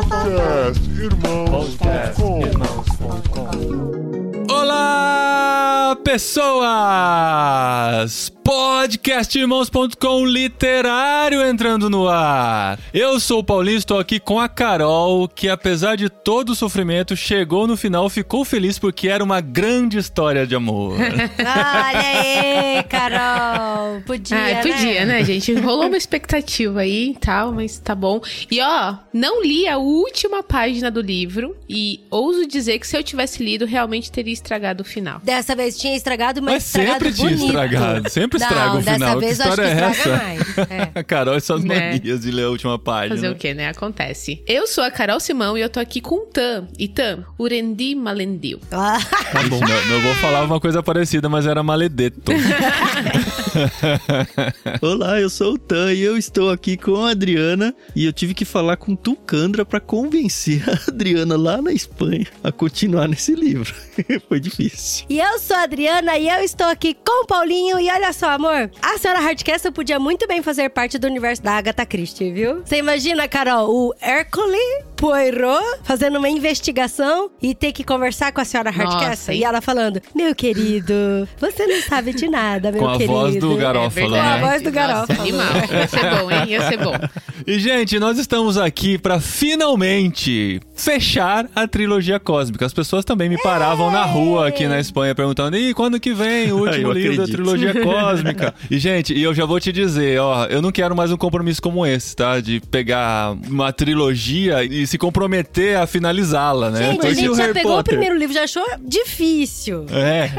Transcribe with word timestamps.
Podcast 0.00 0.80
Irmãos.com 0.98 2.40
Olá, 4.50 5.94
pessoas! 6.02 7.20
Podcastirmãos.com 8.50 10.26
literário 10.26 11.40
entrando 11.40 11.88
no 11.88 12.08
ar. 12.08 12.80
Eu 12.92 13.20
sou 13.20 13.38
o 13.38 13.44
Paulinho, 13.44 13.78
estou 13.78 13.96
aqui 13.96 14.18
com 14.18 14.40
a 14.40 14.48
Carol, 14.48 15.28
que 15.28 15.48
apesar 15.48 15.94
de 15.96 16.08
todo 16.08 16.50
o 16.50 16.54
sofrimento, 16.56 17.14
chegou 17.14 17.68
no 17.68 17.76
final, 17.76 18.10
ficou 18.10 18.44
feliz 18.44 18.76
porque 18.76 19.06
era 19.08 19.22
uma 19.22 19.40
grande 19.40 19.98
história 19.98 20.44
de 20.48 20.56
amor. 20.56 20.96
Olha 20.98 22.00
aí, 22.00 22.82
Carol. 22.88 24.00
Podia, 24.04 24.58
Ah, 24.58 24.62
podia, 24.62 25.04
né, 25.04 25.24
gente? 25.24 25.54
Rolou 25.54 25.86
uma 25.86 25.96
expectativa 25.96 26.80
aí 26.80 27.10
e 27.10 27.18
tal, 27.20 27.52
mas 27.52 27.78
tá 27.78 27.94
bom. 27.94 28.20
E 28.50 28.60
ó, 28.60 28.96
não 29.12 29.44
li 29.44 29.68
a 29.68 29.78
última 29.78 30.42
página 30.42 30.90
do 30.90 31.00
livro 31.00 31.56
e 31.68 32.00
ouso 32.10 32.48
dizer 32.48 32.80
que 32.80 32.86
se 32.88 32.96
eu 32.96 33.02
tivesse 33.04 33.44
lido, 33.44 33.64
realmente 33.64 34.10
teria 34.10 34.32
estragado 34.34 34.82
o 34.82 34.84
final. 34.84 35.20
Dessa 35.22 35.54
vez 35.54 35.78
tinha 35.78 35.94
estragado, 35.94 36.42
mas, 36.42 36.54
Mas 36.54 36.64
estragado 36.66 36.92
sempre 37.04 37.14
tinha 37.14 37.30
bonito. 37.30 37.46
estragado, 37.46 38.10
sempre 38.10 38.39
estraga 38.42 38.72
Não, 38.72 38.78
o 38.78 38.82
final. 38.82 38.98
Dessa 38.98 39.14
Que 39.14 39.20
vez 39.20 39.40
eu 39.40 39.46
acho 39.46 39.56
que 39.56 39.62
história 39.62 39.62
é 39.62 39.90
estraga 39.90 40.00
essa? 40.00 40.24
mais. 40.24 40.40
É. 40.70 40.90
A 41.00 41.02
Carol 41.04 41.36
e 41.36 41.40
suas 41.40 41.64
Né? 41.64 41.92
manias 41.92 42.20
de 42.20 42.30
ler 42.30 42.44
a 42.44 42.50
última 42.50 42.78
página. 42.78 43.14
Fazer 43.16 43.30
o 43.30 43.34
quê, 43.34 43.54
né? 43.54 43.68
Acontece. 43.68 44.42
Eu 44.46 44.66
sou 44.66 44.84
a 44.84 44.90
Carol 44.90 45.20
Simão 45.20 45.56
e 45.56 45.60
eu 45.60 45.68
tô 45.68 45.80
aqui 45.80 46.00
com 46.00 46.16
o 46.16 46.26
Tam. 46.26 46.68
E 46.78 46.88
Tam, 46.88 47.24
Urendi 47.38 47.94
Malendil. 47.94 48.60
Ah, 48.72 48.98
Tá 49.32 49.42
bom. 49.48 49.60
Não, 49.60 49.86
não 49.86 50.00
vou 50.02 50.14
falar 50.16 50.42
uma 50.44 50.60
coisa 50.60 50.82
parecida, 50.82 51.28
mas 51.28 51.46
era 51.46 51.62
maledeto. 51.62 52.32
Olá, 54.80 55.20
eu 55.20 55.28
sou 55.30 55.54
o 55.54 55.58
Tan 55.58 55.92
e 55.92 56.00
eu 56.00 56.16
estou 56.16 56.50
aqui 56.50 56.76
com 56.76 57.04
a 57.04 57.10
Adriana 57.10 57.74
e 57.94 58.04
eu 58.04 58.12
tive 58.12 58.34
que 58.34 58.44
falar 58.44 58.76
com 58.76 58.94
Tucandra 58.96 59.64
pra 59.64 59.80
convencer 59.80 60.62
a 60.68 60.90
Adriana 60.90 61.36
lá 61.36 61.60
na 61.60 61.72
Espanha 61.72 62.26
a 62.42 62.50
continuar 62.52 63.08
nesse 63.08 63.34
livro. 63.34 63.74
Foi 64.28 64.40
difícil. 64.40 65.06
E 65.08 65.18
eu 65.18 65.38
sou 65.38 65.56
a 65.56 65.62
Adriana 65.62 66.16
e 66.18 66.28
eu 66.28 66.40
estou 66.42 66.66
aqui 66.66 66.94
com 66.94 67.24
o 67.24 67.26
Paulinho. 67.26 67.78
E 67.78 67.90
olha 67.90 68.12
só, 68.12 68.29
amor, 68.30 68.70
a 68.82 68.98
senhora 68.98 69.20
Hardcastle 69.20 69.72
podia 69.72 69.98
muito 69.98 70.26
bem 70.26 70.42
fazer 70.42 70.68
parte 70.70 70.98
do 70.98 71.06
universo 71.06 71.42
da 71.42 71.52
Agatha 71.52 71.84
Christie, 71.86 72.32
viu? 72.32 72.62
Você 72.64 72.76
imagina, 72.76 73.26
Carol, 73.28 73.68
o 73.70 73.94
Hercule 74.02 74.56
Poirot 74.96 75.64
fazendo 75.82 76.18
uma 76.18 76.28
investigação 76.28 77.30
e 77.40 77.54
ter 77.54 77.72
que 77.72 77.82
conversar 77.82 78.32
com 78.32 78.40
a 78.40 78.44
senhora 78.44 78.70
Hardcastle. 78.70 79.34
E 79.34 79.44
ela 79.44 79.60
falando, 79.60 80.00
meu 80.14 80.34
querido, 80.34 80.94
você 81.38 81.66
não 81.66 81.80
sabe 81.82 82.12
de 82.12 82.28
nada, 82.28 82.70
meu 82.70 82.80
Com 82.82 82.88
a 82.88 82.92
querido. 82.92 83.12
voz 83.12 83.36
do 83.36 83.56
Garófalo, 83.56 84.10
Com 84.10 84.14
a 84.16 84.36
né? 84.36 84.40
voz 84.40 84.62
do 84.62 84.70
Nossa, 84.70 84.70
Garófalo. 84.70 85.20
animal. 85.22 85.46
Ia 85.72 85.88
ser 85.88 86.10
bom, 86.10 86.30
hein? 86.30 86.44
Ia 86.48 86.68
ser 86.68 86.76
bom. 86.78 86.92
E, 87.46 87.58
gente, 87.58 87.98
nós 87.98 88.18
estamos 88.18 88.58
aqui 88.58 88.98
pra 88.98 89.18
finalmente 89.18 90.60
fechar 90.74 91.46
a 91.56 91.66
trilogia 91.66 92.20
cósmica. 92.20 92.66
As 92.66 92.72
pessoas 92.74 93.02
também 93.02 93.30
me 93.30 93.38
paravam 93.42 93.90
na 93.90 94.04
rua 94.04 94.46
aqui 94.48 94.66
na 94.68 94.78
Espanha 94.78 95.14
perguntando: 95.14 95.56
e 95.56 95.72
quando 95.72 95.98
que 95.98 96.12
vem 96.12 96.52
o 96.52 96.58
último 96.66 96.92
livro 96.92 97.16
da 97.16 97.24
trilogia 97.24 97.72
cósmica? 97.82 98.19
E, 98.70 98.78
gente, 98.78 99.14
e 99.14 99.22
eu 99.22 99.34
já 99.34 99.44
vou 99.44 99.60
te 99.60 99.72
dizer: 99.72 100.20
ó, 100.20 100.46
eu 100.46 100.62
não 100.62 100.72
quero 100.72 100.94
mais 100.94 101.10
um 101.10 101.16
compromisso 101.16 101.60
como 101.60 101.84
esse, 101.86 102.14
tá? 102.14 102.40
De 102.40 102.60
pegar 102.70 103.36
uma 103.48 103.72
trilogia 103.72 104.64
e 104.64 104.86
se 104.86 104.98
comprometer 104.98 105.76
a 105.76 105.86
finalizá-la, 105.86 106.70
né? 106.70 106.92
Gente, 106.92 107.06
a 107.06 107.14
gente 107.14 107.28
o 107.28 107.34
já 107.34 107.42
Harry 107.42 107.54
pegou 107.54 107.72
o 107.72 107.76
Potter? 107.76 107.94
primeiro 107.94 108.18
livro, 108.18 108.34
já 108.34 108.44
achou 108.44 108.64
difícil. 108.80 109.86
É. 109.90 110.30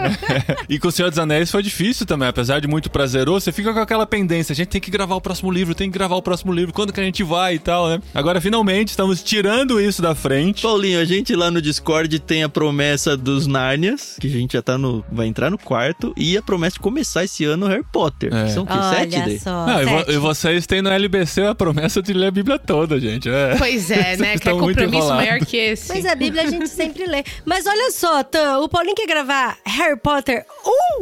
e 0.69 0.79
com 0.79 0.87
o 0.87 0.91
Senhor 0.91 1.09
dos 1.09 1.19
Anéis 1.19 1.51
foi 1.51 1.63
difícil 1.63 2.05
também, 2.05 2.27
apesar 2.27 2.59
de 2.59 2.67
muito 2.67 2.89
prazeroso, 2.89 3.41
você 3.45 3.51
fica 3.51 3.73
com 3.73 3.79
aquela 3.79 4.05
pendência. 4.05 4.53
A 4.53 4.55
gente 4.55 4.69
tem 4.69 4.81
que 4.81 4.91
gravar 4.91 5.15
o 5.15 5.21
próximo 5.21 5.51
livro, 5.51 5.75
tem 5.75 5.89
que 5.89 5.97
gravar 5.97 6.15
o 6.15 6.21
próximo 6.21 6.53
livro, 6.53 6.73
quando 6.73 6.93
que 6.93 6.99
a 6.99 7.03
gente 7.03 7.23
vai 7.23 7.55
e 7.55 7.59
tal, 7.59 7.89
né? 7.89 8.01
Agora, 8.13 8.41
finalmente, 8.41 8.89
estamos 8.89 9.23
tirando 9.23 9.79
isso 9.79 10.01
da 10.01 10.15
frente. 10.15 10.61
Paulinho, 10.61 10.99
a 10.99 11.05
gente 11.05 11.35
lá 11.35 11.49
no 11.49 11.61
Discord 11.61 12.19
tem 12.19 12.43
a 12.43 12.49
promessa 12.49 13.15
dos 13.17 13.47
Nárnias, 13.47 14.17
que 14.19 14.27
a 14.27 14.29
gente 14.29 14.53
já 14.53 14.61
tá 14.61 14.77
no. 14.77 15.03
vai 15.11 15.27
entrar 15.27 15.49
no 15.49 15.57
quarto, 15.57 16.13
e 16.17 16.37
a 16.37 16.41
promessa 16.41 16.75
de 16.75 16.79
começar 16.79 17.23
esse 17.23 17.45
ano 17.45 17.67
Harry 17.71 17.85
Potter. 17.91 18.33
É. 18.33 18.45
Que 18.45 18.51
são 18.51 18.63
o 18.63 18.67
quê? 18.67 18.73
Sete 18.73 19.15
Olha 19.15 19.25
daí? 19.25 19.39
só. 19.39 19.65
Não, 19.65 19.81
e, 19.81 19.85
sete. 19.85 20.11
e 20.11 20.17
vocês 20.17 20.67
têm 20.67 20.81
no 20.81 20.89
LBC 20.89 21.47
a 21.47 21.55
promessa 21.55 22.01
de 22.01 22.13
ler 22.13 22.27
a 22.27 22.31
Bíblia 22.31 22.59
toda, 22.59 22.99
gente. 22.99 23.29
É. 23.29 23.55
Pois 23.57 23.89
é, 23.91 24.17
né? 24.17 24.35
Estão 24.35 24.59
muito 24.59 24.79
compromisso 24.79 25.09
maior 25.09 25.39
que 25.39 25.57
esse. 25.57 25.89
Mas 25.89 26.05
a 26.05 26.15
Bíblia 26.15 26.43
a 26.43 26.47
gente 26.47 26.67
sempre 26.69 27.05
lê. 27.05 27.23
Mas 27.45 27.65
olha 27.65 27.91
só, 27.91 28.23
Tan, 28.23 28.59
o 28.59 28.69
Paulinho 28.69 28.95
quer 28.95 29.07
gravar 29.07 29.57
Harry 29.65 29.97
Potter 29.99 30.45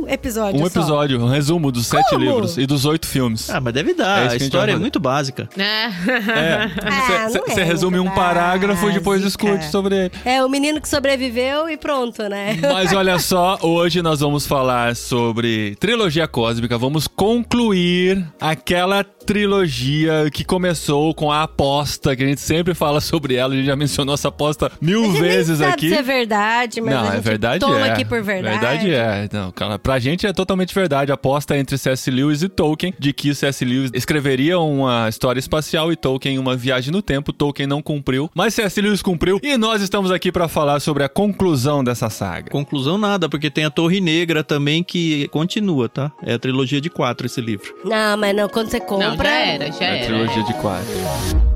um 0.04 0.08
episódio 0.08 0.60
Um 0.62 0.70
só. 0.70 0.80
episódio, 0.80 1.22
um 1.24 1.28
resumo 1.30 1.72
dos 1.72 1.88
sete 1.88 2.10
Como? 2.12 2.24
livros 2.26 2.58
e 2.58 2.66
dos 2.66 2.86
oito 2.86 3.08
filmes. 3.08 3.50
Ah, 3.50 3.60
mas 3.60 3.74
deve 3.74 3.92
É 3.92 3.94
dar. 3.94 4.16
que 4.16 4.24
a 4.24 4.26
a 4.28 4.30
gente 4.34 4.42
história 4.44 4.66
vai 4.66 4.70
é 4.70 4.74
fazer. 4.74 4.82
muito 4.82 5.00
básica. 5.00 5.50
Né? 5.56 5.94
É. 6.30 6.70
Ah, 6.86 7.30
não 7.34 7.44
Você 7.48 7.62
é 7.62 7.64
resume 7.64 8.00
um 8.00 8.04
muito 8.04 8.16
parágrafo 8.16 8.90
e 8.90 8.94
depois 8.94 9.22
básica. 9.22 9.46
discute 9.48 9.72
sobre 9.72 9.96
ele. 10.06 10.12
É, 10.26 10.44
o 10.44 10.50
menino 10.50 10.80
que 10.82 10.88
sobreviveu 10.90 11.70
e 11.70 11.78
pronto, 11.78 12.24
né? 12.30 12.58
Mas 12.62 12.94
olha 12.94 13.18
só, 13.20 13.58
hoje 13.62 14.02
nós 14.02 14.20
vamos 14.20 14.46
falar 14.46 14.96
sobre 14.96 15.76
trilogia 15.80 16.28
cósmica. 16.28 16.78
Vamos 16.78 17.08
concluir 17.08 18.26
aquela 18.40 19.06
trilogia 19.30 20.28
que 20.34 20.44
começou 20.44 21.14
com 21.14 21.32
a 21.32 21.44
aposta, 21.44 22.16
que 22.16 22.24
a 22.24 22.26
gente 22.26 22.42
sempre 22.42 22.74
fala 22.74 23.00
sobre 23.00 23.36
ela. 23.36 23.54
A 23.54 23.58
gente 23.58 23.68
já 23.68 23.76
mencionou 23.76 24.16
essa 24.16 24.30
aposta 24.30 24.72
mil 24.82 25.04
A 25.04 25.06
gente 25.06 25.22
nem 25.22 25.22
vezes 25.22 25.60
sabe 25.60 25.72
aqui. 25.72 25.90
se 25.90 25.96
é 25.96 26.02
verdade, 26.02 26.82
mas 26.82 26.96
não, 26.96 27.02
a 27.02 27.06
gente 27.06 27.18
é 27.18 27.22
verdade 27.22 27.60
toma 27.60 27.88
é. 27.88 27.92
aqui 27.92 28.06
por 28.06 28.24
verdade. 28.24 28.58
Verdade 28.58 28.92
é. 28.92 29.30
Não, 29.32 29.52
cara, 29.52 29.78
pra 29.78 30.00
gente 30.00 30.26
é 30.26 30.34
totalmente 30.34 30.74
verdade. 30.74 31.12
A 31.12 31.14
aposta 31.14 31.56
entre 31.56 31.78
C.S. 31.78 32.10
Lewis 32.10 32.42
e 32.42 32.50
Tolkien 32.50 32.92
de 32.98 33.14
que 33.14 33.36
C.S. 33.36 33.64
Lewis 33.64 33.92
escreveria 33.94 34.58
uma 34.58 35.08
história 35.08 35.40
espacial 35.40 35.92
e 35.92 35.96
Tolkien 35.96 36.40
uma 36.40 36.56
viagem 36.56 36.92
no 36.92 37.04
tempo. 37.04 37.32
Tolkien 37.32 37.68
não 37.68 37.84
cumpriu, 37.84 38.32
mas 38.34 38.56
C.S. 38.56 38.82
Lewis 38.82 39.04
cumpriu 39.04 39.40
e 39.44 39.58
nós 39.58 39.84
estamos 39.84 40.10
aqui 40.10 40.32
pra 40.32 40.48
falar 40.48 40.80
sobre 40.80 41.04
a 41.04 41.10
conclusão 41.10 41.84
dessa 41.84 42.10
saga. 42.10 42.50
Conclusão 42.50 42.98
nada, 42.98 43.30
porque 43.30 43.52
tem 43.52 43.66
a 43.66 43.70
Torre 43.70 44.02
Negra 44.02 44.44
também 44.44 44.84
que 44.84 45.28
continua, 45.28 45.88
tá? 45.88 46.12
É 46.24 46.34
a 46.34 46.40
trilogia 46.40 46.82
de 46.82 46.90
quatro 46.90 47.28
esse 47.28 47.40
livro. 47.40 47.76
Não, 47.86 48.18
mas 48.18 48.36
não, 48.36 48.50
quando 48.50 48.72
você 48.72 48.80
compra... 48.80 49.10
Não, 49.10 49.19
já 49.24 49.40
era, 49.40 49.72
já 49.72 49.86
É 49.86 49.90
a 49.90 49.96
era. 49.98 50.06
trilogia 50.06 50.44
de 50.44 50.54
quatro. 50.56 51.49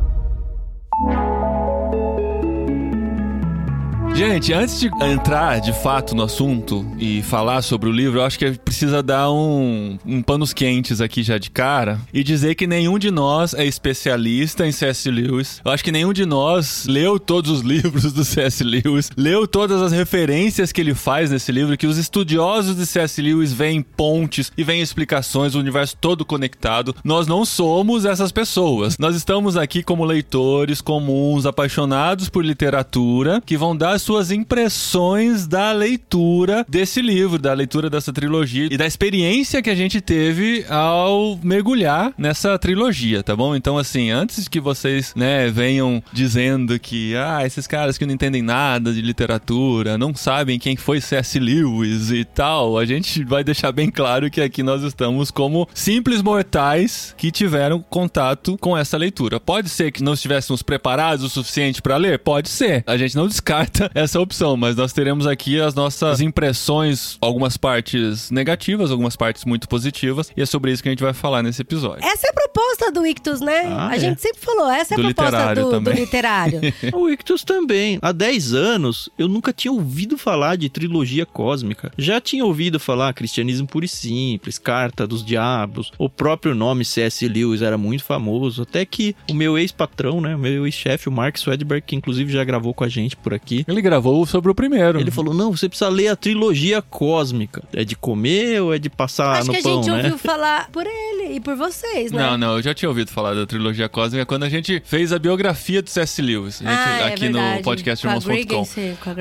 Gente, 4.16 4.53
antes 4.53 4.79
de 4.79 4.91
entrar 5.03 5.59
de 5.59 5.74
fato 5.74 6.13
no 6.13 6.22
assunto 6.22 6.85
e 7.00 7.24
falar 7.24 7.63
sobre 7.63 7.90
o 7.90 7.91
livro, 7.91 8.19
eu 8.19 8.24
acho 8.24 8.38
que 8.38 8.51
precisa 8.59 9.01
dar 9.01 9.31
um, 9.31 9.97
um 10.06 10.22
panos 10.22 10.53
quentes 10.53 11.01
aqui 11.01 11.24
já 11.24 11.40
de 11.40 11.50
cara 11.50 12.00
e 12.13 12.24
dizer 12.24 12.53
que 12.53 12.68
nenhum 12.68 13.00
de 13.00 13.09
nós 13.09 13.56
é 13.56 13.66
especialista 13.66 14.68
em 14.68 14.72
C.S. 14.72 15.09
Lewis. 15.09 15.59
Eu 15.66 15.72
acho 15.72 15.84
que 15.84 15.91
nenhum 15.91 16.13
de 16.13 16.28
nós 16.28 16.85
leu 16.88 17.19
todos 17.19 17.50
os 17.50 17.62
livros 17.66 18.13
do 18.13 18.24
C.S. 18.24 18.63
Lewis, 18.63 19.09
leu 19.18 19.47
todas 19.47 19.81
as 19.81 19.91
referências 19.91 20.72
que 20.72 20.80
ele 20.80 20.94
faz 20.94 21.31
nesse 21.31 21.51
livro, 21.51 21.75
que 21.75 21.88
os 21.88 21.97
estudiosos 21.97 22.75
de 22.75 22.85
C.S. 22.85 23.19
Lewis 23.19 23.51
veem 23.51 23.81
pontes 23.81 24.51
e 24.56 24.63
veem 24.63 24.81
explicações, 24.81 25.56
o 25.56 25.59
universo 25.59 25.97
todo 26.00 26.24
conectado. 26.24 26.95
Nós 27.03 27.25
não 27.25 27.44
somos 27.44 28.06
essas 28.06 28.31
pessoas. 28.31 28.95
Nós 29.00 29.16
estamos 29.16 29.57
aqui 29.57 29.81
como 29.81 30.06
leitores 30.06 30.81
comuns, 30.81 31.47
apaixonados 31.47 32.30
por 32.30 32.45
literatura, 32.45 33.41
que 33.44 33.57
vão 33.57 33.75
dar 33.75 34.03
suas 34.03 34.31
impressões 34.31 35.47
da 35.47 35.72
leitura 35.72 36.66
desse 36.68 37.02
livro, 37.02 37.40
da 37.40 37.53
leitura 37.53 37.90
dessa 37.90 38.12
trilogia 38.12 38.68
e 38.72 38.78
da 38.78 38.86
experiência 38.86 39.62
que 39.62 39.69
a 39.69 39.75
gente 39.75 40.02
teve 40.02 40.66
ao 40.69 41.40
mergulhar 41.41 42.13
nessa 42.18 42.58
trilogia, 42.59 43.24
tá 43.24 43.36
bom? 43.36 43.56
Então, 43.56 43.78
assim, 43.78 44.12
antes 44.12 44.47
que 44.47 44.59
vocês, 44.59 45.13
né, 45.16 45.50
venham 45.50 46.03
dizendo 46.12 46.78
que, 46.80 47.16
ah, 47.16 47.46
esses 47.46 47.66
caras 47.66 47.97
que 47.97 48.06
não 48.06 48.13
entendem 48.13 48.42
nada 48.42 48.94
de 48.94 49.02
literatura, 49.02 49.97
não 49.97 50.13
sabem 50.13 50.59
quem 50.59 50.75
foi 50.75 51.00
C.S. 51.00 51.40
Lewis 51.40 52.12
e 52.12 52.25
tal, 52.25 52.78
a 52.78 52.86
gente 52.86 53.24
vai 53.24 53.44
deixar 53.44 53.72
bem 53.72 53.90
claro 53.90 54.30
que 54.30 54.42
aqui 54.42 54.62
nós 54.63 54.84
estamos 54.84 55.31
como 55.31 55.68
simples 55.74 56.22
mortais 56.22 57.13
que 57.18 57.31
tiveram 57.31 57.81
contato 57.81 58.58
com 58.58 58.78
essa 58.78 58.97
leitura. 58.97 59.40
Pode 59.40 59.69
ser 59.69 59.92
que 59.92 60.03
não 60.03 60.13
estivéssemos 60.13 60.62
preparados 60.62 61.25
o 61.25 61.30
suficiente 61.30 61.81
para 61.81 61.98
ler? 61.98 62.19
Pode 62.19 62.50
ser. 62.50 62.83
A 62.86 62.98
gente 62.98 63.16
não 63.16 63.27
descarta 63.27 63.89
essa 63.94 64.19
opção, 64.19 64.57
mas 64.57 64.75
nós 64.75 64.94
teremos 64.94 65.28
aqui 65.28 65.60
as 65.60 65.74
nossas 65.75 66.22
impressões, 66.22 67.18
algumas 67.22 67.57
partes 67.57 68.31
negativas, 68.31 68.92
algumas 68.92 69.16
partes 69.16 69.45
muito 69.45 69.68
positivas, 69.68 70.31
e 70.36 70.42
é 70.42 70.45
sobre 70.45 70.72
isso 70.72 70.81
que 70.81 70.90
a 70.90 70.92
gente 70.92 71.04
vai 71.04 71.13
falar 71.13 71.44
nesse 71.44 71.62
episódio. 71.62 72.04
Essa 72.04 72.28
é 72.28 72.30
a 72.30 72.34
proposta 72.34 72.92
do 72.92 73.06
Ictus, 73.06 73.42
né? 73.42 73.66
Ah, 73.68 73.90
a 73.90 73.95
é. 73.95 74.00
gente 74.00 74.22
sempre 74.22 74.40
falou, 74.42 74.69
essa 74.69 74.94
é 74.94 74.95
a 74.95 74.98
Do 74.98 75.04
proposta 75.04 75.31
literário 75.31 75.69
do, 75.69 75.80
do 75.80 75.92
literário. 75.92 76.62
O 76.94 77.10
Ictus 77.10 77.44
também. 77.44 77.98
Há 78.01 78.12
10 78.12 78.54
anos, 78.54 79.10
eu 79.18 79.28
nunca 79.28 79.51
tinha 79.54 79.72
ouvido 79.72 80.18
falar 80.18 80.56
de 80.56 80.69
trilogia 80.69 81.25
cósmica. 81.25 81.92
Já 81.98 82.19
tinha 82.19 82.46
ouvido 82.46 82.80
falar 82.80 83.13
cristianismo 83.13 83.68
puro 83.68 83.86
e 83.86 83.88
simples, 83.88 84.57
carta 84.60 85.07
dos 85.07 85.24
diabos, 85.24 85.92
o 85.98 86.10
próprio 86.10 86.54
nome 86.56 86.86
C.S. 86.86 87.28
Lewis 87.28 87.62
era 87.62 87.78
muito 87.78 88.04
famoso, 88.04 88.63
até 88.63 88.86
que 88.86 89.16
o 89.30 89.34
meu 89.34 89.57
ex-patrão, 89.57 90.22
né, 90.22 90.36
o 90.36 90.39
meu 90.39 90.66
ex-chefe, 90.66 91.10
o 91.10 91.12
Mark 91.12 91.38
Swedberg, 91.38 91.86
que 91.86 91.96
inclusive 91.96 92.31
já 92.31 92.44
gravou 92.44 92.74
com 92.74 92.84
a 92.84 92.89
gente 92.89 93.16
por 93.16 93.34
aqui, 93.34 93.66
Ele 93.68 93.81
gravou 93.83 94.25
sobre 94.25 94.50
o 94.50 94.56
primeiro. 94.56 95.00
Ele 95.00 95.12
falou: 95.12 95.33
não, 95.33 95.51
você 95.56 95.69
precisa 95.69 95.89
ler 95.89 96.07
a 96.07 96.15
trilogia 96.15 96.81
cósmica. 96.81 97.62
É 97.71 97.83
de 97.83 97.95
comer 97.95 98.62
ou 98.62 98.74
é 98.74 98.80
de 98.80 98.89
passar 98.89 99.33
Acho 99.33 99.47
no 99.47 99.53
que 99.53 99.59
a 99.59 99.63
pão, 99.63 99.83
gente 99.83 99.91
né? 99.91 99.97
ouviu 100.03 100.18
falar 100.18 100.69
por 100.71 100.85
ele 100.88 101.35
e 101.35 101.39
por 101.39 101.56
vocês, 101.56 102.12
né? 102.12 102.21
Não, 102.24 102.38
não, 102.38 102.56
eu 102.57 102.62
já 102.63 102.74
tinha 102.74 102.89
ouvido 102.89 103.12
falar 103.12 103.35
da 103.35 103.45
trilogia 103.45 103.88
cósmica 103.88 104.25
quando 104.25 104.44
a 104.44 104.50
gente 104.50 104.81
fez 104.85 105.12
a 105.13 105.19
biografia 105.19 105.81
do 105.81 105.89
C.S. 105.89 106.21
Lewis. 106.21 106.62
A 106.65 106.69
gente, 106.69 106.80
Ah, 106.80 107.00
é 107.09 107.13
aqui 107.13 107.30
no 107.30 107.38
verdade. 107.39 107.63
podcast 107.63 108.07
irmãos.com. 108.07 108.65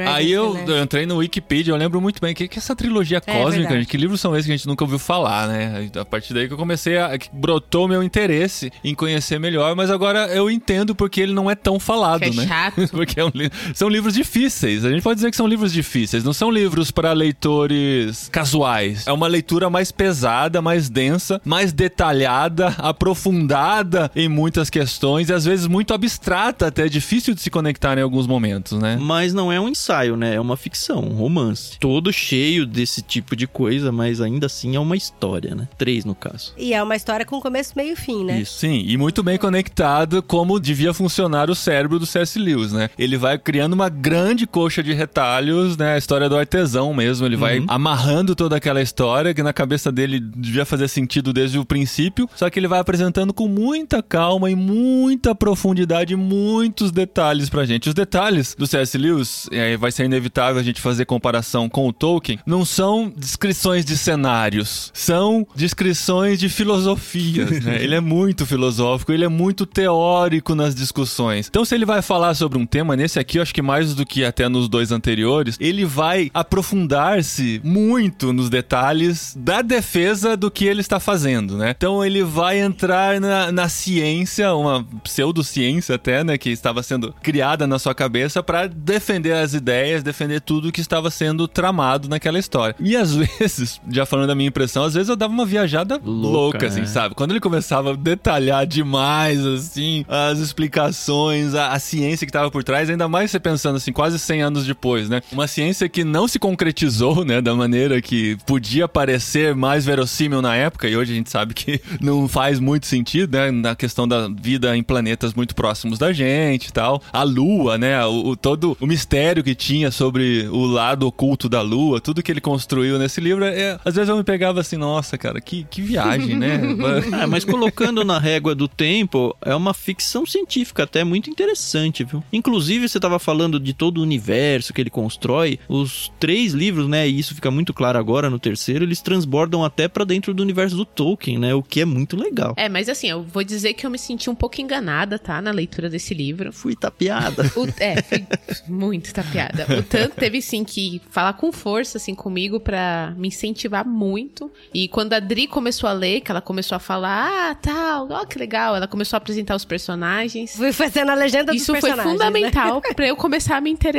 Aí 0.08 0.30
eu, 0.32 0.54
né? 0.54 0.64
eu 0.66 0.82
entrei 0.82 1.06
no 1.06 1.16
Wikipedia, 1.16 1.72
eu 1.72 1.76
lembro 1.76 2.00
muito 2.00 2.20
bem. 2.20 2.32
O 2.32 2.34
que, 2.34 2.48
que 2.48 2.58
é 2.58 2.60
essa 2.60 2.74
trilogia 2.76 3.18
É 3.18 3.20
cósmica, 3.20 3.50
verdade. 3.50 3.74
gente? 3.80 3.88
Que 3.88 3.96
livros 3.96 4.20
são 4.20 4.34
esses 4.34 4.46
que 4.46 4.52
a 4.52 4.56
gente 4.56 4.66
nunca 4.68 4.84
ouviu 4.84 4.98
falar, 4.98 5.48
né? 5.48 5.90
A 5.98 6.04
partir 6.04 6.32
daí 6.34 6.46
que 6.46 6.54
eu 6.54 6.58
comecei 6.58 6.98
a. 6.98 7.18
que 7.18 7.28
brotou 7.32 7.88
meu 7.88 8.02
interesse 8.02 8.70
em 8.84 8.94
conhecer 8.94 9.38
melhor, 9.40 9.74
mas 9.74 9.90
agora 9.90 10.26
eu 10.28 10.50
entendo 10.50 10.94
porque 10.94 11.20
ele 11.20 11.32
não 11.32 11.50
é 11.50 11.54
tão 11.54 11.80
falado, 11.80 12.20
Que 12.20 12.26
é 12.26 12.32
né? 12.32 12.46
chato. 12.46 12.88
porque 12.92 13.18
é 13.20 13.24
um 13.24 13.30
li- 13.34 13.50
são 13.74 13.88
livros 13.88 14.14
difíceis. 14.14 14.51
A 14.62 14.90
gente 14.90 15.02
pode 15.02 15.16
dizer 15.16 15.30
que 15.30 15.36
são 15.36 15.46
livros 15.46 15.72
difíceis. 15.72 16.24
Não 16.24 16.32
são 16.32 16.50
livros 16.50 16.90
para 16.90 17.12
leitores 17.12 18.28
casuais. 18.30 19.06
É 19.06 19.12
uma 19.12 19.26
leitura 19.26 19.70
mais 19.70 19.90
pesada, 19.90 20.60
mais 20.60 20.88
densa, 20.88 21.40
mais 21.44 21.72
detalhada, 21.72 22.68
aprofundada 22.78 24.10
em 24.14 24.28
muitas 24.28 24.68
questões 24.70 25.28
e 25.28 25.32
às 25.32 25.44
vezes 25.44 25.66
muito 25.66 25.94
abstrata, 25.94 26.66
até 26.66 26.88
difícil 26.88 27.34
de 27.34 27.40
se 27.40 27.50
conectar 27.50 27.98
em 27.98 28.02
alguns 28.02 28.26
momentos, 28.26 28.78
né? 28.78 28.98
Mas 29.00 29.32
não 29.32 29.52
é 29.52 29.60
um 29.60 29.68
ensaio, 29.68 30.16
né? 30.16 30.34
É 30.34 30.40
uma 30.40 30.56
ficção, 30.56 31.00
um 31.00 31.14
romance. 31.14 31.78
Todo 31.78 32.12
cheio 32.12 32.66
desse 32.66 33.02
tipo 33.02 33.34
de 33.34 33.46
coisa, 33.46 33.90
mas 33.90 34.20
ainda 34.20 34.46
assim 34.46 34.76
é 34.76 34.80
uma 34.80 34.96
história, 34.96 35.54
né? 35.54 35.68
Três, 35.76 36.04
no 36.04 36.14
caso. 36.14 36.52
E 36.56 36.74
é 36.74 36.82
uma 36.82 36.96
história 36.96 37.24
com 37.26 37.40
começo, 37.40 37.72
meio 37.76 37.92
e 37.92 37.96
fim, 37.96 38.24
né? 38.24 38.40
Isso. 38.40 38.58
Sim, 38.58 38.84
e 38.86 38.96
muito 38.96 39.22
bem 39.22 39.38
conectado 39.38 40.22
como 40.22 40.60
devia 40.60 40.94
funcionar 40.94 41.50
o 41.50 41.54
cérebro 41.54 41.98
do 41.98 42.06
C.S. 42.06 42.38
Lewis, 42.38 42.72
né? 42.72 42.90
Ele 42.98 43.16
vai 43.16 43.38
criando 43.38 43.72
uma 43.72 43.88
grande 43.88 44.41
coxa 44.46 44.82
de 44.82 44.92
retalhos, 44.92 45.76
né? 45.76 45.94
A 45.94 45.98
história 45.98 46.28
do 46.28 46.36
artesão 46.36 46.92
mesmo. 46.94 47.26
Ele 47.26 47.36
vai 47.36 47.58
Uhum. 47.58 47.66
amarrando 47.68 48.34
toda 48.34 48.56
aquela 48.56 48.80
história 48.82 49.34
que 49.34 49.42
na 49.42 49.52
cabeça 49.52 49.90
dele 49.92 50.18
devia 50.20 50.64
fazer 50.64 50.88
sentido 50.88 51.32
desde 51.32 51.58
o 51.58 51.64
princípio, 51.64 52.28
só 52.34 52.48
que 52.50 52.58
ele 52.58 52.68
vai 52.68 52.80
apresentando 52.80 53.32
com 53.32 53.46
muita 53.48 54.02
calma 54.02 54.50
e 54.50 54.54
muita 54.54 55.34
profundidade, 55.34 56.16
muitos 56.16 56.90
detalhes 56.90 57.48
pra 57.50 57.64
gente. 57.64 57.88
Os 57.88 57.94
detalhes 57.94 58.54
do 58.58 58.66
C.S. 58.66 58.96
Lewis, 58.98 59.48
e 59.52 59.58
aí 59.58 59.76
vai 59.76 59.90
ser 59.92 60.04
inevitável 60.04 60.60
a 60.60 60.64
gente 60.64 60.80
fazer 60.80 61.04
comparação 61.04 61.68
com 61.68 61.86
o 61.88 61.92
Tolkien, 61.92 62.38
não 62.46 62.64
são 62.64 63.12
descrições 63.16 63.84
de 63.84 63.96
cenários, 63.96 64.90
são 64.94 65.46
descrições 65.54 66.38
de 66.40 66.48
filosofias, 66.48 67.62
né? 67.64 67.76
Ele 67.82 67.94
é 67.94 68.00
muito 68.00 68.44
filosófico, 68.46 69.12
ele 69.12 69.24
é 69.24 69.28
muito 69.28 69.66
teórico 69.66 70.54
nas 70.54 70.74
discussões. 70.74 71.48
Então, 71.48 71.64
se 71.64 71.74
ele 71.74 71.84
vai 71.84 72.00
falar 72.02 72.34
sobre 72.34 72.58
um 72.58 72.64
tema, 72.66 72.96
nesse 72.96 73.18
aqui, 73.18 73.38
eu 73.38 73.42
acho 73.42 73.54
que 73.54 73.62
mais 73.62 73.94
do 73.94 74.04
que 74.06 74.24
até 74.32 74.48
nos 74.48 74.68
dois 74.68 74.90
anteriores, 74.90 75.56
ele 75.60 75.84
vai 75.84 76.30
aprofundar-se 76.32 77.60
muito 77.62 78.32
nos 78.32 78.48
detalhes 78.48 79.36
da 79.38 79.60
defesa 79.60 80.36
do 80.36 80.50
que 80.50 80.64
ele 80.64 80.80
está 80.80 80.98
fazendo, 80.98 81.58
né? 81.58 81.74
Então, 81.76 82.04
ele 82.04 82.24
vai 82.24 82.58
entrar 82.58 83.20
na, 83.20 83.52
na 83.52 83.68
ciência, 83.68 84.54
uma 84.54 84.84
pseudociência 85.04 85.96
até, 85.96 86.24
né? 86.24 86.38
Que 86.38 86.50
estava 86.50 86.82
sendo 86.82 87.14
criada 87.22 87.66
na 87.66 87.78
sua 87.78 87.94
cabeça 87.94 88.42
para 88.42 88.66
defender 88.66 89.32
as 89.32 89.52
ideias, 89.52 90.02
defender 90.02 90.40
tudo 90.40 90.72
que 90.72 90.80
estava 90.80 91.10
sendo 91.10 91.46
tramado 91.46 92.08
naquela 92.08 92.38
história. 92.38 92.74
E 92.80 92.96
às 92.96 93.14
vezes, 93.14 93.80
já 93.90 94.06
falando 94.06 94.28
da 94.28 94.34
minha 94.34 94.48
impressão, 94.48 94.84
às 94.84 94.94
vezes 94.94 95.08
eu 95.08 95.16
dava 95.16 95.32
uma 95.32 95.44
viajada 95.44 96.00
louca, 96.02 96.32
Louca, 96.32 96.66
assim, 96.66 96.82
é. 96.82 96.86
sabe? 96.86 97.14
Quando 97.14 97.32
ele 97.32 97.40
começava 97.40 97.92
a 97.92 97.96
detalhar 97.96 98.66
demais, 98.66 99.44
assim, 99.44 100.04
as 100.08 100.38
explicações, 100.38 101.54
a, 101.54 101.68
a 101.72 101.78
ciência 101.78 102.26
que 102.26 102.32
tava 102.32 102.50
por 102.50 102.64
trás, 102.64 102.88
ainda 102.88 103.08
mais 103.08 103.30
você 103.30 103.38
pensando 103.38 103.76
assim, 103.76 103.92
quase 103.92 104.18
100 104.22 104.42
anos 104.42 104.66
depois, 104.66 105.08
né? 105.08 105.22
Uma 105.32 105.46
ciência 105.46 105.88
que 105.88 106.04
não 106.04 106.26
se 106.28 106.38
concretizou, 106.38 107.24
né, 107.24 107.40
da 107.40 107.54
maneira 107.54 108.00
que 108.00 108.36
podia 108.46 108.86
parecer 108.88 109.54
mais 109.54 109.84
verossímil 109.84 110.40
na 110.42 110.54
época, 110.56 110.88
e 110.88 110.96
hoje 110.96 111.12
a 111.12 111.16
gente 111.16 111.30
sabe 111.30 111.54
que 111.54 111.80
não 112.00 112.26
faz 112.28 112.58
muito 112.60 112.86
sentido, 112.86 113.36
né, 113.36 113.50
na 113.50 113.74
questão 113.74 114.06
da 114.06 114.28
vida 114.28 114.76
em 114.76 114.82
planetas 114.82 115.34
muito 115.34 115.54
próximos 115.54 115.98
da 115.98 116.12
gente 116.12 116.66
e 116.66 116.72
tal. 116.72 117.02
A 117.12 117.22
Lua, 117.22 117.76
né, 117.78 118.04
o, 118.06 118.28
o- 118.28 118.36
todo 118.36 118.76
o 118.80 118.86
mistério 118.86 119.42
que 119.42 119.54
tinha 119.54 119.90
sobre 119.90 120.48
o 120.50 120.64
lado 120.66 121.06
oculto 121.06 121.48
da 121.48 121.60
Lua, 121.62 122.00
tudo 122.00 122.22
que 122.22 122.30
ele 122.32 122.40
construiu 122.40 122.98
nesse 122.98 123.20
livro, 123.20 123.44
é, 123.44 123.78
às 123.84 123.94
vezes 123.94 124.08
eu 124.08 124.16
me 124.16 124.24
pegava 124.24 124.60
assim, 124.60 124.76
nossa, 124.76 125.16
cara, 125.18 125.40
que, 125.40 125.64
que 125.70 125.80
viagem, 125.82 126.36
né? 126.36 126.60
É, 127.22 127.26
mas 127.26 127.44
colocando 127.44 128.04
na 128.04 128.18
régua 128.18 128.54
do 128.54 128.66
tempo, 128.68 129.36
é 129.42 129.54
uma 129.54 129.72
ficção 129.74 130.24
científica 130.26 130.82
até 130.84 131.04
muito 131.04 131.28
interessante, 131.30 132.04
viu? 132.04 132.22
Inclusive, 132.32 132.88
você 132.88 132.98
tava 133.00 133.18
falando 133.18 133.58
de 133.60 133.72
todo 133.72 134.01
o 134.02 134.04
universo 134.04 134.72
que 134.72 134.80
ele 134.80 134.90
constrói. 134.90 135.58
Os 135.68 136.12
três 136.18 136.52
livros, 136.52 136.88
né, 136.88 137.08
e 137.08 137.18
isso 137.18 137.34
fica 137.34 137.50
muito 137.50 137.72
claro 137.72 137.98
agora 137.98 138.28
no 138.28 138.38
terceiro, 138.38 138.84
eles 138.84 139.00
transbordam 139.00 139.64
até 139.64 139.88
pra 139.88 140.04
dentro 140.04 140.34
do 140.34 140.42
universo 140.42 140.76
do 140.76 140.84
Tolkien, 140.84 141.38
né? 141.38 141.54
O 141.54 141.62
que 141.62 141.80
é 141.80 141.84
muito 141.84 142.16
legal. 142.16 142.54
É, 142.56 142.68
mas 142.68 142.88
assim, 142.88 143.08
eu 143.08 143.22
vou 143.22 143.42
dizer 143.44 143.74
que 143.74 143.86
eu 143.86 143.90
me 143.90 143.98
senti 143.98 144.28
um 144.28 144.34
pouco 144.34 144.60
enganada, 144.60 145.18
tá? 145.18 145.40
Na 145.40 145.50
leitura 145.50 145.88
desse 145.88 146.14
livro. 146.14 146.52
Fui 146.52 146.74
tapeada. 146.74 147.50
O, 147.56 147.66
é, 147.78 148.02
fui 148.02 148.26
muito 148.68 149.12
tapeada. 149.12 149.66
O 149.78 149.82
tanto 149.82 150.16
teve, 150.16 150.40
sim, 150.40 150.64
que 150.64 151.00
falar 151.10 151.34
com 151.34 151.52
força, 151.52 151.98
assim, 151.98 152.14
comigo 152.14 152.60
pra 152.60 153.12
me 153.16 153.28
incentivar 153.28 153.86
muito. 153.86 154.50
E 154.72 154.88
quando 154.88 155.12
a 155.12 155.20
Dri 155.20 155.46
começou 155.46 155.88
a 155.88 155.92
ler, 155.92 156.20
que 156.20 156.30
ela 156.30 156.40
começou 156.40 156.76
a 156.76 156.78
falar, 156.78 157.50
ah, 157.50 157.54
tal, 157.54 158.08
ó, 158.10 158.24
que 158.24 158.38
legal. 158.38 158.76
Ela 158.76 158.88
começou 158.88 159.16
a 159.16 159.18
apresentar 159.18 159.54
os 159.54 159.64
personagens. 159.64 160.56
Fui 160.56 160.72
fazendo 160.72 161.10
a 161.10 161.14
legenda 161.14 161.52
dos 161.52 161.62
Isso 161.62 161.72
foi 161.72 161.80
personagens, 161.80 162.18
né? 162.18 162.24
fundamental 162.26 162.82
pra 162.94 163.06
eu 163.06 163.16
começar 163.16 163.56
a 163.56 163.60
me 163.60 163.70
interessar. 163.70 163.91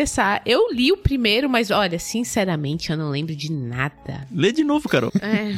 Eu 0.46 0.72
li 0.72 0.92
o 0.92 0.98
primeiro, 0.98 1.50
mas 1.50 1.72
olha, 1.72 2.00
sinceramente, 2.00 2.92
eu 2.92 2.98
não 2.98 3.10
lembro 3.10 3.36
de 3.36 3.52
nada. 3.52 4.28
Lê 4.32 4.52
de 4.52 4.64
novo, 4.64 4.88
Carol. 4.90 5.12
É, 5.24 5.54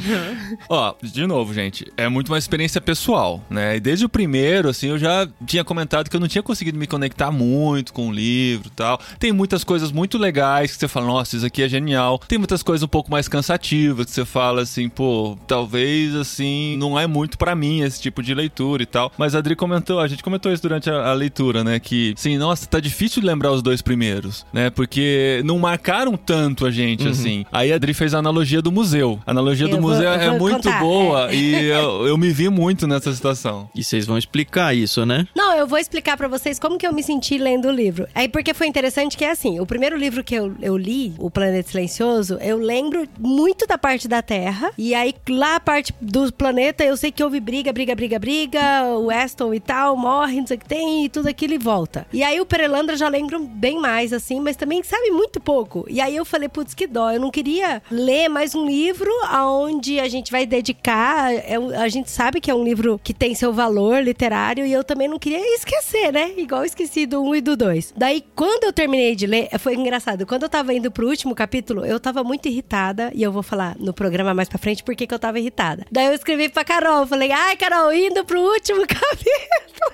Ó, 0.68 0.94
de 1.02 1.26
novo, 1.26 1.52
gente, 1.52 1.90
é 1.96 2.08
muito 2.08 2.28
uma 2.28 2.38
experiência 2.38 2.80
pessoal, 2.80 3.42
né? 3.50 3.76
E 3.76 3.80
desde 3.80 4.04
o 4.04 4.08
primeiro, 4.08 4.68
assim, 4.68 4.88
eu 4.88 4.98
já 4.98 5.28
tinha 5.44 5.64
comentado 5.64 6.08
que 6.08 6.16
eu 6.16 6.20
não 6.20 6.28
tinha 6.28 6.42
conseguido 6.42 6.78
me 6.78 6.86
conectar 6.86 7.30
muito 7.30 7.92
com 7.92 8.08
o 8.08 8.12
livro 8.12 8.68
e 8.68 8.70
tal. 8.70 9.00
Tem 9.18 9.32
muitas 9.32 9.64
coisas 9.64 9.90
muito 9.92 10.16
legais 10.18 10.72
que 10.72 10.78
você 10.78 10.88
fala, 10.88 11.06
nossa, 11.06 11.36
isso 11.36 11.44
aqui 11.46 11.62
é 11.62 11.68
genial. 11.68 12.18
Tem 12.28 12.38
muitas 12.38 12.62
coisas 12.62 12.82
um 12.82 12.88
pouco 12.88 13.10
mais 13.10 13.28
cansativas 13.28 14.06
que 14.06 14.12
você 14.12 14.24
fala 14.24 14.62
assim, 14.62 14.88
pô, 14.88 15.36
talvez 15.46 16.14
assim, 16.14 16.76
não 16.76 16.98
é 16.98 17.06
muito 17.06 17.36
pra 17.38 17.54
mim 17.54 17.80
esse 17.82 18.00
tipo 18.00 18.22
de 18.22 18.34
leitura 18.34 18.82
e 18.82 18.86
tal. 18.86 19.12
Mas 19.18 19.34
a 19.34 19.38
Adri 19.38 19.54
comentou, 19.56 20.00
a 20.00 20.08
gente 20.08 20.22
comentou 20.22 20.52
isso 20.52 20.62
durante 20.62 20.88
a, 20.90 21.10
a 21.10 21.12
leitura, 21.12 21.62
né? 21.64 21.78
Que, 21.78 22.14
sim, 22.16 22.36
nossa, 22.38 22.66
tá 22.66 22.80
difícil 22.80 23.20
de 23.20 23.26
lembrar 23.26 23.52
os 23.52 23.62
dois 23.62 23.82
primeiros, 23.82 24.25
né? 24.52 24.70
Porque 24.70 25.40
não 25.44 25.58
marcaram 25.58 26.16
tanto 26.16 26.66
a 26.66 26.70
gente, 26.70 27.06
assim. 27.08 27.44
Aí 27.52 27.72
a 27.72 27.76
Adri 27.76 27.92
fez 27.94 28.14
a 28.14 28.18
analogia 28.18 28.60
do 28.62 28.70
museu. 28.72 29.18
A 29.26 29.30
analogia 29.30 29.66
do 29.68 29.76
Eu 29.76 29.80
vou- 29.80 29.90
museu 29.90 30.04
eu 30.08 30.12
é 30.20 30.30
vou 30.30 30.38
muito 30.38 30.56
contar, 30.56 30.80
boa 30.80 31.32
e 31.34 31.54
eu, 31.68 32.06
eu 32.06 32.16
me 32.18 32.30
vi 32.30 32.48
muito 32.48 32.86
nessa 32.86 33.12
situação. 33.12 33.68
E 33.74 33.82
vocês 33.84 34.06
vão 34.06 34.16
explicar 34.18 34.74
isso, 34.74 35.04
né? 35.06 35.26
Não, 35.34 35.54
eu 35.56 35.66
vou 35.66 35.78
explicar 35.78 36.16
pra 36.16 36.28
vocês 36.28 36.58
como 36.58 36.78
que 36.78 36.86
eu 36.86 36.92
me 36.92 37.02
senti 37.02 37.38
lendo 37.38 37.68
o 37.68 37.72
livro. 37.72 38.06
Aí 38.14 38.28
porque 38.28 38.52
foi 38.54 38.66
interessante 38.66 39.16
que 39.16 39.24
é 39.24 39.30
assim, 39.30 39.60
o 39.60 39.66
primeiro 39.66 39.96
livro 39.96 40.22
que 40.24 40.34
eu, 40.34 40.54
eu 40.60 40.76
li, 40.76 41.14
O 41.18 41.30
Planeta 41.30 41.70
Silencioso, 41.70 42.38
eu 42.40 42.58
lembro 42.58 43.06
muito 43.18 43.66
da 43.66 43.78
parte 43.78 44.08
da 44.08 44.22
Terra. 44.22 44.70
E 44.78 44.94
aí 44.94 45.14
lá 45.28 45.56
a 45.56 45.60
parte 45.60 45.92
do 46.00 46.32
planeta, 46.32 46.84
eu 46.84 46.96
sei 46.96 47.10
que 47.10 47.22
houve 47.22 47.40
briga, 47.40 47.72
briga, 47.72 47.94
briga, 47.94 48.18
briga, 48.18 48.84
o 48.98 49.10
Aston 49.10 49.54
e 49.54 49.60
tal, 49.60 49.96
morre, 49.96 50.40
não 50.40 50.46
sei 50.46 50.56
o 50.56 50.60
que 50.60 50.66
tem, 50.66 51.04
e 51.04 51.08
tudo 51.08 51.28
aquilo 51.28 51.54
e 51.54 51.58
volta. 51.58 52.06
E 52.12 52.22
aí 52.22 52.40
o 52.40 52.46
Perelandra 52.46 52.94
eu 52.94 52.98
já 52.98 53.08
lembro 53.08 53.42
bem 53.46 53.80
mais, 53.80 54.12
assim, 54.16 54.40
mas 54.40 54.56
também 54.56 54.82
sabe 54.82 55.10
muito 55.10 55.40
pouco. 55.40 55.84
E 55.88 56.00
aí 56.00 56.16
eu 56.16 56.24
falei, 56.24 56.48
putz, 56.48 56.74
que 56.74 56.86
dó, 56.86 57.10
eu 57.10 57.20
não 57.20 57.30
queria 57.30 57.82
ler 57.90 58.28
mais 58.28 58.54
um 58.54 58.66
livro 58.66 59.10
aonde 59.28 60.00
a 60.00 60.08
gente 60.08 60.30
vai 60.32 60.46
dedicar. 60.46 61.32
é 61.34 61.58
um- 61.58 61.70
a 61.78 61.88
gente 61.88 62.10
sabe 62.10 62.40
que 62.40 62.50
é 62.50 62.54
um 62.54 62.64
livro 62.64 63.00
que 63.02 63.12
tem 63.14 63.34
seu 63.34 63.52
valor 63.52 64.02
literário 64.02 64.64
e 64.66 64.72
eu 64.72 64.82
também 64.84 65.08
não 65.08 65.18
queria 65.18 65.38
esquecer, 65.54 66.12
né? 66.12 66.32
Igual 66.36 66.64
esqueci 66.64 67.06
do 67.06 67.22
1 67.22 67.34
e 67.36 67.40
do 67.40 67.56
2. 67.56 67.92
Daí, 67.96 68.24
quando 68.34 68.64
eu 68.64 68.72
terminei 68.72 69.14
de 69.14 69.26
ler, 69.26 69.48
foi 69.58 69.74
engraçado. 69.74 70.26
Quando 70.26 70.44
eu 70.44 70.48
tava 70.48 70.72
indo 70.74 70.90
pro 70.90 71.06
último 71.08 71.34
capítulo, 71.34 71.84
eu 71.84 71.98
tava 72.00 72.22
muito 72.24 72.48
irritada 72.48 73.10
e 73.14 73.22
eu 73.22 73.30
vou 73.32 73.42
falar 73.42 73.76
no 73.78 73.92
programa 73.92 74.32
mais 74.34 74.48
pra 74.48 74.58
frente 74.58 74.82
por 74.82 74.94
que 74.94 75.06
eu 75.12 75.18
tava 75.18 75.38
irritada. 75.38 75.86
Daí 75.90 76.06
eu 76.06 76.12
escrevi 76.14 76.48
pra 76.48 76.64
Carol, 76.64 77.06
falei, 77.06 77.30
ai, 77.32 77.56
Carol, 77.56 77.92
indo 77.92 78.24
pro 78.24 78.40
último 78.40 78.80
capítulo. 78.86 79.92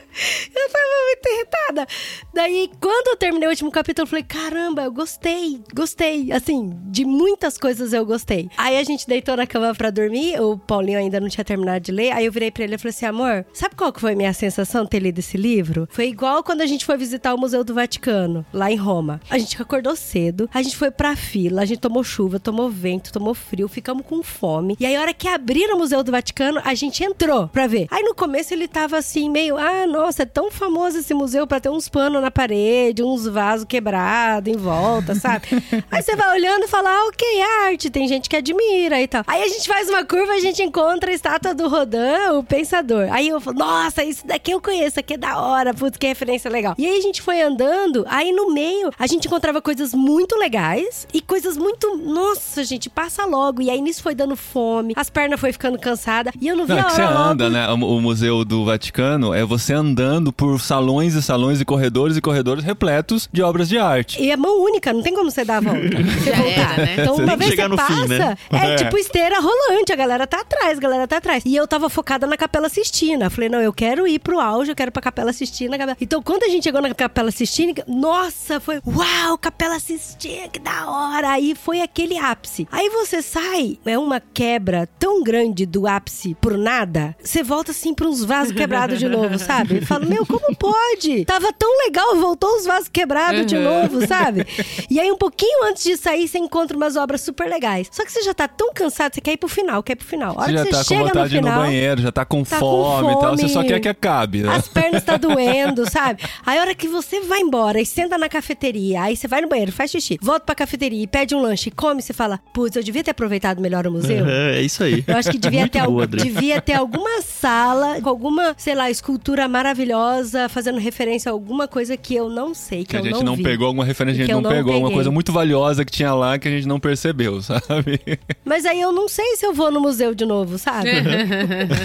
Eu 0.54 0.68
tava 0.70 0.84
muito 1.06 1.28
irritada. 1.28 1.86
Daí, 2.34 2.70
quando 2.80 3.08
eu 3.08 3.16
terminei 3.16 3.48
o 3.48 3.50
último 3.50 3.70
capítulo, 3.70 4.06
falei: 4.12 4.24
caramba, 4.24 4.82
eu 4.82 4.92
gostei, 4.92 5.60
gostei. 5.74 6.30
Assim, 6.32 6.70
de 6.84 7.04
muitas 7.04 7.56
coisas 7.56 7.92
eu 7.92 8.04
gostei. 8.04 8.50
Aí 8.58 8.76
a 8.76 8.84
gente 8.84 9.06
deitou 9.06 9.36
na 9.36 9.46
cama 9.46 9.74
pra 9.74 9.90
dormir, 9.90 10.38
o 10.40 10.58
Paulinho 10.58 10.98
ainda 10.98 11.18
não 11.18 11.28
tinha 11.28 11.44
terminado 11.44 11.80
de 11.80 11.92
ler. 11.92 12.12
Aí 12.12 12.26
eu 12.26 12.32
virei 12.32 12.50
pra 12.50 12.64
ele 12.64 12.74
e 12.74 12.78
falei 12.78 12.90
assim: 12.90 13.06
amor, 13.06 13.46
sabe 13.52 13.74
qual 13.74 13.92
que 13.92 14.00
foi 14.00 14.12
a 14.12 14.16
minha 14.16 14.32
sensação 14.34 14.84
ter 14.84 14.98
lido 14.98 15.18
esse 15.18 15.36
livro? 15.36 15.88
Foi 15.90 16.08
igual 16.08 16.42
quando 16.42 16.60
a 16.60 16.66
gente 16.66 16.84
foi 16.84 16.96
visitar 16.96 17.34
o 17.34 17.38
Museu 17.38 17.64
do 17.64 17.74
Vaticano, 17.74 18.44
lá 18.52 18.70
em 18.70 18.76
Roma. 18.76 19.20
A 19.30 19.38
gente 19.38 19.60
acordou 19.60 19.96
cedo, 19.96 20.48
a 20.52 20.62
gente 20.62 20.76
foi 20.76 20.90
pra 20.90 21.16
fila, 21.16 21.62
a 21.62 21.64
gente 21.64 21.80
tomou 21.80 22.04
chuva, 22.04 22.38
tomou 22.38 22.68
vento, 22.68 23.12
tomou 23.12 23.34
frio, 23.34 23.66
ficamos 23.68 24.04
com 24.04 24.22
fome. 24.22 24.76
E 24.78 24.84
aí, 24.84 24.94
a 24.94 25.00
hora 25.00 25.14
que 25.14 25.26
abriram 25.26 25.76
o 25.76 25.78
Museu 25.78 26.02
do 26.02 26.12
Vaticano, 26.12 26.60
a 26.64 26.74
gente 26.74 27.02
entrou 27.02 27.48
pra 27.48 27.66
ver. 27.66 27.86
Aí 27.90 28.02
no 28.02 28.14
começo 28.14 28.52
ele 28.52 28.68
tava 28.68 28.98
assim, 28.98 29.30
meio, 29.30 29.56
ah, 29.56 29.86
nossa, 29.86 30.24
é 30.24 30.26
tão 30.26 30.50
famoso 30.50 30.98
esse 30.98 31.14
museu 31.14 31.46
pra 31.46 31.60
tem 31.60 31.72
uns 31.72 31.88
panos 31.88 32.20
na 32.20 32.30
parede, 32.30 33.02
uns 33.02 33.26
vasos 33.26 33.64
quebrados 33.64 34.01
em 34.46 34.56
volta, 34.56 35.14
sabe? 35.14 35.46
Aí 35.90 36.02
você 36.02 36.16
vai 36.16 36.36
olhando 36.36 36.64
e 36.64 36.68
fala, 36.68 36.90
ah, 36.90 37.06
ok, 37.08 37.26
é 37.38 37.68
arte, 37.68 37.90
tem 37.90 38.08
gente 38.08 38.28
que 38.28 38.36
admira 38.36 39.00
e 39.00 39.06
tal. 39.06 39.22
Aí 39.26 39.42
a 39.42 39.48
gente 39.48 39.68
faz 39.68 39.88
uma 39.88 40.04
curva, 40.04 40.32
a 40.32 40.40
gente 40.40 40.62
encontra 40.62 41.10
a 41.10 41.14
estátua 41.14 41.54
do 41.54 41.68
Rodin, 41.68 41.98
o 42.38 42.42
pensador. 42.42 43.08
Aí 43.10 43.28
eu 43.28 43.40
falo, 43.40 43.58
nossa, 43.58 44.02
isso 44.02 44.26
daqui 44.26 44.50
eu 44.50 44.60
conheço, 44.60 44.98
aqui 44.98 45.14
é 45.14 45.18
da 45.18 45.38
hora, 45.38 45.72
putz, 45.74 45.96
que 45.96 46.06
referência 46.06 46.50
legal. 46.50 46.74
E 46.78 46.86
aí 46.86 46.98
a 46.98 47.02
gente 47.02 47.22
foi 47.22 47.40
andando, 47.40 48.04
aí 48.08 48.32
no 48.32 48.52
meio 48.52 48.90
a 48.98 49.06
gente 49.06 49.26
encontrava 49.26 49.60
coisas 49.60 49.94
muito 49.94 50.36
legais 50.36 51.06
e 51.12 51.20
coisas 51.20 51.56
muito, 51.56 51.96
nossa, 51.98 52.64
gente, 52.64 52.88
passa 52.90 53.24
logo. 53.24 53.62
E 53.62 53.70
aí 53.70 53.80
nisso 53.80 54.02
foi 54.02 54.14
dando 54.14 54.34
fome, 54.34 54.94
as 54.96 55.10
pernas 55.10 55.38
foi 55.38 55.52
ficando 55.52 55.78
cansada 55.78 56.32
e 56.40 56.48
eu 56.48 56.56
não 56.56 56.64
vi 56.64 56.72
Não, 56.72 56.78
é 56.78 56.82
a 56.82 56.86
hora 56.86 56.94
você 56.94 57.04
logo. 57.04 57.18
anda, 57.18 57.50
né? 57.50 57.68
O 57.70 57.92
o 57.92 58.00
Museu 58.00 58.44
do 58.44 58.64
Vaticano 58.64 59.34
é 59.34 59.44
você 59.44 59.74
andando 59.74 60.32
por 60.32 60.58
salões 60.60 61.14
e 61.14 61.22
salões 61.22 61.60
e 61.60 61.64
corredores 61.64 62.16
e 62.16 62.20
corredores 62.20 62.64
repletos 62.64 63.28
de 63.30 63.42
obras 63.42 63.68
de 63.68 63.76
arte. 63.76 63.91
E 64.20 64.30
é 64.30 64.36
mão 64.36 64.62
única, 64.62 64.92
não 64.92 65.02
tem 65.02 65.14
como 65.14 65.30
você 65.30 65.44
dar 65.44 65.56
a 65.58 65.60
volta. 65.60 65.80
Você 66.22 66.30
Já 66.30 66.36
voltar. 66.36 66.72
era, 66.74 66.76
né? 66.86 66.92
Então, 66.98 67.14
Você 67.16 67.22
uma 67.22 67.28
tem 67.28 67.38
que 67.38 67.44
vez 67.44 67.50
chegar 67.50 67.62
você 67.64 67.68
no 67.68 67.76
passa, 67.76 67.94
fim, 67.94 68.08
né? 68.08 68.36
é, 68.52 68.56
É. 68.72 68.76
tipo 68.76 68.98
esteira 68.98 69.40
rolante. 69.40 69.92
A 69.92 69.96
galera 69.96 70.26
tá 70.26 70.40
atrás, 70.40 70.78
a 70.78 70.80
galera 70.80 71.06
tá 71.08 71.16
atrás. 71.16 71.42
E 71.46 71.54
eu 71.56 71.66
tava 71.66 71.88
focada 71.88 72.26
na 72.26 72.36
Capela 72.36 72.68
Sistina. 72.68 73.28
Falei, 73.30 73.48
não, 73.48 73.60
eu 73.60 73.72
quero 73.72 74.06
ir 74.06 74.18
pro 74.18 74.38
auge, 74.40 74.70
eu 74.70 74.76
quero 74.76 74.88
ir 74.90 74.92
pra 74.92 75.02
Capela 75.02 75.32
Sistina. 75.32 75.76
Capela- 75.78 75.96
Então, 76.00 76.22
quando 76.22 76.44
a 76.44 76.48
gente 76.48 76.64
chegou 76.64 76.80
na 76.80 76.94
Capela 76.94 77.30
Sistina, 77.30 77.72
nossa, 77.86 78.60
foi, 78.60 78.80
uau, 78.86 79.36
Capela 79.38 79.78
Sistina, 79.78 80.48
que 80.48 80.58
da 80.58 80.88
hora. 80.88 81.30
Aí 81.30 81.54
foi 81.54 81.80
aquele 81.80 82.16
ápice. 82.18 82.66
Aí 82.70 82.88
você 82.90 83.20
sai, 83.22 83.78
é 83.84 83.98
uma 83.98 84.20
quebra 84.20 84.88
tão 84.98 85.22
grande 85.22 85.66
do 85.66 85.86
ápice 85.86 86.34
por 86.40 86.56
nada, 86.56 87.14
você 87.22 87.42
volta 87.42 87.70
assim 87.72 87.94
pra 87.94 88.06
uns 88.08 88.24
vasos 88.24 88.52
quebrados 88.52 88.98
de 88.98 89.08
novo, 89.08 89.38
sabe? 89.38 89.76
Eu 89.78 89.86
falo, 89.86 90.06
meu, 90.06 90.24
como 90.26 90.54
pode? 90.56 91.24
Tava 91.24 91.52
tão 91.52 91.70
legal, 91.84 92.16
voltou 92.16 92.56
os 92.56 92.64
vasos 92.64 92.88
quebrados 92.88 93.46
de 93.46 93.56
novo, 93.58 93.81
sabe? 94.06 94.46
E 94.90 94.98
aí, 95.00 95.10
um 95.10 95.16
pouquinho 95.16 95.64
antes 95.64 95.82
de 95.84 95.96
sair, 95.96 96.26
você 96.28 96.38
encontra 96.38 96.76
umas 96.76 96.96
obras 96.96 97.20
super 97.20 97.48
legais. 97.48 97.88
Só 97.90 98.04
que 98.04 98.12
você 98.12 98.22
já 98.22 98.34
tá 98.34 98.46
tão 98.48 98.72
cansado, 98.72 99.14
você 99.14 99.20
quer 99.20 99.32
ir 99.32 99.36
pro 99.36 99.48
final, 99.48 99.82
quer 99.82 99.92
ir 99.92 99.96
pro 99.96 100.06
final. 100.06 100.38
A 100.38 100.42
hora 100.42 100.52
Você 100.52 100.56
já 100.58 100.64
que 100.64 100.70
tá 100.70 100.76
você 100.76 100.82
com 100.82 100.88
chega 100.88 101.00
no 101.00 101.06
vontade 101.08 101.34
no 101.40 101.42
final. 101.48 101.62
banheiro, 101.62 102.02
já 102.02 102.12
tá 102.12 102.24
com 102.24 102.44
tá 102.44 102.58
com 102.58 102.60
fome 102.66 103.12
e 103.12 103.20
tal. 103.20 103.36
Você 103.36 103.48
só 103.48 103.62
quer 103.64 103.80
que 103.80 103.88
acabe, 103.88 104.42
né? 104.42 104.54
As 104.54 104.68
pernas 104.68 105.02
tá 105.02 105.16
doendo, 105.16 105.88
sabe? 105.90 106.22
Aí 106.44 106.58
a 106.58 106.60
hora 106.62 106.74
que 106.74 106.88
você 106.88 107.20
vai 107.20 107.40
embora 107.40 107.80
e 107.80 107.86
senta 107.86 108.16
na 108.18 108.28
cafeteria, 108.28 109.02
aí 109.02 109.16
você 109.16 109.26
vai 109.28 109.40
no 109.40 109.48
banheiro, 109.48 109.72
faz 109.72 109.90
xixi, 109.90 110.18
volta 110.20 110.44
pra 110.46 110.54
cafeteria 110.54 111.02
e 111.02 111.06
pede 111.06 111.34
um 111.34 111.40
lanche 111.40 111.68
e 111.68 111.72
come, 111.72 112.00
você 112.02 112.12
fala, 112.12 112.38
putz, 112.54 112.76
eu 112.76 112.82
devia 112.82 113.02
ter 113.02 113.10
aproveitado 113.12 113.60
melhor 113.60 113.86
o 113.86 113.92
museu. 113.92 114.26
É, 114.26 114.58
é 114.58 114.62
isso 114.62 114.82
aí. 114.82 115.02
Eu 115.06 115.16
acho 115.16 115.30
que 115.30 115.38
devia 115.38 115.68
ter, 115.68 115.78
al- 115.80 115.90
boa, 115.90 116.04
Adri. 116.04 116.22
devia 116.22 116.60
ter 116.60 116.74
alguma 116.74 117.20
sala 117.22 118.00
com 118.00 118.08
alguma, 118.08 118.54
sei 118.58 118.74
lá, 118.74 118.90
escultura 118.90 119.46
maravilhosa, 119.48 120.48
fazendo 120.48 120.78
referência 120.78 121.30
a 121.30 121.32
alguma 121.32 121.66
coisa 121.66 121.96
que 121.96 122.14
eu 122.14 122.28
não 122.28 122.54
sei, 122.54 122.80
que, 122.84 122.90
Que 122.90 122.96
a 122.96 123.00
eu 123.00 123.04
gente 123.04 123.14
não, 123.14 123.22
não 123.22 123.36
vi. 123.36 123.42
pegou 123.42 123.66
alguma 123.72 123.84
referência, 123.84 124.22
a 124.22 124.26
Que 124.26 124.26
gente 124.26 124.36
eu 124.36 124.40
não 124.40 124.50
não 124.50 124.56
pegou, 124.56 124.72
uma 124.74 124.82
peguei. 124.82 124.94
coisa 124.94 125.10
muito 125.10 125.32
valiosa 125.32 125.84
que 125.84 125.90
tinha 125.92 126.14
lá 126.14 126.38
que 126.38 126.46
a 126.46 126.50
gente 126.50 126.66
não 126.68 126.78
percebeu, 126.78 127.40
sabe? 127.42 128.00
Mas 128.44 128.64
aí 128.64 128.80
eu 128.80 128.92
não 128.92 129.08
sei 129.08 129.36
se 129.36 129.44
eu 129.44 129.52
vou 129.52 129.70
no 129.70 129.80
museu 129.80 130.14
de 130.14 130.24
novo, 130.24 130.58
sabe? 130.58 130.90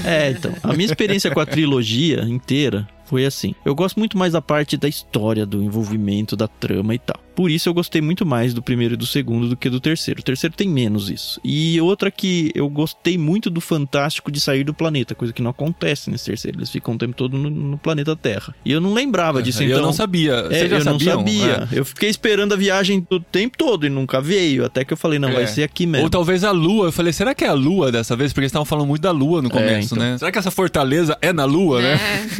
É, 0.05 0.31
então. 0.31 0.53
A 0.63 0.73
minha 0.73 0.85
experiência 0.85 1.31
com 1.31 1.39
a 1.39 1.45
trilogia 1.45 2.21
inteira 2.21 2.87
foi 3.07 3.25
assim. 3.25 3.53
Eu 3.65 3.73
gosto 3.75 3.97
muito 3.97 4.17
mais 4.17 4.33
da 4.33 4.41
parte 4.41 4.77
da 4.77 4.87
história, 4.87 5.45
do 5.45 5.61
envolvimento, 5.63 6.35
da 6.35 6.47
trama 6.47 6.93
e 6.93 6.99
tal. 6.99 7.17
Por 7.35 7.51
isso 7.51 7.69
eu 7.69 7.73
gostei 7.73 8.01
muito 8.01 8.25
mais 8.25 8.51
do 8.51 8.63
primeiro 8.63 8.95
e 8.95 8.97
do 8.97 9.05
segundo 9.05 9.47
do 9.47 9.55
que 9.55 9.69
do 9.69 9.79
terceiro. 9.79 10.21
O 10.21 10.23
terceiro 10.23 10.55
tem 10.55 10.67
menos 10.67 11.07
isso. 11.11 11.39
E 11.43 11.79
outra 11.79 12.09
que 12.09 12.51
eu 12.55 12.67
gostei 12.67 13.15
muito 13.15 13.47
do 13.51 13.61
fantástico 13.61 14.31
de 14.31 14.39
sair 14.39 14.63
do 14.63 14.73
planeta, 14.73 15.13
coisa 15.13 15.31
que 15.31 15.41
não 15.41 15.51
acontece 15.51 16.09
nesse 16.09 16.25
terceiro. 16.25 16.57
Eles 16.57 16.71
ficam 16.71 16.95
o 16.95 16.97
tempo 16.97 17.13
todo 17.15 17.37
no, 17.37 17.47
no 17.49 17.77
planeta 17.77 18.15
Terra. 18.15 18.55
E 18.65 18.71
eu 18.71 18.81
não 18.81 18.91
lembrava 18.91 19.43
disso, 19.43 19.61
E 19.61 19.67
então. 19.67 19.77
eu 19.77 19.83
não 19.83 19.93
sabia. 19.93 20.33
É, 20.49 20.63
eu 20.65 20.81
sabiam? 20.81 20.93
não 20.93 20.99
sabia. 21.19 21.67
É. 21.71 21.79
Eu 21.79 21.85
fiquei 21.85 22.09
esperando 22.09 22.53
a 22.53 22.57
viagem 22.57 23.05
o 23.07 23.19
tempo 23.19 23.55
todo 23.55 23.85
e 23.85 23.89
nunca 23.89 24.19
veio. 24.19 24.65
Até 24.65 24.83
que 24.83 24.91
eu 24.93 24.97
falei, 24.97 25.19
não, 25.19 25.29
É. 25.29 25.33
vai 25.33 25.47
ser 25.47 25.61
aqui 25.61 25.85
mesmo. 25.85 26.05
Ou 26.05 26.09
talvez 26.09 26.43
a 26.43 26.49
lua. 26.49 26.87
Eu 26.87 26.91
falei, 26.91 27.13
será 27.13 27.35
que 27.35 27.43
é 27.43 27.49
a 27.49 27.53
lua 27.53 27.91
dessa 27.91 28.15
vez? 28.15 28.31
Porque 28.33 28.39
eles 28.41 28.49
estavam 28.49 28.65
falando 28.65 28.87
muito 28.87 29.01
da 29.03 29.11
lua 29.11 29.43
no 29.43 29.49
começo, 29.51 29.93
então. 29.93 29.99
né? 30.11 30.17
Será 30.17 30.31
que 30.31 30.39
essa 30.39 30.49
fortaleza 30.49 31.15
é 31.21 31.31
na 31.31 31.45
lua, 31.45 31.83
né? 31.83 31.99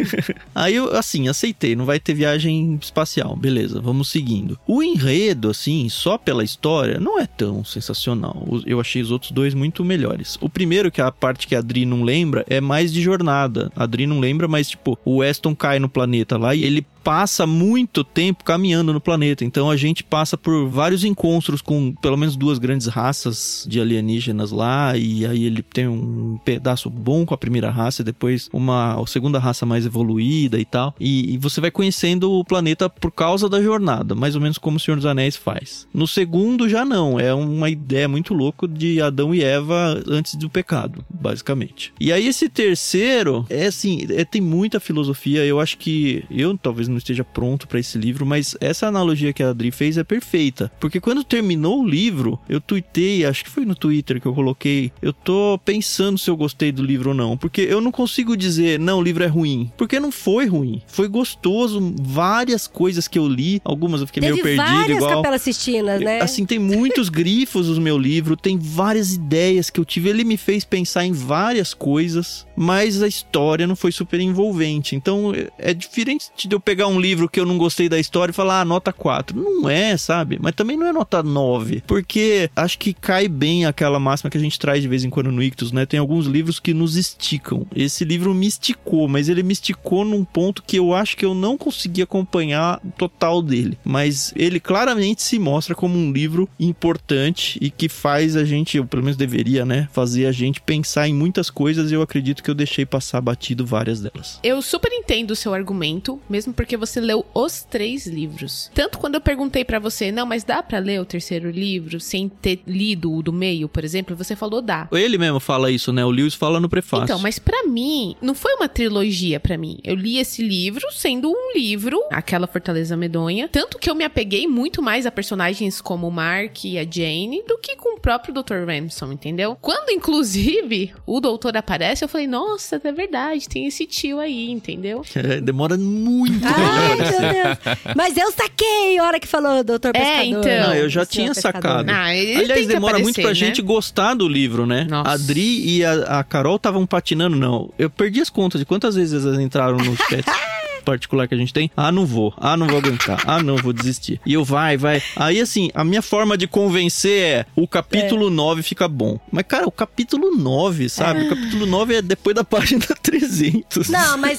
Aí 0.57 0.73
eu, 0.73 0.97
assim, 0.97 1.27
aceitei, 1.27 1.75
não 1.75 1.85
vai 1.85 1.99
ter 1.99 2.15
viagem 2.15 2.79
espacial, 2.81 3.35
beleza, 3.35 3.79
vamos 3.79 4.09
seguindo. 4.09 4.57
O 4.65 4.81
enredo, 4.81 5.51
assim, 5.51 5.87
só 5.87 6.17
pela 6.17 6.43
história, 6.43 6.99
não 6.99 7.19
é 7.19 7.27
tão 7.27 7.63
sensacional. 7.63 8.43
Eu 8.65 8.79
achei 8.79 8.99
os 8.99 9.11
outros 9.11 9.31
dois 9.31 9.53
muito 9.53 9.85
melhores. 9.85 10.35
O 10.41 10.49
primeiro, 10.49 10.89
que 10.89 10.99
é 10.99 11.03
a 11.03 11.11
parte 11.11 11.45
que 11.45 11.55
a 11.55 11.59
Adri 11.59 11.85
não 11.85 12.01
lembra, 12.01 12.43
é 12.49 12.59
mais 12.59 12.91
de 12.91 13.03
jornada. 13.03 13.71
A 13.75 13.83
Adri 13.83 14.07
não 14.07 14.19
lembra, 14.19 14.47
mas, 14.47 14.69
tipo, 14.69 14.97
o 15.05 15.17
Weston 15.17 15.55
cai 15.55 15.77
no 15.77 15.87
planeta 15.87 16.39
lá 16.39 16.55
e 16.55 16.63
ele 16.63 16.83
passa 17.07 17.47
muito 17.47 18.03
tempo 18.03 18.43
caminhando 18.43 18.91
no 18.91 18.99
planeta. 18.99 19.45
Então 19.45 19.71
a 19.71 19.77
gente 19.77 20.03
passa 20.03 20.37
por 20.37 20.67
vários 20.67 21.05
encontros 21.05 21.61
com 21.61 21.95
pelo 21.95 22.17
menos 22.17 22.35
duas 22.35 22.59
grandes 22.59 22.87
raças 22.87 23.65
de 23.65 23.79
alienígenas 23.79 24.51
lá. 24.51 24.97
E 24.97 25.25
aí 25.25 25.45
ele 25.45 25.63
tem 25.63 25.87
um 25.87 26.37
pedaço 26.43 26.89
bom 26.89 27.25
com 27.25 27.33
a 27.33 27.37
primeira 27.37 27.69
raça, 27.69 28.01
e 28.01 28.05
depois 28.05 28.49
uma 28.51 29.01
segunda 29.07 29.39
raça 29.39 29.65
mais 29.65 29.85
evoluída 29.85 30.59
e 30.59 30.65
tal. 30.65 30.93
E, 30.99 31.35
e 31.35 31.37
você 31.37 31.61
vai 31.61 31.71
conhecendo 31.71 32.29
o 32.29 32.43
planeta 32.43 32.89
por 32.89 33.13
causa 33.13 33.47
da 33.47 33.63
jornada, 33.63 34.13
mais 34.13 34.35
ou 34.35 34.41
menos 34.41 34.57
como 34.57 34.75
o 34.75 34.79
Senhor 34.79 34.97
dos 34.97 35.05
Anéis 35.05 35.37
faz. 35.37 35.87
No 35.93 36.07
segundo 36.07 36.67
já 36.67 36.83
não, 36.83 37.17
é 37.17 37.33
uma 37.33 37.69
ideia 37.69 38.09
muito 38.09 38.33
louca 38.33 38.67
de 38.67 39.01
Adão 39.01 39.33
e 39.33 39.41
Eva 39.41 40.03
antes 40.09 40.35
do 40.35 40.49
pecado, 40.49 41.05
basicamente. 41.09 41.93
E 42.01 42.11
aí 42.11 42.27
esse 42.27 42.49
terceiro 42.49 43.45
é 43.49 43.67
assim, 43.67 44.05
é, 44.09 44.25
tem 44.25 44.41
muita 44.41 44.77
filosofia. 44.77 45.45
Eu 45.45 45.61
acho 45.61 45.77
que 45.77 46.25
eu 46.29 46.57
talvez 46.57 46.89
não 46.89 46.96
esteja 46.97 47.23
pronto 47.23 47.67
pra 47.67 47.79
esse 47.79 47.97
livro, 47.97 48.25
mas 48.25 48.55
essa 48.59 48.87
analogia 48.87 49.33
que 49.33 49.43
a 49.43 49.49
Adri 49.49 49.71
fez 49.71 49.97
é 49.97 50.03
perfeita, 50.03 50.71
porque 50.79 50.99
quando 50.99 51.23
terminou 51.23 51.81
o 51.81 51.87
livro, 51.87 52.39
eu 52.49 52.59
tuitei, 52.61 53.25
acho 53.25 53.43
que 53.43 53.49
foi 53.49 53.65
no 53.65 53.75
Twitter 53.75 54.19
que 54.21 54.25
eu 54.27 54.33
coloquei, 54.33 54.91
eu 55.01 55.11
tô 55.13 55.59
pensando 55.63 56.17
se 56.17 56.29
eu 56.29 56.37
gostei 56.37 56.71
do 56.71 56.83
livro 56.83 57.09
ou 57.09 57.15
não, 57.15 57.37
porque 57.37 57.61
eu 57.61 57.81
não 57.81 57.91
consigo 57.91 58.35
dizer, 58.35 58.79
não, 58.79 58.99
o 58.99 59.03
livro 59.03 59.23
é 59.23 59.27
ruim, 59.27 59.71
porque 59.77 59.99
não 59.99 60.11
foi 60.11 60.45
ruim, 60.45 60.81
foi 60.87 61.07
gostoso, 61.07 61.93
várias 61.99 62.67
coisas 62.67 63.07
que 63.07 63.17
eu 63.19 63.27
li, 63.27 63.61
algumas 63.63 64.01
eu 64.01 64.07
fiquei 64.07 64.21
Teve 64.21 64.33
meio 64.33 64.43
perdido 64.43 64.65
várias 64.79 64.97
igual 64.97 65.15
capelas 65.17 65.41
sistinas, 65.41 66.01
né? 66.01 66.21
Assim, 66.21 66.45
tem 66.45 66.59
muitos 66.59 67.09
grifos 67.09 67.67
no 67.67 67.81
meu 67.81 67.97
livro, 67.97 68.35
tem 68.35 68.57
várias 68.57 69.13
ideias 69.13 69.69
que 69.69 69.79
eu 69.79 69.85
tive. 69.85 70.09
Ele 70.09 70.23
me 70.23 70.37
fez 70.37 70.63
pensar 70.65 71.05
em 71.05 71.11
várias 71.11 71.73
coisas, 71.73 72.45
mas 72.55 73.01
a 73.01 73.07
história 73.07 73.67
não 73.67 73.75
foi 73.75 73.91
super 73.91 74.19
envolvente. 74.19 74.95
Então, 74.95 75.33
é- 75.33 75.71
é 75.71 75.73
diferente 75.73 76.27
de 76.35 76.53
eu 76.55 76.59
pegar 76.59 76.87
um 76.88 77.00
livro 77.00 77.29
que 77.29 77.39
eu 77.39 77.46
não 77.46 77.58
gostei 77.58 77.89
da 77.89 78.00
história 78.00 78.32
e 78.32 78.36
falar, 78.36 78.62
ah, 78.62 78.65
nota 78.65 78.91
4. 78.91 79.38
Não 79.38 79.70
é, 79.70 79.98
sabe? 79.98 80.38
Mas 80.41 80.56
também 80.56 80.77
não 80.77 80.88
é 80.88 80.94
nota 80.94 81.22
9, 81.22 81.84
porque 81.86 82.50
acho 82.56 82.77
que 82.77 82.94
cai 82.94 83.27
bem 83.27 83.65
aquela 83.65 84.00
máxima 84.00 84.29
que 84.29 84.38
a 84.38 84.41
gente 84.41 84.60
traz 84.60 84.82
de 84.82 84.88
vez 84.88 85.03
em 85.03 85.10
quando 85.10 85.32
no 85.32 85.44
Ictus, 85.44 85.72
né? 85.72 85.86
Tem 85.86 86.00
alguns 86.00 86.25
livros 86.25 86.60
que 86.60 86.74
nos 86.74 86.96
esticam. 86.96 87.65
Esse 87.75 88.03
livro 88.03 88.34
me 88.34 88.48
esticou, 88.48 89.08
mas 89.08 89.29
ele 89.29 89.44
me 89.44 89.53
esticou 89.53 90.03
num 90.03 90.24
ponto 90.24 90.63
que 90.63 90.77
eu 90.77 90.94
acho 90.94 91.15
que 91.15 91.25
eu 91.25 91.34
não 91.34 91.58
consegui 91.58 92.01
acompanhar 92.01 92.79
o 92.84 92.91
total 92.91 93.41
dele. 93.41 93.77
Mas 93.84 94.34
ele 94.36 94.60
claramente 94.60 95.22
se 95.22 95.39
mostra 95.39 95.75
como 95.75 95.98
um 95.98 96.12
livro 96.12 96.50
importante 96.60 97.58
e 97.62 97.70
que 97.70 97.89
faz 97.89 98.36
a 98.36 98.44
gente, 98.44 98.79
ou 98.79 98.86
pelo 98.86 99.03
menos 99.03 99.17
deveria, 99.17 99.65
né, 99.65 99.88
fazer 99.91 100.25
a 100.25 100.32
gente 100.32 100.62
pensar 100.62 101.08
em 101.08 101.13
muitas 101.13 101.50
coisas 101.50 101.91
e 101.91 101.94
eu 101.94 102.01
acredito 102.01 102.44
que 102.44 102.50
eu 102.50 102.56
deixei 102.56 102.86
passar 102.86 103.22
batido 103.22 103.65
várias 103.65 104.01
delas. 104.01 104.39
Eu 104.44 104.62
super 104.62 104.91
entendo 104.91 105.32
o 105.32 105.36
seu 105.36 105.53
argumento, 105.53 106.20
mesmo 106.29 106.53
porque 106.53 106.66
você 106.75 107.00
leu 107.00 107.25
os 107.33 107.63
três 107.63 108.07
livros. 108.07 108.69
Tanto 108.74 108.97
quando 108.97 109.15
eu 109.15 109.21
perguntei 109.21 109.63
pra 109.63 109.79
você, 109.79 110.12
não, 110.12 110.25
mas 110.25 110.43
dá 110.43 110.62
pra 110.62 110.79
ler 110.79 111.00
o 111.00 111.05
terceiro 111.05 111.50
livro 111.50 112.00
sem 112.00 112.27
ter 112.27 112.62
lido 112.67 113.13
o 113.13 113.21
do 113.21 113.31
meio, 113.31 113.69
por 113.69 113.83
exemplo, 113.83 114.15
você 114.15 114.36
falou 114.36 114.62
dá. 114.62 114.88
Ele 114.91 115.17
mesmo 115.17 115.39
fala 115.39 115.71
isso, 115.71 115.93
né? 115.93 116.03
O 116.03 116.09
Lewis 116.09 116.33
fala 116.33 116.59
no 116.59 116.67
prefácio. 116.67 117.05
Então, 117.05 117.19
mas 117.19 117.39
pra 117.39 117.63
mim, 117.65 118.15
não 118.21 118.33
foi 118.33 118.53
uma 118.55 118.67
trilogia 118.67 119.39
pra 119.39 119.57
mim. 119.57 119.77
Eu 119.83 119.95
li 119.95 120.17
esse 120.17 120.41
livro 120.41 120.86
sendo 120.91 121.29
um 121.29 121.53
livro, 121.55 122.01
aquela 122.12 122.47
Fortaleza 122.47 122.97
Medonha, 122.97 123.47
tanto 123.47 123.77
que 123.77 123.89
eu 123.89 123.95
me 123.95 124.03
apeguei 124.03 124.47
muito 124.47 124.81
mais 124.81 125.05
a 125.05 125.12
personagens 125.12 125.79
como 125.79 126.07
o 126.07 126.12
Mark 126.12 126.65
e 126.65 126.77
a 126.77 126.83
Jane 126.83 127.43
do 127.47 127.57
que 127.57 127.75
com 127.75 127.95
o 127.95 128.00
próprio 128.00 128.33
Dr. 128.33 128.65
Ramson, 128.65 129.12
entendeu? 129.12 129.57
Quando, 129.62 129.91
inclusive, 129.91 130.91
o 131.05 131.19
doutor 131.19 131.55
aparece, 131.55 132.03
eu 132.03 132.09
falei, 132.09 132.27
nossa, 132.27 132.81
é 132.83 132.91
verdade, 132.91 133.47
tem 133.47 133.65
esse 133.67 133.86
tio 133.86 134.19
aí, 134.19 134.50
entendeu? 134.50 135.03
É, 135.27 135.41
demora 135.41 135.75
muito. 135.77 136.45
Ai, 136.57 136.95
meu 136.95 137.07
Deus. 137.33 137.95
Mas 137.95 138.17
eu 138.17 138.31
saquei 138.31 138.97
a 138.97 139.03
hora 139.03 139.19
que 139.19 139.27
falou 139.27 139.63
doutor 139.63 139.91
É, 139.93 139.99
pescador. 139.99 140.23
então. 140.25 140.67
Não, 140.69 140.73
eu 140.75 140.89
já 140.89 141.03
O 141.03 141.05
tinha 141.05 141.33
pescador. 141.33 141.61
sacado. 141.61 141.89
Ah, 141.91 142.13
ele 142.15 142.31
Aliás, 142.31 142.47
tem 142.53 142.67
que 142.67 142.73
demora 142.73 142.99
muito 142.99 143.19
aparecer, 143.19 143.21
pra 143.21 143.29
né? 143.29 143.35
gente 143.35 143.61
gostar 143.61 144.13
do 144.13 144.27
livro, 144.27 144.65
né? 144.65 144.85
Nossa. 144.89 145.09
A 145.09 145.13
Adri 145.13 145.77
e 145.77 145.85
a, 145.85 146.19
a 146.19 146.23
Carol 146.23 146.55
estavam 146.57 146.85
patinando, 146.85 147.35
não. 147.35 147.69
Eu 147.77 147.89
perdi 147.89 148.21
as 148.21 148.29
contas 148.29 148.59
de 148.59 148.65
quantas 148.65 148.95
vezes 148.95 149.23
elas 149.25 149.39
entraram 149.39 149.77
no 149.77 149.95
chat. 149.95 150.25
particular 150.88 151.27
que 151.27 151.36
a 151.36 151.38
gente 151.38 151.53
tem. 151.53 151.70
Ah, 151.75 151.91
não 151.91 152.06
vou. 152.06 152.34
Ah, 152.38 152.56
não 152.56 152.65
vou 152.65 152.77
aguentar. 152.77 153.22
Ah, 153.25 153.44
não, 153.44 153.58
vou 153.58 153.74
desistir. 153.74 154.22
E 154.25 154.34
eu 154.34 154.44
vai, 154.46 154.77
vai. 154.77 155.03
Aí, 155.15 155.41
assim, 155.41 155.70
a 155.74 155.84
minha 155.84 156.01
forma 156.01 156.38
de 156.38 156.48
convencer 156.48 157.22
é 157.22 157.46
o 157.56 157.67
capítulo 157.67 158.29
9 158.29 158.63
fica 158.63 158.88
bom. 158.88 159.20
Mas, 159.29 159.44
cara, 159.46 159.67
o 159.67 159.72
capítulo 159.72 160.36
9, 160.36 160.88
sabe? 160.88 161.25
O 161.25 161.29
capítulo 161.29 161.65
9 161.65 161.96
é 161.96 162.01
depois 162.01 162.36
da 162.36 162.44
página 162.44 162.86
300. 163.03 163.89
Não, 163.89 164.17
mas 164.17 164.38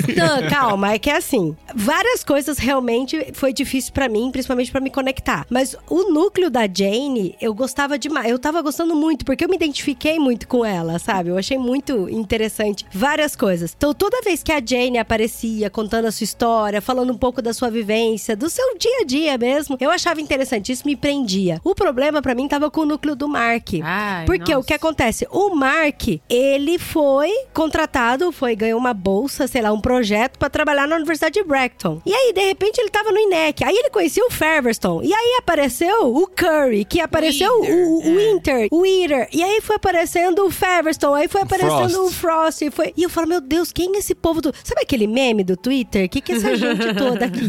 calma, 0.49 0.93
é 0.93 0.99
que 0.99 1.11
é 1.11 1.17
assim, 1.17 1.55
várias 1.75 2.25
coisas 2.25 2.59
realmente 2.59 3.33
foi 3.35 3.53
difícil 3.53 3.93
pra 3.93 4.09
mim, 4.09 4.31
principalmente 4.31 4.71
pra 4.71 4.81
me 4.81 4.91
conectar. 4.91 5.47
Mas 5.51 5.77
o 5.89 6.11
núcleo 6.13 6.51
da 6.51 6.63
Jane, 6.63 7.37
eu 7.41 7.53
gostava 7.53 7.99
demais. 7.99 8.31
Eu 8.31 8.39
tava 8.39 8.63
gostando 8.63 8.95
muito, 8.95 9.25
porque 9.25 9.45
eu 9.45 9.49
me 9.49 9.57
identifiquei 9.57 10.19
muito 10.19 10.49
com 10.49 10.65
ela, 10.65 10.99
sabe? 10.99 11.29
Eu 11.29 11.37
achei 11.39 11.59
muito 11.59 12.09
interessante 12.09 12.87
várias 12.93 13.37
coisas. 13.37 13.75
Então, 13.77 13.93
toda 13.93 14.23
vez 14.23 14.43
que 14.43 14.53
a 14.53 14.63
Jane 14.65 14.99
aparecia 14.99 15.69
contando 15.69 16.07
a 16.07 16.13
sua 16.13 16.25
história, 16.25 16.38
falando 16.81 17.13
um 17.13 17.19
pouco 17.19 17.41
da 17.41 17.53
sua 17.53 17.71
vivência, 17.71 18.37
do 18.37 18.49
seu 18.51 18.77
dia 18.77 19.01
a 19.01 19.05
dia 19.05 19.39
mesmo, 19.39 19.77
eu 19.81 19.91
achava 19.91 20.21
interessante, 20.21 20.73
isso 20.73 20.87
me 20.87 20.97
prendia. 20.97 21.61
O 21.65 21.75
problema 21.75 22.21
pra 22.23 22.35
mim 22.35 22.47
tava 22.47 22.71
com 22.71 22.83
o 22.83 22.87
núcleo 22.87 23.17
do 23.17 23.29
Mark. 23.29 23.69
Ai, 23.83 24.25
Porque 24.27 24.53
o 24.53 24.57
nossa. 24.57 24.69
que 24.69 24.75
acontece? 24.75 25.27
O 25.31 25.55
Mark, 25.55 26.03
ele 26.29 26.79
foi 26.79 27.31
contratado, 27.53 28.31
foi 28.33 28.55
ganhou 28.55 28.79
uma 28.79 28.95
bolsa, 28.95 29.47
sei 29.47 29.63
lá, 29.63 29.73
um 29.73 29.81
projeto 29.81 30.39
pra 30.39 30.51
trabalhar 30.51 30.87
na 30.87 30.97
Universidade 30.97 31.35
de 31.35 31.45
Bracton. 31.45 32.01
E 32.05 32.13
aí, 32.13 32.33
de 32.33 32.45
repente, 32.45 32.79
ele 32.79 32.91
tava 32.91 33.11
no 33.11 33.19
INEC. 33.19 33.65
Aí 33.65 33.75
ele 33.77 33.91
conhecia 33.91 34.25
o 34.25 34.31
Feverstone. 34.31 35.07
E 35.07 35.15
aí 35.15 35.37
apareceu 35.39 36.15
o 36.15 36.27
Curry, 36.27 36.85
que 36.85 37.01
apareceu 37.01 37.51
o, 37.53 37.99
o 37.99 38.03
é. 38.03 38.17
Winter, 38.17 38.69
o 38.71 38.85
Eater. 38.87 39.29
E 39.33 39.43
aí 39.43 39.61
foi 39.61 39.77
aparecendo 39.77 40.45
o 40.45 40.51
Feverstone. 40.51 41.23
Aí 41.23 41.29
foi 41.29 41.43
aparecendo 41.43 41.91
Frost. 41.91 41.97
o 41.97 42.11
Frost. 42.11 42.63
E, 42.63 42.71
foi... 42.71 42.93
e 42.97 43.03
eu 43.03 43.11
falo, 43.11 43.29
meu 43.29 43.41
Deus, 43.41 43.73
quem 43.73 43.95
é 43.95 43.99
esse 43.99 44.15
povo 44.15 44.41
do. 44.41 44.53
Sabe 44.65 44.83
aquele 44.83 45.07
meme 45.07 45.45
do 45.45 45.57
Twitter? 45.57 46.07
O 46.07 46.09
que, 46.09 46.21
que 46.29 46.33
é 46.35 46.37
essa 46.37 46.57
gente 46.57 46.95
toda 46.95 47.25
aqui? 47.25 47.41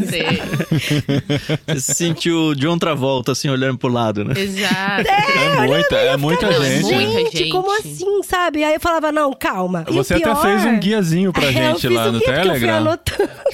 Você 1.66 1.80
se 1.80 1.94
sentiu 1.94 2.54
John 2.54 2.78
Travolta, 2.78 3.32
assim, 3.32 3.48
olhando 3.48 3.78
pro 3.78 3.88
lado, 3.90 4.24
né? 4.24 4.34
Exato. 4.36 5.08
É, 5.08 5.66
muita, 5.66 5.96
é 5.96 6.16
muita 6.16 6.46
ficava, 6.48 6.64
gente. 6.64 6.82
Muita 6.94 7.10
Gente, 7.20 7.48
como 7.50 7.78
assim, 7.78 8.22
sabe? 8.22 8.64
Aí 8.64 8.74
eu 8.74 8.80
falava, 8.80 9.12
não, 9.12 9.32
calma. 9.32 9.84
E 9.88 9.92
Você 9.92 10.14
até 10.14 10.24
pior- 10.24 10.40
fez 10.42 10.64
um 10.64 10.78
guiazinho 10.78 11.32
pra 11.32 11.44
É, 11.50 11.52
gente 11.52 11.88
lá 11.88 12.08
um 12.08 12.12
no 12.12 12.20
Telegram. 12.20 12.98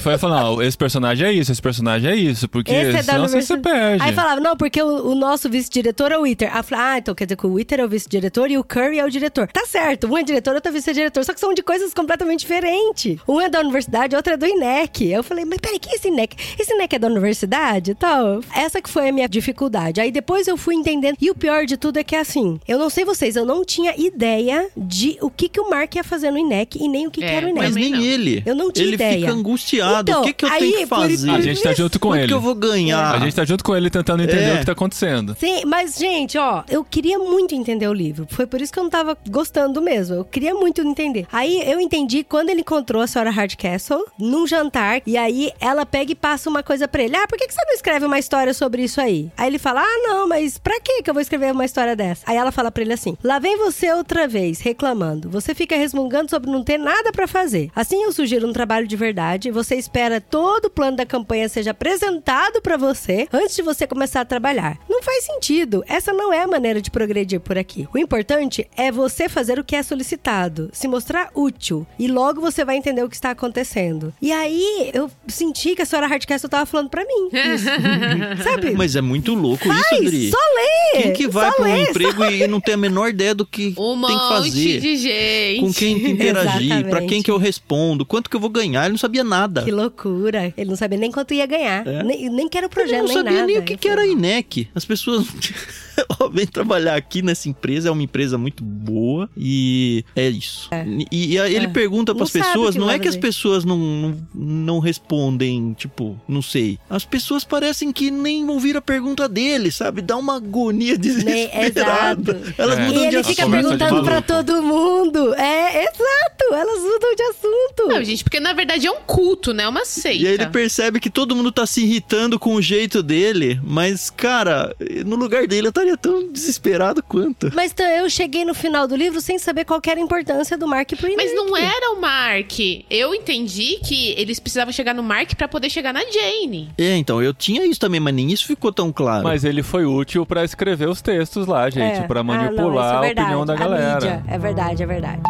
foi 0.01 0.19
falando, 0.19 0.63
esse 0.63 0.77
personagem 0.77 1.27
é 1.27 1.33
isso, 1.33 1.51
esse 1.51 1.63
personagem 1.63 2.11
é 2.11 2.17
isso, 2.17 2.49
porque 2.49 2.73
Esse 2.73 2.97
é 2.99 3.03
senão 3.03 3.27
você 3.27 3.43
se 3.43 3.57
perde. 3.59 4.03
Aí 4.03 4.13
falava, 4.13 4.41
não, 4.41 4.57
porque 4.57 4.81
o, 4.83 5.11
o 5.11 5.15
nosso 5.15 5.49
vice-diretor 5.49 6.13
é 6.13 6.19
o 6.19 6.23
Witter. 6.23 6.51
Aí 6.53 6.61
eu 6.61 6.65
falei, 6.65 6.85
ah, 6.85 6.99
então 6.99 7.15
quer 7.15 7.25
dizer 7.27 7.37
que 7.37 7.47
o 7.47 7.53
Witter 7.55 7.81
é 7.81 7.85
o 7.85 7.89
vice-diretor 7.89 8.51
e 8.51 8.59
o 8.59 8.65
Curry 8.65 8.99
é 9.01 9.05
o 9.05 9.11
diretor. 9.11 9.49
Tá 9.49 9.65
certo, 9.67 10.07
um 10.07 10.17
é 10.17 10.23
diretor, 10.23 10.55
outro 10.55 10.71
é 10.71 10.73
vice-diretor. 10.73 11.25
Só 11.25 11.33
que 11.35 11.41
são 11.41 11.53
de 11.55 11.63
coisas 11.63 11.93
completamente 11.93 12.41
diferentes. 12.41 13.19
Um 13.27 13.41
é 13.41 13.49
da 13.49 13.61
universidade, 13.61 14.15
outro 14.15 14.35
é 14.35 14.37
do 14.37 14.47
INEC. 14.47 15.06
Eu 15.13 15.23
falei, 15.23 15.45
mas 15.45 15.59
peraí, 15.59 15.79
que 15.79 15.91
é 15.91 15.95
esse 15.97 16.09
INEC? 16.09 16.37
Esse 16.59 16.73
INEC 16.75 16.97
é 16.97 16.99
da 16.99 17.09
universidade 17.09 17.91
e 17.93 17.95
tal? 17.95 18.41
Essa 18.55 18.81
que 18.81 18.89
foi 18.91 19.09
a 19.09 19.13
minha 19.13 19.29
dificuldade. 19.29 20.01
Aí 20.01 20.11
depois 20.11 20.47
eu 20.49 20.57
fui 20.57 20.75
entendendo. 20.75 21.17
E 21.21 21.31
o 21.31 21.35
pior 21.35 21.67
de 21.67 21.77
tudo 21.77 21.99
é 21.99 22.05
que 22.05 22.15
é 22.17 22.21
assim, 22.21 22.61
eu 22.67 22.79
não 22.79 22.91
sei 22.91 23.05
vocês, 23.05 23.37
eu 23.37 23.45
não 23.45 23.65
tinha 23.65 23.95
ideia 23.97 24.69
de 24.77 25.17
o 25.21 25.31
que, 25.31 25.49
que 25.49 25.61
o 25.61 25.69
Mark 25.71 25.95
ia 25.95 26.05
fazer 26.05 26.31
no 26.31 26.39
INEC 26.39 26.79
e 26.83 26.89
nem 26.89 27.07
o 27.07 27.11
que, 27.11 27.23
É, 27.23 27.29
que 27.29 27.35
era 27.35 27.47
o 27.47 27.49
INEC. 27.51 27.65
Mas 27.65 27.75
nem 27.75 27.91
não. 27.91 28.01
ele. 28.01 28.43
Eu 28.47 28.55
não 28.55 28.71
tinha 28.73 28.87
ele 28.87 28.95
ideia. 28.95 29.21
fica 29.21 29.33
angustiado. 29.33 30.11
Então, 30.11 30.23
o 30.23 30.25
que, 30.25 30.33
que 30.33 30.45
eu 30.45 30.49
aí, 30.51 30.59
tenho 30.61 30.79
que 30.79 30.87
fazer? 30.87 31.31
A 31.31 31.41
gente 31.41 31.63
tá 31.63 31.73
junto 31.73 31.99
com 32.01 32.09
Quanto 32.09 32.19
ele. 32.19 32.29
que 32.29 32.35
eu 32.35 32.41
vou 32.41 32.55
ganhar? 32.55 33.15
A 33.15 33.19
gente 33.21 33.35
tá 33.35 33.45
junto 33.45 33.65
com 33.65 33.75
ele 33.77 33.91
tentando 33.91 34.23
entender 34.23 34.43
É. 34.51 34.55
o 34.55 34.59
que 34.61 34.67
tá 34.67 34.73
acontecendo. 34.73 35.37
Sim, 35.39 35.63
mas, 35.67 35.97
gente, 35.97 36.37
ó, 36.39 36.63
eu 36.69 36.85
queria 36.85 37.19
muito 37.19 37.55
entender 37.55 37.89
o 37.89 37.93
livro. 37.93 38.27
Foi 38.31 38.47
por 38.47 38.61
isso 38.61 38.73
que 38.73 38.79
eu 38.79 38.83
não 38.85 38.91
tava 38.91 39.17
gostando 39.29 39.81
mesmo. 39.83 40.17
Eu 40.17 40.25
queria 40.25 40.55
muito 40.55 40.81
entender. 40.83 41.27
Aí 41.33 41.63
eu 41.71 41.81
entendi 41.81 42.23
quando 42.25 42.51
ele 42.51 42.61
encontrou 42.61 43.03
a 43.03 43.07
senhora 43.07 43.31
Hardcastle 43.31 44.05
num 44.19 44.47
jantar. 44.47 44.96
E 45.07 45.17
aí 45.17 45.53
ela 45.61 45.85
pega 45.85 46.13
e 46.13 46.15
passa 46.15 46.49
uma 46.49 46.63
coisa 46.63 46.87
pra 46.89 47.03
ele. 47.03 47.17
Ah, 47.17 47.27
por 47.27 47.39
que, 47.39 47.47
que 47.47 47.55
você 47.55 47.65
não 47.67 47.75
escreve 47.75 48.07
uma 48.07 48.19
história 48.19 48.55
sobre 48.55 48.83
isso 48.83 49.01
aí? 49.01 49.31
Aí 49.37 49.49
ele 49.49 49.59
fala: 49.59 49.83
Ah, 49.83 49.99
não, 50.03 50.29
mas 50.29 50.59
pra 50.59 50.81
que 50.81 51.03
que 51.03 51.11
eu 51.11 51.15
vou 51.15 51.21
escrever 51.21 51.53
uma 51.53 51.65
história 51.65 51.97
dessa? 51.97 52.23
Aí 52.27 52.37
ela 52.37 52.53
fala 52.53 52.71
pra 52.71 52.83
ele 52.83 52.93
assim: 52.93 53.17
Lá 53.23 53.39
vem 53.39 53.57
você 53.57 53.93
outra 53.93 54.27
vez, 54.29 54.61
reclamando. 54.61 55.29
Você 55.31 55.55
fica 55.55 55.77
resmungando 55.77 56.31
sobre 56.31 56.51
não 56.51 56.63
ter 56.63 56.79
nada 56.79 57.13
pra 57.13 57.27
fazer. 57.27 57.71
Assim 57.75 58.03
eu 58.03 58.13
sugiro 58.13 58.47
um 58.47 58.53
trabalho 58.53 58.87
de 58.87 58.97
verdade. 58.97 59.51
Você 59.51 59.77
espera 59.77 60.21
todo 60.21 60.67
o 60.67 60.71
plano 60.71 60.97
da 60.97 61.07
campanha 61.07 61.49
seja 61.49 61.71
apresentado 61.71 62.61
pra 62.61 62.77
você 62.77 63.29
antes 63.33 63.57
de 63.57 63.63
você 63.63 63.87
começar 63.87 64.21
a 64.21 64.25
trabalhar. 64.25 64.79
Não 64.89 65.03
faz 65.03 65.25
sentido. 65.25 65.85
Essa 65.87 66.13
não 66.13 66.33
é 66.33 66.43
a 66.43 66.49
maneira 66.49 66.81
de 66.81 66.91
progredir 66.91 67.41
por 67.41 67.59
aqui. 67.59 67.89
O 67.93 67.99
importante 67.99 68.69
é 68.77 68.91
você 68.91 69.29
fazer 69.29 69.59
o 69.59 69.65
que 69.65 69.77
é 69.77 69.83
solicitado, 69.83 70.71
se 70.73 70.89
mostrar 70.89 71.31
útil 71.35 71.87
e 71.99 72.09
logo 72.09 72.41
você 72.41 72.65
vai 72.65 72.77
entender 72.77 73.03
o 73.03 73.09
que 73.09 73.15
está 73.15 73.31
acontecendo. 73.31 74.13
E 74.21 74.33
aí 74.33 74.86
eu 74.95 75.11
senti 75.29 75.75
que 75.75 75.83
a 75.83 75.87
senhora 75.87 76.07
Hardcastle 76.07 76.49
tava 76.49 76.67
falando 76.67 76.89
pra 76.89 77.05
mim. 77.05 77.29
isso. 77.33 77.65
Sabe? 78.43 78.73
Mas 78.73 78.97
é 78.97 79.01
muito 79.01 79.35
louco 79.35 79.65
isso, 79.73 79.85
Ai, 79.93 79.99
Adri. 79.99 80.31
só 80.31 80.37
lê! 80.37 81.03
Quem 81.03 81.13
que 81.13 81.29
vai 81.29 81.51
pra 81.53 81.65
um 81.65 81.67
lê, 81.69 81.83
emprego 81.91 82.25
e 82.25 82.47
não 82.47 82.61
tem 82.61 82.75
a 82.75 82.79
menor 82.79 83.09
ideia 83.09 83.35
do 83.35 83.45
que 83.47 83.69
Um 83.79 84.01
tem 84.01 84.17
que 84.17 84.23
monte 84.23 84.29
fazer? 84.29 84.81
de 84.81 84.97
gente. 84.97 85.61
Com 85.61 85.73
quem 85.73 85.99
que 86.01 86.09
interagir, 86.11 86.89
pra 86.89 87.03
quem 87.03 87.23
que 87.23 87.31
eu 87.31 87.39
respondo, 87.39 88.05
quanto 88.07 88.29
que 88.31 88.37
eu 88.37 88.41
vou 88.41 88.51
ganhar, 88.51 88.83
ele 88.85 88.93
não 88.93 88.99
sabia 88.99 89.25
nada. 89.25 89.63
Que 89.63 89.71
loucura. 89.73 90.53
Ele 90.57 90.71
não 90.71 90.77
sabia 90.77 90.99
nem 90.99 91.11
quanto 91.11 91.35
ia 91.35 91.47
ganhar. 91.47 91.87
É. 91.87 92.03
Nem, 92.03 92.29
nem 92.31 92.49
que 92.49 92.57
era 92.59 92.67
o 92.67 92.71
projeto, 92.71 92.99
não 93.01 93.07
nem 93.09 93.17
sabia 93.17 93.33
nada. 93.33 93.47
nem 93.47 93.59
o 93.59 93.63
que, 93.63 93.77
que 93.77 93.89
era 93.89 94.01
falei, 94.03 94.13
INEC. 94.13 94.69
As 94.75 94.85
pessoas. 94.85 95.27
Ó, 96.21 96.29
vem 96.29 96.47
trabalhar 96.47 96.95
aqui 96.95 97.23
nessa 97.23 97.49
empresa, 97.49 97.89
é 97.89 97.91
uma 97.91 98.03
empresa 98.03 98.37
muito 98.37 98.63
boa 98.63 99.31
e 99.37 100.05
é 100.15 100.29
isso. 100.29 100.69
E, 101.11 101.33
e 101.33 101.39
aí 101.41 101.55
ele 101.55 101.65
É. 101.67 101.69
pergunta 101.69 102.13
Não 102.13 102.19
pras 102.19 102.31
sabe 102.31 102.45
o 102.45 102.49
pessoas, 102.49 102.77
não 102.77 102.91
é 102.91 102.99
que 102.99 103.09
as 103.09 103.17
pessoas 103.17 103.65
não, 103.65 104.15
não, 104.35 104.76
não 104.77 104.81
respondem, 104.81 105.73
tipo, 105.75 106.19
não 106.29 106.43
sei. 106.43 106.79
As 106.89 107.05
pessoas 107.05 107.45
parecem 107.45 107.93
que 107.93 108.11
nem 108.11 108.49
ouviram 108.49 108.79
a 108.79 108.83
pergunta 108.83 109.29
dele, 109.29 109.71
sabe? 109.71 110.03
Dá 110.03 110.17
uma 110.17 110.37
agonia 110.37 110.97
desesperada. 110.99 112.33
exato. 112.33 112.55
Elas 112.59 112.79
É. 112.79 112.87
mudam 112.87 113.05
E 113.05 113.09
de 113.11 113.17
ele 113.17 113.25
fica 113.25 113.43
conversa 113.45 113.71
de 113.71 113.79
perguntando 113.79 114.03
pra 114.05 114.13
maluco. 114.21 114.29
todo 114.29 114.63
mundo. 114.63 115.35
É, 115.35 115.85
exato. 115.85 116.55
Elas 116.55 116.81
mudam 116.83 117.15
de 117.15 117.23
assunto. 117.23 117.89
Não, 117.89 118.05
gente, 118.05 118.23
porque 118.23 118.39
na 118.41 118.53
verdade 118.53 118.87
é 118.87 118.91
um 118.91 119.01
culto, 119.07 119.53
né? 119.53 119.67
Uma 119.69 119.85
seita. 119.85 120.23
E 120.25 120.27
aí 120.29 120.35
ele 120.35 120.47
percebe 120.47 121.01
que 121.01 121.11
todo 121.11 121.35
mundo 121.35 121.51
tá 121.51 121.67
se 121.67 121.83
irritando 121.83 122.39
com 122.39 122.55
o 122.55 122.63
jeito 122.63 123.03
dele, 123.03 123.59
mas, 123.65 124.11
cara, 124.11 124.75
no 125.05 125.17
lugar 125.17 125.47
dele 125.47 125.67
eu 125.67 125.71
estaria 125.71 125.97
tão 125.97 126.31
desesperado 126.31 127.03
quanto. 127.03 127.51
Mas 127.55 127.73
então, 127.73 127.87
eu 127.87 128.09
cheguei 128.11 128.45
no 128.45 128.55
final 128.55 128.87
do 128.87 128.95
livro 128.97 129.21
sem 129.21 129.39
saber 129.39 129.65
qual 129.65 129.81
que 129.81 129.91
era 129.91 129.99
a 130.01 130.03
importância 130.03 130.57
do 130.57 130.67
Mark 130.67 130.91
pro 130.97 131.17
Mas 131.17 131.35
não 131.35 131.57
era 131.57 131.93
o 131.93 132.01
Mark. 132.01 132.53
Eu 132.91 133.15
entendi 133.15 133.79
que 133.85 134.11
eles 134.17 134.39
precisavam 134.39 134.66
chegar 134.73 134.95
no 134.95 135.03
Mark 135.03 135.35
pra 135.35 135.49
poder 135.49 135.71
chegar 135.71 135.93
na 135.93 136.01
Jane. 136.01 136.71
É, 136.79 136.97
então, 136.97 137.23
eu 137.23 137.33
tinha 137.35 137.65
isso 137.67 137.81
também, 137.81 138.01
mas 138.01 138.15
nem 138.15 138.31
isso 138.33 138.47
ficou 138.47 138.73
tão 138.73 138.93
claro. 138.93 139.25
Mas 139.25 139.45
ele 139.45 139.63
foi 139.63 139.85
útil 139.85 140.25
pra 140.27 140.45
escrever 140.45 140.89
os 140.89 141.01
textos 141.03 141.47
lá, 141.47 141.69
gente, 141.71 141.99
É. 141.99 142.03
pra 142.03 142.21
Ah, 142.21 142.23
não, 142.23 142.35
manipular 142.35 143.05
é 143.05 143.09
a 143.09 143.13
opinião 143.13 143.47
da 143.47 143.53
A 143.55 143.57
galera. 143.57 143.95
mídia. 143.95 144.23
É 144.29 144.39
verdade, 144.39 144.83
é 144.83 144.87
verdade. 144.87 145.23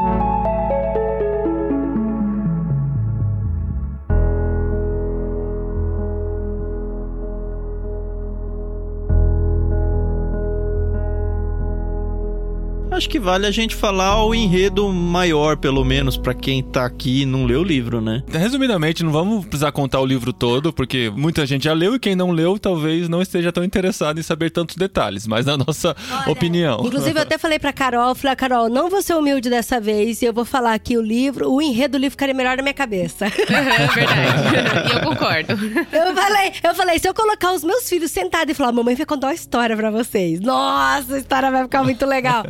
Acho 12.97 13.11
que 13.11 13.21
vale 13.21 13.47
a 13.47 13.51
gente 13.51 13.75
falar 13.75 14.25
o 14.25 14.35
enredo 14.35 14.89
maior, 14.91 15.59
pelo 15.59 15.85
menos, 15.85 16.17
pra 16.17 16.33
quem 16.33 16.63
tá 16.63 16.87
aqui 16.87 17.23
e 17.23 17.27
não 17.27 17.45
leu 17.45 17.61
o 17.61 17.65
livro, 17.65 18.01
né? 18.01 18.23
Resumidamente, 18.33 19.05
não 19.05 19.13
vamos 19.13 19.45
precisar 19.45 19.71
contar 19.71 20.01
o 20.01 20.07
livro 20.07 20.33
todo, 20.33 20.73
porque 20.73 21.13
muita 21.15 21.45
gente 21.45 21.65
já 21.65 21.75
leu 21.75 21.95
e 21.95 21.99
quem 21.99 22.17
não 22.17 22.31
leu 22.31 22.59
talvez 22.59 23.07
não 23.07 23.21
esteja 23.21 23.53
tão 23.53 23.63
interessado 23.63 24.19
em 24.19 24.23
saber 24.23 24.51
tantos 24.51 24.77
detalhes, 24.77 25.27
mas 25.27 25.45
na 25.45 25.59
nossa 25.59 25.95
opinião. 26.27 26.81
Inclusive, 26.87 27.19
eu 27.19 27.23
até 27.23 27.37
falei 27.37 27.59
pra 27.59 27.71
Carol, 27.73 28.15
falei, 28.15 28.33
"Ah, 28.33 28.37
Carol, 28.37 28.69
não 28.71 28.89
vou 28.89 29.03
ser 29.03 29.15
humilde 29.15 29.51
dessa 29.51 29.79
vez, 29.79 30.23
e 30.23 30.25
eu 30.25 30.33
vou 30.33 30.47
falar 30.47 30.73
aqui 30.73 30.97
o 30.97 31.03
livro, 31.03 31.51
o 31.53 31.61
enredo 31.61 31.99
do 31.99 32.01
livro 32.01 32.13
ficaria 32.13 32.35
melhor 32.35 32.57
na 32.57 32.63
minha 32.63 32.75
cabeça. 32.75 33.27
É 33.47 33.87
verdade. 33.89 34.91
e 34.91 34.97
eu 34.97 35.01
concordo. 35.01 35.53
Eu 35.93 36.15
falei, 36.15 36.53
eu 36.65 36.75
falei, 36.75 36.99
se 36.99 37.09
eu 37.09 37.15
colocar 37.15 37.53
os 37.53 37.63
meus 37.63 37.89
filhos 37.89 38.11
sentados 38.11 38.51
e 38.53 38.55
falar, 38.55 38.73
mamãe 38.73 38.95
vai 38.95 39.05
contar 39.07 39.29
uma 39.29 39.35
história 39.35 39.77
pra 39.77 39.91
vocês. 39.91 40.41
Nossa, 40.41 41.15
a 41.15 41.19
história 41.19 41.51
vai 41.51 41.63
ficar 41.65 41.83
muito 41.85 42.05
legal. 42.07 42.45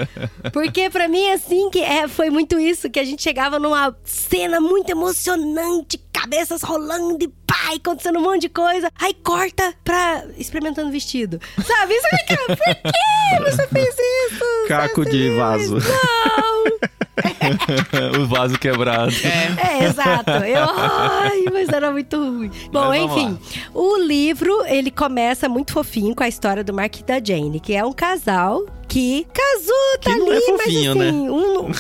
Porque 0.53 0.91
pra 0.91 1.09
mim, 1.09 1.31
assim, 1.31 1.71
que 1.71 1.81
é, 1.81 2.09
foi 2.09 2.31
muito 2.31 2.59
isso, 2.59 2.91
que 2.91 3.01
a 3.01 3.05
gente 3.05 3.23
chegava 3.23 3.59
numa 3.59 3.97
cena 4.05 4.61
muito 4.61 4.91
emocionante, 4.91 5.99
cabeças 6.13 6.63
rolando 6.63 7.23
e 7.23 7.29
pá, 7.29 7.73
e 7.73 7.77
acontecendo 7.77 8.19
um 8.19 8.23
monte 8.23 8.43
de 8.43 8.49
coisa. 8.49 8.91
Aí 8.99 9.15
corta 9.15 9.75
pra 9.85 10.25
experimentando 10.37 10.91
vestido. 10.91 11.41
Sabe? 11.65 11.95
Isso 11.95 12.07
é 12.13 12.19
que, 12.19 12.37
por 12.37 12.57
que 12.57 13.51
você 13.51 13.67
fez 13.69 13.95
isso? 13.95 14.45
Caco 14.69 15.05
de 15.05 15.31
vaso. 15.37 15.79
Não! 15.79 17.07
o 18.21 18.27
vaso 18.27 18.59
quebrado. 18.59 19.13
É, 19.59 19.85
exato. 19.85 20.31
Eu, 20.31 20.65
ai, 20.69 21.45
mas 21.53 21.69
era 21.69 21.91
muito 21.91 22.17
ruim. 22.17 22.51
Bom, 22.71 22.93
enfim. 22.95 23.39
O 23.73 23.97
livro, 23.97 24.65
ele 24.67 24.91
começa 24.91 25.49
muito 25.49 25.73
fofinho 25.73 26.15
com 26.15 26.23
a 26.23 26.29
história 26.29 26.63
do 26.63 26.75
Mark 26.75 27.01
e 27.01 27.03
da 27.03 27.23
Jane, 27.23 27.61
que 27.61 27.75
é 27.75 27.85
um 27.85 27.93
casal 27.93 28.67
que 28.97 29.27
Kazu 29.31 29.73
tá 30.01 30.11
Que 30.11 30.19
não 30.19 30.31
ali, 30.31 30.37
é 30.41 30.41
fofinho, 30.41 30.97
mas 30.97 31.05
né? 31.05 31.09
assim, 31.11 31.29
um 31.29 31.55
não... 31.55 31.71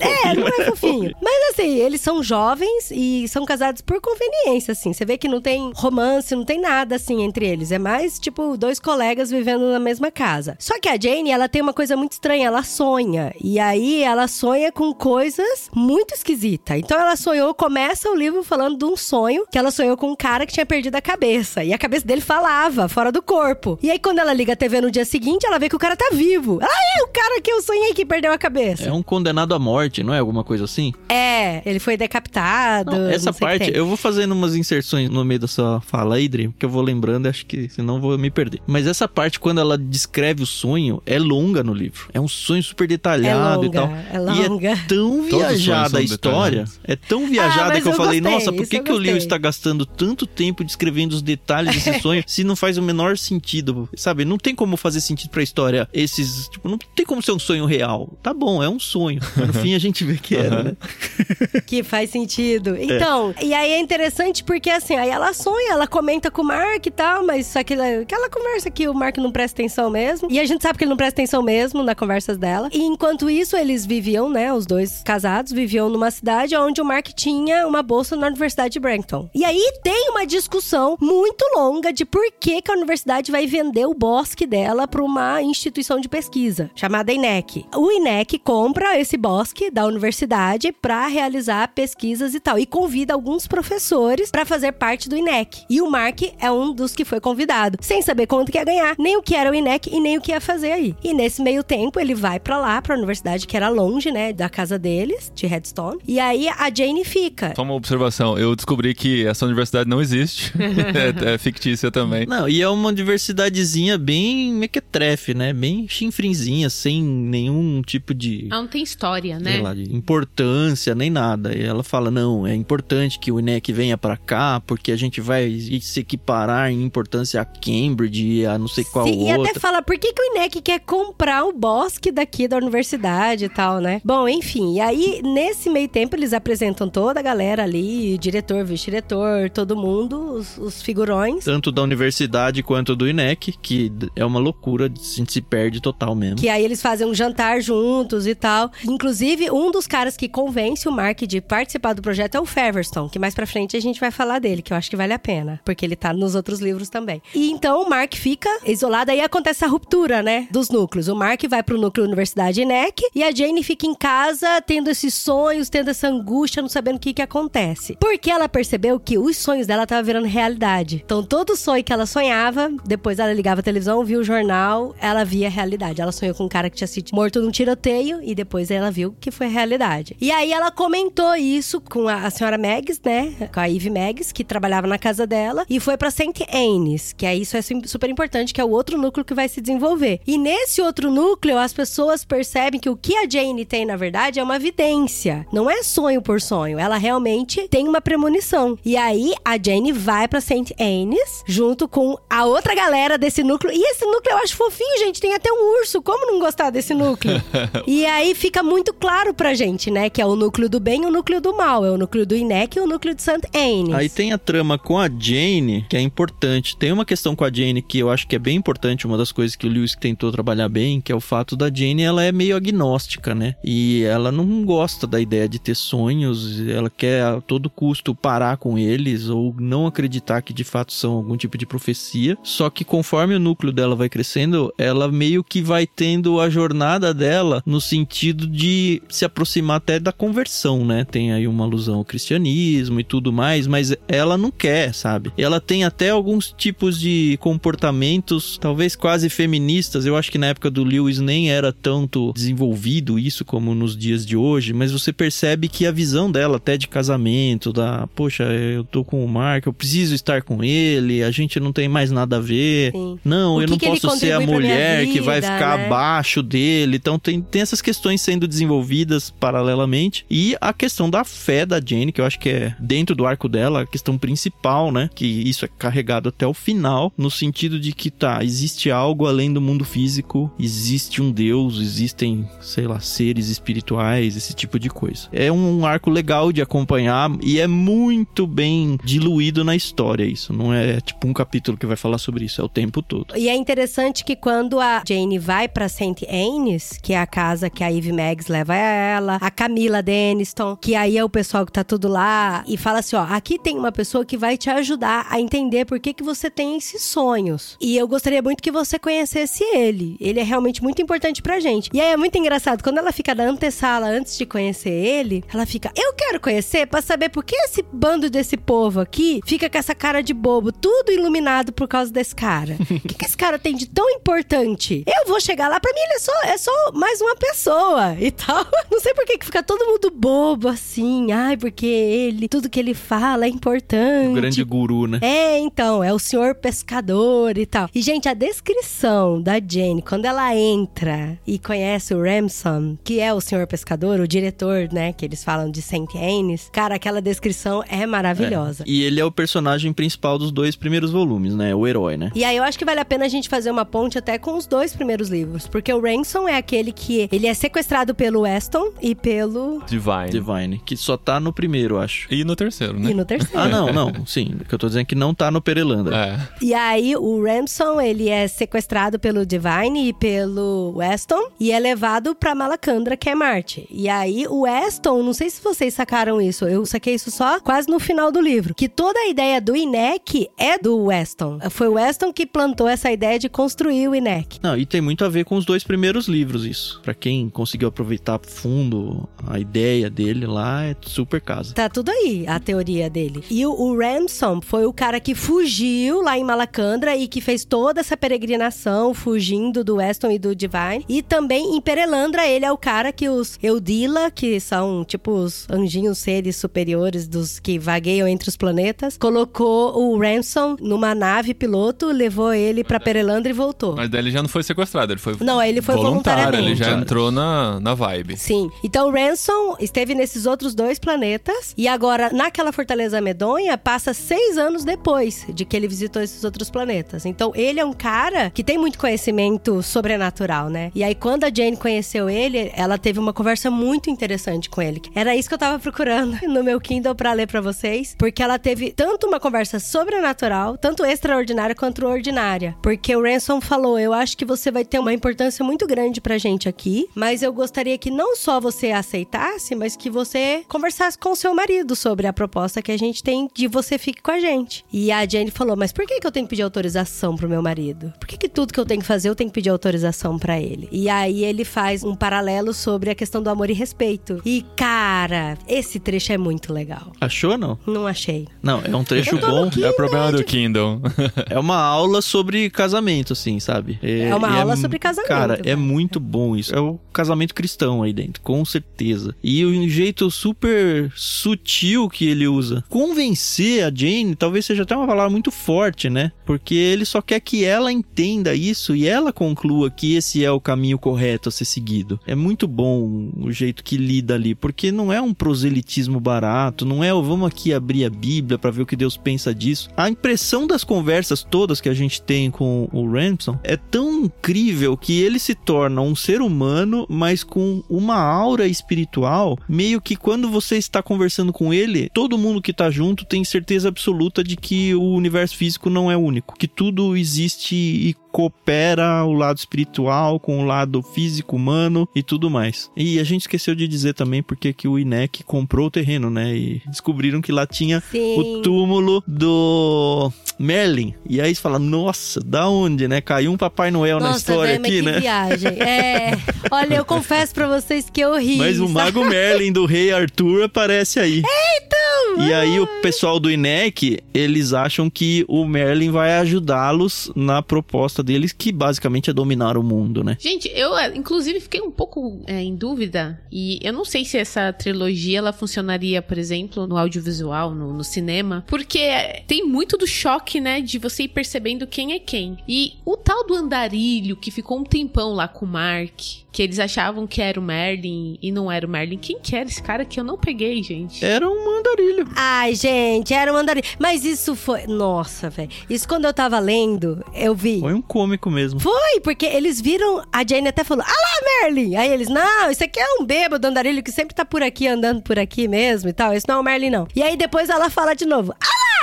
é, 0.00 0.34
não 0.34 0.48
é 0.48 0.64
fofinho. 0.64 1.14
Mas 1.22 1.50
assim, 1.50 1.76
eles 1.76 2.00
são 2.00 2.20
jovens 2.20 2.90
e 2.90 3.28
são 3.28 3.44
casados 3.44 3.80
por 3.80 4.00
conveniência, 4.00 4.72
assim. 4.72 4.92
Você 4.92 5.04
vê 5.04 5.16
que 5.16 5.28
não 5.28 5.40
tem 5.40 5.70
romance, 5.72 6.34
não 6.34 6.44
tem 6.44 6.60
nada 6.60 6.96
assim 6.96 7.22
entre 7.22 7.46
eles. 7.46 7.70
É 7.70 7.78
mais 7.78 8.18
tipo 8.18 8.56
dois 8.56 8.80
colegas 8.80 9.30
vivendo 9.30 9.70
na 9.70 9.78
mesma 9.78 10.10
casa. 10.10 10.56
Só 10.58 10.80
que 10.80 10.88
a 10.88 10.98
Jane, 11.00 11.30
ela 11.30 11.48
tem 11.48 11.62
uma 11.62 11.72
coisa 11.72 11.96
muito 11.96 12.12
estranha, 12.12 12.48
ela 12.48 12.64
sonha. 12.64 13.32
E 13.40 13.60
aí 13.60 14.02
ela 14.02 14.26
sonha 14.26 14.72
com 14.72 14.92
coisas 14.92 15.70
muito 15.72 16.12
esquisitas. 16.12 16.76
Então 16.76 16.98
ela 16.98 17.14
sonhou, 17.14 17.54
começa 17.54 18.10
o 18.10 18.16
livro 18.16 18.42
falando 18.42 18.76
de 18.78 18.84
um 18.84 18.96
sonho 18.96 19.46
que 19.48 19.58
ela 19.58 19.70
sonhou 19.70 19.96
com 19.96 20.10
um 20.10 20.16
cara 20.16 20.44
que 20.44 20.52
tinha 20.52 20.66
perdido 20.66 20.96
a 20.96 21.00
cabeça. 21.00 21.62
E 21.62 21.72
a 21.72 21.78
cabeça 21.78 22.04
dele 22.04 22.20
falava, 22.20 22.88
fora 22.88 23.12
do 23.12 23.22
corpo. 23.22 23.78
E 23.80 23.92
aí 23.92 23.98
quando 24.00 24.18
ela 24.18 24.32
liga 24.32 24.54
a 24.54 24.56
TV 24.56 24.80
no 24.80 24.90
dia 24.90 25.04
seguinte, 25.04 25.46
ela 25.46 25.60
vê 25.60 25.68
que 25.68 25.76
o 25.76 25.78
cara 25.78 25.94
tá 25.94 26.08
vivo. 26.12 26.31
Ela 26.60 26.98
é 26.98 27.02
o 27.02 27.08
cara 27.08 27.40
que 27.40 27.50
eu 27.50 27.60
sonhei 27.62 27.92
que 27.94 28.04
perdeu 28.04 28.32
a 28.32 28.38
cabeça. 28.38 28.84
É 28.88 28.92
um 28.92 29.02
condenado 29.02 29.54
à 29.54 29.58
morte, 29.58 30.02
não 30.02 30.14
é 30.14 30.18
alguma 30.18 30.42
coisa 30.44 30.64
assim? 30.64 30.92
É, 31.08 31.62
ele 31.68 31.78
foi 31.78 31.96
decapitado. 31.96 32.90
Não, 32.92 33.08
essa 33.10 33.10
não 33.10 33.18
sei 33.18 33.30
o 33.30 33.34
que 33.34 33.40
parte, 33.40 33.64
tem. 33.72 33.76
eu 33.76 33.86
vou 33.86 33.96
fazendo 33.96 34.32
umas 34.32 34.54
inserções 34.54 35.08
no 35.10 35.24
meio 35.24 35.40
da 35.40 35.46
sua 35.46 35.80
fala 35.80 36.16
aí, 36.16 36.28
Dri, 36.28 36.52
que 36.58 36.64
eu 36.64 36.70
vou 36.70 36.82
lembrando, 36.82 37.26
acho 37.26 37.44
que 37.46 37.68
senão 37.68 37.96
eu 37.96 38.00
vou 38.00 38.18
me 38.18 38.30
perder. 38.30 38.60
Mas 38.66 38.86
essa 38.86 39.06
parte, 39.08 39.38
quando 39.40 39.60
ela 39.60 39.76
descreve 39.78 40.42
o 40.42 40.46
sonho, 40.46 41.02
é 41.06 41.18
longa 41.18 41.62
no 41.62 41.72
livro. 41.74 42.08
É 42.12 42.20
um 42.20 42.28
sonho 42.28 42.62
super 42.62 42.86
detalhado 42.88 43.64
É 43.64 43.66
e 43.66 43.70
tal. 43.70 43.86
longa, 43.86 43.98
é 44.10 44.16
E 44.44 44.48
longa. 44.48 44.68
é 44.70 44.76
tão 44.88 45.22
viajada 45.22 45.98
a 45.98 46.02
história, 46.02 46.64
detalhados. 46.64 46.80
é 46.84 46.96
tão 46.96 47.28
viajada 47.28 47.68
mas 47.74 47.82
que 47.82 47.88
eu, 47.88 47.92
eu 47.92 47.96
falei, 47.96 48.20
gostei, 48.20 48.34
nossa, 48.38 48.52
por 48.52 48.66
que, 48.66 48.80
que 48.80 48.90
o 48.92 48.94
gostei. 48.96 49.16
está 49.16 49.38
gastando 49.38 49.84
tanto 49.86 50.26
tempo 50.26 50.64
descrevendo 50.64 51.12
os 51.12 51.22
detalhes 51.22 51.74
desse 51.74 51.98
sonho 52.00 52.22
se 52.26 52.44
não 52.44 52.56
faz 52.56 52.78
o 52.78 52.82
menor 52.82 53.16
sentido? 53.18 53.88
Sabe, 53.96 54.24
não 54.24 54.38
tem 54.38 54.54
como 54.54 54.76
fazer 54.76 55.00
sentido 55.00 55.30
pra 55.30 55.42
história 55.42 55.88
esses, 56.20 56.48
tipo, 56.48 56.68
não 56.68 56.78
tem 56.78 57.04
como 57.06 57.22
ser 57.22 57.32
um 57.32 57.38
sonho 57.38 57.64
real. 57.64 58.08
Tá 58.22 58.32
bom, 58.34 58.62
é 58.62 58.68
um 58.68 58.78
sonho. 58.78 59.20
Mas 59.36 59.46
no 59.48 59.52
fim 59.54 59.74
a 59.74 59.78
gente 59.78 60.04
vê 60.04 60.16
que 60.16 60.36
era, 60.36 60.62
né? 60.62 60.76
Que 61.66 61.82
faz 61.82 62.10
É. 62.10 62.12
sentido. 62.12 62.76
Então, 62.78 63.34
e 63.40 63.54
aí 63.54 63.72
é 63.72 63.78
interessante 63.78 64.44
porque 64.44 64.68
assim, 64.70 64.96
aí 64.96 65.08
ela 65.08 65.32
sonha, 65.32 65.72
ela 65.72 65.86
comenta 65.86 66.30
com 66.30 66.42
o 66.42 66.44
Mark 66.44 66.84
e 66.86 66.90
tal, 66.90 67.24
mas 67.24 67.56
aquela, 67.56 68.00
aquela 68.00 68.28
conversa 68.28 68.70
que 68.70 68.88
o 68.88 68.94
Mark 68.94 69.16
não 69.18 69.32
presta 69.32 69.60
atenção 69.62 69.88
mesmo. 69.90 70.28
E 70.30 70.38
a 70.38 70.44
gente 70.44 70.62
sabe 70.62 70.78
que 70.78 70.84
ele 70.84 70.90
não 70.90 70.96
presta 70.96 71.20
atenção 71.20 71.42
mesmo 71.42 71.82
nas 71.82 71.94
conversas 71.94 72.36
dela. 72.36 72.68
E 72.72 72.82
enquanto 72.82 73.30
isso, 73.30 73.56
eles 73.56 73.86
viviam, 73.86 74.28
né? 74.28 74.52
Os 74.52 74.66
dois 74.66 75.02
casados 75.04 75.52
viviam 75.52 75.88
numa 75.88 76.10
cidade 76.10 76.54
onde 76.56 76.80
o 76.80 76.84
Mark 76.84 77.08
tinha 77.14 77.66
uma 77.66 77.82
bolsa 77.82 78.14
na 78.16 78.26
Universidade 78.26 78.72
de 78.74 78.80
Brampton. 78.80 79.30
E 79.34 79.44
aí 79.44 79.72
tem 79.82 80.10
uma 80.10 80.26
discussão 80.26 80.96
muito 81.00 81.44
longa 81.54 81.92
de 81.92 82.04
por 82.04 82.22
que, 82.38 82.60
que 82.60 82.70
a 82.70 82.74
universidade 82.74 83.30
vai 83.32 83.46
vender 83.46 83.86
o 83.86 83.94
bosque 83.94 84.46
dela 84.46 84.86
para 84.86 85.02
uma 85.02 85.40
instituição 85.42 86.00
de 86.02 86.08
pesquisa 86.08 86.70
chamada 86.74 87.12
INEC. 87.12 87.64
O 87.74 87.90
INEC 87.90 88.38
compra 88.38 88.98
esse 89.00 89.16
bosque 89.16 89.70
da 89.70 89.86
universidade 89.86 90.72
para 90.72 91.06
realizar 91.06 91.68
pesquisas 91.68 92.34
e 92.34 92.40
tal 92.40 92.58
e 92.58 92.66
convida 92.66 93.14
alguns 93.14 93.46
professores 93.46 94.30
para 94.30 94.44
fazer 94.44 94.72
parte 94.72 95.08
do 95.08 95.16
INEC. 95.16 95.64
E 95.70 95.80
o 95.80 95.90
Mark 95.90 96.20
é 96.38 96.50
um 96.50 96.74
dos 96.74 96.94
que 96.94 97.04
foi 97.04 97.20
convidado, 97.20 97.78
sem 97.80 98.02
saber 98.02 98.26
quanto 98.26 98.52
que 98.52 98.58
ia 98.58 98.64
ganhar, 98.64 98.94
nem 98.98 99.16
o 99.16 99.22
que 99.22 99.34
era 99.34 99.50
o 99.50 99.54
INEC 99.54 99.88
e 99.90 100.00
nem 100.00 100.18
o 100.18 100.20
que 100.20 100.32
ia 100.32 100.40
fazer 100.40 100.72
aí. 100.72 100.94
E 101.02 101.14
nesse 101.14 101.40
meio 101.40 101.62
tempo 101.62 101.98
ele 101.98 102.14
vai 102.14 102.38
para 102.38 102.58
lá, 102.58 102.82
para 102.82 102.94
a 102.94 102.98
universidade 102.98 103.46
que 103.46 103.56
era 103.56 103.68
longe, 103.68 104.10
né, 104.10 104.32
da 104.32 104.48
casa 104.48 104.78
deles, 104.78 105.32
de 105.34 105.46
Redstone. 105.46 106.00
E 106.06 106.18
aí 106.18 106.48
a 106.48 106.70
Jane 106.74 107.04
fica. 107.04 107.52
Só 107.54 107.62
uma 107.62 107.74
observação, 107.74 108.38
eu 108.38 108.54
descobri 108.56 108.94
que 108.94 109.26
essa 109.26 109.46
universidade 109.46 109.88
não 109.88 110.00
existe. 110.00 110.52
é, 110.58 111.34
é 111.34 111.38
fictícia 111.38 111.90
também. 111.90 112.26
Não, 112.26 112.48
e 112.48 112.60
é 112.60 112.68
uma 112.68 112.92
diversidadezinha 112.92 113.96
bem 113.96 114.52
mequetrefe, 114.52 115.34
né? 115.34 115.52
Bem 115.52 115.86
chinfrinzinha, 115.92 116.70
sem 116.70 117.02
nenhum 117.02 117.82
tipo 117.82 118.14
de. 118.14 118.48
Ela 118.50 118.62
não 118.62 118.68
tem 118.68 118.82
história, 118.82 119.38
sei 119.38 119.44
né? 119.44 119.62
lá, 119.62 119.74
de 119.74 119.94
importância 119.94 120.94
nem 120.94 121.10
nada. 121.10 121.56
E 121.56 121.62
ela 121.62 121.82
fala: 121.82 122.10
não, 122.10 122.46
é 122.46 122.54
importante 122.54 123.18
que 123.18 123.30
o 123.30 123.38
INEC 123.38 123.72
venha 123.72 123.98
pra 123.98 124.16
cá, 124.16 124.60
porque 124.60 124.92
a 124.92 124.96
gente 124.96 125.20
vai 125.20 125.50
se 125.80 126.00
equiparar 126.00 126.70
em 126.70 126.82
importância 126.82 127.40
a 127.40 127.44
Cambridge 127.44 128.24
e 128.24 128.46
a 128.46 128.58
não 128.58 128.68
sei 128.68 128.84
qual 128.84 129.06
Sim, 129.06 129.28
e 129.28 129.32
outra. 129.34 129.50
até 129.50 129.60
fala, 129.60 129.82
por 129.82 129.98
que, 129.98 130.12
que 130.12 130.22
o 130.22 130.24
INEC 130.32 130.60
quer 130.60 130.80
comprar 130.80 131.44
o 131.44 131.52
bosque 131.52 132.10
daqui 132.10 132.48
da 132.48 132.56
universidade 132.56 133.44
e 133.44 133.48
tal, 133.48 133.80
né? 133.80 134.00
Bom, 134.04 134.28
enfim, 134.28 134.76
e 134.76 134.80
aí, 134.80 135.20
nesse 135.22 135.68
meio 135.68 135.88
tempo, 135.88 136.16
eles 136.16 136.32
apresentam 136.32 136.88
toda 136.88 137.20
a 137.20 137.22
galera 137.22 137.64
ali, 137.64 138.16
diretor, 138.18 138.64
vice-diretor, 138.64 139.50
todo 139.50 139.76
mundo, 139.76 140.34
os, 140.34 140.56
os 140.58 140.82
figurões. 140.82 141.44
Tanto 141.44 141.70
da 141.70 141.82
universidade 141.82 142.62
quanto 142.62 142.96
do 142.96 143.08
INEC, 143.08 143.52
que 143.60 143.92
é 144.16 144.24
uma 144.24 144.38
loucura, 144.38 144.86
a 144.86 145.16
gente 145.16 145.32
se 145.32 145.40
perde 145.40 145.80
total 145.82 146.14
mesmo. 146.14 146.36
Que 146.36 146.48
aí 146.48 146.64
eles 146.64 146.80
fazem 146.80 147.06
um 147.06 147.14
jantar 147.14 147.60
juntos 147.60 148.26
e 148.26 148.34
tal. 148.34 148.70
Inclusive, 148.88 149.50
um 149.50 149.70
dos 149.70 149.86
caras 149.86 150.16
que 150.16 150.28
convence 150.28 150.88
o 150.88 150.92
Mark 150.92 151.20
de 151.22 151.40
participar 151.40 151.92
do 151.92 152.00
projeto 152.00 152.36
é 152.36 152.40
o 152.40 152.46
Feverstone, 152.46 153.10
que 153.10 153.18
mais 153.18 153.34
pra 153.34 153.46
frente 153.46 153.76
a 153.76 153.80
gente 153.80 154.00
vai 154.00 154.10
falar 154.10 154.38
dele, 154.38 154.62
que 154.62 154.72
eu 154.72 154.76
acho 154.76 154.88
que 154.88 154.96
vale 154.96 155.12
a 155.12 155.18
pena, 155.18 155.60
porque 155.64 155.84
ele 155.84 155.96
tá 155.96 156.12
nos 156.12 156.34
outros 156.34 156.60
livros 156.60 156.88
também. 156.88 157.20
E 157.34 157.50
então 157.50 157.82
o 157.82 157.88
Mark 157.88 158.14
fica 158.14 158.48
isolado, 158.64 159.10
aí 159.10 159.20
acontece 159.20 159.64
a 159.64 159.68
ruptura, 159.68 160.22
né, 160.22 160.46
dos 160.50 160.70
núcleos. 160.70 161.08
O 161.08 161.16
Mark 161.16 161.42
vai 161.48 161.62
pro 161.62 161.78
núcleo 161.78 162.06
Universidade 162.06 162.62
INEC 162.62 163.02
e 163.14 163.24
a 163.24 163.32
Jane 163.32 163.62
fica 163.62 163.86
em 163.86 163.94
casa 163.94 164.60
tendo 164.62 164.88
esses 164.88 165.14
sonhos, 165.14 165.68
tendo 165.68 165.90
essa 165.90 166.08
angústia, 166.08 166.62
não 166.62 166.68
sabendo 166.68 166.96
o 166.96 167.00
que 167.00 167.12
que 167.12 167.22
acontece. 167.22 167.96
Porque 167.98 168.30
ela 168.30 168.48
percebeu 168.48 169.00
que 169.00 169.18
os 169.18 169.36
sonhos 169.36 169.66
dela 169.66 169.82
estavam 169.82 170.04
virando 170.04 170.26
realidade. 170.26 171.02
Então 171.04 171.22
todo 171.22 171.56
sonho 171.56 171.82
que 171.82 171.92
ela 171.92 172.06
sonhava, 172.06 172.70
depois 172.84 173.18
ela 173.18 173.32
ligava 173.32 173.60
a 173.60 173.64
televisão, 173.64 174.04
via 174.04 174.18
o 174.18 174.24
jornal, 174.24 174.94
ela 175.00 175.24
via 175.24 175.48
a 175.48 175.50
realidade. 175.50 175.71
Ela 176.00 176.12
sonhou 176.12 176.34
com 176.34 176.44
um 176.44 176.48
cara 176.48 176.68
que 176.68 176.76
tinha 176.76 176.86
sido 176.86 177.10
morto 177.12 177.40
num 177.40 177.50
tiroteio 177.50 178.20
e 178.22 178.34
depois 178.34 178.70
ela 178.70 178.90
viu 178.90 179.14
que 179.20 179.30
foi 179.30 179.48
realidade. 179.48 180.16
E 180.20 180.30
aí 180.30 180.52
ela 180.52 180.70
comentou 180.70 181.34
isso 181.36 181.80
com 181.80 182.08
a, 182.08 182.26
a 182.26 182.30
senhora 182.30 182.58
Meggs, 182.58 183.00
né? 183.04 183.48
Com 183.52 183.60
a 183.60 183.68
Eve 183.68 183.90
Meggs, 183.90 184.32
que 184.32 184.44
trabalhava 184.44 184.86
na 184.86 184.98
casa 184.98 185.26
dela, 185.26 185.64
e 185.68 185.80
foi 185.80 185.96
pra 185.96 186.10
St. 186.10 186.46
Anne's, 186.52 187.12
que 187.12 187.26
aí 187.26 187.42
isso 187.42 187.56
é 187.56 187.62
super 187.62 188.08
importante, 188.10 188.52
que 188.52 188.60
é 188.60 188.64
o 188.64 188.70
outro 188.70 188.98
núcleo 188.98 189.24
que 189.24 189.34
vai 189.34 189.48
se 189.48 189.60
desenvolver. 189.60 190.20
E 190.26 190.38
nesse 190.38 190.80
outro 190.80 191.10
núcleo, 191.10 191.58
as 191.58 191.72
pessoas 191.72 192.24
percebem 192.24 192.80
que 192.80 192.90
o 192.90 192.96
que 192.96 193.16
a 193.16 193.28
Jane 193.28 193.64
tem, 193.64 193.84
na 193.84 193.96
verdade, 193.96 194.40
é 194.40 194.42
uma 194.42 194.56
evidência. 194.56 195.46
Não 195.52 195.70
é 195.70 195.82
sonho 195.82 196.22
por 196.22 196.40
sonho. 196.40 196.78
Ela 196.78 196.96
realmente 196.96 197.68
tem 197.68 197.88
uma 197.88 198.00
premonição. 198.00 198.78
E 198.84 198.96
aí 198.96 199.34
a 199.44 199.56
Jane 199.62 199.92
vai 199.92 200.28
pra 200.28 200.40
St. 200.40 200.74
Anne's 200.78 201.42
junto 201.46 201.88
com 201.88 202.16
a 202.28 202.44
outra 202.44 202.74
galera 202.74 203.18
desse 203.18 203.42
núcleo. 203.42 203.72
E 203.72 203.82
esse 203.90 204.04
núcleo 204.04 204.32
eu 204.32 204.38
acho 204.38 204.56
fofinho, 204.56 204.98
gente. 204.98 205.20
Tem 205.20 205.34
até 205.34 205.52
um 205.52 205.61
urso. 205.78 206.02
Como 206.02 206.26
não 206.26 206.40
gostar 206.40 206.70
desse 206.70 206.94
núcleo? 206.94 207.42
e 207.86 208.04
aí 208.06 208.34
fica 208.34 208.62
muito 208.62 208.92
claro 208.92 209.34
pra 209.34 209.54
gente, 209.54 209.90
né? 209.90 210.10
Que 210.10 210.20
é 210.20 210.26
o 210.26 210.36
núcleo 210.36 210.68
do 210.68 210.80
bem 210.80 211.02
e 211.02 211.06
o 211.06 211.10
núcleo 211.10 211.40
do 211.40 211.56
mal. 211.56 211.84
É 211.84 211.90
o 211.90 211.98
núcleo 211.98 212.26
do 212.26 212.36
INEC 212.36 212.76
e 212.76 212.80
o 212.80 212.86
núcleo 212.86 213.14
de 213.14 213.22
St. 213.22 213.40
Anne's. 213.54 213.94
Aí 213.94 214.08
tem 214.08 214.32
a 214.32 214.38
trama 214.38 214.78
com 214.78 214.98
a 214.98 215.08
Jane, 215.08 215.86
que 215.88 215.96
é 215.96 216.00
importante. 216.00 216.76
Tem 216.76 216.92
uma 216.92 217.04
questão 217.04 217.34
com 217.34 217.44
a 217.44 217.52
Jane 217.52 217.82
que 217.82 217.98
eu 217.98 218.10
acho 218.10 218.26
que 218.26 218.36
é 218.36 218.38
bem 218.38 218.56
importante, 218.56 219.06
uma 219.06 219.18
das 219.18 219.32
coisas 219.32 219.56
que 219.56 219.66
o 219.66 219.70
Lewis 219.70 219.94
tentou 219.94 220.30
trabalhar 220.32 220.68
bem, 220.68 221.00
que 221.00 221.12
é 221.12 221.14
o 221.14 221.20
fato 221.20 221.56
da 221.56 221.70
Jane, 221.72 222.02
ela 222.02 222.22
é 222.22 222.32
meio 222.32 222.56
agnóstica, 222.56 223.34
né? 223.34 223.54
E 223.64 224.02
ela 224.04 224.32
não 224.32 224.64
gosta 224.64 225.06
da 225.06 225.20
ideia 225.20 225.48
de 225.48 225.58
ter 225.58 225.74
sonhos, 225.74 226.60
ela 226.68 226.90
quer 226.90 227.22
a 227.22 227.40
todo 227.40 227.70
custo 227.70 228.14
parar 228.14 228.56
com 228.56 228.78
eles 228.78 229.28
ou 229.28 229.54
não 229.58 229.86
acreditar 229.86 230.42
que 230.42 230.52
de 230.52 230.64
fato 230.64 230.92
são 230.92 231.12
algum 231.12 231.36
tipo 231.36 231.56
de 231.56 231.66
profecia. 231.66 232.36
Só 232.42 232.70
que 232.70 232.84
conforme 232.84 233.34
o 233.34 233.40
núcleo 233.40 233.72
dela 233.72 233.94
vai 233.94 234.08
crescendo, 234.08 234.72
ela 234.78 235.10
meio 235.10 235.44
que 235.52 235.60
vai 235.60 235.86
tendo 235.86 236.40
a 236.40 236.48
jornada 236.48 237.12
dela 237.12 237.62
no 237.66 237.78
sentido 237.78 238.46
de 238.46 239.02
se 239.06 239.22
aproximar 239.22 239.76
até 239.76 240.00
da 240.00 240.10
conversão, 240.10 240.82
né? 240.82 241.04
Tem 241.04 241.30
aí 241.30 241.46
uma 241.46 241.64
alusão 241.64 241.96
ao 241.96 242.06
cristianismo 242.06 242.98
e 242.98 243.04
tudo 243.04 243.30
mais, 243.30 243.66
mas 243.66 243.94
ela 244.08 244.38
não 244.38 244.50
quer, 244.50 244.94
sabe? 244.94 245.30
Ela 245.36 245.60
tem 245.60 245.84
até 245.84 246.08
alguns 246.08 246.54
tipos 246.56 246.98
de 246.98 247.36
comportamentos, 247.38 248.56
talvez 248.58 248.96
quase 248.96 249.28
feministas. 249.28 250.06
Eu 250.06 250.16
acho 250.16 250.32
que 250.32 250.38
na 250.38 250.46
época 250.46 250.70
do 250.70 250.82
Lewis 250.82 251.18
nem 251.18 251.50
era 251.50 251.70
tanto 251.70 252.32
desenvolvido 252.32 253.18
isso 253.18 253.44
como 253.44 253.74
nos 253.74 253.94
dias 253.94 254.24
de 254.24 254.38
hoje, 254.38 254.72
mas 254.72 254.90
você 254.90 255.12
percebe 255.12 255.68
que 255.68 255.84
a 255.84 255.92
visão 255.92 256.32
dela 256.32 256.56
até 256.56 256.78
de 256.78 256.88
casamento, 256.88 257.74
da, 257.74 258.06
poxa, 258.14 258.44
eu 258.44 258.84
tô 258.84 259.04
com 259.04 259.22
o 259.22 259.28
Mark, 259.28 259.66
eu 259.66 259.72
preciso 259.74 260.14
estar 260.14 260.40
com 260.40 260.64
ele, 260.64 261.22
a 261.22 261.30
gente 261.30 261.60
não 261.60 261.74
tem 261.74 261.90
mais 261.90 262.10
nada 262.10 262.38
a 262.38 262.40
ver. 262.40 262.92
Sim. 262.92 263.18
Não, 263.22 263.56
O 263.56 263.60
eu 263.60 263.66
que 263.66 263.70
não 263.72 263.78
que 263.78 263.86
posso 263.86 264.18
ser 264.18 264.32
a 264.32 264.40
mulher 264.40 265.06
que 265.08 265.20
vai 265.20 265.41
ficar 265.42 265.78
né? 265.78 265.86
abaixo 265.86 266.42
dele. 266.42 266.96
Então 266.96 267.18
tem, 267.18 267.40
tem 267.40 267.62
essas 267.62 267.82
questões 267.82 268.20
sendo 268.20 268.46
desenvolvidas 268.48 269.30
paralelamente. 269.30 270.24
E 270.30 270.56
a 270.60 270.72
questão 270.72 271.08
da 271.08 271.24
fé 271.24 271.66
da 271.66 271.80
Jane, 271.84 272.12
que 272.12 272.20
eu 272.20 272.24
acho 272.24 272.38
que 272.38 272.48
é 272.48 272.76
dentro 272.78 273.14
do 273.14 273.26
arco 273.26 273.48
dela, 273.48 273.82
a 273.82 273.86
questão 273.86 274.16
principal, 274.18 274.90
né? 274.92 275.08
Que 275.14 275.26
isso 275.26 275.64
é 275.64 275.68
carregado 275.68 276.28
até 276.28 276.46
o 276.46 276.54
final, 276.54 277.12
no 277.16 277.30
sentido 277.30 277.78
de 277.78 277.92
que 277.92 278.10
tá, 278.10 278.42
existe 278.42 278.90
algo 278.90 279.26
além 279.26 279.52
do 279.52 279.60
mundo 279.60 279.84
físico, 279.84 280.50
existe 280.58 281.20
um 281.20 281.30
Deus, 281.30 281.80
existem, 281.80 282.48
sei 282.60 282.86
lá, 282.86 283.00
seres 283.00 283.48
espirituais, 283.48 284.36
esse 284.36 284.54
tipo 284.54 284.78
de 284.78 284.88
coisa. 284.88 285.28
É 285.32 285.50
um 285.50 285.84
arco 285.86 286.10
legal 286.10 286.52
de 286.52 286.62
acompanhar 286.62 287.30
e 287.42 287.58
é 287.58 287.66
muito 287.66 288.46
bem 288.46 288.98
diluído 289.04 289.64
na 289.64 289.74
história 289.74 290.24
isso. 290.24 290.52
Não 290.52 290.72
é 290.72 291.00
tipo 291.00 291.26
um 291.26 291.32
capítulo 291.32 291.76
que 291.76 291.86
vai 291.86 291.96
falar 291.96 292.18
sobre 292.18 292.44
isso, 292.44 292.60
é 292.60 292.64
o 292.64 292.68
tempo 292.68 293.02
todo. 293.02 293.36
E 293.36 293.48
é 293.48 293.54
interessante 293.54 294.24
que 294.24 294.36
quando 294.36 294.80
a 294.80 295.02
Jane 295.06 295.31
Jane 295.32 295.38
vai 295.38 295.68
pra 295.68 295.88
St. 295.88 296.26
Anne's, 296.28 296.98
que 297.02 297.12
é 297.12 297.18
a 297.18 297.26
casa 297.26 297.70
que 297.70 297.82
a 297.82 297.92
Eve 297.92 298.12
Maggs 298.12 298.50
leva 298.50 298.74
ela, 298.74 299.38
a 299.40 299.50
Camila 299.50 300.02
Deniston, 300.02 300.76
que 300.76 300.94
aí 300.94 301.16
é 301.16 301.24
o 301.24 301.28
pessoal 301.28 301.64
que 301.64 301.72
tá 301.72 301.82
tudo 301.82 302.08
lá, 302.08 302.62
e 302.66 302.76
fala 302.76 302.98
assim: 302.98 303.16
ó, 303.16 303.22
aqui 303.22 303.58
tem 303.58 303.78
uma 303.78 303.92
pessoa 303.92 304.24
que 304.24 304.36
vai 304.36 304.56
te 304.56 304.68
ajudar 304.68 305.26
a 305.30 305.40
entender 305.40 305.84
por 305.84 305.98
que, 305.98 306.12
que 306.12 306.22
você 306.22 306.50
tem 306.50 306.76
esses 306.76 307.02
sonhos. 307.02 307.76
E 307.80 307.96
eu 307.96 308.06
gostaria 308.06 308.42
muito 308.42 308.62
que 308.62 308.70
você 308.70 308.98
conhecesse 308.98 309.64
ele. 309.64 310.16
Ele 310.20 310.40
é 310.40 310.42
realmente 310.42 310.82
muito 310.82 311.00
importante 311.00 311.42
pra 311.42 311.60
gente. 311.60 311.90
E 311.92 312.00
aí 312.00 312.12
é 312.12 312.16
muito 312.16 312.36
engraçado, 312.36 312.82
quando 312.82 312.98
ela 312.98 313.12
fica 313.12 313.34
na 313.34 313.44
antessala 313.44 314.06
antes 314.06 314.36
de 314.36 314.44
conhecer 314.44 314.90
ele, 314.90 315.44
ela 315.52 315.64
fica: 315.64 315.90
Eu 315.96 316.12
quero 316.14 316.40
conhecer 316.40 316.86
pra 316.86 317.00
saber 317.00 317.30
por 317.30 317.44
que 317.44 317.56
esse 317.56 317.82
bando 317.92 318.28
desse 318.28 318.56
povo 318.56 319.00
aqui 319.00 319.40
fica 319.46 319.68
com 319.70 319.78
essa 319.78 319.94
cara 319.94 320.22
de 320.22 320.34
bobo, 320.34 320.72
tudo 320.72 321.12
iluminado 321.12 321.72
por 321.72 321.88
causa 321.88 322.12
desse 322.12 322.34
cara. 322.34 322.76
O 322.92 323.08
que, 323.08 323.14
que 323.14 323.24
esse 323.24 323.36
cara 323.36 323.58
tem 323.58 323.74
de 323.74 323.88
tão 323.88 324.08
importante? 324.10 325.02
Eu 325.14 325.26
vou 325.26 325.40
chegar 325.40 325.68
lá, 325.68 325.78
pra 325.78 325.92
mim 325.92 326.00
ele 326.00 326.14
é 326.14 326.18
só, 326.18 326.32
é 326.44 326.56
só 326.56 326.92
mais 326.94 327.20
uma 327.20 327.36
pessoa 327.36 328.16
e 328.18 328.30
tal. 328.30 328.64
Não 328.90 329.00
sei 329.00 329.12
por 329.14 329.24
que 329.26 329.38
fica 329.44 329.62
todo 329.62 329.86
mundo 329.86 330.10
bobo 330.10 330.68
assim. 330.68 331.32
Ai, 331.32 331.56
porque 331.56 331.86
ele, 331.86 332.48
tudo 332.48 332.68
que 332.70 332.80
ele 332.80 332.94
fala 332.94 333.44
é 333.44 333.48
importante. 333.48 334.30
O 334.30 334.34
grande 334.34 334.64
guru, 334.64 335.06
né? 335.06 335.18
É, 335.20 335.58
então, 335.58 336.02
é 336.02 336.12
o 336.12 336.18
senhor 336.18 336.54
pescador 336.54 337.58
e 337.58 337.66
tal. 337.66 337.88
E, 337.94 338.00
gente, 338.00 338.28
a 338.28 338.34
descrição 338.34 339.40
da 339.40 339.54
Jane, 339.54 340.02
quando 340.02 340.24
ela 340.24 340.54
entra 340.56 341.38
e 341.46 341.58
conhece 341.58 342.14
o 342.14 342.22
Ramson, 342.22 342.96
que 343.04 343.20
é 343.20 343.32
o 343.32 343.40
senhor 343.40 343.66
pescador, 343.66 344.20
o 344.20 344.28
diretor, 344.28 344.88
né, 344.92 345.12
que 345.12 345.24
eles 345.24 345.44
falam 345.44 345.70
de 345.70 345.82
St. 345.82 346.06
Anne's, 346.16 346.70
cara, 346.72 346.94
aquela 346.94 347.20
descrição 347.20 347.84
é 347.88 348.06
maravilhosa. 348.06 348.84
E 348.86 349.02
ele 349.02 349.20
é 349.20 349.24
o 349.24 349.30
personagem 349.30 349.92
principal 349.92 350.38
dos 350.38 350.50
dois 350.50 350.76
primeiros 350.76 351.10
volumes, 351.10 351.54
né? 351.54 351.74
O 351.74 351.86
herói, 351.86 352.16
né? 352.16 352.30
E 352.34 352.44
aí 352.44 352.56
eu 352.56 352.64
acho 352.64 352.78
que 352.78 352.84
vale 352.84 353.00
a 353.00 353.04
pena 353.04 353.24
a 353.24 353.28
gente 353.28 353.48
fazer 353.48 353.70
uma 353.70 353.84
ponte 353.84 354.18
até 354.18 354.38
com 354.38 354.56
os 354.56 354.66
dois 354.66 354.94
primeiros 355.02 355.28
livros, 355.28 355.66
porque 355.66 355.92
o 355.92 356.00
Ransom 356.00 356.48
é 356.48 356.56
aquele 356.56 356.92
que 356.92 357.28
ele 357.32 357.48
é 357.48 357.54
sequestrado 357.54 358.14
pelo 358.14 358.42
Weston 358.42 358.92
e 359.02 359.16
pelo 359.16 359.82
Divine. 359.84 360.30
Divine, 360.30 360.78
que 360.78 360.96
só 360.96 361.16
tá 361.16 361.40
no 361.40 361.52
primeiro, 361.52 361.98
acho. 361.98 362.32
E 362.32 362.44
no 362.44 362.54
terceiro, 362.54 363.00
né? 363.00 363.10
e 363.10 363.14
no 363.14 363.24
terceiro. 363.24 363.58
Ah, 363.58 363.66
não, 363.66 363.92
não. 363.92 364.24
Sim, 364.24 364.54
o 364.60 364.64
que 364.64 364.72
eu 364.72 364.78
tô 364.78 364.86
dizendo 364.86 365.02
é 365.02 365.04
que 365.04 365.16
não 365.16 365.34
tá 365.34 365.50
no 365.50 365.60
Perelandra. 365.60 366.16
É. 366.16 366.64
E 366.64 366.72
aí, 366.72 367.16
o 367.16 367.44
Ramson, 367.44 368.00
ele 368.00 368.28
é 368.28 368.46
sequestrado 368.46 369.18
pelo 369.18 369.44
Divine 369.44 370.08
e 370.08 370.12
pelo 370.12 370.94
Weston 370.96 371.50
e 371.58 371.72
é 371.72 371.80
levado 371.80 372.32
pra 372.32 372.54
Malacandra, 372.54 373.16
que 373.16 373.28
é 373.28 373.34
Marte. 373.34 373.88
E 373.90 374.08
aí, 374.08 374.46
o 374.48 374.60
Weston, 374.60 375.20
não 375.20 375.32
sei 375.32 375.50
se 375.50 375.60
vocês 375.60 375.94
sacaram 375.94 376.40
isso, 376.40 376.64
eu 376.66 376.86
saquei 376.86 377.14
isso 377.14 377.32
só 377.32 377.58
quase 377.58 377.88
no 377.88 377.98
final 377.98 378.30
do 378.30 378.40
livro, 378.40 378.72
que 378.72 378.88
toda 378.88 379.18
a 379.18 379.28
ideia 379.28 379.60
do 379.60 379.74
INEC 379.74 380.48
é 380.56 380.78
do 380.78 381.06
Weston. 381.06 381.58
Foi 381.70 381.88
o 381.88 381.94
Weston 381.94 382.32
que 382.32 382.46
plantou 382.46 382.86
essa 382.86 383.10
ideia 383.10 383.36
de 383.36 383.48
construir 383.48 384.06
o 384.06 384.14
INEC. 384.14 384.60
Não, 384.62 384.76
e 384.76 384.86
tem 384.92 385.00
muito 385.00 385.24
a 385.24 385.28
ver 385.30 385.46
com 385.46 385.56
os 385.56 385.64
dois 385.64 385.82
primeiros 385.82 386.28
livros, 386.28 386.66
isso. 386.66 387.00
Pra 387.02 387.14
quem 387.14 387.48
conseguiu 387.48 387.88
aproveitar 387.88 388.38
fundo 388.42 389.26
a 389.46 389.58
ideia 389.58 390.10
dele 390.10 390.46
lá, 390.46 390.84
é 390.84 390.94
super 391.00 391.40
casa. 391.40 391.72
Tá 391.72 391.88
tudo 391.88 392.10
aí, 392.10 392.44
a 392.46 392.60
teoria 392.60 393.08
dele. 393.08 393.42
E 393.50 393.64
o, 393.64 393.72
o 393.72 393.98
Ramson 393.98 394.60
foi 394.60 394.84
o 394.84 394.92
cara 394.92 395.18
que 395.18 395.34
fugiu 395.34 396.20
lá 396.20 396.36
em 396.36 396.44
Malacandra 396.44 397.16
e 397.16 397.26
que 397.26 397.40
fez 397.40 397.64
toda 397.64 398.00
essa 398.00 398.18
peregrinação, 398.18 399.14
fugindo 399.14 399.82
do 399.82 399.96
Weston 399.96 400.32
e 400.32 400.38
do 400.38 400.54
Divine. 400.54 401.06
E 401.08 401.22
também 401.22 401.74
em 401.74 401.80
Perelandra, 401.80 402.46
ele 402.46 402.66
é 402.66 402.70
o 402.70 402.76
cara 402.76 403.12
que 403.12 403.30
os 403.30 403.58
Eudila, 403.62 404.30
que 404.30 404.60
são 404.60 405.06
tipo 405.06 405.32
os 405.32 405.66
anjinhos 405.70 406.18
seres 406.18 406.56
superiores 406.56 407.26
dos 407.26 407.58
que 407.58 407.78
vagueiam 407.78 408.28
entre 408.28 408.50
os 408.50 408.58
planetas, 408.58 409.16
colocou 409.16 409.98
o 409.98 410.20
Ramson 410.20 410.76
numa 410.78 411.14
nave 411.14 411.54
piloto, 411.54 412.08
levou 412.08 412.52
ele 412.52 412.84
pra 412.84 413.00
Perelandra 413.00 413.48
e 413.48 413.54
voltou. 413.54 413.96
Mas 413.96 414.10
daí 414.10 414.20
ele 414.20 414.30
já 414.30 414.42
não 414.42 414.50
foi 414.50 414.62
sequestrado, 414.62 414.81
ele 415.12 415.20
foi 415.20 415.36
Não, 415.40 415.62
ele 415.62 415.82
foi 415.82 415.94
voluntário, 415.94 416.58
ele 416.58 416.74
já 416.74 416.92
entrou 416.92 417.30
na, 417.30 417.80
na 417.80 417.94
vibe. 417.94 418.36
Sim. 418.36 418.70
Então 418.82 419.08
o 419.08 419.12
Ransom 419.12 419.76
esteve 419.80 420.14
nesses 420.14 420.46
outros 420.46 420.74
dois 420.74 420.98
planetas 420.98 421.74
e 421.76 421.86
agora 421.88 422.30
naquela 422.32 422.72
fortaleza 422.72 423.20
medonha 423.20 423.76
passa 423.76 424.14
seis 424.14 424.56
anos 424.58 424.84
depois 424.84 425.46
de 425.48 425.64
que 425.64 425.76
ele 425.76 425.88
visitou 425.88 426.22
esses 426.22 426.44
outros 426.44 426.70
planetas. 426.70 427.26
Então 427.26 427.52
ele 427.54 427.80
é 427.80 427.84
um 427.84 427.92
cara 427.92 428.50
que 428.50 428.64
tem 428.64 428.78
muito 428.78 428.98
conhecimento 428.98 429.82
sobrenatural, 429.82 430.68
né? 430.68 430.90
E 430.94 431.04
aí 431.04 431.14
quando 431.14 431.44
a 431.44 431.50
Jane 431.52 431.76
conheceu 431.76 432.28
ele, 432.28 432.72
ela 432.74 432.98
teve 432.98 433.18
uma 433.18 433.32
conversa 433.32 433.70
muito 433.70 434.10
interessante 434.10 434.68
com 434.68 434.82
ele. 434.82 435.00
Era 435.14 435.36
isso 435.36 435.48
que 435.48 435.54
eu 435.54 435.58
tava 435.58 435.78
procurando 435.78 436.38
no 436.48 436.64
meu 436.64 436.80
Kindle 436.80 437.14
pra 437.14 437.32
ler 437.32 437.46
pra 437.46 437.60
vocês, 437.60 438.14
porque 438.18 438.42
ela 438.42 438.58
teve 438.58 438.92
tanto 438.92 439.26
uma 439.26 439.38
conversa 439.38 439.78
sobrenatural, 439.78 440.76
tanto 440.76 441.04
extraordinária 441.04 441.74
quanto 441.74 442.06
ordinária. 442.06 442.76
Porque 442.82 443.14
o 443.14 443.22
Ransom 443.22 443.60
falou: 443.60 443.98
"Eu 443.98 444.12
acho 444.12 444.36
que 444.36 444.44
você 444.44 444.70
vai 444.72 444.84
ter 444.84 444.98
uma 444.98 445.12
importância 445.12 445.64
muito 445.64 445.86
grande 445.86 446.20
pra 446.20 446.38
gente 446.38 446.68
aqui, 446.68 447.08
mas 447.14 447.42
eu 447.42 447.52
gostaria 447.52 447.96
que 447.98 448.10
não 448.10 448.34
só 448.34 448.60
você 448.60 448.90
aceitasse, 448.90 449.74
mas 449.74 449.96
que 449.96 450.10
você 450.10 450.64
conversasse 450.68 451.16
com 451.18 451.32
o 451.32 451.36
seu 451.36 451.54
marido 451.54 451.94
sobre 451.94 452.26
a 452.26 452.32
proposta 452.32 452.82
que 452.82 452.90
a 452.90 452.96
gente 452.96 453.22
tem 453.22 453.48
de 453.54 453.68
você 453.68 453.98
fique 453.98 454.22
com 454.22 454.30
a 454.30 454.40
gente. 454.40 454.84
E 454.92 455.12
a 455.12 455.26
Jane 455.28 455.50
falou: 455.50 455.76
Mas 455.76 455.92
por 455.92 456.06
que, 456.06 456.20
que 456.20 456.26
eu 456.26 456.32
tenho 456.32 456.46
que 456.46 456.50
pedir 456.50 456.62
autorização 456.62 457.36
pro 457.36 457.48
meu 457.48 457.62
marido? 457.62 458.12
Por 458.18 458.26
que, 458.26 458.36
que 458.36 458.48
tudo 458.48 458.72
que 458.72 458.80
eu 458.80 458.86
tenho 458.86 459.00
que 459.00 459.06
fazer 459.06 459.28
eu 459.28 459.34
tenho 459.34 459.50
que 459.50 459.54
pedir 459.54 459.70
autorização 459.70 460.38
pra 460.38 460.60
ele? 460.60 460.88
E 460.90 461.08
aí 461.08 461.44
ele 461.44 461.64
faz 461.64 462.02
um 462.02 462.14
paralelo 462.14 462.72
sobre 462.72 463.10
a 463.10 463.14
questão 463.14 463.42
do 463.42 463.50
amor 463.50 463.70
e 463.70 463.74
respeito. 463.74 464.40
E 464.44 464.64
cara, 464.76 465.58
esse 465.68 466.00
trecho 466.00 466.32
é 466.32 466.38
muito 466.38 466.72
legal. 466.72 467.12
Achou, 467.20 467.58
não? 467.58 467.78
Não 467.86 468.06
achei. 468.06 468.48
Não, 468.62 468.80
é 468.82 468.96
um 468.96 469.04
trecho 469.04 469.36
bom. 469.38 469.68
Kindle, 469.70 469.86
É 469.86 469.90
o 469.90 469.96
problema 469.96 470.32
do 470.32 470.44
Kindle. 470.44 471.00
É 471.48 471.58
uma 471.58 471.76
aula 471.76 472.22
sobre 472.22 472.70
casamento, 472.70 473.32
assim, 473.32 473.58
sabe? 473.60 473.98
É 474.02 474.34
uma 474.34 474.48
e 474.48 474.61
aula 474.62 474.76
mu- 474.76 474.80
sobre 474.82 474.98
casamento, 474.98 475.28
Cara, 475.28 475.54
é 475.60 475.62
velho. 475.74 475.78
muito 475.78 476.18
bom 476.20 476.56
isso. 476.56 476.74
É 476.74 476.80
o 476.80 476.98
casamento 477.12 477.54
cristão 477.54 478.02
aí 478.02 478.12
dentro, 478.12 478.40
com 478.42 478.64
certeza. 478.64 479.34
E 479.42 479.64
o 479.64 479.88
jeito 479.88 480.30
super 480.30 481.12
sutil 481.14 482.08
que 482.08 482.26
ele 482.26 482.46
usa. 482.46 482.84
Convencer 482.88 483.84
a 483.84 483.92
Jane 483.94 484.34
talvez 484.34 484.64
seja 484.66 484.82
até 484.82 484.96
uma 484.96 485.06
palavra 485.06 485.30
muito 485.30 485.50
forte, 485.50 486.08
né? 486.08 486.32
Porque 486.46 486.74
ele 486.74 487.04
só 487.04 487.20
quer 487.20 487.40
que 487.40 487.64
ela 487.64 487.92
entenda 487.92 488.54
isso 488.54 488.94
e 488.96 489.06
ela 489.06 489.32
conclua 489.32 489.90
que 489.90 490.14
esse 490.14 490.44
é 490.44 490.50
o 490.50 490.60
caminho 490.60 490.98
correto 490.98 491.48
a 491.48 491.52
ser 491.52 491.64
seguido. 491.64 492.18
É 492.26 492.34
muito 492.34 492.66
bom 492.66 493.30
o 493.40 493.50
jeito 493.52 493.82
que 493.84 493.96
lida 493.96 494.34
ali, 494.34 494.54
porque 494.54 494.90
não 494.92 495.12
é 495.12 495.20
um 495.20 495.34
proselitismo 495.34 496.20
barato, 496.20 496.84
não 496.84 497.02
é 497.02 497.12
o 497.12 497.22
vamos 497.22 497.48
aqui 497.48 497.72
abrir 497.72 498.04
a 498.04 498.10
Bíblia 498.10 498.58
pra 498.58 498.70
ver 498.70 498.82
o 498.82 498.86
que 498.86 498.96
Deus 498.96 499.16
pensa 499.16 499.54
disso. 499.54 499.88
A 499.96 500.08
impressão 500.08 500.66
das 500.66 500.84
conversas 500.84 501.42
todas 501.42 501.80
que 501.80 501.88
a 501.88 501.94
gente 501.94 502.20
tem 502.22 502.50
com 502.50 502.88
o 502.92 503.10
Ransom 503.10 503.58
é 503.62 503.76
tão 503.76 504.24
incrível 504.24 504.51
que 505.00 505.20
ele 505.20 505.38
se 505.38 505.54
torna 505.54 506.00
um 506.00 506.14
ser 506.14 506.40
humano, 506.40 507.06
mas 507.08 507.42
com 507.44 507.82
uma 507.88 508.16
aura 508.16 508.66
espiritual, 508.66 509.58
meio 509.68 510.00
que 510.00 510.16
quando 510.16 510.48
você 510.48 510.76
está 510.76 511.02
conversando 511.02 511.52
com 511.52 511.72
ele, 511.72 512.10
todo 512.12 512.38
mundo 512.38 512.62
que 512.62 512.72
tá 512.72 512.90
junto 512.90 513.24
tem 513.24 513.44
certeza 513.44 513.88
absoluta 513.88 514.42
de 514.42 514.56
que 514.56 514.94
o 514.94 515.14
universo 515.14 515.56
físico 515.56 515.90
não 515.90 516.10
é 516.10 516.16
único, 516.16 516.56
que 516.56 516.68
tudo 516.68 517.16
existe 517.16 517.74
e 517.74 518.14
coopera 518.32 519.24
o 519.24 519.32
lado 519.32 519.58
espiritual 519.58 520.40
com 520.40 520.60
o 520.60 520.64
lado 520.64 521.02
físico 521.02 521.56
humano 521.56 522.08
e 522.16 522.22
tudo 522.22 522.50
mais. 522.50 522.90
E 522.96 523.20
a 523.20 523.24
gente 523.24 523.42
esqueceu 523.42 523.74
de 523.74 523.86
dizer 523.86 524.14
também 524.14 524.42
porque 524.42 524.72
que 524.72 524.88
o 524.88 524.98
INEC 524.98 525.44
comprou 525.44 525.86
o 525.88 525.90
terreno, 525.90 526.30
né? 526.30 526.54
E 526.56 526.82
descobriram 526.86 527.40
que 527.42 527.52
lá 527.52 527.66
tinha 527.66 528.02
Sim. 528.10 528.38
o 528.38 528.62
túmulo 528.62 529.22
do 529.26 530.32
Merlin. 530.58 531.14
E 531.28 531.40
aí 531.40 531.54
você 531.54 531.60
fala, 531.60 531.78
nossa, 531.78 532.40
da 532.40 532.68
onde, 532.68 533.06
né? 533.06 533.20
Caiu 533.20 533.52
um 533.52 533.56
Papai 533.56 533.90
Noel 533.90 534.18
na 534.18 534.28
Nossa, 534.28 534.38
história 534.38 534.78
velho, 534.78 534.80
mas 534.80 534.90
aqui, 534.90 534.96
que 534.96 535.02
né? 535.02 535.20
viagem. 535.20 535.82
É. 535.82 536.38
Olha, 536.70 536.94
eu 536.94 537.04
confesso 537.04 537.54
pra 537.54 537.66
vocês 537.66 538.08
que 538.08 538.20
eu 538.20 538.38
ri. 538.38 538.56
Mas 538.56 538.80
o? 538.80 538.88
Mago 538.88 539.24
Merlin 539.28 539.72
do 539.72 539.84
Rei 539.84 540.12
Arthur 540.12 540.64
aparece 540.64 541.20
aí. 541.20 541.42
então! 541.84 542.46
E 542.46 542.52
aí 542.54 542.80
o 542.80 542.86
pessoal 543.02 543.38
do 543.38 543.50
INEC, 543.50 544.20
eles 544.32 544.72
acham 544.72 545.10
que 545.10 545.44
o 545.48 545.66
Merlin 545.66 546.10
vai 546.10 546.38
ajudá-los 546.38 547.30
na 547.36 547.60
proposta 547.62 548.21
deles, 548.22 548.52
que 548.52 548.72
basicamente 548.72 549.30
é 549.30 549.32
dominar 549.32 549.76
o 549.76 549.82
mundo, 549.82 550.22
né? 550.22 550.36
Gente, 550.38 550.70
eu 550.74 550.96
eh, 550.96 551.12
inclusive 551.14 551.60
fiquei 551.60 551.80
um 551.80 551.90
pouco 551.90 552.40
eh, 552.46 552.62
em 552.62 552.74
dúvida 552.74 553.40
e 553.50 553.78
eu 553.82 553.92
não 553.92 554.04
sei 554.04 554.24
se 554.24 554.38
essa 554.38 554.72
trilogia 554.72 555.38
ela 555.38 555.52
funcionaria, 555.52 556.22
por 556.22 556.38
exemplo, 556.38 556.86
no 556.86 556.96
audiovisual, 556.96 557.74
no, 557.74 557.92
no 557.92 558.04
cinema, 558.04 558.64
porque 558.66 559.00
tem 559.46 559.66
muito 559.66 559.96
do 559.96 560.06
choque, 560.06 560.60
né, 560.60 560.80
de 560.80 560.98
você 560.98 561.24
ir 561.24 561.28
percebendo 561.28 561.86
quem 561.86 562.12
é 562.12 562.18
quem. 562.18 562.58
E 562.68 562.94
o 563.04 563.16
tal 563.16 563.46
do 563.46 563.54
andarilho 563.54 564.36
que 564.36 564.50
ficou 564.50 564.78
um 564.78 564.84
tempão 564.84 565.32
lá 565.32 565.48
com 565.48 565.64
o 565.64 565.68
Mark, 565.68 566.42
que 566.52 566.62
eles 566.62 566.78
achavam 566.78 567.26
que 567.26 567.40
era 567.40 567.58
o 567.58 567.62
Merlin 567.62 568.38
e 568.42 568.52
não 568.52 568.70
era 568.70 568.86
o 568.86 568.90
Merlin. 568.90 569.16
Quem 569.16 569.38
que 569.40 569.56
era 569.56 569.68
esse 569.68 569.82
cara 569.82 570.04
que 570.04 570.20
eu 570.20 570.24
não 570.24 570.36
peguei, 570.36 570.82
gente? 570.82 571.24
Era 571.24 571.48
um 571.48 571.78
andarilho. 571.78 572.28
Ai, 572.36 572.74
gente, 572.74 573.32
era 573.32 573.52
um 573.52 573.56
andarilho. 573.56 573.86
Mas 573.98 574.24
isso 574.24 574.54
foi. 574.54 574.86
Nossa, 574.86 575.48
velho. 575.48 575.70
Isso 575.88 576.06
quando 576.06 576.26
eu 576.26 576.34
tava 576.34 576.58
lendo, 576.58 577.24
eu 577.34 577.54
vi. 577.54 577.80
Foi 577.80 577.94
um 577.94 578.02
cômico 578.12 578.50
mesmo. 578.50 578.78
Foi, 578.78 579.20
porque 579.24 579.46
eles 579.46 579.80
viram. 579.80 580.22
A 580.30 580.46
Jane 580.46 580.68
até 580.68 580.84
falou: 580.84 581.02
Ah 581.02 581.10
lá, 581.10 581.66
Merlin! 581.66 581.96
Aí 581.96 582.12
eles, 582.12 582.28
não, 582.28 582.70
isso 582.70 582.84
aqui 582.84 583.00
é 583.00 583.14
um 583.18 583.24
bêbado 583.24 583.66
andarilho 583.66 584.02
que 584.02 584.12
sempre 584.12 584.34
tá 584.34 584.44
por 584.44 584.62
aqui, 584.62 584.86
andando 584.86 585.22
por 585.22 585.38
aqui 585.38 585.66
mesmo 585.66 586.10
e 586.10 586.12
tal. 586.12 586.34
Esse 586.34 586.46
não 586.46 586.56
é 586.56 586.58
o 586.58 586.62
Merlin, 586.62 586.90
não. 586.90 587.08
E 587.16 587.22
aí 587.22 587.38
depois 587.38 587.70
ela 587.70 587.88
fala 587.88 588.14
de 588.14 588.26
novo: 588.26 588.54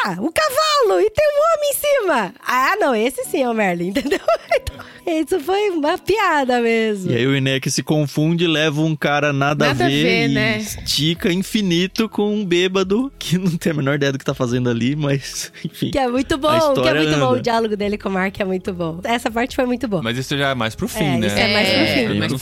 Ah 0.06 0.12
o 0.20 0.32
cavalo! 0.32 1.02
E 1.02 1.10
tem 1.10 1.26
um 1.28 1.58
homem 1.58 1.70
em 1.72 1.74
cima! 1.74 2.34
Ah, 2.46 2.76
não, 2.80 2.96
esse 2.96 3.24
sim 3.26 3.44
é 3.44 3.50
o 3.50 3.54
Merlin, 3.54 3.90
entendeu? 3.90 4.20
Então, 4.56 4.76
Isso 5.06 5.40
foi 5.40 5.70
uma 5.72 5.98
piada 5.98 6.62
mesmo. 6.62 7.12
E 7.12 7.16
aí 7.16 7.26
o 7.28 7.36
Inek 7.36 7.70
se 7.72 7.82
confunde, 7.84 8.46
leva 8.48 8.82
um 8.82 8.96
cara 8.96 9.34
nada, 9.34 9.68
Nada 9.68 9.84
a 9.84 9.88
a 9.88 9.90
ver, 9.90 10.04
ver, 10.04 10.30
e 10.30 10.34
né? 10.34 10.58
estica 10.60 11.32
infinito 11.32 12.08
com 12.08 12.34
um 12.34 12.46
bêbado 12.46 13.12
que 13.18 13.38
não 13.38 13.58
tem 13.58 13.72
a 13.72 13.76
menor 13.76 13.96
ideia 13.96 14.12
do 14.12 14.20
que 14.20 14.26
tá 14.26 14.34
fazendo 14.34 14.70
ali, 14.70 14.96
mas 14.96 15.52
enfim. 15.66 15.92
Que 15.92 15.98
é 16.00 16.08
muito 16.08 16.38
bom, 16.38 16.74
que 16.74 16.88
é 16.88 16.94
muito 16.94 17.10
bom. 17.12 17.16
anda. 17.16 17.30
O 17.32 17.42
diálogo 17.42 17.76
dele 17.76 17.98
com 17.98 18.10
o 18.10 18.12
Mark 18.12 18.40
é 18.40 18.46
muito 18.46 18.72
bom. 18.74 19.00
Essa 19.04 19.30
parte 19.32 19.56
foi 19.56 19.66
muito 19.66 19.88
boa. 19.88 20.02
Mas 20.04 20.18
isso 20.18 20.38
já 20.38 20.50
é 20.50 20.56
mais 20.56 20.76
pro 20.76 20.88
fim, 20.88 21.04
É, 21.04 21.18
né? 21.18 21.28
isso 21.28 21.36
é 21.38 21.54
mais 21.54 21.70
pro 21.70 21.86
fim. 21.86 22.08
Tem 22.08 22.20
mais 22.20 22.34
pro 22.34 22.40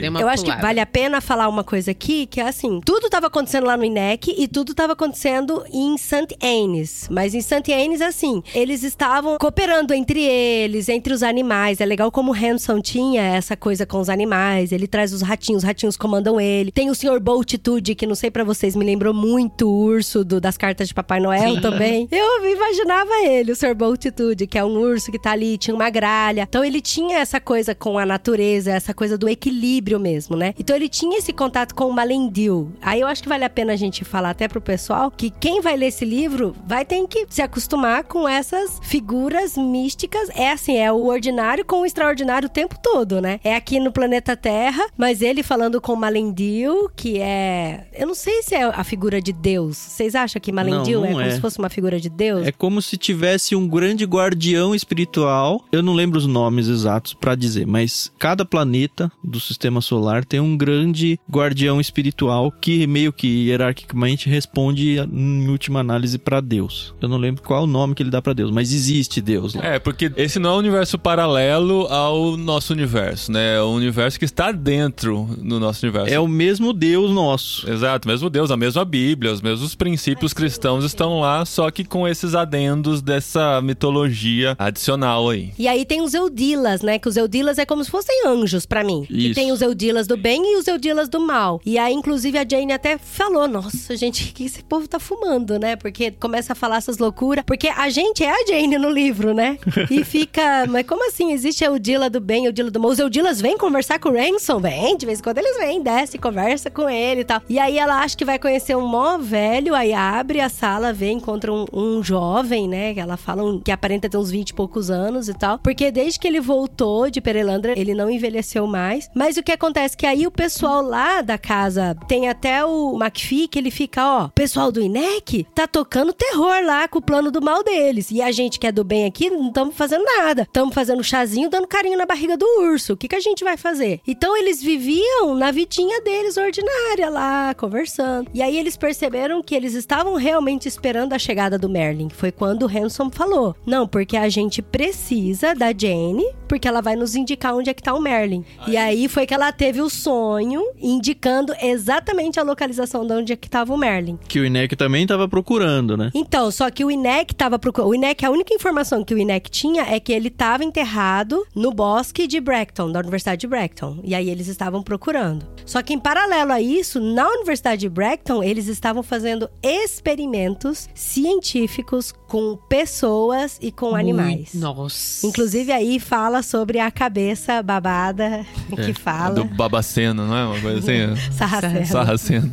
fim. 0.00 0.08
uma 0.08 0.20
Eu 0.20 0.28
acho 0.28 0.42
que 0.44 0.50
pulada. 0.50 0.62
vale 0.66 0.80
a 0.80 0.86
pena 0.86 1.20
falar 1.20 1.48
uma 1.48 1.64
coisa 1.64 1.90
aqui, 1.90 2.26
que 2.26 2.40
é 2.40 2.48
assim, 2.48 2.80
tudo 2.84 3.08
tava 3.08 3.26
acontecendo 3.28 3.64
lá 3.66 3.76
no 3.76 3.84
INEC 3.84 4.34
e 4.36 4.46
tudo 4.46 4.74
tava 4.74 4.92
acontecendo 4.92 5.64
em 5.72 5.96
St. 5.96 6.36
Annes. 6.42 6.99
Mas 7.10 7.34
em 7.34 7.40
St. 7.40 7.72
Annes, 7.72 8.00
assim, 8.00 8.42
eles 8.54 8.82
estavam 8.82 9.38
cooperando 9.38 9.94
entre 9.94 10.22
eles, 10.22 10.88
entre 10.88 11.12
os 11.12 11.22
animais. 11.22 11.80
É 11.80 11.84
legal 11.86 12.10
como 12.10 12.32
o 12.32 12.34
Hanson 12.34 12.80
tinha 12.80 13.22
essa 13.22 13.56
coisa 13.56 13.86
com 13.86 13.98
os 14.00 14.08
animais. 14.08 14.72
Ele 14.72 14.86
traz 14.86 15.12
os 15.12 15.22
ratinhos, 15.22 15.62
os 15.62 15.66
ratinhos 15.66 15.96
comandam 15.96 16.40
ele. 16.40 16.70
Tem 16.72 16.90
o 16.90 16.94
Sr. 16.94 17.20
Boltitude, 17.20 17.94
que 17.94 18.06
não 18.06 18.14
sei 18.14 18.30
pra 18.30 18.44
vocês, 18.44 18.74
me 18.76 18.84
lembrou 18.84 19.14
muito 19.14 19.68
o 19.68 19.76
urso 19.84 20.24
do- 20.24 20.40
das 20.40 20.56
cartas 20.56 20.88
de 20.88 20.94
Papai 20.94 21.20
Noel 21.20 21.54
Sim. 21.56 21.60
também. 21.60 22.08
Eu 22.12 22.46
imaginava 22.50 23.10
ele, 23.24 23.52
o 23.52 23.56
Sr. 23.56 23.74
Boltitude, 23.74 24.46
que 24.46 24.58
é 24.58 24.64
um 24.64 24.76
urso 24.78 25.10
que 25.10 25.18
tá 25.18 25.32
ali, 25.32 25.56
tinha 25.58 25.74
uma 25.74 25.90
gralha. 25.90 26.46
Então 26.48 26.64
ele 26.64 26.80
tinha 26.80 27.18
essa 27.18 27.40
coisa 27.40 27.74
com 27.74 27.98
a 27.98 28.06
natureza, 28.06 28.70
essa 28.72 28.92
coisa 28.94 29.16
do 29.16 29.28
equilíbrio 29.28 29.98
mesmo, 30.00 30.36
né? 30.36 30.54
Então 30.58 30.74
ele 30.74 30.88
tinha 30.88 31.18
esse 31.18 31.32
contato 31.32 31.74
com 31.74 31.86
o 31.88 31.92
Malendil. 31.92 32.72
Aí 32.82 33.00
eu 33.00 33.06
acho 33.06 33.22
que 33.22 33.28
vale 33.28 33.44
a 33.44 33.50
pena 33.50 33.72
a 33.72 33.76
gente 33.76 34.04
falar 34.04 34.30
até 34.30 34.48
pro 34.48 34.60
pessoal 34.60 35.10
que 35.10 35.30
quem 35.30 35.60
vai 35.60 35.76
ler 35.76 35.86
esse 35.86 36.04
livro 36.04 36.54
vai 36.66 36.84
ter 36.90 37.06
que 37.06 37.24
se 37.30 37.40
acostumar 37.40 38.02
com 38.02 38.28
essas 38.28 38.80
figuras 38.82 39.56
místicas. 39.56 40.28
É 40.34 40.50
assim, 40.50 40.76
é 40.76 40.90
o 40.90 41.06
ordinário 41.06 41.64
com 41.64 41.82
o 41.82 41.86
extraordinário 41.86 42.46
o 42.48 42.50
tempo 42.50 42.74
todo, 42.82 43.20
né? 43.20 43.38
É 43.44 43.54
aqui 43.54 43.78
no 43.78 43.92
planeta 43.92 44.36
Terra, 44.36 44.84
mas 44.98 45.22
ele 45.22 45.44
falando 45.44 45.80
com 45.80 45.94
Malendil, 45.94 46.90
que 46.96 47.20
é. 47.20 47.86
Eu 47.96 48.08
não 48.08 48.14
sei 48.14 48.42
se 48.42 48.56
é 48.56 48.64
a 48.64 48.82
figura 48.82 49.22
de 49.22 49.32
Deus. 49.32 49.76
Vocês 49.76 50.16
acham 50.16 50.40
que 50.40 50.50
Malendil 50.50 50.98
Não, 50.98 51.06
é 51.06 51.10
não 51.10 51.16
como 51.18 51.28
é. 51.28 51.30
se 51.30 51.40
fosse 51.40 51.60
uma 51.60 51.70
figura 51.70 52.00
de 52.00 52.10
Deus? 52.10 52.44
É 52.44 52.50
como 52.50 52.82
se 52.82 52.96
tivesse 52.96 53.54
um 53.54 53.68
grande 53.68 54.04
guardião 54.04 54.74
espiritual. 54.74 55.64
Eu 55.70 55.84
não 55.84 55.94
lembro 55.94 56.18
os 56.18 56.26
nomes 56.26 56.66
exatos 56.66 57.14
pra 57.14 57.36
dizer, 57.36 57.68
mas 57.68 58.10
cada 58.18 58.44
planeta 58.44 59.12
do 59.22 59.38
sistema 59.38 59.80
solar 59.80 60.24
tem 60.24 60.40
um 60.40 60.56
grande 60.56 61.20
guardião 61.30 61.80
espiritual 61.80 62.50
que 62.50 62.84
meio 62.88 63.12
que 63.12 63.46
hierarquicamente 63.46 64.28
responde 64.28 64.98
em 64.98 65.48
última 65.48 65.78
análise 65.78 66.18
pra 66.18 66.40
Deus. 66.40 66.79
Eu 67.00 67.08
não 67.08 67.16
lembro 67.16 67.42
qual 67.42 67.60
é 67.60 67.64
o 67.64 67.66
nome 67.66 67.94
que 67.94 68.02
ele 68.02 68.10
dá 68.10 68.20
pra 68.20 68.32
Deus, 68.32 68.50
mas 68.50 68.72
existe 68.72 69.20
Deus 69.20 69.54
lá. 69.54 69.64
É, 69.64 69.78
porque 69.78 70.12
esse 70.16 70.38
não 70.38 70.50
é 70.50 70.52
um 70.54 70.58
universo 70.58 70.98
paralelo 70.98 71.86
ao 71.88 72.36
nosso 72.36 72.72
universo, 72.72 73.32
né? 73.32 73.56
É 73.56 73.62
um 73.62 73.74
universo 73.74 74.18
que 74.18 74.24
está 74.24 74.52
dentro 74.52 75.28
do 75.38 75.58
nosso 75.58 75.84
universo. 75.84 76.12
É 76.12 76.18
o 76.18 76.28
mesmo 76.28 76.72
Deus 76.72 77.10
nosso. 77.10 77.68
Exato, 77.70 78.06
mesmo 78.06 78.30
Deus, 78.30 78.50
a 78.50 78.56
mesma 78.56 78.84
Bíblia, 78.84 79.32
os 79.32 79.40
mesmos 79.40 79.74
princípios 79.74 80.32
cristãos 80.32 80.84
estão 80.84 81.20
lá, 81.20 81.44
só 81.44 81.70
que 81.70 81.84
com 81.84 82.06
esses 82.06 82.34
adendos 82.34 83.02
dessa 83.02 83.60
mitologia 83.60 84.54
adicional 84.58 85.28
aí. 85.28 85.52
E 85.58 85.66
aí 85.68 85.84
tem 85.84 86.00
os 86.00 86.14
Eudilas, 86.14 86.82
né? 86.82 86.98
Que 86.98 87.08
os 87.08 87.16
Eudilas 87.16 87.58
é 87.58 87.66
como 87.66 87.84
se 87.84 87.90
fossem 87.90 88.26
anjos 88.26 88.66
pra 88.66 88.84
mim. 88.84 89.06
E 89.10 89.26
Isso. 89.26 89.34
tem 89.34 89.52
os 89.52 89.60
Eudilas 89.60 90.06
do 90.06 90.16
bem 90.16 90.54
e 90.54 90.56
os 90.56 90.66
Eudilas 90.66 91.08
do 91.08 91.20
mal. 91.20 91.60
E 91.64 91.78
aí, 91.78 91.92
inclusive, 91.92 92.38
a 92.38 92.46
Jane 92.48 92.72
até 92.72 92.98
falou: 92.98 93.48
Nossa, 93.48 93.96
gente, 93.96 94.30
o 94.30 94.32
que 94.32 94.44
esse 94.44 94.62
povo 94.62 94.86
tá 94.88 94.98
fumando, 94.98 95.58
né? 95.58 95.76
Porque 95.76 96.10
começa 96.12 96.52
a 96.52 96.56
falar 96.56 96.69
essas 96.78 96.98
loucuras. 96.98 97.44
Porque 97.46 97.68
a 97.68 97.88
gente 97.88 98.22
é 98.24 98.30
a 98.30 98.46
Jane 98.46 98.78
no 98.78 98.90
livro, 98.90 99.34
né? 99.34 99.58
E 99.90 100.02
fica. 100.04 100.66
Mas 100.68 100.86
como 100.86 101.06
assim? 101.06 101.32
Existe 101.32 101.64
Eudila 101.64 102.08
do 102.10 102.20
bem 102.20 102.44
e 102.44 102.46
Eudila 102.46 102.70
do 102.70 102.80
mal? 102.80 102.90
Os 102.90 102.98
Eudilas 102.98 103.40
vêm 103.40 103.56
conversar 103.58 103.98
com 103.98 104.08
o 104.10 104.12
Ransom? 104.14 104.58
Vem, 104.60 104.96
de 104.96 105.06
vez 105.06 105.20
em 105.20 105.22
quando 105.22 105.38
eles 105.38 105.56
vêm, 105.56 105.82
desce, 105.82 106.18
conversa 106.18 106.70
com 106.70 106.88
ele 106.88 107.20
e 107.22 107.24
tal. 107.24 107.40
E 107.48 107.58
aí 107.58 107.78
ela 107.78 108.00
acha 108.00 108.16
que 108.16 108.24
vai 108.24 108.38
conhecer 108.38 108.76
um 108.76 108.86
mó 108.86 109.16
velho, 109.18 109.74
aí 109.74 109.92
abre 109.92 110.40
a 110.40 110.48
sala, 110.48 110.92
vê, 110.92 111.10
encontra 111.10 111.52
um, 111.52 111.66
um 111.72 112.02
jovem, 112.02 112.68
né? 112.68 112.94
Que 112.94 113.00
ela 113.00 113.16
fala 113.16 113.42
um- 113.44 113.60
que 113.60 113.70
aparenta 113.72 114.08
ter 114.08 114.16
uns 114.16 114.30
20 114.30 114.50
e 114.50 114.54
poucos 114.54 114.90
anos 114.90 115.28
e 115.28 115.34
tal. 115.34 115.58
Porque 115.58 115.90
desde 115.90 116.18
que 116.18 116.26
ele 116.28 116.40
voltou 116.40 117.10
de 117.10 117.20
Perelandra, 117.20 117.78
ele 117.78 117.94
não 117.94 118.10
envelheceu 118.10 118.66
mais. 118.66 119.08
Mas 119.14 119.36
o 119.36 119.42
que 119.42 119.52
acontece 119.52 119.94
é 119.94 119.98
que 119.98 120.06
aí 120.06 120.26
o 120.26 120.30
pessoal 120.30 120.82
lá 120.82 121.22
da 121.22 121.38
casa 121.38 121.96
tem 122.08 122.28
até 122.28 122.64
o 122.64 122.96
McPhee 123.00 123.48
que 123.48 123.58
ele 123.58 123.70
fica, 123.70 124.04
ó, 124.04 124.24
o 124.26 124.30
pessoal 124.30 124.70
do 124.72 124.80
INEC 124.80 125.46
tá 125.54 125.66
tocando 125.66 126.12
terror 126.12 126.59
lá 126.64 126.88
com 126.88 126.98
o 126.98 127.02
plano 127.02 127.30
do 127.30 127.40
mal 127.42 127.62
deles. 127.62 128.10
E 128.10 128.22
a 128.22 128.30
gente 128.30 128.58
que 128.58 128.66
é 128.66 128.72
do 128.72 128.84
bem 128.84 129.06
aqui 129.06 129.30
não 129.30 129.48
estamos 129.48 129.74
fazendo 129.74 130.04
nada. 130.04 130.42
Estamos 130.42 130.74
fazendo 130.74 131.02
chazinho, 131.02 131.50
dando 131.50 131.66
carinho 131.66 131.98
na 131.98 132.06
barriga 132.06 132.36
do 132.36 132.46
urso. 132.60 132.92
O 132.92 132.96
que, 132.96 133.08
que 133.08 133.16
a 133.16 133.20
gente 133.20 133.44
vai 133.44 133.56
fazer? 133.56 134.00
Então 134.06 134.36
eles 134.36 134.62
viviam 134.62 135.34
na 135.34 135.50
vidinha 135.50 136.00
deles 136.00 136.36
ordinária 136.36 137.08
lá, 137.08 137.54
conversando. 137.54 138.30
E 138.34 138.42
aí 138.42 138.58
eles 138.58 138.76
perceberam 138.76 139.42
que 139.42 139.54
eles 139.54 139.74
estavam 139.74 140.14
realmente 140.14 140.68
esperando 140.68 141.12
a 141.12 141.18
chegada 141.18 141.58
do 141.58 141.68
Merlin. 141.68 142.08
Foi 142.08 142.32
quando 142.32 142.64
o 142.64 142.68
Hanson 142.68 143.10
falou: 143.10 143.54
Não, 143.66 143.86
porque 143.86 144.16
a 144.16 144.28
gente 144.28 144.62
precisa 144.62 145.54
da 145.54 145.72
Jane, 145.76 146.24
porque 146.48 146.66
ela 146.66 146.80
vai 146.80 146.96
nos 146.96 147.14
indicar 147.14 147.54
onde 147.54 147.70
é 147.70 147.74
que 147.74 147.82
tá 147.82 147.94
o 147.94 148.00
Merlin. 148.00 148.44
E 148.66 148.76
aí 148.76 149.08
foi 149.08 149.26
que 149.26 149.34
ela 149.34 149.52
teve 149.52 149.80
o 149.80 149.88
sonho 149.88 150.62
indicando 150.80 151.54
exatamente 151.60 152.38
a 152.40 152.42
localização 152.42 153.06
de 153.06 153.12
onde 153.12 153.32
é 153.32 153.36
que 153.36 153.48
tava 153.48 153.72
o 153.72 153.76
Merlin. 153.78 154.18
Que 154.28 154.40
o 154.40 154.44
Inek 154.44 154.76
também 154.76 155.06
tava 155.06 155.28
procurando, 155.28 155.96
né? 155.96 156.10
Então, 156.14 156.49
só 156.50 156.70
que 156.70 156.84
o 156.84 156.90
INEC 156.90 157.34
tava 157.34 157.58
procurando. 157.58 157.90
O 157.90 157.94
INEC, 157.94 158.24
a 158.24 158.30
única 158.30 158.54
informação 158.54 159.04
que 159.04 159.14
o 159.14 159.18
INEC 159.18 159.50
tinha 159.50 159.82
é 159.82 159.98
que 160.00 160.12
ele 160.12 160.28
estava 160.28 160.64
enterrado 160.64 161.46
no 161.54 161.72
bosque 161.72 162.26
de 162.26 162.40
Bracton, 162.40 162.90
da 162.90 163.00
Universidade 163.00 163.40
de 163.40 163.46
Bracton. 163.46 164.00
E 164.02 164.14
aí 164.14 164.28
eles 164.30 164.48
estavam 164.48 164.82
procurando. 164.82 165.46
Só 165.64 165.82
que 165.82 165.92
em 165.92 165.98
paralelo 165.98 166.52
a 166.52 166.60
isso, 166.60 167.00
na 167.00 167.28
Universidade 167.28 167.80
de 167.80 167.88
Bracton, 167.88 168.42
eles 168.42 168.66
estavam 168.66 169.02
fazendo 169.02 169.48
experimentos 169.62 170.88
científicos 170.94 172.12
com 172.30 172.56
pessoas 172.68 173.58
e 173.60 173.72
com 173.72 173.96
animais. 173.96 174.54
Nossa. 174.54 175.26
Inclusive 175.26 175.72
aí 175.72 175.98
fala 175.98 176.44
sobre 176.44 176.78
a 176.78 176.88
cabeça 176.88 177.60
babada 177.60 178.46
que 178.76 178.94
fala. 178.94 179.34
Do 179.34 179.44
Babaceno, 179.44 180.24
não 180.28 180.36
é? 180.36 180.44
Uma 180.44 180.60
coisa 180.60 180.78
assim? 180.78 181.16
Sarraceno. 181.36 181.86
Sarraceno. 181.86 182.50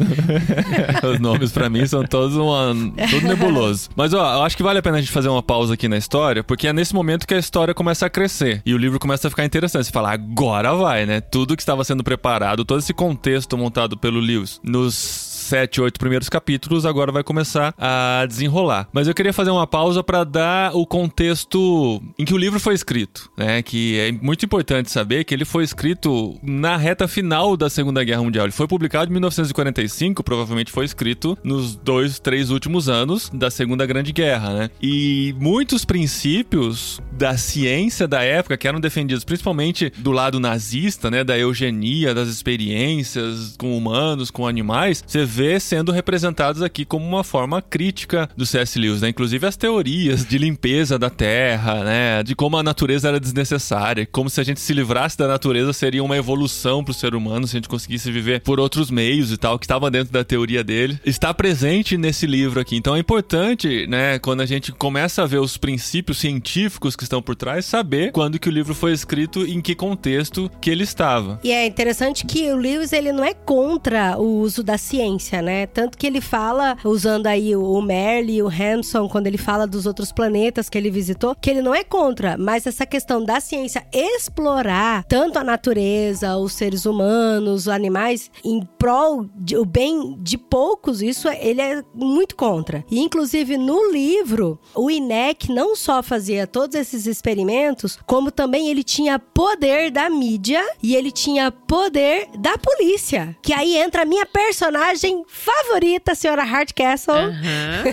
Os 1.13 1.19
nomes 1.19 1.51
pra 1.51 1.69
mim 1.69 1.85
são 1.85 2.03
todos 2.03 2.35
uma, 2.35 2.73
tudo 3.07 3.27
nebuloso. 3.27 3.89
Mas 3.95 4.15
ó, 4.15 4.37
eu 4.37 4.41
acho 4.41 4.57
que 4.57 4.63
vale 4.63 4.79
a 4.79 4.81
pena 4.81 4.97
a 4.97 4.99
gente 4.99 5.11
fazer 5.11 5.29
uma 5.29 5.43
pausa 5.43 5.75
aqui 5.75 5.87
na 5.87 5.97
história, 5.97 6.43
porque 6.43 6.67
é 6.67 6.73
nesse 6.73 6.95
momento 6.95 7.27
que 7.27 7.35
a 7.35 7.39
história 7.39 7.71
começa 7.75 8.07
a 8.07 8.09
crescer 8.09 8.63
e 8.65 8.73
o 8.73 8.77
livro 8.79 8.97
começa 8.97 9.27
a 9.27 9.29
ficar 9.29 9.45
interessante. 9.45 9.85
Você 9.85 9.91
fala, 9.91 10.11
agora 10.11 10.73
vai, 10.73 11.05
né? 11.05 11.21
Tudo 11.21 11.55
que 11.55 11.61
estava 11.61 11.83
sendo 11.83 12.03
preparado, 12.03 12.65
todo 12.65 12.79
esse 12.79 12.95
contexto 12.95 13.55
montado 13.55 13.95
pelo 13.95 14.19
Lewis 14.19 14.59
nos 14.63 15.26
sete, 15.47 15.79
oito 15.79 15.97
primeiros 15.97 16.27
capítulos, 16.27 16.85
agora 16.85 17.11
vai 17.11 17.23
começar 17.23 17.73
a 17.77 18.25
desenrolar. 18.27 18.89
Mas 18.91 19.07
eu 19.07 19.13
queria 19.13 19.31
fazer 19.31 19.49
uma 19.49 19.65
pausa 19.65 20.03
para 20.03 20.25
dar 20.25 20.75
o 20.75 20.85
contexto 20.85 22.01
em 22.19 22.25
que 22.25 22.33
o 22.33 22.37
livro 22.37 22.59
foi 22.59 22.73
escrito, 22.73 23.31
né? 23.37 23.61
Que 23.61 23.97
é 23.97 24.11
muito 24.11 24.45
importante 24.45 24.91
saber 24.91 25.23
que 25.23 25.33
ele 25.33 25.45
foi 25.45 25.63
escrito 25.63 26.37
na 26.43 26.75
reta 26.75 27.07
final 27.07 27.55
da 27.55 27.69
Segunda 27.69 28.03
Guerra 28.03 28.23
Mundial. 28.23 28.45
Ele 28.45 28.51
foi 28.51 28.67
publicado 28.67 29.09
em 29.09 29.13
1945, 29.13 30.21
provavelmente 30.21 30.71
foi 30.71 30.83
escrito 30.83 31.37
nos 31.43 31.75
dois, 31.75 32.19
três 32.19 32.49
últimos 32.49 32.89
anos 32.89 33.29
da 33.33 33.49
Segunda 33.49 33.85
Grande 33.85 34.11
Guerra, 34.11 34.53
né? 34.53 34.69
E 34.81 35.33
muitos 35.39 35.85
princípios 35.85 37.01
da 37.13 37.37
ciência 37.37 38.07
da 38.07 38.21
época 38.21 38.57
que 38.57 38.67
eram 38.67 38.79
defendidos 38.79 39.23
principalmente 39.23 39.91
do 39.97 40.11
lado 40.11 40.39
nazista, 40.39 41.09
né? 41.09 41.23
Da 41.23 41.37
eugenia, 41.37 42.13
das 42.13 42.27
experiências 42.27 43.55
com 43.57 43.77
humanos, 43.77 44.29
com 44.29 44.45
animais, 44.45 45.03
você 45.07 45.25
vê 45.37 45.59
sendo 45.59 45.91
representados 45.91 46.63
aqui 46.63 46.83
como 46.83 47.05
uma 47.05 47.23
forma 47.23 47.61
crítica 47.61 48.27
do 48.35 48.43
C.S. 48.43 48.79
Lewis, 48.79 49.01
né? 49.01 49.09
Inclusive 49.09 49.45
as 49.45 49.55
teorias 49.55 50.25
de 50.25 50.35
limpeza 50.35 50.97
da 50.97 51.11
Terra, 51.11 51.83
né? 51.83 52.23
De 52.23 52.33
como 52.33 52.57
a 52.57 52.63
natureza 52.63 53.07
era 53.07 53.19
desnecessária, 53.19 54.07
como 54.11 54.31
se 54.31 54.41
a 54.41 54.43
gente 54.43 54.59
se 54.59 54.73
livrasse 54.73 55.15
da 55.15 55.27
natureza 55.27 55.71
seria 55.73 56.03
uma 56.03 56.17
evolução 56.17 56.83
pro 56.83 56.91
ser 56.91 57.13
humano, 57.13 57.45
se 57.45 57.55
a 57.55 57.59
gente 57.59 57.69
conseguisse 57.69 58.11
viver 58.11 58.41
por 58.41 58.59
outros 58.59 58.89
meios 58.89 59.31
e 59.31 59.37
tal, 59.37 59.59
que 59.59 59.65
estava 59.65 59.91
dentro 59.91 60.11
da 60.11 60.23
teoria 60.23 60.63
dele. 60.63 60.99
Está 61.05 61.31
presente 61.35 61.97
nesse 61.99 62.25
livro 62.25 62.59
aqui. 62.59 62.75
Então 62.75 62.95
é 62.95 62.99
importante, 62.99 63.85
né, 63.85 64.17
quando 64.17 64.41
a 64.41 64.45
gente 64.47 64.71
começa 64.71 65.21
a 65.21 65.27
ver 65.27 65.39
os 65.39 65.55
princípios 65.55 66.17
científicos 66.17 66.95
que 66.95 67.03
estão 67.03 67.21
por 67.21 67.35
trás, 67.35 67.63
saber 67.63 68.11
quando 68.11 68.39
que 68.39 68.49
o 68.49 68.51
livro 68.51 68.73
foi 68.73 68.91
escrito 68.91 69.45
e 69.45 69.53
em 69.53 69.61
que 69.61 69.75
contexto 69.75 70.49
que 70.59 70.71
ele 70.71 70.83
estava. 70.83 71.39
E 71.43 71.51
é 71.51 71.67
interessante 71.67 72.25
que 72.25 72.51
o 72.51 72.55
Lewis 72.55 72.91
ele 72.91 73.11
não 73.11 73.23
é 73.23 73.35
contra 73.35 74.17
o 74.17 74.39
uso 74.39 74.63
da 74.63 74.79
ciência. 74.79 75.26
Ciência, 75.27 75.41
né? 75.41 75.67
Tanto 75.67 75.97
que 75.97 76.07
ele 76.07 76.21
fala, 76.21 76.77
usando 76.83 77.27
aí 77.27 77.55
o 77.55 77.81
Merle 77.81 78.35
e 78.35 78.41
o 78.41 78.47
Hanson, 78.47 79.07
quando 79.07 79.27
ele 79.27 79.37
fala 79.37 79.67
dos 79.67 79.85
outros 79.85 80.11
planetas 80.11 80.69
que 80.69 80.77
ele 80.77 80.89
visitou, 80.89 81.35
que 81.35 81.49
ele 81.49 81.61
não 81.61 81.75
é 81.75 81.83
contra, 81.83 82.37
mas 82.37 82.65
essa 82.65 82.85
questão 82.85 83.23
da 83.23 83.39
ciência 83.39 83.85
explorar 83.91 85.03
tanto 85.05 85.37
a 85.37 85.43
natureza, 85.43 86.37
os 86.37 86.53
seres 86.53 86.85
humanos, 86.85 87.61
os 87.61 87.67
animais, 87.67 88.31
em 88.43 88.61
prol 88.77 89.25
de, 89.35 89.57
o 89.57 89.65
bem 89.65 90.17
de 90.19 90.37
poucos, 90.37 91.01
isso 91.01 91.27
ele 91.29 91.61
é 91.61 91.83
muito 91.93 92.35
contra. 92.35 92.83
E 92.89 92.99
inclusive 92.99 93.57
no 93.57 93.91
livro, 93.91 94.59
o 94.75 94.89
INEC 94.89 95.51
não 95.51 95.75
só 95.75 96.01
fazia 96.01 96.47
todos 96.47 96.75
esses 96.75 97.05
experimentos, 97.05 97.97
como 98.05 98.31
também 98.31 98.69
ele 98.69 98.83
tinha 98.83 99.19
poder 99.19 99.91
da 99.91 100.09
mídia 100.09 100.63
e 100.81 100.95
ele 100.95 101.11
tinha 101.11 101.51
poder 101.51 102.27
da 102.37 102.57
polícia. 102.57 103.35
Que 103.41 103.53
aí 103.53 103.77
entra 103.77 104.03
a 104.03 104.05
minha 104.05 104.25
personagem 104.25 105.16
favorita, 105.27 106.11
a 106.11 106.15
senhora 106.15 106.43
Hardcastle. 106.43 107.13
Aham. 107.15 107.83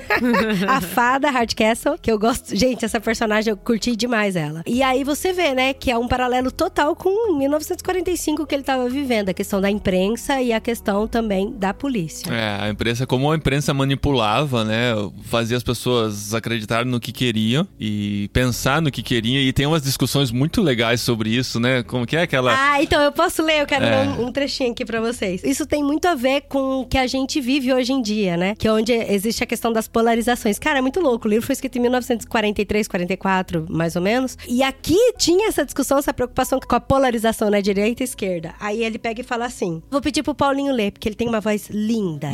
a 0.69 0.81
fada 0.81 1.31
Hardcastle, 1.31 1.97
que 2.01 2.11
eu 2.11 2.19
gosto. 2.19 2.55
Gente, 2.55 2.85
essa 2.85 3.01
personagem 3.01 3.51
eu 3.51 3.57
curti 3.57 3.95
demais 3.97 4.37
ela. 4.37 4.63
E 4.67 4.83
aí 4.83 5.05
você 5.05 5.33
vê, 5.33 5.55
né, 5.55 5.73
que 5.75 5.91
é 5.91 5.99
um 5.99 6.09
paralelo 6.09 6.51
total 6.51 6.95
com 6.97 7.37
1945 7.39 8.47
que 8.47 8.55
ele 8.55 8.63
tava 8.63 8.89
vivendo, 8.89 9.29
a 9.29 9.35
questão 9.35 9.61
da 9.61 9.71
imprensa 9.71 10.41
e 10.41 10.53
a 10.53 10.61
questão 10.61 11.07
também 11.07 11.53
da 11.53 11.73
polícia. 11.75 12.33
É, 12.33 12.65
a 12.65 12.69
imprensa, 12.69 13.07
como 13.07 13.31
a 13.31 13.37
imprensa 13.37 13.73
manipulava, 13.75 14.65
né? 14.65 14.93
Fazia 15.25 15.57
as 15.57 15.63
pessoas 15.63 16.35
acreditarem 16.35 16.91
no 16.91 17.01
que 17.01 17.13
queriam 17.13 17.67
e 17.79 18.29
pensar 18.33 18.81
no 18.83 18.91
que 18.91 19.03
queriam. 19.03 19.41
E 19.41 19.53
tem 19.53 19.67
umas 19.67 19.83
discussões 19.83 20.31
muito 20.31 20.63
legais 20.63 21.01
sobre 21.01 21.31
isso, 21.31 21.59
né? 21.61 21.83
Como 21.83 22.07
que 22.07 22.17
é 22.17 22.23
aquela. 22.23 22.55
Ah, 22.57 22.83
então 22.83 23.01
eu 23.03 23.13
posso 23.13 23.43
ler, 23.43 23.61
eu 23.63 23.67
quero 23.67 23.85
É. 23.85 24.03
ler 24.03 24.09
um, 24.09 24.27
um 24.27 24.33
trechinho 24.33 24.73
aqui 24.73 24.85
pra 24.85 25.01
vocês. 25.01 25.43
Isso 25.45 25.67
tem 25.67 25.83
muito 25.83 26.07
a 26.07 26.15
ver 26.15 26.43
com 26.43 26.81
o 26.81 26.87
que 26.87 26.99
a 26.99 27.07
gente 27.21 27.41
vive 27.41 27.73
hoje 27.73 27.93
em 27.93 28.03
dia, 28.03 28.37
né? 28.37 28.55
Que 28.57 28.69
é 28.69 28.73
onde 28.73 28.93
existe 28.93 29.43
a 29.43 29.47
questão 29.47 29.73
das 29.73 29.89
polarizações. 29.89 30.59
Cara, 30.59 30.79
é 30.79 30.83
muito 30.83 31.01
louco. 31.01 31.27
O 31.27 31.31
livro 31.31 31.47
foi 31.47 31.53
escrito 31.53 31.77
em 31.79 31.81
1943, 31.83 32.89
44, 32.89 33.67
mais 33.69 33.97
ou 33.97 34.03
menos. 34.03 34.37
E 34.49 34.63
aqui 34.63 34.97
tinha 35.17 35.49
essa 35.49 35.65
discussão, 35.65 35.99
essa 35.99 36.13
preocupação 36.13 36.59
com 36.61 36.77
a 36.77 36.81
polarização 36.81 37.51
na 37.51 37.61
direita 37.61 38.03
e 38.03 38.05
esquerda. 38.05 38.55
Aí 38.61 38.83
ele 38.83 38.99
pega 38.99 39.21
e 39.21 39.25
fala 39.25 39.47
assim: 39.47 39.83
Vou 39.91 40.01
pedir 40.01 40.23
pro 40.23 40.35
Paulinho 40.35 40.73
ler, 40.73 40.93
porque 40.93 41.09
ele 41.09 41.17
tem 41.17 41.29
uma 41.29 41.41
voz 41.41 41.69
linda. 41.71 42.29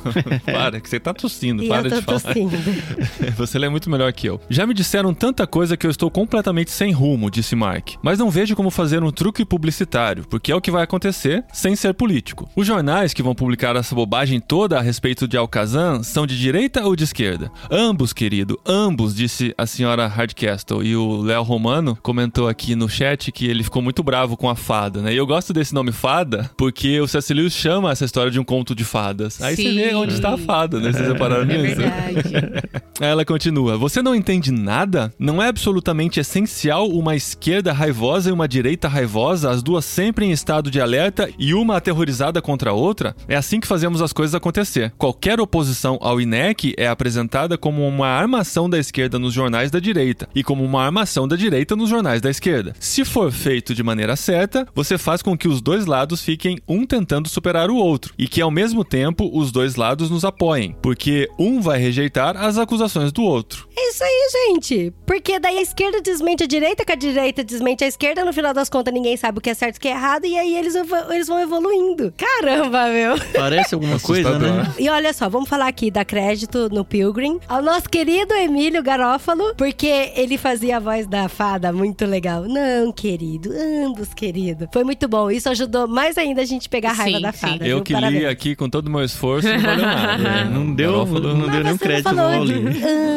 para, 0.44 0.80
que 0.80 0.88
você 0.88 1.00
tá 1.00 1.12
tossindo, 1.12 1.62
E 1.62 1.68
para 1.68 1.90
de 1.90 2.02
falar. 2.02 2.20
tossindo. 2.20 2.56
Você 3.36 3.58
lê 3.58 3.68
muito 3.68 3.90
melhor 3.90 4.12
que 4.12 4.28
eu. 4.28 4.40
Já 4.48 4.66
me 4.66 4.74
disseram 4.74 5.12
tanta 5.14 5.46
coisa 5.46 5.76
que 5.76 5.86
eu 5.86 5.90
estou 5.90 6.10
completamente 6.10 6.70
sem 6.70 6.92
rumo, 6.92 7.30
disse 7.30 7.56
Mark. 7.56 7.90
Mas 8.02 8.18
não 8.18 8.30
vejo 8.30 8.54
como 8.54 8.70
fazer 8.70 9.02
um 9.02 9.10
truque 9.10 9.44
publicitário, 9.44 10.24
porque 10.28 10.52
é 10.52 10.54
o 10.56 10.60
que 10.60 10.70
vai 10.70 10.82
acontecer 10.82 11.44
sem 11.52 11.74
ser 11.74 11.94
político. 11.94 12.48
Os 12.54 12.66
jornais 12.66 13.12
que 13.14 13.22
vão 13.22 13.34
publicar 13.34 13.74
essa 13.76 13.94
bobagem 13.94 14.11
toda 14.46 14.78
a 14.78 14.82
respeito 14.82 15.26
de 15.26 15.38
Alcazan 15.38 16.02
são 16.02 16.26
de 16.26 16.38
direita 16.38 16.84
ou 16.84 16.94
de 16.94 17.02
esquerda? 17.02 17.50
Ambos, 17.70 18.12
querido, 18.12 18.60
ambos, 18.66 19.14
disse 19.14 19.54
a 19.56 19.66
senhora 19.66 20.06
Hardcastle. 20.06 20.82
E 20.84 20.94
o 20.94 21.22
Léo 21.22 21.42
Romano 21.42 21.96
comentou 22.02 22.46
aqui 22.46 22.74
no 22.74 22.90
chat 22.90 23.32
que 23.32 23.46
ele 23.46 23.64
ficou 23.64 23.80
muito 23.80 24.02
bravo 24.02 24.36
com 24.36 24.50
a 24.50 24.54
fada, 24.54 25.00
né? 25.00 25.14
E 25.14 25.16
eu 25.16 25.26
gosto 25.26 25.54
desse 25.54 25.72
nome 25.72 25.92
fada 25.92 26.50
porque 26.58 27.00
o 27.00 27.08
C.S. 27.08 27.32
Lewis 27.32 27.54
chama 27.54 27.90
essa 27.90 28.04
história 28.04 28.30
de 28.30 28.38
um 28.38 28.44
conto 28.44 28.74
de 28.74 28.84
fadas. 28.84 29.40
Aí 29.40 29.56
você 29.56 29.62
Sim. 29.62 29.74
vê 29.76 29.94
onde 29.94 30.12
está 30.12 30.34
a 30.34 30.38
fada, 30.38 30.78
né? 30.78 30.92
Vocês 30.92 31.08
repararam 31.08 31.44
É 31.44 31.46
nisso? 31.46 31.76
verdade. 31.76 32.82
Ela 33.00 33.24
continua: 33.24 33.78
Você 33.78 34.02
não 34.02 34.14
entende 34.14 34.52
nada? 34.52 35.10
Não 35.18 35.42
é 35.42 35.48
absolutamente 35.48 36.20
essencial 36.20 36.86
uma 36.90 37.16
esquerda 37.16 37.72
raivosa 37.72 38.28
e 38.28 38.32
uma 38.32 38.46
direita 38.46 38.88
raivosa, 38.88 39.50
as 39.50 39.62
duas 39.62 39.86
sempre 39.86 40.26
em 40.26 40.32
estado 40.32 40.70
de 40.70 40.80
alerta 40.82 41.30
e 41.38 41.54
uma 41.54 41.78
aterrorizada 41.78 42.42
contra 42.42 42.70
a 42.70 42.74
outra? 42.74 43.16
É 43.26 43.36
assim 43.36 43.58
que 43.58 43.66
fazemos 43.66 44.01
as 44.02 44.12
coisas 44.12 44.34
acontecer. 44.34 44.92
Qualquer 44.98 45.40
oposição 45.40 45.98
ao 46.00 46.20
INEC 46.20 46.74
é 46.76 46.86
apresentada 46.86 47.56
como 47.58 47.86
uma 47.86 48.06
armação 48.08 48.68
da 48.68 48.78
esquerda 48.78 49.18
nos 49.18 49.32
jornais 49.32 49.70
da 49.70 49.78
direita 49.80 50.28
e 50.34 50.42
como 50.42 50.64
uma 50.64 50.82
armação 50.84 51.26
da 51.28 51.36
direita 51.36 51.76
nos 51.76 51.88
jornais 51.90 52.20
da 52.20 52.30
esquerda. 52.30 52.74
Se 52.78 53.04
for 53.04 53.30
feito 53.32 53.74
de 53.74 53.82
maneira 53.82 54.16
certa, 54.16 54.66
você 54.74 54.96
faz 54.98 55.22
com 55.22 55.36
que 55.36 55.48
os 55.48 55.60
dois 55.60 55.86
lados 55.86 56.22
fiquem 56.22 56.58
um 56.68 56.84
tentando 56.86 57.28
superar 57.28 57.70
o 57.70 57.76
outro 57.76 58.12
e 58.18 58.26
que 58.28 58.40
ao 58.40 58.50
mesmo 58.50 58.84
tempo 58.84 59.30
os 59.32 59.50
dois 59.52 59.76
lados 59.76 60.10
nos 60.10 60.24
apoiem, 60.24 60.76
porque 60.82 61.28
um 61.38 61.60
vai 61.60 61.78
rejeitar 61.78 62.36
as 62.36 62.58
acusações 62.58 63.12
do 63.12 63.22
outro. 63.22 63.68
É 63.76 63.88
isso 63.90 64.02
aí, 64.04 64.28
gente. 64.32 64.92
Porque 65.06 65.38
daí 65.38 65.58
a 65.58 65.62
esquerda 65.62 66.00
desmente 66.00 66.44
a 66.44 66.46
direita, 66.46 66.84
que 66.84 66.92
a 66.92 66.96
direita 66.96 67.42
desmente 67.44 67.84
a 67.84 67.86
esquerda, 67.86 68.24
no 68.24 68.32
final 68.32 68.52
das 68.54 68.68
contas 68.68 68.92
ninguém 68.92 69.16
sabe 69.16 69.38
o 69.38 69.40
que 69.40 69.50
é 69.50 69.54
certo 69.54 69.76
e 69.76 69.78
o 69.78 69.80
que 69.80 69.88
é 69.88 69.92
errado, 69.92 70.24
e 70.24 70.36
aí 70.38 70.56
eles, 70.56 70.74
evo- 70.74 71.12
eles 71.12 71.26
vão 71.26 71.40
evoluindo. 71.40 72.12
Caramba, 72.16 72.88
meu. 72.88 73.14
Parece 73.34 73.74
alguma 73.74 73.91
coisa, 74.00 74.38
né? 74.38 74.72
E 74.78 74.88
olha 74.88 75.12
só, 75.12 75.28
vamos 75.28 75.48
falar 75.48 75.68
aqui 75.68 75.90
da 75.90 76.04
crédito 76.04 76.68
no 76.70 76.84
Pilgrim 76.84 77.38
ao 77.48 77.62
nosso 77.62 77.88
querido 77.88 78.32
Emílio 78.34 78.82
Garófalo, 78.82 79.54
porque 79.56 80.10
ele 80.16 80.36
fazia 80.38 80.76
a 80.76 80.80
voz 80.80 81.06
da 81.06 81.28
fada 81.28 81.72
muito 81.72 82.04
legal. 82.04 82.42
Não, 82.44 82.92
querido, 82.92 83.50
ambos, 83.86 84.12
querido. 84.14 84.68
Foi 84.72 84.84
muito 84.84 85.06
bom. 85.08 85.30
Isso 85.30 85.48
ajudou 85.48 85.86
mais 85.88 86.16
ainda 86.18 86.42
a 86.42 86.44
gente 86.44 86.68
pegar 86.68 86.90
a 86.90 86.94
raiva 86.94 87.16
Sim, 87.18 87.22
da 87.22 87.32
sim. 87.32 87.38
fada. 87.46 87.66
Eu 87.66 87.76
viu? 87.76 87.84
que 87.84 87.92
li 87.94 88.00
Parabéns. 88.00 88.24
aqui 88.26 88.56
com 88.56 88.68
todo 88.68 88.86
o 88.88 88.90
meu 88.90 89.02
esforço, 89.04 89.48
não 89.48 89.60
valeu 89.60 89.84
nada. 89.86 90.28
É, 90.28 90.44
não 90.48 90.74
deu, 90.74 90.92
Garófalo- 90.92 91.34
não 91.36 91.48
deu 91.48 91.64
nenhum 91.64 91.78
crédito 91.78 92.14
Paulinho. 92.14 92.70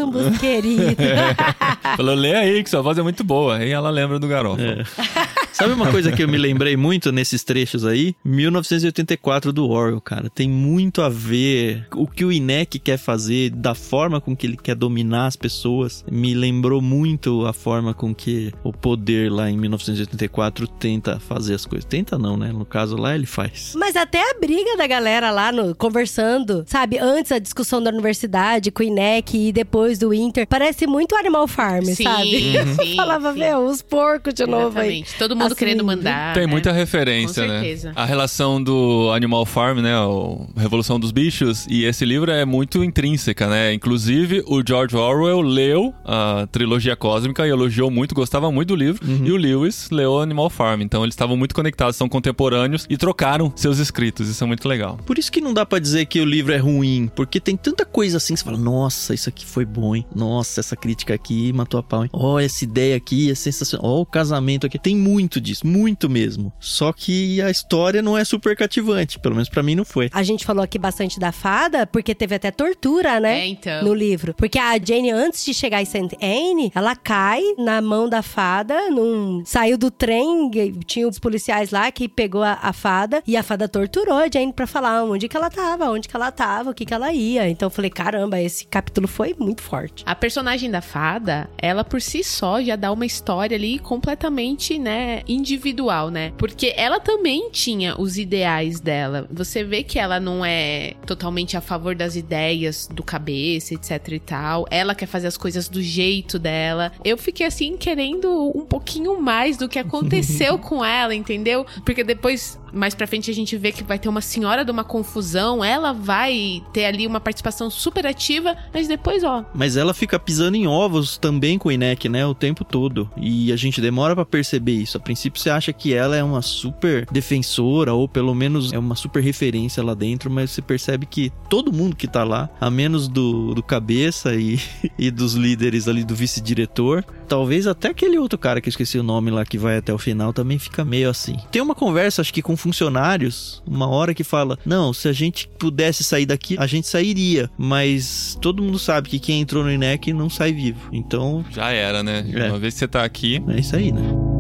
ambos, 0.04 0.38
querido. 0.38 0.96
Falou, 1.98 2.16
lê 2.16 2.36
aí, 2.36 2.64
que 2.64 2.70
sua 2.70 2.82
voz 2.82 2.98
é 2.98 3.02
muito 3.02 3.24
boa. 3.24 3.58
Aí 3.58 3.72
ela 3.72 3.90
lembra 3.90 4.20
do 4.20 4.28
Garófalo. 4.28 4.68
Sabe 5.54 5.72
uma 5.74 5.90
coisa 5.90 6.12
que 6.12 6.22
eu 6.22 6.28
me 6.28 6.38
lembrei 6.38 6.76
muito 6.76 7.12
nesses 7.14 7.42
trechos 7.44 7.86
aí? 7.86 8.14
1984 8.26 9.54
do 9.54 9.70
Orwell, 9.70 10.02
cara. 10.02 10.30
Tem 10.30 10.50
muito 10.66 11.02
a 11.02 11.10
ver 11.10 11.88
o 11.96 12.08
que 12.08 12.26
o 12.26 12.32
INEC 12.32 12.80
quer 12.80 12.98
fazer, 12.98 13.52
da 13.52 13.76
forma 13.76 14.20
com 14.20 14.36
que 14.36 14.48
ele 14.48 14.58
quer 14.58 14.76
dominar 14.76 15.28
as 15.28 15.36
pessoas. 15.36 16.04
Me 16.12 16.34
lembrou 16.34 16.82
muito 16.82 17.46
a 17.46 17.54
forma 17.54 17.94
com 17.94 18.14
que 18.14 18.52
o 18.64 18.74
poder 18.74 19.32
lá 19.32 19.50
em 19.50 19.58
1984 19.58 20.68
tenta 20.68 21.20
fazer 21.20 21.54
as 21.54 21.66
coisas. 21.66 21.86
Tenta 21.86 22.18
não, 22.18 22.36
né? 22.36 22.52
No 22.52 22.66
caso 22.66 22.96
lá 22.96 23.14
ele 23.14 23.28
faz. 23.28 23.74
Mas 23.78 23.96
até 23.96 24.20
a 24.20 24.40
briga 24.40 24.76
da 24.76 24.88
galera 24.88 25.30
lá 25.30 25.52
no, 25.52 25.76
conversando, 25.76 26.64
sabe? 26.66 26.98
Antes 26.98 27.32
a 27.32 27.40
discussão 27.40 27.82
da 27.82 27.92
universidade 27.92 28.72
com 28.72 28.82
o 28.82 28.86
INEC 28.86 29.50
e 29.50 29.52
depois 29.52 30.00
do 30.00 30.14
Inter. 30.14 30.48
Parece 30.48 30.88
muito 30.88 31.16
Animal 31.16 31.48
Farm, 31.48 31.86
Sim, 31.86 32.04
sabe? 32.04 32.56
Eu 32.56 32.66
sim, 32.76 32.96
falava, 32.96 33.34
sim. 33.34 33.40
meu, 33.40 33.66
os 33.66 33.82
porcos 33.82 34.34
de 34.34 34.46
novo 34.46 34.80
aí. 34.80 35.02
Exatamente. 35.02 35.18
Todo 35.18 35.36
mundo 35.36 35.48
Assim, 35.48 35.56
querendo 35.56 35.84
mandar. 35.84 36.34
Tem 36.34 36.46
né? 36.46 36.52
muita 36.52 36.72
referência, 36.72 37.44
Com 37.44 37.50
né? 37.50 37.60
certeza. 37.60 37.92
A 37.96 38.06
relação 38.06 38.62
do 38.64 39.12
Animal 39.14 39.46
Farm, 39.46 39.80
né? 39.80 39.98
O 40.00 40.48
Revolução 40.56 41.00
dos 41.00 41.12
Bichos, 41.12 41.66
e 41.70 41.84
esse 41.86 42.06
livro 42.06 42.32
é 42.32 42.46
muito 42.46 42.84
intrínseca, 42.84 43.48
né? 43.48 43.74
Inclusive, 43.74 44.44
o 44.48 44.62
George 44.66 44.96
Orwell 44.96 45.42
leu 45.42 45.94
a 46.04 46.48
trilogia 46.52 46.96
cósmica 46.96 47.46
e 47.46 47.50
elogiou 47.50 47.92
muito, 47.92 48.16
gostava 48.16 48.52
muito 48.52 48.70
do 48.70 48.76
livro. 48.76 49.06
E 49.24 49.32
o 49.32 49.38
Lewis 49.38 49.90
leu 49.92 50.20
Animal 50.20 50.50
Farm. 50.50 50.82
Então 50.82 51.04
eles 51.04 51.14
estavam 51.14 51.38
muito 51.38 51.54
conectados, 51.54 51.96
são 51.96 52.10
contemporâneos 52.10 52.86
e 52.90 52.98
trocaram 52.98 53.52
seus 53.56 53.80
escritos. 53.80 54.28
Isso 54.28 54.44
é 54.44 54.48
muito 54.48 54.68
legal. 54.68 54.98
Por 55.06 55.18
isso 55.18 55.32
que 55.32 55.42
não 55.42 55.54
dá 55.54 55.66
pra 55.66 55.80
dizer 55.80 56.06
que 56.06 56.20
o 56.20 56.26
livro 56.26 56.54
é 56.54 56.58
ruim, 56.58 57.10
porque 57.16 57.40
tem 57.40 57.56
tanta 57.56 57.86
coisa 57.86 58.18
assim 58.18 58.34
que 58.34 58.40
você 58.40 58.46
fala, 58.46 58.58
nossa, 58.58 59.14
isso 59.14 59.30
aqui 59.30 59.46
foi 59.46 59.66
bom, 59.66 59.96
hein? 59.96 60.06
Nossa, 60.16 60.60
essa 60.60 60.76
crítica 60.76 61.14
aqui 61.14 61.52
matou 61.54 61.80
a 61.80 61.84
pau, 61.84 62.04
hein? 62.04 62.10
Ó, 62.14 62.40
essa 62.40 62.64
ideia 62.64 62.96
aqui 62.96 63.30
é 63.30 63.36
sensacional. 63.36 63.86
Ó, 63.86 64.02
o 64.02 64.06
casamento 64.06 64.66
aqui. 64.66 64.80
Tem 64.80 64.96
muito 64.96 65.42
disso, 65.42 65.66
muito 65.66 66.10
mesmo. 66.10 66.54
Só 66.60 66.94
que 66.94 67.42
a 67.42 67.50
história 67.50 68.02
não 68.02 68.18
é 68.18 68.24
super 68.24 68.56
cativante, 68.56 69.20
pelo 69.20 69.36
menos 69.36 69.50
pra 69.50 69.64
mim 69.64 69.76
não 69.76 69.86
foi. 69.86 70.10
A 70.12 70.24
gente 70.24 70.45
falou 70.46 70.64
aqui 70.64 70.78
bastante 70.78 71.20
da 71.20 71.32
fada, 71.32 71.88
porque 71.88 72.14
teve 72.14 72.36
até 72.36 72.52
tortura, 72.52 73.20
né? 73.20 73.42
É, 73.42 73.48
então. 73.48 73.84
No 73.84 73.94
livro. 73.94 74.34
Porque 74.34 74.60
a 74.60 74.78
Jane, 74.78 75.12
antes 75.12 75.44
de 75.44 75.54
chegar 75.54 75.82
em 75.82 75.86
St. 75.86 76.16
Anne, 76.22 76.72
ela 76.74 76.96
cai 76.96 77.42
na 77.58 77.82
mão 77.82 78.08
da 78.08 78.22
fada, 78.22 78.90
num... 78.90 79.44
saiu 79.46 79.78
do 79.78 79.90
trem, 79.90 80.50
tinha 80.86 81.08
os 81.08 81.20
policiais 81.20 81.72
lá 81.72 81.92
que 81.92 82.08
pegou 82.08 82.44
a, 82.44 82.60
a 82.62 82.72
fada, 82.72 83.24
e 83.26 83.36
a 83.36 83.44
fada 83.44 83.68
torturou 83.68 84.18
a 84.18 84.30
Jane 84.32 84.54
pra 84.54 84.68
falar 84.68 85.04
onde 85.04 85.28
que 85.28 85.36
ela 85.36 85.50
tava, 85.50 85.90
onde 85.90 86.08
que 86.08 86.16
ela 86.16 86.32
tava, 86.32 86.70
o 86.70 86.74
que 86.74 86.86
que 86.86 86.94
ela 86.94 87.12
ia. 87.12 87.50
Então 87.50 87.66
eu 87.68 87.72
falei, 87.72 87.90
caramba, 87.90 88.40
esse 88.40 88.66
capítulo 88.66 89.08
foi 89.08 89.36
muito 89.38 89.62
forte. 89.62 90.04
A 90.06 90.16
personagem 90.16 90.70
da 90.70 90.82
fada, 90.82 91.50
ela 91.58 91.84
por 91.84 92.02
si 92.02 92.24
só 92.24 92.62
já 92.62 92.76
dá 92.76 92.92
uma 92.92 93.06
história 93.06 93.58
ali 93.58 93.80
completamente, 93.80 94.78
né, 94.78 95.24
individual, 95.28 96.10
né? 96.10 96.32
Porque 96.38 96.74
ela 96.78 97.00
também 97.00 97.50
tinha 97.50 98.00
os 98.00 98.18
ideais 98.18 98.80
dela. 98.80 99.28
Você 99.32 99.64
vê 99.64 99.84
que 99.84 99.98
ela 99.98 100.20
não 100.20 100.35
é 100.44 100.96
totalmente 101.06 101.56
a 101.56 101.62
favor 101.62 101.96
das 101.96 102.16
ideias 102.16 102.90
do 102.92 103.04
cabeça, 103.04 103.74
etc 103.74 104.08
e 104.12 104.20
tal. 104.20 104.66
Ela 104.70 104.96
quer 104.96 105.06
fazer 105.06 105.28
as 105.28 105.38
coisas 105.38 105.70
do 105.70 105.82
jeito 105.82 106.40
dela. 106.40 106.92
Eu 107.04 107.18
fiquei 107.18 107.46
assim 107.46 107.78
querendo 107.78 108.52
um 108.56 108.66
pouquinho 108.66 109.22
mais 109.22 109.58
do 109.58 109.70
que 109.70 109.78
aconteceu 109.78 110.58
com 110.60 110.84
ela, 110.84 111.14
entendeu? 111.14 111.66
Porque 111.86 112.04
depois 112.04 112.60
mais 112.76 112.94
pra 112.94 113.08
frente 113.08 113.32
a 113.32 113.34
gente 113.34 113.56
vê 113.58 113.72
que 113.72 113.84
vai 113.84 113.98
ter 113.98 114.10
uma 114.10 114.22
senhora 114.22 114.66
de 114.66 114.70
uma 114.70 114.84
confusão, 114.84 115.64
ela 115.64 115.94
vai 115.94 116.62
ter 116.74 116.86
ali 116.86 117.08
uma 117.08 117.22
participação 117.22 117.70
super 117.70 118.06
ativa, 118.06 118.56
mas 118.74 118.88
depois, 118.88 119.24
ó. 119.24 119.46
Mas 119.54 119.78
ela 119.78 119.94
fica 119.94 120.20
pisando 120.20 120.58
em 120.58 120.68
ovos 120.68 121.18
também 121.18 121.58
com 121.58 121.70
o 121.70 121.72
Inek, 121.72 122.10
né? 122.10 122.26
O 122.26 122.36
tempo 122.36 122.66
todo. 122.66 123.10
E 123.16 123.52
a 123.52 123.56
gente 123.56 123.80
demora 123.80 124.14
para 124.14 124.26
perceber 124.26 124.74
isso. 124.74 124.98
A 124.98 125.00
princípio 125.00 125.42
você 125.42 125.50
acha 125.50 125.72
que 125.72 125.94
ela 125.94 126.16
é 126.16 126.24
uma 126.24 126.42
super 126.42 127.06
defensora, 127.10 127.94
ou 127.94 128.08
pelo 128.08 128.36
menos 128.36 128.74
é 128.74 128.78
uma 128.78 128.96
super 128.96 129.24
referência 129.24 129.82
lá 129.82 129.94
dentro, 129.94 130.25
mas 130.30 130.52
você 130.52 130.62
percebe 130.62 131.06
que 131.06 131.32
todo 131.50 131.72
mundo 131.72 131.96
que 131.96 132.08
tá 132.08 132.24
lá, 132.24 132.50
a 132.60 132.70
menos 132.70 133.08
do, 133.08 133.54
do 133.54 133.64
cabeça 133.64 134.36
e, 134.36 134.60
e 134.98 135.12
dos 135.12 135.34
líderes 135.34 135.88
ali 135.88 136.04
do 136.04 136.16
vice-diretor, 136.16 137.04
talvez 137.28 137.68
até 137.68 137.90
aquele 137.90 138.18
outro 138.18 138.38
cara 138.38 138.62
que 138.62 138.68
eu 138.68 138.72
esqueci 138.72 138.98
o 138.98 139.04
nome 139.04 139.32
lá 139.32 139.46
que 139.46 139.58
vai 139.58 139.78
até 139.78 139.94
o 139.94 139.98
final 139.98 140.34
também 140.34 140.60
fica 140.60 140.86
meio 140.86 141.10
assim. 141.10 141.38
Tem 141.52 141.62
uma 141.62 141.76
conversa, 141.76 142.22
acho 142.22 142.34
que 142.34 142.42
com 142.42 142.56
funcionários, 142.56 143.62
uma 143.66 143.88
hora 143.88 144.14
que 144.14 144.24
fala: 144.24 144.58
Não, 144.66 144.94
se 144.94 145.08
a 145.08 145.14
gente 145.14 145.48
pudesse 145.60 146.04
sair 146.04 146.26
daqui, 146.26 146.56
a 146.58 146.68
gente 146.68 146.88
sairia. 146.88 147.50
Mas 147.58 148.38
todo 148.42 148.64
mundo 148.64 148.80
sabe 148.80 149.10
que 149.10 149.20
quem 149.20 149.42
entrou 149.42 149.64
no 149.64 149.72
INEC 149.72 150.14
não 150.14 150.30
sai 150.30 150.54
vivo. 150.54 150.90
Então, 150.92 151.44
Já 151.52 151.72
era, 151.72 152.04
né? 152.04 152.26
É. 152.34 152.50
Uma 152.50 152.60
vez 152.60 152.74
que 152.74 152.80
você 152.80 152.88
tá 152.88 153.04
aqui. 153.04 153.42
é 153.50 153.60
isso 153.60 153.76
aí, 153.76 153.92
né? 153.92 154.35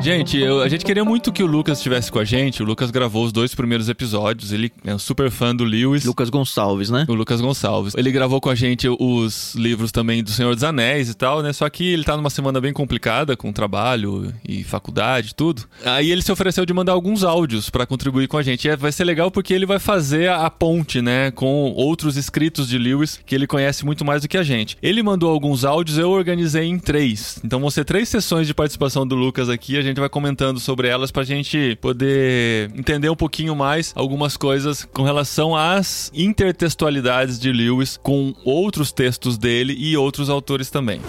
Gente, 0.00 0.38
eu- 0.38 0.62
a 0.62 0.68
gente 0.68 0.82
queria 0.82 1.04
muito 1.04 1.30
que 1.30 1.42
o 1.42 1.46
Lucas 1.46 1.76
estivesse 1.78 2.10
com 2.10 2.18
a 2.18 2.24
gente. 2.24 2.62
O 2.62 2.66
Lucas 2.66 2.90
gravou 2.90 3.22
os 3.24 3.32
dois 3.32 3.54
primeiros 3.54 3.86
episódios. 3.88 4.50
Ele 4.50 4.72
é 4.84 4.94
um 4.94 4.98
super 4.98 5.30
fã 5.30 5.54
do 5.54 5.62
Lewis. 5.62 6.04
Lucas 6.06 6.30
Gonçalves, 6.30 6.88
né? 6.88 7.04
O 7.06 7.12
Lucas 7.12 7.38
Gonçalves. 7.40 7.94
Ele 7.94 8.10
gravou 8.10 8.40
com 8.40 8.48
a 8.48 8.54
gente 8.54 8.88
os 8.88 9.54
livros 9.54 9.92
também 9.92 10.22
do 10.24 10.30
Senhor 10.30 10.54
dos 10.54 10.64
Anéis 10.64 11.10
e 11.10 11.14
tal, 11.14 11.42
né? 11.42 11.52
Só 11.52 11.68
que 11.68 11.86
ele 11.86 12.02
tá 12.02 12.16
numa 12.16 12.30
semana 12.30 12.60
bem 12.62 12.72
complicada 12.72 13.36
com 13.36 13.52
trabalho 13.52 14.32
e 14.48 14.64
faculdade 14.64 15.30
e 15.32 15.34
tudo. 15.34 15.64
Aí 15.84 16.10
ele 16.10 16.22
se 16.22 16.32
ofereceu 16.32 16.64
de 16.64 16.72
mandar 16.72 16.92
alguns 16.92 17.22
áudios 17.22 17.68
pra 17.68 17.84
contribuir 17.84 18.26
com 18.26 18.38
a 18.38 18.42
gente. 18.42 18.64
E 18.66 18.70
é- 18.70 18.76
vai 18.76 18.92
ser 18.92 19.04
legal 19.04 19.30
porque 19.30 19.52
ele 19.52 19.66
vai 19.66 19.78
fazer 19.78 20.28
a 20.30 20.40
a 20.40 20.50
ponte, 20.50 21.00
né, 21.02 21.30
com 21.30 21.70
outros 21.72 22.16
escritos 22.16 22.66
de 22.66 22.76
Lewis 22.78 23.20
que 23.26 23.34
ele 23.34 23.46
conhece 23.46 23.84
muito 23.84 24.04
mais 24.04 24.22
do 24.22 24.28
que 24.28 24.38
a 24.38 24.42
gente. 24.42 24.76
Ele 24.82 25.02
mandou 25.02 25.30
alguns 25.30 25.64
áudios, 25.64 25.98
eu 25.98 26.10
organizei 26.10 26.64
em 26.64 26.78
três. 26.78 27.38
Então 27.44 27.60
vão 27.60 27.70
ser 27.70 27.84
três 27.84 28.08
sessões 28.08 28.46
de 28.46 28.54
participação 28.54 29.06
do 29.06 29.14
Lucas 29.14 29.48
aqui. 29.50 29.76
A 29.76 29.82
gente 29.82 29.89
vai 29.98 30.08
comentando 30.08 30.60
sobre 30.60 30.86
elas 30.86 31.10
pra 31.10 31.24
gente 31.24 31.76
poder 31.80 32.70
entender 32.76 33.10
um 33.10 33.16
pouquinho 33.16 33.56
mais 33.56 33.92
algumas 33.96 34.36
coisas 34.36 34.84
com 34.84 35.02
relação 35.02 35.56
às 35.56 36.12
intertextualidades 36.14 37.40
de 37.40 37.50
Lewis 37.50 37.98
com 38.00 38.34
outros 38.44 38.92
textos 38.92 39.36
dele 39.36 39.74
e 39.76 39.96
outros 39.96 40.30
autores 40.30 40.70
também. 40.70 41.00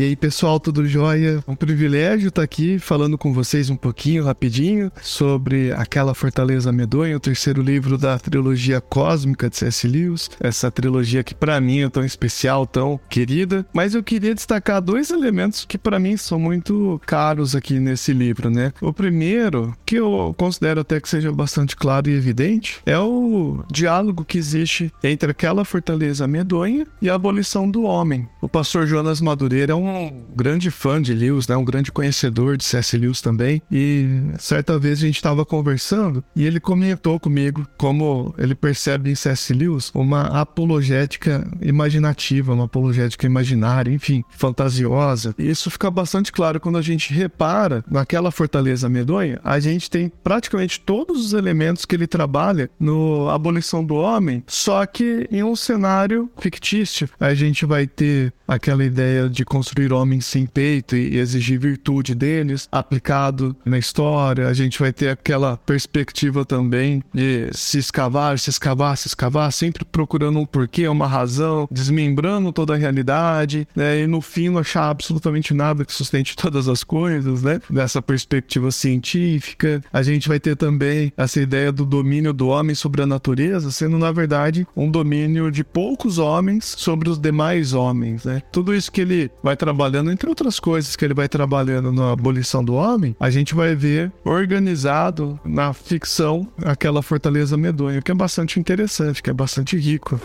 E 0.00 0.02
aí, 0.02 0.16
pessoal, 0.16 0.58
tudo 0.58 0.88
jóia? 0.88 1.44
Um 1.46 1.54
privilégio 1.54 2.28
estar 2.28 2.40
aqui 2.40 2.78
falando 2.78 3.18
com 3.18 3.34
vocês 3.34 3.68
um 3.68 3.76
pouquinho, 3.76 4.24
rapidinho, 4.24 4.90
sobre 5.02 5.72
Aquela 5.72 6.14
Fortaleza 6.14 6.72
Medonha, 6.72 7.18
o 7.18 7.20
terceiro 7.20 7.60
livro 7.60 7.98
da 7.98 8.18
trilogia 8.18 8.80
cósmica 8.80 9.50
de 9.50 9.58
C.S. 9.58 9.86
Lewis. 9.86 10.30
Essa 10.40 10.70
trilogia 10.70 11.22
que 11.22 11.34
para 11.34 11.60
mim 11.60 11.80
é 11.80 11.90
tão 11.90 12.02
especial, 12.02 12.66
tão 12.66 12.98
querida. 13.10 13.66
Mas 13.74 13.94
eu 13.94 14.02
queria 14.02 14.34
destacar 14.34 14.80
dois 14.80 15.10
elementos 15.10 15.66
que 15.66 15.76
para 15.76 15.98
mim 15.98 16.16
são 16.16 16.38
muito 16.38 16.98
caros 17.04 17.54
aqui 17.54 17.78
nesse 17.78 18.14
livro, 18.14 18.48
né? 18.48 18.72
O 18.80 18.94
primeiro, 18.94 19.76
que 19.84 19.96
eu 19.96 20.34
considero 20.38 20.80
até 20.80 20.98
que 20.98 21.10
seja 21.10 21.30
bastante 21.30 21.76
claro 21.76 22.08
e 22.08 22.14
evidente, 22.14 22.80
é 22.86 22.98
o 22.98 23.62
diálogo 23.70 24.24
que 24.24 24.38
existe 24.38 24.90
entre 25.04 25.30
aquela 25.30 25.62
fortaleza 25.62 26.26
medonha 26.26 26.86
e 27.02 27.10
a 27.10 27.14
abolição 27.16 27.70
do 27.70 27.82
homem. 27.82 28.26
O 28.40 28.48
pastor 28.48 28.86
Jonas 28.86 29.20
Madureira 29.20 29.72
é 29.72 29.76
um 29.76 29.89
grande 30.34 30.70
fã 30.70 31.00
de 31.00 31.12
Lewis, 31.14 31.46
né? 31.48 31.56
um 31.56 31.64
grande 31.64 31.92
conhecedor 31.92 32.56
de 32.56 32.64
C.S. 32.64 32.96
Lewis 32.96 33.20
também. 33.20 33.62
E 33.70 34.06
certa 34.38 34.78
vez 34.78 34.98
a 34.98 35.06
gente 35.06 35.16
estava 35.16 35.44
conversando 35.44 36.24
e 36.34 36.44
ele 36.46 36.60
comentou 36.60 37.18
comigo 37.18 37.66
como 37.76 38.34
ele 38.38 38.54
percebe 38.54 39.10
em 39.10 39.14
C.S. 39.14 39.52
Lewis 39.52 39.90
uma 39.94 40.40
apologética 40.40 41.46
imaginativa, 41.60 42.52
uma 42.52 42.64
apologética 42.64 43.26
imaginária, 43.26 43.92
enfim, 43.92 44.24
fantasiosa. 44.30 45.34
E 45.38 45.48
isso 45.50 45.70
fica 45.70 45.90
bastante 45.90 46.32
claro 46.32 46.60
quando 46.60 46.78
a 46.78 46.82
gente 46.82 47.12
repara 47.12 47.84
naquela 47.90 48.30
fortaleza 48.30 48.88
medonha, 48.88 49.40
a 49.44 49.58
gente 49.58 49.90
tem 49.90 50.12
praticamente 50.22 50.80
todos 50.80 51.24
os 51.24 51.32
elementos 51.32 51.84
que 51.84 51.94
ele 51.94 52.06
trabalha 52.06 52.70
no 52.78 53.28
Abolição 53.28 53.84
do 53.84 53.94
Homem, 53.94 54.42
só 54.46 54.84
que 54.86 55.28
em 55.30 55.42
um 55.42 55.56
cenário 55.56 56.30
fictício. 56.38 57.08
A 57.18 57.34
gente 57.34 57.64
vai 57.64 57.86
ter 57.86 58.32
aquela 58.46 58.84
ideia 58.84 59.28
de 59.28 59.44
construir 59.70 59.92
homens 59.92 60.26
sem 60.26 60.46
peito 60.46 60.96
e 60.96 61.16
exigir 61.16 61.58
virtude 61.60 62.14
deles, 62.14 62.68
aplicado 62.72 63.54
na 63.64 63.78
história. 63.78 64.48
A 64.48 64.52
gente 64.52 64.78
vai 64.80 64.92
ter 64.92 65.10
aquela 65.10 65.56
perspectiva 65.58 66.44
também 66.44 67.02
de 67.14 67.48
se 67.52 67.78
escavar, 67.78 68.36
se 68.38 68.50
escavar, 68.50 68.96
se 68.96 69.06
escavar, 69.06 69.52
sempre 69.52 69.84
procurando 69.84 70.40
um 70.40 70.46
porquê, 70.46 70.88
uma 70.88 71.06
razão, 71.06 71.68
desmembrando 71.70 72.52
toda 72.52 72.74
a 72.74 72.76
realidade, 72.76 73.66
né? 73.74 74.00
E 74.00 74.06
no 74.08 74.20
fim 74.20 74.48
não 74.48 74.58
achar 74.58 74.90
absolutamente 74.90 75.54
nada 75.54 75.84
que 75.84 75.92
sustente 75.92 76.34
todas 76.36 76.68
as 76.68 76.82
coisas, 76.82 77.42
né? 77.42 77.60
Dessa 77.70 78.02
perspectiva 78.02 78.72
científica. 78.72 79.80
A 79.92 80.02
gente 80.02 80.28
vai 80.28 80.40
ter 80.40 80.56
também 80.56 81.12
essa 81.16 81.40
ideia 81.40 81.70
do 81.70 81.84
domínio 81.84 82.32
do 82.32 82.48
homem 82.48 82.74
sobre 82.74 83.02
a 83.02 83.06
natureza, 83.06 83.70
sendo 83.70 83.98
na 83.98 84.10
verdade 84.10 84.66
um 84.76 84.90
domínio 84.90 85.50
de 85.50 85.62
poucos 85.62 86.18
homens 86.18 86.74
sobre 86.76 87.08
os 87.08 87.18
demais 87.18 87.72
homens, 87.72 88.24
né? 88.24 88.42
Tudo 88.50 88.74
isso 88.74 88.90
que 88.90 89.00
ele 89.00 89.30
vai 89.42 89.59
trabalhando, 89.60 90.10
entre 90.10 90.26
outras 90.26 90.58
coisas 90.58 90.96
que 90.96 91.04
ele 91.04 91.12
vai 91.12 91.28
trabalhando 91.28 91.92
na 91.92 92.12
abolição 92.12 92.64
do 92.64 92.72
homem, 92.72 93.14
a 93.20 93.28
gente 93.28 93.54
vai 93.54 93.74
ver 93.74 94.10
organizado 94.24 95.38
na 95.44 95.74
ficção 95.74 96.48
aquela 96.64 97.02
fortaleza 97.02 97.58
medonha, 97.58 98.00
que 98.00 98.10
é 98.10 98.14
bastante 98.14 98.58
interessante, 98.58 99.22
que 99.22 99.28
é 99.28 99.34
bastante 99.34 99.76
rico. 99.76 100.18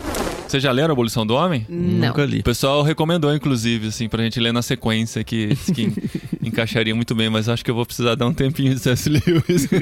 Vocês 0.48 0.62
já 0.62 0.70
leram 0.70 0.90
a 0.90 0.92
Abolição 0.92 1.26
do 1.26 1.34
Homem? 1.34 1.66
Não. 1.68 2.08
Nunca 2.08 2.24
li. 2.24 2.38
O 2.38 2.44
pessoal 2.44 2.82
recomendou, 2.82 3.34
inclusive, 3.34 3.88
assim, 3.88 4.08
pra 4.08 4.22
gente 4.22 4.38
ler 4.38 4.52
na 4.52 4.62
sequência, 4.62 5.22
que, 5.24 5.56
que 5.74 5.92
encaixaria 6.46 6.94
muito 6.94 7.14
bem, 7.14 7.28
mas 7.28 7.48
acho 7.48 7.64
que 7.64 7.70
eu 7.70 7.74
vou 7.74 7.84
precisar 7.84 8.14
dar 8.14 8.26
um 8.26 8.34
tempinho 8.34 8.74
de 8.74 8.80
C.S. 8.80 9.08
Lewis. 9.08 9.68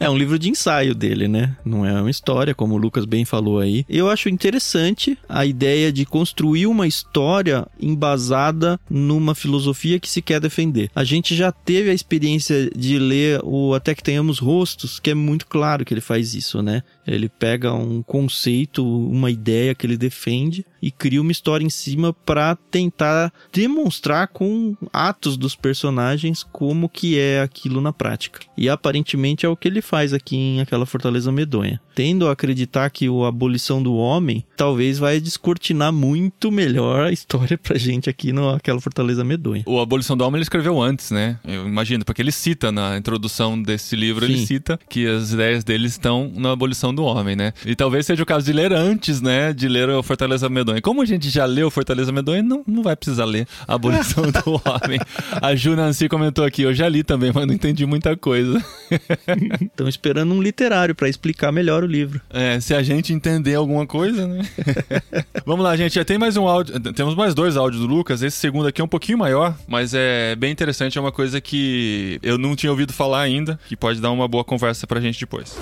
É 0.00 0.08
um 0.08 0.16
livro 0.16 0.38
de 0.38 0.48
ensaio 0.48 0.94
dele, 0.94 1.26
né? 1.26 1.56
Não 1.64 1.84
é 1.84 2.00
uma 2.00 2.10
história, 2.10 2.54
como 2.54 2.74
o 2.74 2.78
Lucas 2.78 3.04
bem 3.04 3.24
falou 3.24 3.58
aí. 3.58 3.84
Eu 3.88 4.08
acho 4.08 4.28
interessante 4.28 5.18
a 5.28 5.44
ideia 5.44 5.92
de 5.92 6.06
construir 6.06 6.66
uma 6.66 6.86
história 6.86 7.66
embasada 7.80 8.78
numa 8.88 9.34
filosofia 9.34 9.98
que 9.98 10.08
se 10.08 10.22
quer 10.22 10.40
defender. 10.40 10.90
A 10.94 11.04
gente 11.04 11.34
já 11.34 11.50
teve 11.50 11.90
a 11.90 11.94
experiência 11.94 12.70
de 12.70 12.98
ler 12.98 13.40
o 13.42 13.74
Até 13.74 13.94
que 13.94 14.02
Tenhamos 14.02 14.38
Rostos, 14.38 15.00
que 15.00 15.10
é 15.10 15.14
muito 15.14 15.46
claro 15.46 15.84
que 15.84 15.92
ele 15.92 16.00
faz 16.00 16.34
isso, 16.34 16.62
né? 16.62 16.82
Ele 17.08 17.28
pega 17.28 17.72
um 17.72 18.02
conceito, 18.02 18.84
uma 18.84 19.30
ideia 19.30 19.74
que 19.74 19.86
ele 19.86 19.96
defende 19.96 20.64
e 20.80 20.90
cria 20.90 21.20
uma 21.20 21.32
história 21.32 21.64
em 21.64 21.70
cima 21.70 22.12
para 22.12 22.56
tentar 22.70 23.32
demonstrar 23.52 24.28
com 24.28 24.76
atos 24.92 25.36
dos 25.36 25.54
personagens 25.56 26.42
como 26.42 26.88
que 26.88 27.18
é 27.18 27.40
aquilo 27.40 27.80
na 27.80 27.92
prática. 27.92 28.40
E 28.56 28.68
aparentemente 28.68 29.44
é 29.44 29.48
o 29.48 29.56
que 29.56 29.68
ele 29.68 29.82
faz 29.82 30.12
aqui 30.12 30.36
em 30.36 30.60
aquela 30.60 30.86
Fortaleza 30.86 31.32
Medonha. 31.32 31.80
Tendo 31.94 32.28
a 32.28 32.32
acreditar 32.32 32.90
que 32.90 33.08
a 33.08 33.28
abolição 33.28 33.82
do 33.82 33.94
homem 33.94 34.44
talvez 34.56 34.98
vai 34.98 35.20
descortinar 35.20 35.92
muito 35.92 36.52
melhor 36.52 37.06
a 37.06 37.12
história 37.12 37.58
pra 37.58 37.76
gente 37.76 38.08
aqui 38.08 38.32
naquela 38.32 38.80
Fortaleza 38.80 39.24
Medonha. 39.24 39.64
o 39.66 39.80
Abolição 39.80 40.16
do 40.16 40.24
Homem 40.24 40.38
ele 40.38 40.42
escreveu 40.42 40.80
antes, 40.80 41.10
né? 41.10 41.38
Eu 41.44 41.66
imagino, 41.66 42.04
porque 42.04 42.22
ele 42.22 42.32
cita 42.32 42.70
na 42.70 42.96
introdução 42.96 43.60
desse 43.60 43.96
livro, 43.96 44.24
ele 44.24 44.38
Sim. 44.38 44.46
cita 44.46 44.78
que 44.88 45.06
as 45.06 45.32
ideias 45.32 45.64
dele 45.64 45.86
estão 45.86 46.30
na 46.34 46.52
Abolição 46.52 46.94
do 46.94 46.97
Homem, 47.04 47.36
né? 47.36 47.52
E 47.64 47.74
talvez 47.74 48.06
seja 48.06 48.22
o 48.22 48.26
caso 48.26 48.44
de 48.44 48.52
ler 48.52 48.72
antes, 48.72 49.20
né? 49.20 49.52
De 49.52 49.68
ler 49.68 49.88
o 49.88 50.02
Fortaleza 50.02 50.48
Medonha. 50.48 50.80
Como 50.80 51.02
a 51.02 51.04
gente 51.04 51.28
já 51.30 51.44
leu 51.44 51.70
Fortaleza 51.70 52.12
Medonha, 52.12 52.42
não, 52.42 52.62
não 52.66 52.82
vai 52.82 52.96
precisar 52.96 53.24
ler 53.24 53.46
a 53.66 53.74
Abolição 53.74 54.24
do 54.30 54.60
Homem. 54.64 55.00
A 55.40 55.54
Ju 55.54 55.76
Nancy 55.76 56.08
comentou 56.08 56.44
aqui, 56.44 56.62
eu 56.62 56.74
já 56.74 56.88
li 56.88 57.02
também, 57.02 57.30
mas 57.34 57.46
não 57.46 57.54
entendi 57.54 57.84
muita 57.86 58.16
coisa. 58.16 58.62
Estão 59.60 59.88
esperando 59.88 60.32
um 60.32 60.42
literário 60.42 60.94
pra 60.94 61.08
explicar 61.08 61.52
melhor 61.52 61.82
o 61.82 61.86
livro. 61.86 62.20
É, 62.30 62.60
se 62.60 62.74
a 62.74 62.82
gente 62.82 63.12
entender 63.12 63.54
alguma 63.54 63.86
coisa, 63.86 64.26
né? 64.26 64.46
Vamos 65.44 65.64
lá, 65.64 65.76
gente. 65.76 65.94
Já 65.94 66.04
tem 66.04 66.18
mais 66.18 66.36
um 66.36 66.46
áudio. 66.46 66.78
Temos 66.92 67.14
mais 67.14 67.34
dois 67.34 67.56
áudios 67.56 67.82
do 67.82 67.88
Lucas. 67.88 68.22
Esse 68.22 68.36
segundo 68.36 68.68
aqui 68.68 68.80
é 68.80 68.84
um 68.84 68.88
pouquinho 68.88 69.18
maior, 69.18 69.54
mas 69.66 69.94
é 69.94 70.34
bem 70.36 70.50
interessante. 70.50 70.98
É 70.98 71.00
uma 71.00 71.12
coisa 71.12 71.40
que 71.40 72.18
eu 72.22 72.38
não 72.38 72.54
tinha 72.54 72.70
ouvido 72.70 72.92
falar 72.92 73.20
ainda, 73.20 73.58
que 73.68 73.76
pode 73.76 74.00
dar 74.00 74.10
uma 74.10 74.28
boa 74.28 74.44
conversa 74.44 74.86
pra 74.86 75.00
gente 75.00 75.20
depois. 75.20 75.56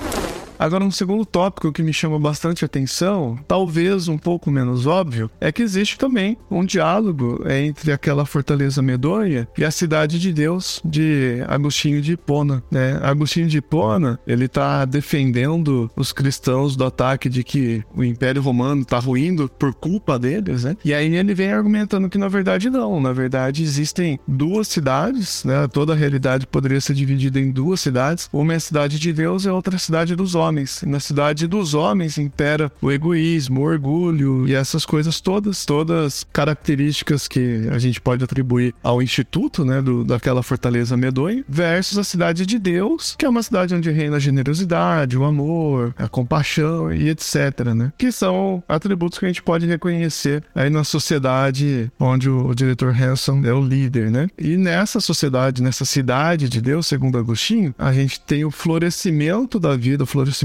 Agora, 0.58 0.84
um 0.84 0.90
segundo 0.90 1.24
tópico 1.24 1.72
que 1.72 1.82
me 1.82 1.92
chama 1.92 2.18
bastante 2.18 2.64
atenção, 2.64 3.38
talvez 3.46 4.08
um 4.08 4.16
pouco 4.16 4.50
menos 4.50 4.86
óbvio, 4.86 5.30
é 5.40 5.52
que 5.52 5.62
existe 5.62 5.98
também 5.98 6.36
um 6.50 6.64
diálogo 6.64 7.44
entre 7.48 7.92
aquela 7.92 8.24
fortaleza 8.24 8.80
medonha 8.80 9.46
e 9.56 9.64
a 9.64 9.70
cidade 9.70 10.18
de 10.18 10.32
Deus 10.32 10.80
de 10.84 11.42
Agostinho 11.46 12.00
de 12.00 12.12
Hipona. 12.12 12.62
Né? 12.70 12.98
Agostinho 13.02 13.48
de 13.48 13.58
Hipona, 13.58 14.18
ele 14.26 14.46
está 14.46 14.84
defendendo 14.84 15.90
os 15.94 16.12
cristãos 16.12 16.74
do 16.74 16.84
ataque 16.84 17.28
de 17.28 17.44
que 17.44 17.84
o 17.94 18.02
Império 18.02 18.40
Romano 18.40 18.82
está 18.82 18.98
ruindo 18.98 19.50
por 19.58 19.74
culpa 19.74 20.18
deles, 20.18 20.64
né? 20.64 20.76
E 20.84 20.94
aí 20.94 21.14
ele 21.14 21.34
vem 21.34 21.52
argumentando 21.52 22.08
que 22.08 22.18
na 22.18 22.28
verdade 22.28 22.70
não, 22.70 23.00
na 23.00 23.12
verdade 23.12 23.62
existem 23.62 24.18
duas 24.26 24.68
cidades, 24.68 25.44
né? 25.44 25.66
Toda 25.68 25.92
a 25.92 25.96
realidade 25.96 26.46
poderia 26.46 26.80
ser 26.80 26.94
dividida 26.94 27.38
em 27.38 27.50
duas 27.50 27.80
cidades. 27.80 28.28
Uma 28.32 28.54
é 28.54 28.56
a 28.56 28.60
cidade 28.60 28.98
de 28.98 29.12
Deus 29.12 29.44
e 29.44 29.48
a 29.48 29.54
outra 29.54 29.74
é 29.74 29.76
a 29.76 29.80
cidade 29.80 30.16
dos 30.16 30.34
homens. 30.34 30.45
E 30.82 30.86
na 30.86 31.00
cidade 31.00 31.46
dos 31.46 31.74
homens 31.74 32.18
impera 32.18 32.70
o 32.80 32.90
egoísmo, 32.90 33.60
o 33.60 33.64
orgulho 33.64 34.48
e 34.48 34.54
essas 34.54 34.84
coisas 34.84 35.20
todas, 35.20 35.64
todas 35.64 36.26
características 36.32 37.28
que 37.28 37.68
a 37.70 37.78
gente 37.78 38.00
pode 38.00 38.24
atribuir 38.24 38.74
ao 38.82 39.02
instituto, 39.02 39.64
né, 39.64 39.80
do, 39.82 40.04
daquela 40.04 40.42
fortaleza 40.42 40.96
medonha, 40.96 41.44
versus 41.48 41.98
a 41.98 42.04
cidade 42.04 42.46
de 42.46 42.58
Deus, 42.58 43.14
que 43.18 43.24
é 43.24 43.28
uma 43.28 43.42
cidade 43.42 43.74
onde 43.74 43.90
reina 43.90 44.16
a 44.16 44.20
generosidade, 44.20 45.16
o 45.16 45.24
amor, 45.24 45.94
a 45.96 46.08
compaixão 46.08 46.92
e 46.92 47.08
etc, 47.08 47.74
né? 47.74 47.92
Que 47.96 48.12
são 48.12 48.62
atributos 48.68 49.18
que 49.18 49.24
a 49.24 49.28
gente 49.28 49.42
pode 49.42 49.66
reconhecer 49.66 50.42
aí 50.54 50.70
na 50.70 50.84
sociedade 50.84 51.90
onde 51.98 52.28
o, 52.28 52.48
o 52.48 52.54
diretor 52.54 52.94
Hanson 52.94 53.42
é 53.44 53.52
o 53.52 53.60
líder, 53.60 54.10
né? 54.10 54.28
E 54.38 54.56
nessa 54.56 55.00
sociedade, 55.00 55.62
nessa 55.62 55.84
cidade 55.84 56.48
de 56.48 56.60
Deus, 56.60 56.86
segundo 56.86 57.18
Agostinho, 57.18 57.74
a 57.78 57.92
gente 57.92 58.20
tem 58.20 58.44
o 58.44 58.50
florescimento 58.50 59.58
da 59.58 59.76
vida, 59.76 60.04
o 60.04 60.06
florescimento, 60.06 60.35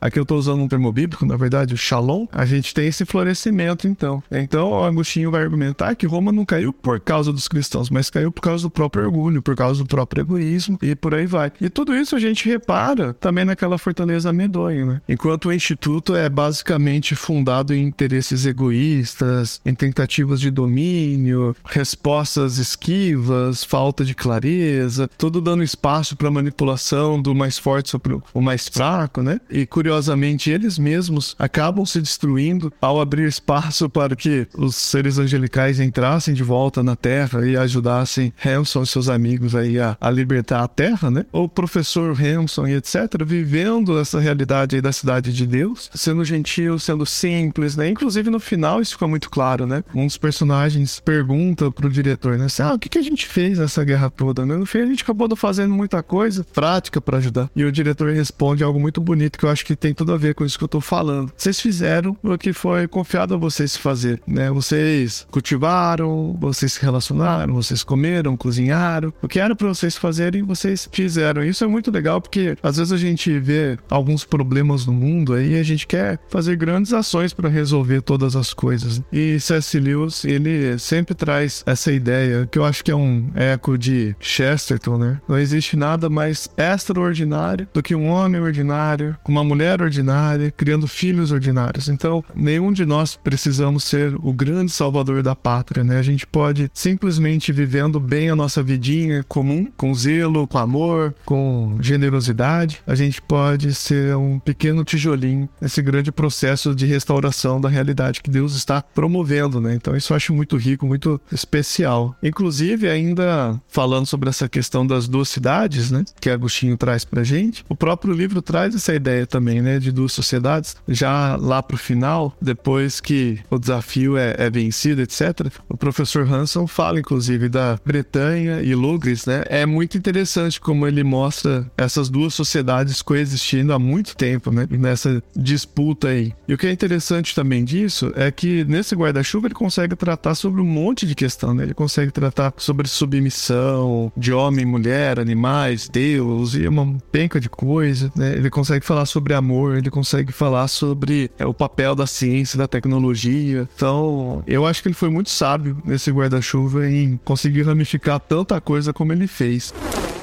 aqui 0.00 0.18
eu 0.18 0.22
estou 0.22 0.38
usando 0.38 0.62
um 0.62 0.68
termo 0.68 0.90
bíblico, 0.92 1.26
na 1.26 1.36
verdade, 1.36 1.74
o 1.74 1.76
shalom, 1.76 2.26
a 2.32 2.44
gente 2.44 2.72
tem 2.72 2.86
esse 2.86 3.04
florescimento 3.04 3.86
então. 3.86 4.22
Então, 4.30 4.70
o 4.70 4.84
Agostinho 4.84 5.30
vai 5.30 5.42
argumentar 5.42 5.94
que 5.94 6.06
Roma 6.06 6.32
não 6.32 6.44
caiu 6.44 6.72
por 6.72 7.00
causa 7.00 7.32
dos 7.32 7.48
cristãos, 7.48 7.90
mas 7.90 8.10
caiu 8.10 8.32
por 8.32 8.40
causa 8.40 8.64
do 8.64 8.70
próprio 8.70 9.04
orgulho, 9.04 9.42
por 9.42 9.54
causa 9.54 9.82
do 9.82 9.86
próprio 9.86 10.22
egoísmo 10.22 10.78
e 10.82 10.94
por 10.94 11.14
aí 11.14 11.26
vai. 11.26 11.52
E 11.60 11.68
tudo 11.68 11.94
isso 11.94 12.16
a 12.16 12.18
gente 12.18 12.48
repara 12.48 13.14
também 13.14 13.44
naquela 13.44 13.78
fortaleza 13.78 14.32
medonha, 14.32 14.84
né? 14.84 15.00
Enquanto 15.08 15.46
o 15.46 15.52
instituto 15.52 16.14
é 16.14 16.28
basicamente 16.28 17.14
fundado 17.14 17.74
em 17.74 17.82
interesses 17.82 18.46
egoístas, 18.46 19.60
em 19.64 19.74
tentativas 19.74 20.40
de 20.40 20.50
domínio, 20.50 21.54
respostas 21.64 22.58
esquivas, 22.58 23.64
falta 23.64 24.04
de 24.04 24.14
clareza, 24.14 25.08
tudo 25.18 25.40
dando 25.40 25.62
espaço 25.62 26.16
para 26.16 26.30
manipulação 26.30 27.20
do 27.20 27.34
mais 27.34 27.58
forte 27.58 27.90
sobre 27.90 28.18
o 28.32 28.40
mais 28.40 28.68
fraco, 28.68 29.22
né? 29.22 29.35
E 29.50 29.66
curiosamente 29.66 30.50
eles 30.50 30.78
mesmos 30.78 31.34
acabam 31.38 31.84
se 31.84 32.00
destruindo 32.00 32.72
ao 32.80 33.00
abrir 33.00 33.28
espaço 33.28 33.88
para 33.88 34.16
que 34.16 34.46
os 34.56 34.76
seres 34.76 35.18
angelicais 35.18 35.80
entrassem 35.80 36.34
de 36.34 36.42
volta 36.42 36.82
na 36.82 36.96
Terra 36.96 37.46
e 37.46 37.56
ajudassem 37.56 38.32
Hamson 38.44 38.82
e 38.82 38.86
seus 38.86 39.08
amigos 39.08 39.54
aí 39.54 39.78
a, 39.78 39.96
a 40.00 40.10
libertar 40.10 40.62
a 40.62 40.68
Terra, 40.68 41.10
né? 41.10 41.26
O 41.32 41.48
professor 41.48 42.16
Hamson 42.20 42.66
e 42.66 42.74
etc. 42.74 43.24
vivendo 43.24 43.98
essa 43.98 44.20
realidade 44.20 44.76
aí 44.76 44.82
da 44.82 44.92
cidade 44.92 45.32
de 45.32 45.46
Deus, 45.46 45.90
sendo 45.94 46.24
gentil, 46.24 46.78
sendo 46.78 47.04
simples, 47.06 47.76
né? 47.76 47.88
Inclusive 47.88 48.30
no 48.30 48.40
final 48.40 48.80
isso 48.80 48.92
fica 48.92 49.06
muito 49.06 49.30
claro, 49.30 49.66
né? 49.66 49.82
Um 49.94 50.06
dos 50.06 50.16
personagens 50.16 51.00
pergunta 51.00 51.70
pro 51.70 51.90
diretor, 51.90 52.38
né? 52.38 52.46
Assim, 52.46 52.62
ah, 52.62 52.74
o 52.74 52.78
que, 52.78 52.88
que 52.88 52.98
a 52.98 53.02
gente 53.02 53.26
fez 53.26 53.58
nessa 53.58 53.84
guerra 53.84 54.10
toda, 54.10 54.44
né? 54.44 54.56
No 54.56 54.66
fim 54.66 54.78
a 54.78 54.86
gente 54.86 55.02
acabou 55.02 55.26
fazendo 55.36 55.74
muita 55.74 56.02
coisa 56.02 56.44
prática 56.54 57.00
para 57.00 57.18
ajudar. 57.18 57.50
E 57.54 57.64
o 57.64 57.72
diretor 57.72 58.12
responde 58.12 58.62
algo 58.62 58.78
muito 58.78 59.00
bonito 59.00 59.25
que 59.30 59.44
eu 59.44 59.50
acho 59.50 59.64
que 59.64 59.76
tem 59.76 59.94
tudo 59.94 60.12
a 60.12 60.16
ver 60.16 60.34
com 60.34 60.44
isso 60.44 60.58
que 60.58 60.64
eu 60.64 60.68
tô 60.68 60.80
falando. 60.80 61.32
Vocês 61.36 61.60
fizeram 61.60 62.16
o 62.22 62.36
que 62.38 62.52
foi 62.52 62.86
confiado 62.86 63.34
a 63.34 63.36
vocês 63.36 63.76
fazer, 63.76 64.20
né? 64.26 64.50
Vocês 64.50 65.26
cultivaram, 65.30 66.36
vocês 66.40 66.74
se 66.74 66.82
relacionaram, 66.82 67.54
vocês 67.54 67.82
comeram, 67.82 68.36
cozinharam. 68.36 69.12
O 69.22 69.28
que 69.28 69.40
era 69.40 69.54
para 69.54 69.68
vocês 69.68 69.96
fazerem, 69.96 70.42
vocês 70.42 70.88
fizeram. 70.90 71.44
Isso 71.44 71.64
é 71.64 71.66
muito 71.66 71.90
legal 71.90 72.20
porque 72.20 72.56
às 72.62 72.76
vezes 72.76 72.92
a 72.92 72.96
gente 72.96 73.38
vê 73.38 73.78
alguns 73.90 74.24
problemas 74.24 74.86
no 74.86 74.92
mundo 74.92 75.34
aí 75.34 75.54
e 75.54 75.58
a 75.58 75.62
gente 75.62 75.86
quer 75.86 76.18
fazer 76.28 76.56
grandes 76.56 76.92
ações 76.92 77.32
para 77.32 77.48
resolver 77.48 78.02
todas 78.02 78.36
as 78.36 78.52
coisas. 78.52 79.02
E 79.12 79.38
C.S. 79.40 79.78
Lewis, 79.78 80.24
ele 80.24 80.78
sempre 80.78 81.14
traz 81.14 81.62
essa 81.66 81.92
ideia 81.92 82.46
que 82.50 82.58
eu 82.58 82.64
acho 82.64 82.84
que 82.84 82.90
é 82.90 82.96
um 82.96 83.30
eco 83.34 83.76
de 83.78 84.14
Chesterton, 84.20 84.98
né? 84.98 85.20
Não 85.28 85.38
existe 85.38 85.76
nada 85.76 86.08
mais 86.08 86.48
extraordinário 86.56 87.68
do 87.72 87.82
que 87.82 87.94
um 87.94 88.08
homem 88.08 88.40
ordinário, 88.40 89.15
com 89.22 89.32
uma 89.32 89.44
mulher 89.44 89.80
ordinária, 89.80 90.50
criando 90.50 90.86
filhos 90.86 91.32
ordinários. 91.32 91.88
Então, 91.88 92.24
nenhum 92.34 92.72
de 92.72 92.84
nós 92.84 93.16
precisamos 93.16 93.84
ser 93.84 94.14
o 94.16 94.32
grande 94.32 94.72
salvador 94.72 95.22
da 95.22 95.34
pátria, 95.34 95.84
né? 95.84 95.98
A 95.98 96.02
gente 96.02 96.26
pode 96.26 96.70
simplesmente 96.72 97.52
vivendo 97.52 97.98
bem 97.98 98.30
a 98.30 98.36
nossa 98.36 98.62
vidinha 98.62 99.24
comum, 99.28 99.66
com 99.76 99.94
zelo, 99.94 100.46
com 100.46 100.58
amor, 100.58 101.14
com 101.24 101.76
generosidade, 101.80 102.80
a 102.86 102.94
gente 102.94 103.20
pode 103.22 103.74
ser 103.74 104.16
um 104.16 104.38
pequeno 104.38 104.84
tijolinho 104.84 105.48
nesse 105.60 105.80
grande 105.82 106.10
processo 106.12 106.74
de 106.74 106.86
restauração 106.86 107.60
da 107.60 107.68
realidade 107.68 108.22
que 108.22 108.30
Deus 108.30 108.54
está 108.54 108.82
promovendo, 108.82 109.60
né? 109.60 109.74
Então, 109.74 109.96
isso 109.96 110.12
eu 110.12 110.16
acho 110.16 110.34
muito 110.34 110.56
rico, 110.56 110.86
muito 110.86 111.20
especial. 111.30 112.14
Inclusive, 112.22 112.88
ainda 112.88 113.60
falando 113.68 114.06
sobre 114.06 114.28
essa 114.28 114.48
questão 114.48 114.86
das 114.86 115.08
duas 115.08 115.28
cidades, 115.28 115.90
né? 115.90 116.04
Que 116.20 116.30
Agostinho 116.30 116.76
traz 116.76 117.04
pra 117.04 117.22
gente, 117.22 117.64
o 117.68 117.76
próprio 117.76 118.14
livro 118.14 118.42
traz 118.42 118.74
essa 118.74 118.94
ideia 118.94 119.05
também, 119.26 119.62
né? 119.62 119.78
De 119.78 119.92
duas 119.92 120.12
sociedades. 120.12 120.76
Já 120.88 121.36
lá 121.36 121.62
pro 121.62 121.76
final, 121.76 122.36
depois 122.40 123.00
que 123.00 123.38
o 123.50 123.58
desafio 123.58 124.16
é, 124.16 124.34
é 124.38 124.50
vencido, 124.50 125.02
etc., 125.02 125.46
o 125.68 125.76
professor 125.76 126.30
Hanson 126.30 126.66
fala, 126.66 126.98
inclusive, 126.98 127.48
da 127.48 127.78
Bretanha 127.84 128.62
e 128.62 128.74
Lugris, 128.74 129.26
né? 129.26 129.44
É 129.46 129.64
muito 129.66 129.96
interessante 129.96 130.60
como 130.60 130.86
ele 130.86 131.04
mostra 131.04 131.70
essas 131.76 132.08
duas 132.08 132.34
sociedades 132.34 133.02
coexistindo 133.02 133.72
há 133.72 133.78
muito 133.78 134.16
tempo, 134.16 134.50
né? 134.50 134.66
Nessa 134.70 135.22
disputa 135.34 136.08
aí. 136.08 136.32
E 136.48 136.54
o 136.54 136.58
que 136.58 136.66
é 136.66 136.72
interessante 136.72 137.34
também 137.34 137.64
disso 137.64 138.12
é 138.16 138.30
que 138.30 138.64
nesse 138.64 138.94
guarda-chuva 138.94 139.46
ele 139.46 139.54
consegue 139.54 139.94
tratar 139.94 140.34
sobre 140.34 140.60
um 140.60 140.64
monte 140.64 141.06
de 141.06 141.14
questão, 141.14 141.54
né? 141.54 141.62
Ele 141.62 141.74
consegue 141.74 142.10
tratar 142.10 142.52
sobre 142.56 142.88
submissão 142.88 144.10
de 144.16 144.32
homem, 144.32 144.64
mulher, 144.64 145.18
animais, 145.20 145.88
Deus 145.88 146.54
e 146.54 146.66
uma 146.66 146.96
penca 147.12 147.38
de 147.38 147.48
coisa, 147.48 148.10
né? 148.16 148.34
Ele 148.34 148.50
consegue 148.50 148.84
falar 148.84 148.95
sobre 149.04 149.34
amor, 149.34 149.76
ele 149.76 149.90
consegue 149.90 150.32
falar 150.32 150.68
sobre 150.68 151.30
é, 151.38 151.44
o 151.44 151.52
papel 151.52 151.94
da 151.94 152.06
ciência, 152.06 152.56
da 152.56 152.66
tecnologia. 152.68 153.68
Então, 153.74 154.42
eu 154.46 154.64
acho 154.64 154.82
que 154.82 154.88
ele 154.88 154.94
foi 154.94 155.10
muito 155.10 155.30
sábio 155.30 155.76
nesse 155.84 156.10
guarda-chuva 156.10 156.88
em 156.88 157.18
conseguir 157.24 157.62
ramificar 157.62 158.20
tanta 158.20 158.60
coisa 158.60 158.92
como 158.92 159.12
ele 159.12 159.26
fez. 159.26 159.74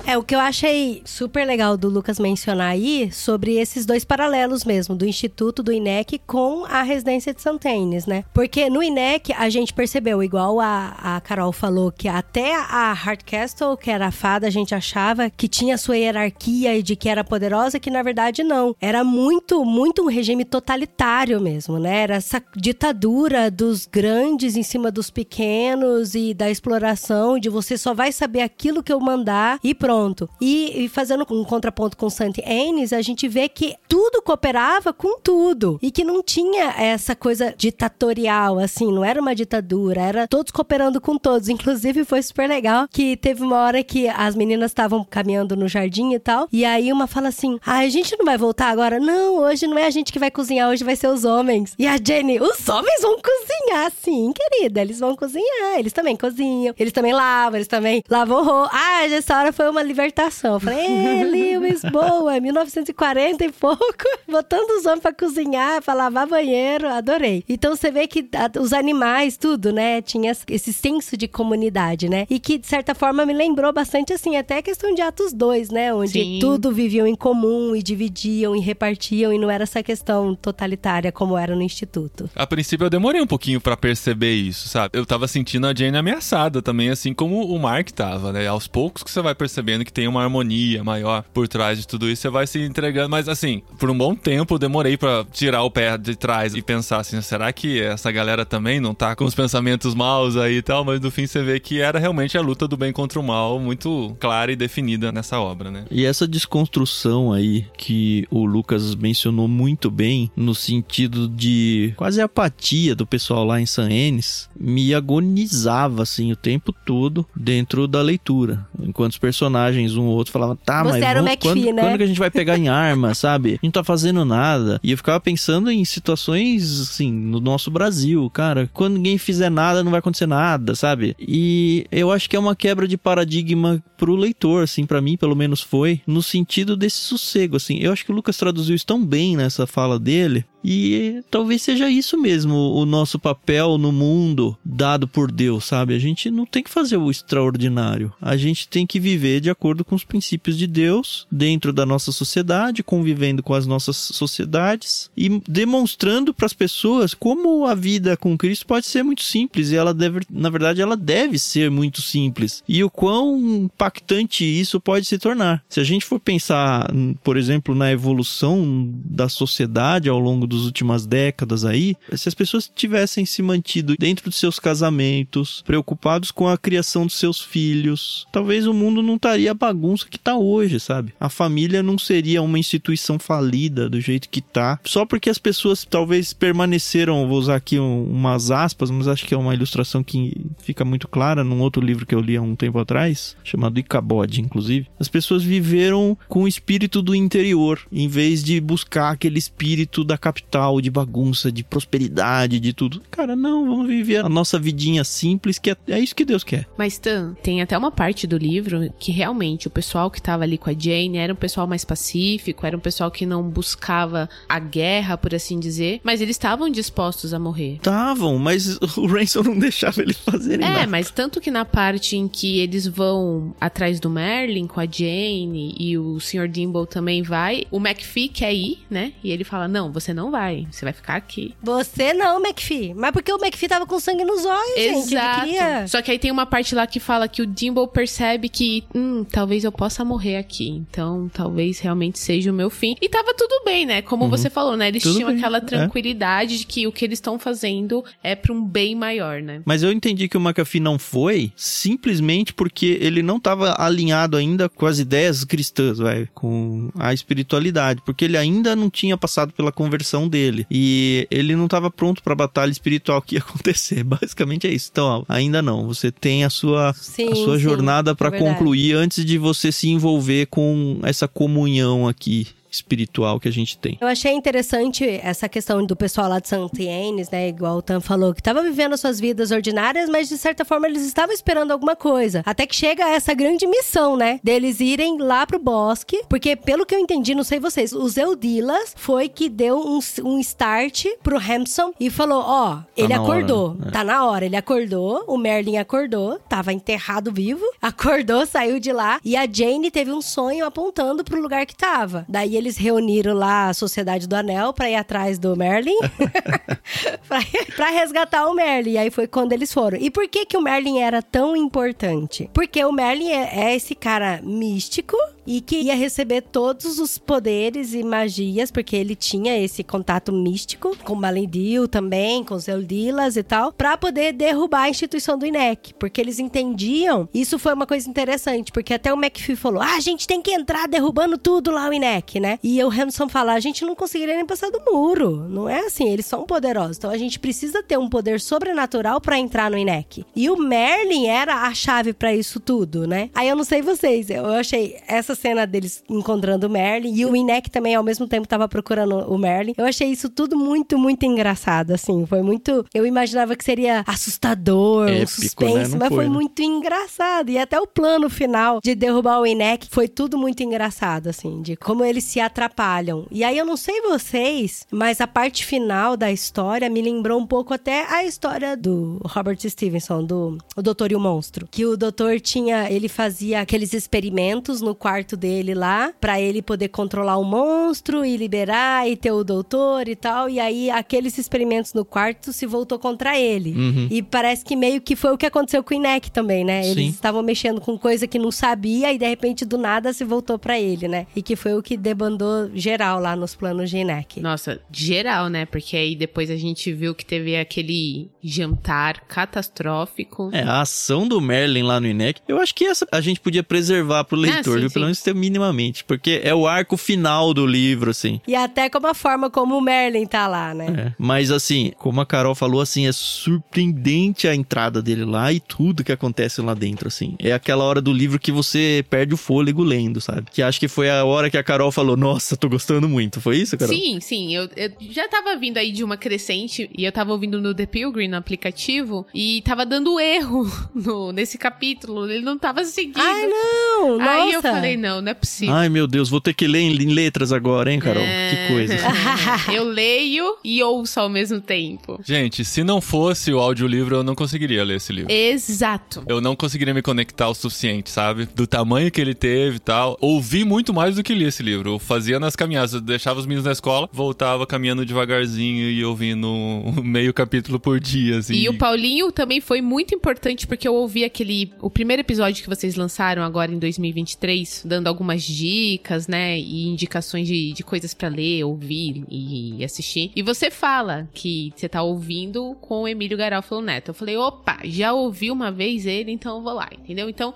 É, 0.05 0.17
o 0.17 0.23
que 0.23 0.35
eu 0.35 0.39
achei 0.39 1.01
super 1.05 1.47
legal 1.47 1.77
do 1.77 1.87
Lucas 1.87 2.19
mencionar 2.19 2.71
aí 2.71 3.09
sobre 3.11 3.55
esses 3.55 3.85
dois 3.85 4.03
paralelos 4.03 4.65
mesmo, 4.65 4.95
do 4.95 5.05
Instituto 5.05 5.63
do 5.63 5.71
INEC 5.71 6.19
com 6.27 6.65
a 6.65 6.81
residência 6.81 7.33
de 7.33 7.41
Santenes, 7.41 8.05
né? 8.05 8.25
Porque 8.33 8.69
no 8.69 8.83
INEC 8.83 9.31
a 9.31 9.49
gente 9.49 9.73
percebeu, 9.73 10.21
igual 10.21 10.59
a, 10.59 10.93
a 11.01 11.21
Carol 11.21 11.53
falou, 11.53 11.89
que 11.89 12.09
até 12.09 12.53
a 12.53 12.91
Hardcastle, 12.91 13.77
que 13.77 13.89
era 13.89 14.07
a 14.07 14.11
fada, 14.11 14.45
a 14.45 14.49
gente 14.49 14.75
achava 14.75 15.29
que 15.29 15.47
tinha 15.47 15.77
sua 15.77 15.97
hierarquia 15.97 16.77
e 16.77 16.83
de 16.83 16.97
que 16.97 17.07
era 17.07 17.23
poderosa, 17.23 17.79
que 17.79 17.89
na 17.89 18.03
verdade 18.03 18.43
não. 18.43 18.52
Era 18.79 19.03
muito, 19.03 19.63
muito 19.65 20.01
um 20.01 20.07
regime 20.07 20.45
totalitário 20.45 21.39
mesmo, 21.41 21.79
né? 21.79 22.03
Era 22.03 22.15
essa 22.15 22.41
ditadura 22.55 23.49
dos 23.49 23.85
grandes 23.85 24.55
em 24.55 24.63
cima 24.63 24.91
dos 24.91 25.09
pequenos 25.09 26.15
e 26.15 26.33
da 26.33 26.49
exploração, 26.49 27.39
de 27.39 27.49
você 27.49 27.77
só 27.77 27.93
vai 27.93 28.11
saber 28.11 28.41
aquilo 28.41 28.83
que 28.83 28.91
eu 28.91 28.99
mandar 28.99 29.59
e 29.63 29.73
pronto. 29.73 30.29
E, 30.41 30.85
e 30.85 30.89
fazendo 30.89 31.25
um 31.31 31.43
contraponto 31.43 31.97
com 31.97 32.09
Saint 32.09 32.37
Anis, 32.39 32.93
a 32.93 33.01
gente 33.01 33.27
vê 33.27 33.47
que 33.49 33.75
tudo 33.87 34.21
cooperava 34.21 34.93
com 34.93 35.19
tudo 35.19 35.79
e 35.81 35.91
que 35.91 36.03
não 36.03 36.21
tinha 36.21 36.73
essa 36.77 37.15
coisa 37.15 37.53
ditatorial, 37.57 38.59
assim, 38.59 38.91
não 38.91 39.03
era 39.03 39.21
uma 39.21 39.35
ditadura, 39.35 40.01
era 40.01 40.27
todos 40.27 40.51
cooperando 40.51 40.99
com 40.99 41.17
todos. 41.17 41.49
Inclusive, 41.49 42.05
foi 42.05 42.21
super 42.21 42.47
legal 42.47 42.87
que 42.89 43.17
teve 43.17 43.43
uma 43.43 43.57
hora 43.57 43.83
que 43.83 44.07
as 44.09 44.35
meninas 44.35 44.71
estavam 44.71 45.03
caminhando 45.03 45.55
no 45.55 45.67
jardim 45.67 46.13
e 46.13 46.19
tal, 46.19 46.47
e 46.51 46.65
aí 46.65 46.91
uma 46.91 47.07
fala 47.07 47.29
assim: 47.29 47.59
ah, 47.65 47.79
a 47.79 47.89
gente 47.89 48.15
não 48.17 48.25
vai 48.25 48.37
voltar 48.43 48.67
agora? 48.67 48.99
Não, 48.99 49.37
hoje 49.37 49.65
não 49.67 49.77
é 49.77 49.85
a 49.85 49.89
gente 49.89 50.11
que 50.11 50.19
vai 50.19 50.29
cozinhar, 50.29 50.69
hoje 50.69 50.83
vai 50.83 50.95
ser 50.97 51.07
os 51.07 51.23
homens. 51.23 51.73
E 51.79 51.87
a 51.87 51.95
Jenny, 51.97 52.39
os 52.41 52.67
homens 52.67 53.01
vão 53.01 53.15
cozinhar? 53.15 53.91
sim, 54.01 54.33
querida. 54.33 54.81
Eles 54.81 54.99
vão 54.99 55.15
cozinhar. 55.15 55.79
Eles 55.79 55.93
também 55.93 56.15
cozinham. 56.15 56.75
Eles 56.77 56.91
também 56.91 57.13
lavam, 57.13 57.55
eles 57.57 57.67
também 57.67 58.03
lavam 58.09 58.43
roupa. 58.43 58.69
Ah, 58.73 59.05
essa 59.05 59.37
hora 59.37 59.53
foi 59.53 59.69
uma 59.69 59.81
libertação. 59.81 60.55
Eu 60.55 60.59
falei, 60.59 60.85
Ê, 60.85 61.23
Lewis, 61.57 61.81
boa, 61.91 62.39
1940 62.39 63.45
e 63.45 63.51
pouco, 63.51 64.03
botando 64.27 64.69
os 64.77 64.85
homens 64.85 65.01
pra 65.01 65.13
cozinhar, 65.13 65.81
pra 65.81 65.93
lavar 65.93 66.27
banheiro. 66.27 66.87
Adorei. 66.87 67.43
Então 67.47 67.75
você 67.75 67.91
vê 67.91 68.07
que 68.07 68.27
os 68.59 68.73
animais, 68.73 69.37
tudo, 69.37 69.71
né? 69.71 70.01
Tinha 70.01 70.31
esse 70.49 70.73
senso 70.73 71.15
de 71.15 71.27
comunidade, 71.27 72.09
né? 72.09 72.25
E 72.29 72.39
que, 72.39 72.57
de 72.57 72.67
certa 72.67 72.93
forma, 72.93 73.25
me 73.25 73.33
lembrou 73.33 73.71
bastante, 73.71 74.13
assim, 74.13 74.35
até 74.35 74.57
a 74.57 74.61
questão 74.61 74.93
de 74.93 75.01
Atos 75.01 75.33
2, 75.33 75.69
né? 75.69 75.93
Onde 75.93 76.11
Sim. 76.11 76.39
tudo 76.41 76.71
viviam 76.71 77.07
em 77.07 77.15
comum 77.15 77.75
e 77.75 77.81
dividiam 77.81 78.32
e 78.41 78.59
repartiam 78.59 79.31
e 79.31 79.37
não 79.37 79.51
era 79.51 79.63
essa 79.63 79.83
questão 79.83 80.33
totalitária 80.35 81.11
como 81.11 81.37
era 81.37 81.55
no 81.55 81.61
Instituto. 81.61 82.29
A 82.35 82.47
princípio 82.47 82.85
eu 82.85 82.89
demorei 82.89 83.21
um 83.21 83.27
pouquinho 83.27 83.61
pra 83.61 83.77
perceber 83.77 84.33
isso, 84.33 84.67
sabe? 84.67 84.97
Eu 84.97 85.05
tava 85.05 85.27
sentindo 85.27 85.67
a 85.67 85.73
Jane 85.73 85.97
ameaçada 85.97 86.61
também, 86.61 86.89
assim 86.89 87.13
como 87.13 87.45
o 87.45 87.59
Mark 87.59 87.91
tava, 87.91 88.33
né? 88.33 88.47
Aos 88.47 88.67
poucos 88.67 89.03
que 89.03 89.11
você 89.11 89.21
vai 89.21 89.35
percebendo 89.35 89.85
que 89.85 89.93
tem 89.93 90.07
uma 90.07 90.23
harmonia 90.23 90.83
maior 90.83 91.23
por 91.33 91.47
trás 91.47 91.77
de 91.77 91.87
tudo 91.87 92.09
isso, 92.09 92.23
você 92.23 92.29
vai 92.29 92.47
se 92.47 92.59
entregando. 92.59 93.09
Mas 93.09 93.29
assim, 93.29 93.61
por 93.77 93.89
um 93.89 93.97
bom 93.97 94.15
tempo 94.15 94.55
eu 94.55 94.59
demorei 94.59 94.97
pra 94.97 95.25
tirar 95.31 95.63
o 95.63 95.71
pé 95.71 95.97
de 95.97 96.15
trás 96.15 96.55
e 96.55 96.61
pensar 96.61 96.99
assim, 96.99 97.21
será 97.21 97.51
que 97.53 97.81
essa 97.81 98.11
galera 98.11 98.45
também 98.45 98.79
não 98.79 98.93
tá 98.93 99.15
com 99.15 99.25
os 99.25 99.35
pensamentos 99.35 99.93
maus 99.93 100.35
aí 100.37 100.57
e 100.57 100.61
tal? 100.61 100.83
Mas 100.83 100.99
no 100.99 101.11
fim 101.11 101.27
você 101.27 101.43
vê 101.43 101.59
que 101.59 101.81
era 101.81 101.99
realmente 101.99 102.37
a 102.37 102.41
luta 102.41 102.67
do 102.67 102.77
bem 102.77 102.91
contra 102.91 103.19
o 103.19 103.23
mal 103.23 103.59
muito 103.59 104.15
clara 104.19 104.51
e 104.51 104.55
definida 104.55 105.11
nessa 105.11 105.39
obra, 105.39 105.69
né? 105.69 105.85
E 105.91 106.05
essa 106.05 106.27
desconstrução 106.27 107.31
aí 107.31 107.65
que 107.77 108.22
o 108.29 108.45
Lucas 108.45 108.95
mencionou 108.95 109.47
muito 109.47 109.89
bem, 109.91 110.31
no 110.35 110.53
sentido 110.55 111.27
de 111.27 111.93
quase 111.97 112.21
apatia 112.21 112.95
do 112.95 113.05
pessoal 113.05 113.43
lá 113.45 113.59
em 113.59 113.65
San 113.65 113.89
Enes, 113.89 114.49
me 114.59 114.93
agonizava 114.93 116.03
assim 116.03 116.31
o 116.31 116.35
tempo 116.35 116.73
todo 116.85 117.25
dentro 117.35 117.87
da 117.87 118.01
leitura. 118.01 118.65
Enquanto 118.81 119.13
os 119.13 119.17
personagens, 119.17 119.95
um 119.95 120.05
ou 120.05 120.15
outro, 120.15 120.31
falavam, 120.33 120.55
tá, 120.55 120.83
Você 120.83 120.99
mas 120.99 121.13
vamos- 121.13 121.31
McPhee, 121.31 121.63
quando, 121.63 121.75
né? 121.75 121.81
quando 121.81 121.97
que 121.97 122.03
a 122.03 122.07
gente 122.07 122.19
vai 122.19 122.29
pegar 122.31 122.57
em 122.57 122.67
arma, 122.69 123.13
sabe? 123.15 123.59
A 123.61 123.65
gente 123.65 123.73
tá 123.73 123.83
fazendo 123.83 124.23
nada. 124.25 124.79
E 124.83 124.91
eu 124.91 124.97
ficava 124.97 125.19
pensando 125.19 125.71
em 125.71 125.83
situações, 125.85 126.79
assim, 126.81 127.11
no 127.11 127.39
nosso 127.39 127.69
Brasil, 127.71 128.29
cara, 128.29 128.69
quando 128.73 128.95
ninguém 128.95 129.17
fizer 129.17 129.49
nada, 129.49 129.83
não 129.83 129.91
vai 129.91 129.99
acontecer 129.99 130.25
nada, 130.27 130.75
sabe? 130.75 131.15
E 131.19 131.85
eu 131.91 132.11
acho 132.11 132.29
que 132.29 132.35
é 132.35 132.39
uma 132.39 132.55
quebra 132.55 132.87
de 132.87 132.97
paradigma 132.97 133.83
pro 133.97 134.15
leitor, 134.15 134.63
assim, 134.63 134.85
pra 134.85 135.01
mim, 135.01 135.17
pelo 135.17 135.35
menos 135.35 135.61
foi, 135.61 136.01
no 136.05 136.21
sentido 136.21 136.75
desse 136.75 136.97
sossego, 136.97 137.55
assim. 137.57 137.77
Eu 137.79 137.91
acho 137.91 138.05
que 138.05 138.11
o 138.13 138.15
Lucas 138.15 138.37
traduziu 138.37 138.75
isso 138.75 138.85
tão 138.85 139.03
bem 139.03 139.35
nessa 139.35 139.67
fala 139.67 139.99
dele, 139.99 140.45
e 140.63 141.21
talvez 141.29 141.61
seja 141.61 141.89
isso 141.89 142.17
mesmo 142.17 142.55
o 142.55 142.85
nosso 142.85 143.19
papel 143.19 143.77
no 143.77 143.91
mundo 143.91 144.57
dado 144.63 145.07
por 145.07 145.31
Deus, 145.31 145.65
sabe? 145.65 145.93
A 145.93 145.99
gente 145.99 146.31
não 146.31 146.45
tem 146.45 146.63
que 146.63 146.69
fazer 146.69 146.97
o 146.97 147.11
extraordinário. 147.11 148.13
A 148.21 148.37
gente 148.37 148.67
tem 148.67 148.85
que 148.85 148.99
viver 148.99 149.41
de 149.41 149.49
acordo 149.49 149.83
com 149.83 149.95
os 149.95 150.03
princípios 150.03 150.57
de 150.57 150.67
Deus 150.67 151.27
dentro 151.31 151.73
da 151.73 151.85
nossa 151.85 152.11
sociedade, 152.11 152.83
convivendo 152.83 153.43
com 153.43 153.53
as 153.53 153.67
nossas 153.67 153.97
sociedades 153.97 155.09
e 155.17 155.41
demonstrando 155.47 156.33
para 156.33 156.45
as 156.45 156.53
pessoas 156.53 157.13
como 157.13 157.65
a 157.65 157.75
vida 157.75 158.15
com 158.15 158.37
Cristo 158.37 158.65
pode 158.65 158.85
ser 158.85 159.03
muito 159.03 159.23
simples 159.23 159.71
e 159.71 159.75
ela 159.75 159.93
deve, 159.93 160.21
na 160.29 160.49
verdade, 160.49 160.81
ela 160.81 160.95
deve 160.95 161.37
ser 161.37 161.69
muito 161.69 162.01
simples. 162.01 162.63
E 162.67 162.83
o 162.83 162.89
quão 162.89 163.37
impactante 163.37 164.43
isso 164.43 164.79
pode 164.79 165.05
se 165.05 165.17
tornar. 165.17 165.63
Se 165.67 165.79
a 165.79 165.83
gente 165.83 166.05
for 166.05 166.19
pensar, 166.19 166.89
por 167.23 167.37
exemplo, 167.37 167.75
na 167.75 167.91
evolução 167.91 168.89
da 169.05 169.27
sociedade 169.27 170.09
ao 170.09 170.19
longo 170.19 170.47
das 170.53 170.61
últimas 170.65 171.05
décadas 171.05 171.65
aí, 171.65 171.95
se 172.13 172.27
as 172.29 172.33
pessoas 172.35 172.71
tivessem 172.73 173.25
se 173.25 173.41
mantido 173.41 173.95
dentro 173.97 174.29
de 174.29 174.35
seus 174.35 174.59
casamentos, 174.59 175.63
preocupados 175.65 176.31
com 176.31 176.47
a 176.47 176.57
criação 176.57 177.05
dos 177.05 177.15
seus 177.15 177.41
filhos, 177.41 178.25
talvez 178.31 178.67
o 178.67 178.73
mundo 178.73 179.01
não 179.01 179.15
estaria 179.15 179.51
a 179.51 179.55
bagunça 179.55 180.05
que 180.09 180.19
tá 180.19 180.37
hoje, 180.37 180.79
sabe? 180.79 181.13
A 181.19 181.29
família 181.29 181.81
não 181.83 181.97
seria 181.97 182.41
uma 182.41 182.59
instituição 182.59 183.17
falida 183.19 183.89
do 183.89 183.99
jeito 183.99 184.29
que 184.29 184.41
tá, 184.41 184.79
só 184.83 185.05
porque 185.05 185.29
as 185.29 185.37
pessoas 185.37 185.83
talvez 185.85 186.33
permaneceram, 186.33 187.27
vou 187.27 187.37
usar 187.39 187.55
aqui 187.55 187.79
um- 187.79 188.03
umas 188.05 188.51
aspas, 188.51 188.89
mas 188.91 189.07
acho 189.07 189.25
que 189.25 189.33
é 189.33 189.37
uma 189.37 189.53
ilustração 189.53 190.03
que 190.03 190.35
fica 190.59 190.85
muito 190.85 191.07
clara 191.07 191.43
num 191.43 191.59
outro 191.61 191.81
livro 191.83 192.05
que 192.05 192.13
eu 192.15 192.19
li 192.21 192.37
há 192.37 192.41
um 192.41 192.55
tempo 192.55 192.79
atrás, 192.79 193.35
chamado 193.43 193.79
Icabod, 193.79 194.39
inclusive. 194.41 194.87
As 194.99 195.07
pessoas 195.07 195.43
viveram 195.43 196.17
com 196.27 196.43
o 196.43 196.47
espírito 196.47 197.01
do 197.01 197.15
interior, 197.15 197.79
em 197.91 198.07
vez 198.07 198.43
de 198.43 198.59
buscar 198.59 199.11
aquele 199.11 199.39
espírito 199.39 200.03
da 200.03 200.17
capital, 200.17 200.42
de 200.81 200.89
bagunça, 200.91 201.51
de 201.51 201.63
prosperidade, 201.63 202.59
de 202.59 202.73
tudo. 202.73 203.01
Cara, 203.09 203.35
não, 203.35 203.65
vamos 203.65 203.87
viver 203.87 204.17
a 204.23 204.29
nossa 204.29 204.59
vidinha 204.59 205.03
simples, 205.03 205.57
que 205.57 205.71
é, 205.71 205.77
é 205.87 205.99
isso 205.99 206.15
que 206.15 206.23
Deus 206.25 206.43
quer. 206.43 206.67
Mas, 206.77 206.97
Tan, 206.97 207.33
tem 207.41 207.61
até 207.61 207.77
uma 207.77 207.91
parte 207.91 208.27
do 208.27 208.37
livro 208.37 208.93
que 208.99 209.11
realmente 209.11 209.67
o 209.67 209.71
pessoal 209.71 210.11
que 210.11 210.21
tava 210.21 210.43
ali 210.43 210.57
com 210.57 210.69
a 210.69 210.73
Jane 210.73 211.17
era 211.17 211.33
um 211.33 211.35
pessoal 211.35 211.65
mais 211.67 211.83
pacífico, 211.83 212.65
era 212.65 212.77
um 212.77 212.79
pessoal 212.79 213.09
que 213.09 213.25
não 213.25 213.43
buscava 213.49 214.29
a 214.47 214.59
guerra, 214.59 215.17
por 215.17 215.33
assim 215.33 215.59
dizer, 215.59 215.99
mas 216.03 216.21
eles 216.21 216.35
estavam 216.35 216.69
dispostos 216.69 217.33
a 217.33 217.39
morrer. 217.39 217.75
Estavam, 217.75 218.37
mas 218.37 218.77
o 218.97 219.07
Ransom 219.07 219.43
não 219.43 219.57
deixava 219.57 220.01
eles 220.01 220.17
fazerem 220.17 220.65
É, 220.65 220.69
nada. 220.69 220.87
mas 220.87 221.09
tanto 221.11 221.41
que 221.41 221.49
na 221.51 221.65
parte 221.65 222.15
em 222.15 222.27
que 222.27 222.59
eles 222.59 222.85
vão 222.87 223.55
atrás 223.59 223.99
do 223.99 224.09
Merlin 224.09 224.67
com 224.67 224.79
a 224.79 224.85
Jane 224.85 225.75
e 225.79 225.97
o 225.97 226.19
Sr. 226.19 226.47
Dimble 226.47 226.85
também 226.87 227.21
vai, 227.23 227.63
o 227.71 227.77
McPhee 227.77 228.27
quer 228.29 228.53
ir, 228.53 228.79
né? 228.89 229.13
E 229.23 229.31
ele 229.31 229.43
fala: 229.43 229.67
Não, 229.67 229.91
você 229.91 230.13
não 230.13 230.29
vai, 230.33 230.65
você 230.71 230.83
vai 230.83 230.93
ficar 230.93 231.15
aqui. 231.15 231.53
Você 231.61 232.11
não, 232.11 232.43
McPhee. 232.43 232.95
Mas 232.95 233.11
porque 233.11 233.31
o 233.31 233.37
McPhee 233.37 233.69
tava 233.69 233.85
com 233.85 233.99
sangue 233.99 234.25
nos 234.25 234.43
olhos, 234.43 234.75
gente. 234.75 235.13
Ele 235.13 235.35
queria... 235.39 235.87
Só 235.87 236.01
que 236.01 236.09
aí 236.09 236.17
tem 236.17 236.31
uma 236.31 236.47
parte 236.47 236.73
lá 236.73 236.87
que 236.87 236.99
fala 236.99 237.27
que 237.27 237.43
o 237.43 237.45
Dimble 237.45 237.87
percebe 237.87 238.49
que, 238.49 238.83
hum, 238.95 239.23
talvez 239.23 239.63
eu 239.63 239.71
possa 239.71 240.03
morrer 240.03 240.37
aqui. 240.37 240.69
Então, 240.69 241.29
talvez 241.31 241.79
realmente 241.79 242.17
seja 242.17 242.49
o 242.49 242.53
meu 242.53 242.71
fim. 242.71 242.95
E 242.99 243.07
tava 243.07 243.35
tudo 243.35 243.63
bem, 243.63 243.85
né? 243.85 244.01
Como 244.01 244.27
você 244.27 244.49
falou, 244.49 244.75
né? 244.75 244.87
Eles 244.87 245.03
Tudo 245.03 245.17
tinham 245.17 245.29
bem, 245.29 245.37
aquela 245.37 245.57
é. 245.57 245.61
tranquilidade 245.61 246.57
de 246.57 246.65
que 246.65 246.87
o 246.87 246.91
que 246.91 247.05
eles 247.05 247.17
estão 247.17 247.37
fazendo 247.37 248.03
é 248.23 248.35
pra 248.35 248.51
um 248.51 248.65
bem 248.65 248.95
maior, 248.95 249.39
né? 249.39 249.61
Mas 249.65 249.83
eu 249.83 249.91
entendi 249.91 250.27
que 250.27 250.37
o 250.37 250.41
McAfee 250.41 250.79
não 250.79 250.97
foi 250.97 251.51
simplesmente 251.55 252.53
porque 252.53 252.97
ele 252.99 253.21
não 253.21 253.37
estava 253.37 253.75
alinhado 253.77 254.35
ainda 254.35 254.67
com 254.67 254.87
as 254.87 254.97
ideias 254.97 255.43
cristãs, 255.43 255.99
vai, 255.99 256.27
com 256.33 256.89
a 256.97 257.13
espiritualidade, 257.13 258.01
porque 258.03 258.25
ele 258.25 258.37
ainda 258.37 258.75
não 258.75 258.89
tinha 258.89 259.17
passado 259.17 259.53
pela 259.53 259.71
conversão 259.71 260.12
dele 260.27 260.65
e 260.69 261.27
ele 261.31 261.55
não 261.55 261.65
estava 261.65 261.89
pronto 261.89 262.21
para 262.21 262.33
a 262.33 262.35
batalha 262.35 262.71
espiritual 262.71 263.21
que 263.21 263.35
ia 263.35 263.41
acontecer. 263.47 264.03
Basicamente 264.03 264.67
é 264.67 264.71
isso. 264.71 264.89
Então, 264.91 265.05
ó, 265.05 265.23
ainda 265.27 265.61
não. 265.61 265.87
Você 265.87 266.11
tem 266.11 266.43
a 266.43 266.49
sua 266.49 266.93
Sim, 266.93 267.31
a 267.31 267.35
sua 267.35 267.57
sim, 267.57 267.63
jornada 267.63 268.15
para 268.15 268.35
é 268.35 268.39
concluir 268.39 268.93
antes 268.93 269.25
de 269.25 269.37
você 269.37 269.71
se 269.71 269.89
envolver 269.89 270.47
com 270.47 270.99
essa 271.03 271.27
comunhão 271.27 272.07
aqui 272.07 272.47
espiritual 272.75 273.39
que 273.39 273.47
a 273.47 273.51
gente 273.51 273.77
tem. 273.77 273.97
Eu 274.01 274.07
achei 274.07 274.31
interessante 274.31 275.05
essa 275.23 275.47
questão 275.47 275.85
do 275.85 275.95
pessoal 275.95 276.27
lá 276.29 276.39
de 276.39 276.47
Santienes, 276.47 277.29
né? 277.29 277.47
Igual 277.47 277.77
o 277.77 277.81
Tam 277.81 278.01
falou, 278.01 278.33
que 278.33 278.41
tava 278.41 278.61
vivendo 278.63 278.93
as 278.93 278.99
suas 278.99 279.19
vidas 279.19 279.51
ordinárias, 279.51 280.09
mas 280.09 280.27
de 280.29 280.37
certa 280.37 280.65
forma 280.65 280.87
eles 280.87 281.05
estavam 281.05 281.33
esperando 281.33 281.71
alguma 281.71 281.95
coisa. 281.95 282.41
Até 282.45 282.65
que 282.65 282.75
chega 282.75 283.07
essa 283.09 283.33
grande 283.33 283.67
missão, 283.67 284.15
né? 284.17 284.39
Deles 284.43 284.79
irem 284.79 285.17
lá 285.17 285.45
pro 285.45 285.59
bosque. 285.59 286.21
Porque, 286.27 286.55
pelo 286.55 286.85
que 286.85 286.95
eu 286.95 286.99
entendi, 286.99 287.35
não 287.35 287.43
sei 287.43 287.59
vocês, 287.59 287.93
o 287.93 288.07
Zeudilas 288.07 288.93
foi 288.95 289.29
que 289.29 289.49
deu 289.49 289.77
um, 289.79 289.99
um 290.23 290.39
start 290.39 291.05
pro 291.21 291.37
Hampson 291.37 291.93
e 291.99 292.09
falou: 292.09 292.43
Ó, 292.45 292.79
ele 292.95 293.09
na 293.09 293.21
hora, 293.21 293.33
acordou. 293.39 293.73
né? 293.75 293.91
Tá 293.91 294.03
na 294.03 294.25
hora. 294.25 294.45
Ele 294.45 294.55
acordou, 294.55 295.23
o 295.27 295.37
Merlin 295.37 295.77
acordou, 295.77 296.39
tava 296.49 296.73
enterrado 296.73 297.31
vivo, 297.31 297.63
acordou, 297.81 298.45
saiu 298.45 298.79
de 298.79 298.91
lá. 298.91 299.19
E 299.23 299.35
a 299.35 299.47
Jane 299.51 299.91
teve 299.91 300.11
um 300.11 300.21
sonho 300.21 300.65
apontando 300.65 301.23
pro 301.23 301.41
lugar 301.41 301.65
que 301.65 301.75
tava. 301.75 302.25
Daí 302.27 302.55
eles 302.63 302.77
reuniram 302.77 303.33
lá 303.33 303.69
a 303.69 303.73
Sociedade 303.73 304.27
do 304.27 304.35
Anel 304.35 304.73
pra 304.73 304.89
ir 304.89 304.95
atrás 304.95 305.37
do 305.37 305.55
Merlin. 305.55 305.97
pra 307.75 307.89
resgatar 307.89 308.47
o 308.47 308.53
Merlin. 308.53 308.91
E 308.91 308.97
aí 308.97 309.11
foi 309.11 309.27
quando 309.27 309.51
eles 309.51 309.73
foram. 309.73 309.97
E 309.97 310.09
por 310.09 310.27
que 310.27 310.45
que 310.45 310.57
o 310.57 310.61
Merlin 310.61 310.99
era 310.99 311.21
tão 311.21 311.55
importante? 311.55 312.49
Porque 312.53 312.83
o 312.83 312.91
Merlin 312.91 313.31
é, 313.31 313.69
é 313.69 313.75
esse 313.75 313.93
cara 313.93 314.39
místico 314.41 315.17
e 315.45 315.61
que 315.61 315.77
ia 315.81 315.95
receber 315.95 316.41
todos 316.41 316.99
os 316.99 317.17
poderes 317.17 317.93
e 317.93 318.03
magias, 318.03 318.71
porque 318.71 318.95
ele 318.95 319.15
tinha 319.15 319.57
esse 319.57 319.83
contato 319.83 320.31
místico 320.31 320.95
com 321.03 321.15
Malendil 321.15 321.87
também, 321.87 322.43
com 322.43 322.55
os 322.55 322.67
Eldilas 322.67 323.37
e 323.37 323.43
tal, 323.43 323.71
pra 323.71 323.97
poder 323.97 324.33
derrubar 324.33 324.83
a 324.83 324.89
instituição 324.89 325.37
do 325.37 325.45
INEC, 325.45 325.93
porque 325.95 326.19
eles 326.19 326.39
entendiam. 326.39 327.27
Isso 327.33 327.59
foi 327.59 327.73
uma 327.73 327.85
coisa 327.85 328.09
interessante, 328.09 328.71
porque 328.71 328.93
até 328.93 329.13
o 329.13 329.17
McPhee 329.17 329.55
falou: 329.55 329.81
"Ah, 329.81 329.95
a 329.95 329.99
gente 329.99 330.27
tem 330.27 330.41
que 330.41 330.51
entrar 330.51 330.87
derrubando 330.87 331.37
tudo 331.37 331.71
lá 331.71 331.89
o 331.89 331.93
INEC, 331.93 332.39
né?" 332.39 332.59
E 332.63 332.83
o 332.83 332.87
Hamilton 332.87 333.29
fala: 333.29 333.53
"A 333.53 333.59
gente 333.59 333.85
não 333.85 333.95
conseguiria 333.95 334.35
nem 334.35 334.45
passar 334.45 334.69
do 334.69 334.81
muro". 334.85 335.47
Não 335.49 335.67
é 335.67 335.79
assim, 335.85 336.09
eles 336.09 336.25
são 336.25 336.45
poderosos. 336.45 336.97
Então 336.97 337.09
a 337.09 337.17
gente 337.17 337.39
precisa 337.39 337.83
ter 337.83 337.97
um 337.97 338.09
poder 338.09 338.39
sobrenatural 338.39 339.19
pra 339.21 339.37
entrar 339.37 339.69
no 339.69 339.77
INEC. 339.77 340.25
E 340.35 340.49
o 340.49 340.57
Merlin 340.57 341.27
era 341.27 341.63
a 341.63 341.73
chave 341.73 342.13
pra 342.13 342.33
isso 342.33 342.59
tudo, 342.59 343.07
né? 343.07 343.29
Aí 343.33 343.47
eu 343.47 343.55
não 343.55 343.63
sei 343.63 343.81
vocês, 343.81 344.29
eu 344.29 344.45
achei 344.45 344.97
essa 345.07 345.32
essa 345.33 345.35
cena 345.35 345.65
deles 345.65 346.03
encontrando 346.09 346.67
o 346.67 346.69
Merlin 346.69 347.13
e 347.13 347.25
o 347.25 347.35
Inek 347.35 347.69
também 347.69 347.95
ao 347.95 348.03
mesmo 348.03 348.27
tempo 348.27 348.47
tava 348.47 348.67
procurando 348.67 349.17
o 349.31 349.37
Merlin. 349.37 349.73
Eu 349.77 349.85
achei 349.85 350.09
isso 350.09 350.29
tudo 350.29 350.57
muito, 350.57 350.97
muito 350.97 351.25
engraçado, 351.25 351.91
assim. 351.91 352.25
Foi 352.25 352.41
muito. 352.41 352.85
Eu 352.93 353.05
imaginava 353.05 353.55
que 353.55 353.63
seria 353.63 354.03
assustador, 354.07 355.07
Épico, 355.07 355.23
um 355.23 355.27
suspense, 355.27 355.91
né? 355.91 355.97
Mas 355.99 356.07
foi, 356.09 356.17
foi 356.17 356.25
né? 356.25 356.31
muito 356.31 356.61
engraçado. 356.61 357.49
E 357.49 357.57
até 357.57 357.79
o 357.79 357.87
plano 357.87 358.29
final 358.29 358.79
de 358.81 358.95
derrubar 358.95 359.39
o 359.39 359.47
Inek 359.47 359.87
foi 359.89 360.07
tudo 360.07 360.37
muito 360.37 360.61
engraçado, 360.63 361.27
assim, 361.27 361.61
de 361.61 361.75
como 361.75 362.05
eles 362.05 362.23
se 362.23 362.39
atrapalham. 362.39 363.25
E 363.31 363.43
aí 363.43 363.57
eu 363.57 363.65
não 363.65 363.77
sei 363.77 364.01
vocês, 364.01 364.85
mas 364.91 365.19
a 365.19 365.27
parte 365.27 365.65
final 365.65 366.15
da 366.15 366.31
história 366.31 366.89
me 366.89 367.01
lembrou 367.01 367.39
um 367.39 367.45
pouco 367.45 367.73
até 367.73 368.05
a 368.13 368.23
história 368.23 368.77
do 368.77 369.19
Robert 369.25 369.57
Stevenson, 369.59 370.23
do 370.23 370.57
o 370.75 370.81
Doutor 370.81 371.11
e 371.11 371.15
o 371.15 371.19
Monstro. 371.19 371.67
Que 371.69 371.85
o 371.85 371.97
doutor 371.97 372.39
tinha, 372.39 372.91
ele 372.91 373.07
fazia 373.07 373.61
aqueles 373.61 373.93
experimentos 373.93 374.81
no 374.81 374.93
quarto 374.93 375.22
dele 375.37 375.73
lá, 375.73 376.11
pra 376.19 376.39
ele 376.39 376.61
poder 376.61 376.89
controlar 376.89 377.37
o 377.37 377.43
monstro 377.43 378.25
e 378.25 378.35
liberar 378.35 379.07
e 379.09 379.15
ter 379.15 379.31
o 379.31 379.43
doutor 379.43 380.07
e 380.07 380.15
tal. 380.15 380.49
E 380.49 380.59
aí 380.59 380.89
aqueles 380.89 381.37
experimentos 381.37 381.93
no 381.93 382.03
quarto 382.03 382.51
se 382.51 382.65
voltou 382.65 382.99
contra 382.99 383.39
ele. 383.39 383.71
Uhum. 383.73 384.07
E 384.09 384.21
parece 384.21 384.63
que 384.63 384.75
meio 384.75 385.01
que 385.01 385.15
foi 385.15 385.31
o 385.31 385.37
que 385.37 385.45
aconteceu 385.45 385.83
com 385.83 385.93
o 385.93 385.97
Inek 385.97 386.31
também, 386.31 386.63
né? 386.63 386.85
Eles 386.85 387.05
Sim. 387.05 387.09
estavam 387.09 387.41
mexendo 387.41 387.79
com 387.79 387.97
coisa 387.97 388.27
que 388.27 388.37
não 388.37 388.51
sabia 388.51 389.13
e 389.13 389.17
de 389.17 389.27
repente 389.27 389.65
do 389.65 389.77
nada 389.77 390.13
se 390.13 390.23
voltou 390.23 390.59
pra 390.59 390.79
ele, 390.79 391.07
né? 391.07 391.27
E 391.35 391.41
que 391.41 391.55
foi 391.55 391.73
o 391.73 391.81
que 391.81 391.97
debandou 391.97 392.69
geral 392.73 393.19
lá 393.19 393.35
nos 393.35 393.55
planos 393.55 393.89
de 393.89 393.97
Inek. 393.97 394.41
Nossa, 394.41 394.79
geral, 394.91 395.49
né? 395.49 395.65
Porque 395.65 395.95
aí 395.95 396.15
depois 396.15 396.49
a 396.49 396.57
gente 396.57 396.91
viu 396.91 397.15
que 397.15 397.25
teve 397.25 397.55
aquele 397.55 398.29
jantar 398.41 399.21
catastrófico. 399.21 400.49
É, 400.51 400.63
a 400.63 400.81
ação 400.81 401.27
do 401.27 401.39
Merlin 401.39 401.83
lá 401.83 401.99
no 401.99 402.07
INEC, 402.07 402.41
eu 402.47 402.59
acho 402.59 402.73
que 402.73 402.85
essa 402.85 403.07
a 403.11 403.21
gente 403.21 403.39
podia 403.39 403.63
preservar 403.63 404.23
pro 404.23 404.37
leitor, 404.37 404.75
sim, 404.75 404.79
viu? 404.79 404.89
sim. 404.89 404.93
Pelo 404.93 405.05
menos 405.13 405.21
ter 405.21 405.35
minimamente, 405.35 406.03
porque 406.03 406.41
é 406.43 406.53
o 406.53 406.67
arco 406.67 406.97
final 406.97 407.53
do 407.53 407.65
livro, 407.65 408.09
assim. 408.09 408.41
E 408.47 408.55
até 408.55 408.89
como 408.89 409.07
a 409.07 409.13
forma 409.13 409.49
como 409.49 409.77
o 409.77 409.81
Merlin 409.81 410.25
tá 410.25 410.47
lá, 410.47 410.73
né? 410.73 410.87
É. 410.97 411.13
Mas 411.17 411.51
assim, 411.51 411.91
como 411.97 412.19
a 412.19 412.25
Carol 412.25 412.55
falou, 412.55 412.81
assim, 412.81 413.07
é 413.07 413.11
surpreendente 413.11 414.47
a 414.47 414.55
entrada 414.55 415.01
dele 415.01 415.25
lá 415.25 415.53
e 415.53 415.59
tudo 415.59 416.03
que 416.03 416.11
acontece 416.11 416.61
lá 416.61 416.73
dentro, 416.73 417.07
assim. 417.07 417.35
É 417.39 417.53
aquela 417.53 417.83
hora 417.83 418.01
do 418.01 418.11
livro 418.11 418.39
que 418.39 418.51
você 418.51 419.05
perde 419.09 419.33
o 419.33 419.37
fôlego 419.37 419.83
lendo, 419.83 420.19
sabe? 420.19 420.47
Que 420.51 420.61
acho 420.61 420.79
que 420.79 420.87
foi 420.87 421.09
a 421.09 421.23
hora 421.23 421.49
que 421.49 421.57
a 421.57 421.63
Carol 421.63 421.91
falou, 421.91 422.17
nossa, 422.17 422.57
tô 422.57 422.67
gostando 422.67 423.07
muito. 423.07 423.39
Foi 423.39 423.57
isso, 423.57 423.77
Carol? 423.77 423.93
Sim, 423.93 424.19
sim. 424.19 424.55
Eu, 424.55 424.69
eu 424.75 424.91
já 424.99 425.27
tava 425.27 425.55
vindo 425.55 425.77
aí 425.77 425.91
de 425.91 426.03
uma 426.03 426.17
crescente 426.17 426.89
e 426.97 427.05
eu 427.05 427.11
tava 427.11 427.31
ouvindo 427.31 427.61
no 427.61 427.73
The 427.73 427.85
Pilgrim, 427.85 428.27
no 428.27 428.37
aplicativo, 428.37 429.25
e 429.33 429.61
tava 429.61 429.85
dando 429.85 430.19
erro 430.19 430.65
no, 430.95 431.31
nesse 431.31 431.57
capítulo. 431.57 432.29
Ele 432.29 432.43
não 432.43 432.57
tava 432.57 432.83
seguindo. 432.85 433.19
Ai, 433.19 433.47
não! 433.47 434.17
Nossa! 434.17 434.31
Aí 434.31 434.53
eu 434.53 434.61
falei, 434.61 434.97
não, 435.03 435.21
não 435.21 435.31
é 435.31 435.33
possível. 435.33 435.75
Ai, 435.75 435.89
meu 435.89 436.07
Deus, 436.07 436.29
vou 436.29 436.39
ter 436.39 436.53
que 436.53 436.65
ler 436.65 436.79
em 436.79 436.93
em 436.93 437.13
letras 437.13 437.51
agora, 437.51 437.91
hein, 437.91 437.99
Carol? 437.99 438.23
É. 438.23 438.49
Que 438.49 438.73
coisa. 438.73 438.95
eu 439.73 439.83
leio 439.83 440.57
e 440.63 440.81
ouço 440.81 441.19
ao 441.19 441.27
mesmo 441.27 441.59
tempo. 441.59 442.19
Gente, 442.23 442.63
se 442.63 442.83
não 442.83 443.01
fosse 443.01 443.51
o 443.51 443.59
audiolivro, 443.59 444.17
eu 444.17 444.23
não 444.23 444.35
conseguiria 444.35 444.83
ler 444.83 444.97
esse 444.97 445.11
livro. 445.11 445.31
Exato. 445.31 446.23
Eu 446.27 446.39
não 446.39 446.55
conseguiria 446.55 446.93
me 446.93 447.01
conectar 447.01 447.49
o 447.49 447.53
suficiente, 447.53 448.09
sabe? 448.09 448.47
Do 448.55 448.65
tamanho 448.65 449.11
que 449.11 449.19
ele 449.19 449.33
teve 449.33 449.77
e 449.77 449.79
tal. 449.79 450.17
Ouvi 450.21 450.63
muito 450.63 450.93
mais 450.93 451.15
do 451.15 451.23
que 451.23 451.33
li 451.33 451.45
esse 451.45 451.61
livro. 451.61 451.91
Eu 451.91 451.99
fazia 451.99 452.39
nas 452.39 452.55
caminhadas. 452.55 452.93
Eu 452.93 453.01
deixava 453.01 453.39
os 453.39 453.45
meninos 453.45 453.65
na 453.65 453.71
escola, 453.71 454.07
voltava 454.11 454.65
caminhando 454.65 455.05
devagarzinho 455.05 455.89
e 455.89 456.05
ouvindo 456.05 456.47
um 456.47 457.01
meio 457.03 457.33
capítulo 457.33 457.79
por 457.79 457.99
dia, 457.99 458.37
assim. 458.37 458.53
E 458.53 458.69
o 458.69 458.77
Paulinho 458.77 459.31
também 459.31 459.59
foi 459.59 459.81
muito 459.81 460.15
importante 460.15 460.65
porque 460.65 460.87
eu 460.87 460.93
ouvi 460.93 461.23
aquele. 461.25 461.73
O 461.81 461.89
primeiro 461.89 462.21
episódio 462.21 462.63
que 462.63 462.69
vocês 462.69 462.95
lançaram 462.95 463.43
agora 463.43 463.71
em 463.71 463.79
2023, 463.79 464.83
dando 464.93 465.07
algumas 465.07 465.41
dicas, 465.41 466.27
né? 466.27 466.59
E 466.59 466.87
indicações 466.87 467.47
de, 467.47 467.73
de 467.73 467.83
coisas 467.83 468.13
pra 468.13 468.27
ler, 468.27 468.63
ouvir 468.63 469.25
e 469.27 469.83
assistir. 469.83 470.31
E 470.35 470.43
você 470.43 470.69
fala 470.69 471.27
que 471.33 471.73
você 471.75 471.89
tá 471.89 472.03
ouvindo 472.03 472.77
com 472.79 473.01
o 473.01 473.07
Emílio 473.07 473.35
Garofalo 473.35 473.81
Neto. 473.81 474.09
Eu 474.09 474.13
falei, 474.13 474.37
opa, 474.37 474.77
já 474.83 475.11
ouvi 475.13 475.49
uma 475.49 475.71
vez 475.71 476.05
ele, 476.05 476.31
então 476.31 476.57
eu 476.57 476.63
vou 476.63 476.73
lá, 476.73 476.89
entendeu? 476.93 477.27
Então 477.27 477.55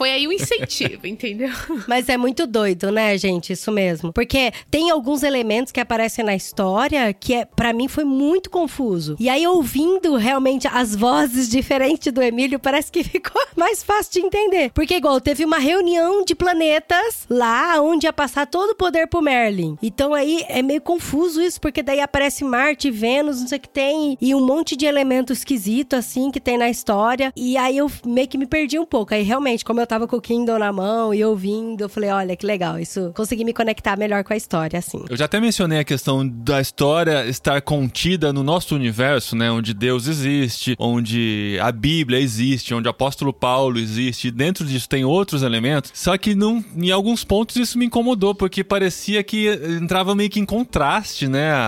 foi 0.00 0.12
aí 0.12 0.26
o 0.26 0.32
incentivo, 0.32 1.04
entendeu? 1.06 1.50
Mas 1.86 2.08
é 2.08 2.16
muito 2.16 2.46
doido, 2.46 2.90
né, 2.90 3.18
gente? 3.18 3.52
Isso 3.52 3.70
mesmo. 3.70 4.14
Porque 4.14 4.50
tem 4.70 4.90
alguns 4.90 5.22
elementos 5.22 5.70
que 5.70 5.78
aparecem 5.78 6.24
na 6.24 6.34
história 6.34 7.12
que, 7.12 7.34
é, 7.34 7.44
para 7.44 7.74
mim, 7.74 7.86
foi 7.86 8.04
muito 8.04 8.48
confuso. 8.48 9.14
E 9.20 9.28
aí, 9.28 9.46
ouvindo 9.46 10.16
realmente 10.16 10.66
as 10.66 10.96
vozes 10.96 11.50
diferentes 11.50 12.10
do 12.10 12.22
Emílio, 12.22 12.58
parece 12.58 12.90
que 12.90 13.04
ficou 13.04 13.42
mais 13.54 13.82
fácil 13.82 14.12
de 14.14 14.20
entender. 14.26 14.70
Porque, 14.72 14.94
igual, 14.94 15.20
teve 15.20 15.44
uma 15.44 15.58
reunião 15.58 16.24
de 16.24 16.34
planetas 16.70 17.26
lá 17.28 17.80
onde 17.80 18.06
ia 18.06 18.12
passar 18.12 18.46
todo 18.46 18.70
o 18.70 18.74
poder 18.74 19.08
pro 19.08 19.20
Merlin. 19.20 19.76
Então 19.82 20.14
aí 20.14 20.44
é 20.48 20.62
meio 20.62 20.80
confuso 20.80 21.42
isso, 21.42 21.60
porque 21.60 21.82
daí 21.82 22.00
aparece 22.00 22.44
Marte, 22.44 22.90
Vênus, 22.90 23.40
não 23.40 23.48
sei 23.48 23.58
o 23.58 23.60
que 23.60 23.68
tem, 23.68 24.16
e 24.20 24.34
um 24.34 24.44
monte 24.44 24.76
de 24.76 24.86
elemento 24.86 25.32
esquisito, 25.32 25.94
assim, 25.94 26.30
que 26.30 26.40
tem 26.40 26.56
na 26.56 26.70
história. 26.70 27.32
E 27.36 27.56
aí 27.56 27.76
eu 27.76 27.90
meio 28.06 28.28
que 28.28 28.38
me 28.38 28.46
perdi 28.46 28.78
um 28.78 28.86
pouco. 28.86 29.14
Aí 29.14 29.22
realmente, 29.22 29.64
como 29.64 29.80
eu 29.80 29.86
tava 29.86 30.06
com 30.06 30.16
o 30.16 30.20
Kindle 30.20 30.58
na 30.58 30.72
mão 30.72 31.12
e 31.12 31.24
ouvindo, 31.24 31.82
eu 31.82 31.88
falei, 31.88 32.10
olha 32.10 32.36
que 32.36 32.46
legal, 32.46 32.78
isso 32.78 33.12
consegui 33.14 33.44
me 33.44 33.52
conectar 33.52 33.96
melhor 33.96 34.22
com 34.22 34.32
a 34.32 34.36
história, 34.36 34.78
assim. 34.78 35.04
Eu 35.08 35.16
já 35.16 35.24
até 35.24 35.40
mencionei 35.40 35.80
a 35.80 35.84
questão 35.84 36.26
da 36.26 36.60
história 36.60 37.26
estar 37.26 37.60
contida 37.62 38.32
no 38.32 38.42
nosso 38.42 38.74
universo, 38.74 39.34
né? 39.34 39.50
Onde 39.50 39.74
Deus 39.74 40.06
existe, 40.06 40.76
onde 40.78 41.58
a 41.60 41.72
Bíblia 41.72 42.20
existe, 42.20 42.74
onde 42.74 42.86
o 42.86 42.90
apóstolo 42.90 43.32
Paulo 43.32 43.78
existe. 43.78 44.30
Dentro 44.30 44.64
disso 44.64 44.88
tem 44.88 45.04
outros 45.04 45.42
elementos. 45.42 45.90
Só 45.94 46.16
que 46.16 46.34
em 46.76 46.90
alguns 46.90 47.24
pontos 47.24 47.56
isso 47.56 47.78
me 47.78 47.86
incomodou, 47.86 48.34
porque 48.34 48.62
parecia 48.64 49.22
que 49.22 49.48
entrava 49.80 50.14
meio 50.14 50.30
que 50.30 50.40
em 50.40 50.44
contraste, 50.44 51.26
né? 51.28 51.50
A, 51.52 51.60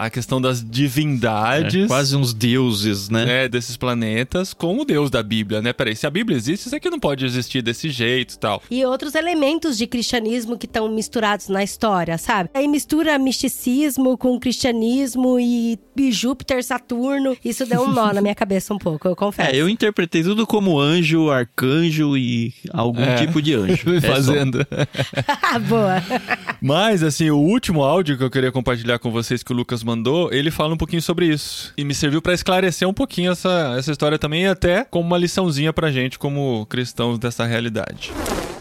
a, 0.00 0.04
a 0.06 0.10
questão 0.10 0.40
das 0.40 0.62
divindades. 0.64 1.84
É, 1.84 1.86
quase 1.86 2.16
uns 2.16 2.32
deuses, 2.32 3.08
né? 3.08 3.24
né, 3.24 3.48
desses 3.48 3.76
planetas 3.76 4.52
com 4.54 4.78
o 4.78 4.84
Deus 4.84 5.10
da 5.10 5.22
Bíblia, 5.22 5.60
né? 5.62 5.72
Peraí, 5.72 5.94
se 5.96 6.06
a 6.06 6.10
Bíblia 6.10 6.36
existe, 6.36 6.66
isso 6.66 6.76
aqui 6.76 6.88
não 6.90 6.98
pode 7.00 7.24
existir 7.24 7.62
desse 7.62 7.90
jeito 7.90 8.34
e 8.34 8.38
tal. 8.38 8.62
E 8.70 8.84
outros 8.84 9.14
elementos 9.14 9.76
de 9.76 9.86
cristianismo 9.86 10.56
que 10.58 10.66
estão 10.66 10.88
misturados 10.88 11.48
na 11.48 11.62
história, 11.62 12.18
sabe? 12.18 12.50
Aí 12.54 12.66
mistura 12.68 13.18
misticismo 13.18 14.16
com 14.16 14.38
cristianismo 14.38 15.38
e, 15.40 15.78
e 15.96 16.12
Júpiter, 16.12 16.62
Saturno. 16.64 17.36
Isso 17.44 17.64
deu 17.66 17.82
um 17.82 17.92
nó 17.92 18.12
na 18.12 18.20
minha 18.20 18.34
cabeça 18.34 18.72
um 18.74 18.78
pouco, 18.78 19.08
eu 19.08 19.16
confesso. 19.16 19.50
É, 19.50 19.56
eu 19.56 19.68
interpretei 19.68 20.22
tudo 20.22 20.46
como 20.46 20.78
anjo, 20.78 21.30
arcanjo 21.30 22.16
e 22.16 22.52
algum 22.72 23.02
É. 23.02 23.16
tipo 23.16 23.40
de 23.40 23.54
anjo. 23.54 23.86
É. 23.96 24.15
Fazendo. 24.24 24.66
Boa. 25.68 26.02
Mas, 26.60 27.02
assim, 27.02 27.30
o 27.30 27.38
último 27.38 27.82
áudio 27.82 28.16
que 28.16 28.24
eu 28.24 28.30
queria 28.30 28.52
compartilhar 28.52 28.98
com 28.98 29.10
vocês 29.10 29.42
que 29.42 29.52
o 29.52 29.56
Lucas 29.56 29.82
mandou, 29.82 30.32
ele 30.32 30.50
fala 30.50 30.74
um 30.74 30.76
pouquinho 30.76 31.02
sobre 31.02 31.26
isso. 31.26 31.72
E 31.76 31.84
me 31.84 31.94
serviu 31.94 32.22
pra 32.22 32.34
esclarecer 32.34 32.88
um 32.88 32.94
pouquinho 32.94 33.32
essa, 33.32 33.74
essa 33.78 33.92
história 33.92 34.18
também, 34.18 34.44
e 34.44 34.46
até 34.46 34.84
como 34.84 35.06
uma 35.06 35.18
liçãozinha 35.18 35.72
pra 35.72 35.90
gente, 35.90 36.18
como 36.18 36.66
cristãos 36.66 37.18
dessa 37.18 37.44
realidade. 37.44 38.12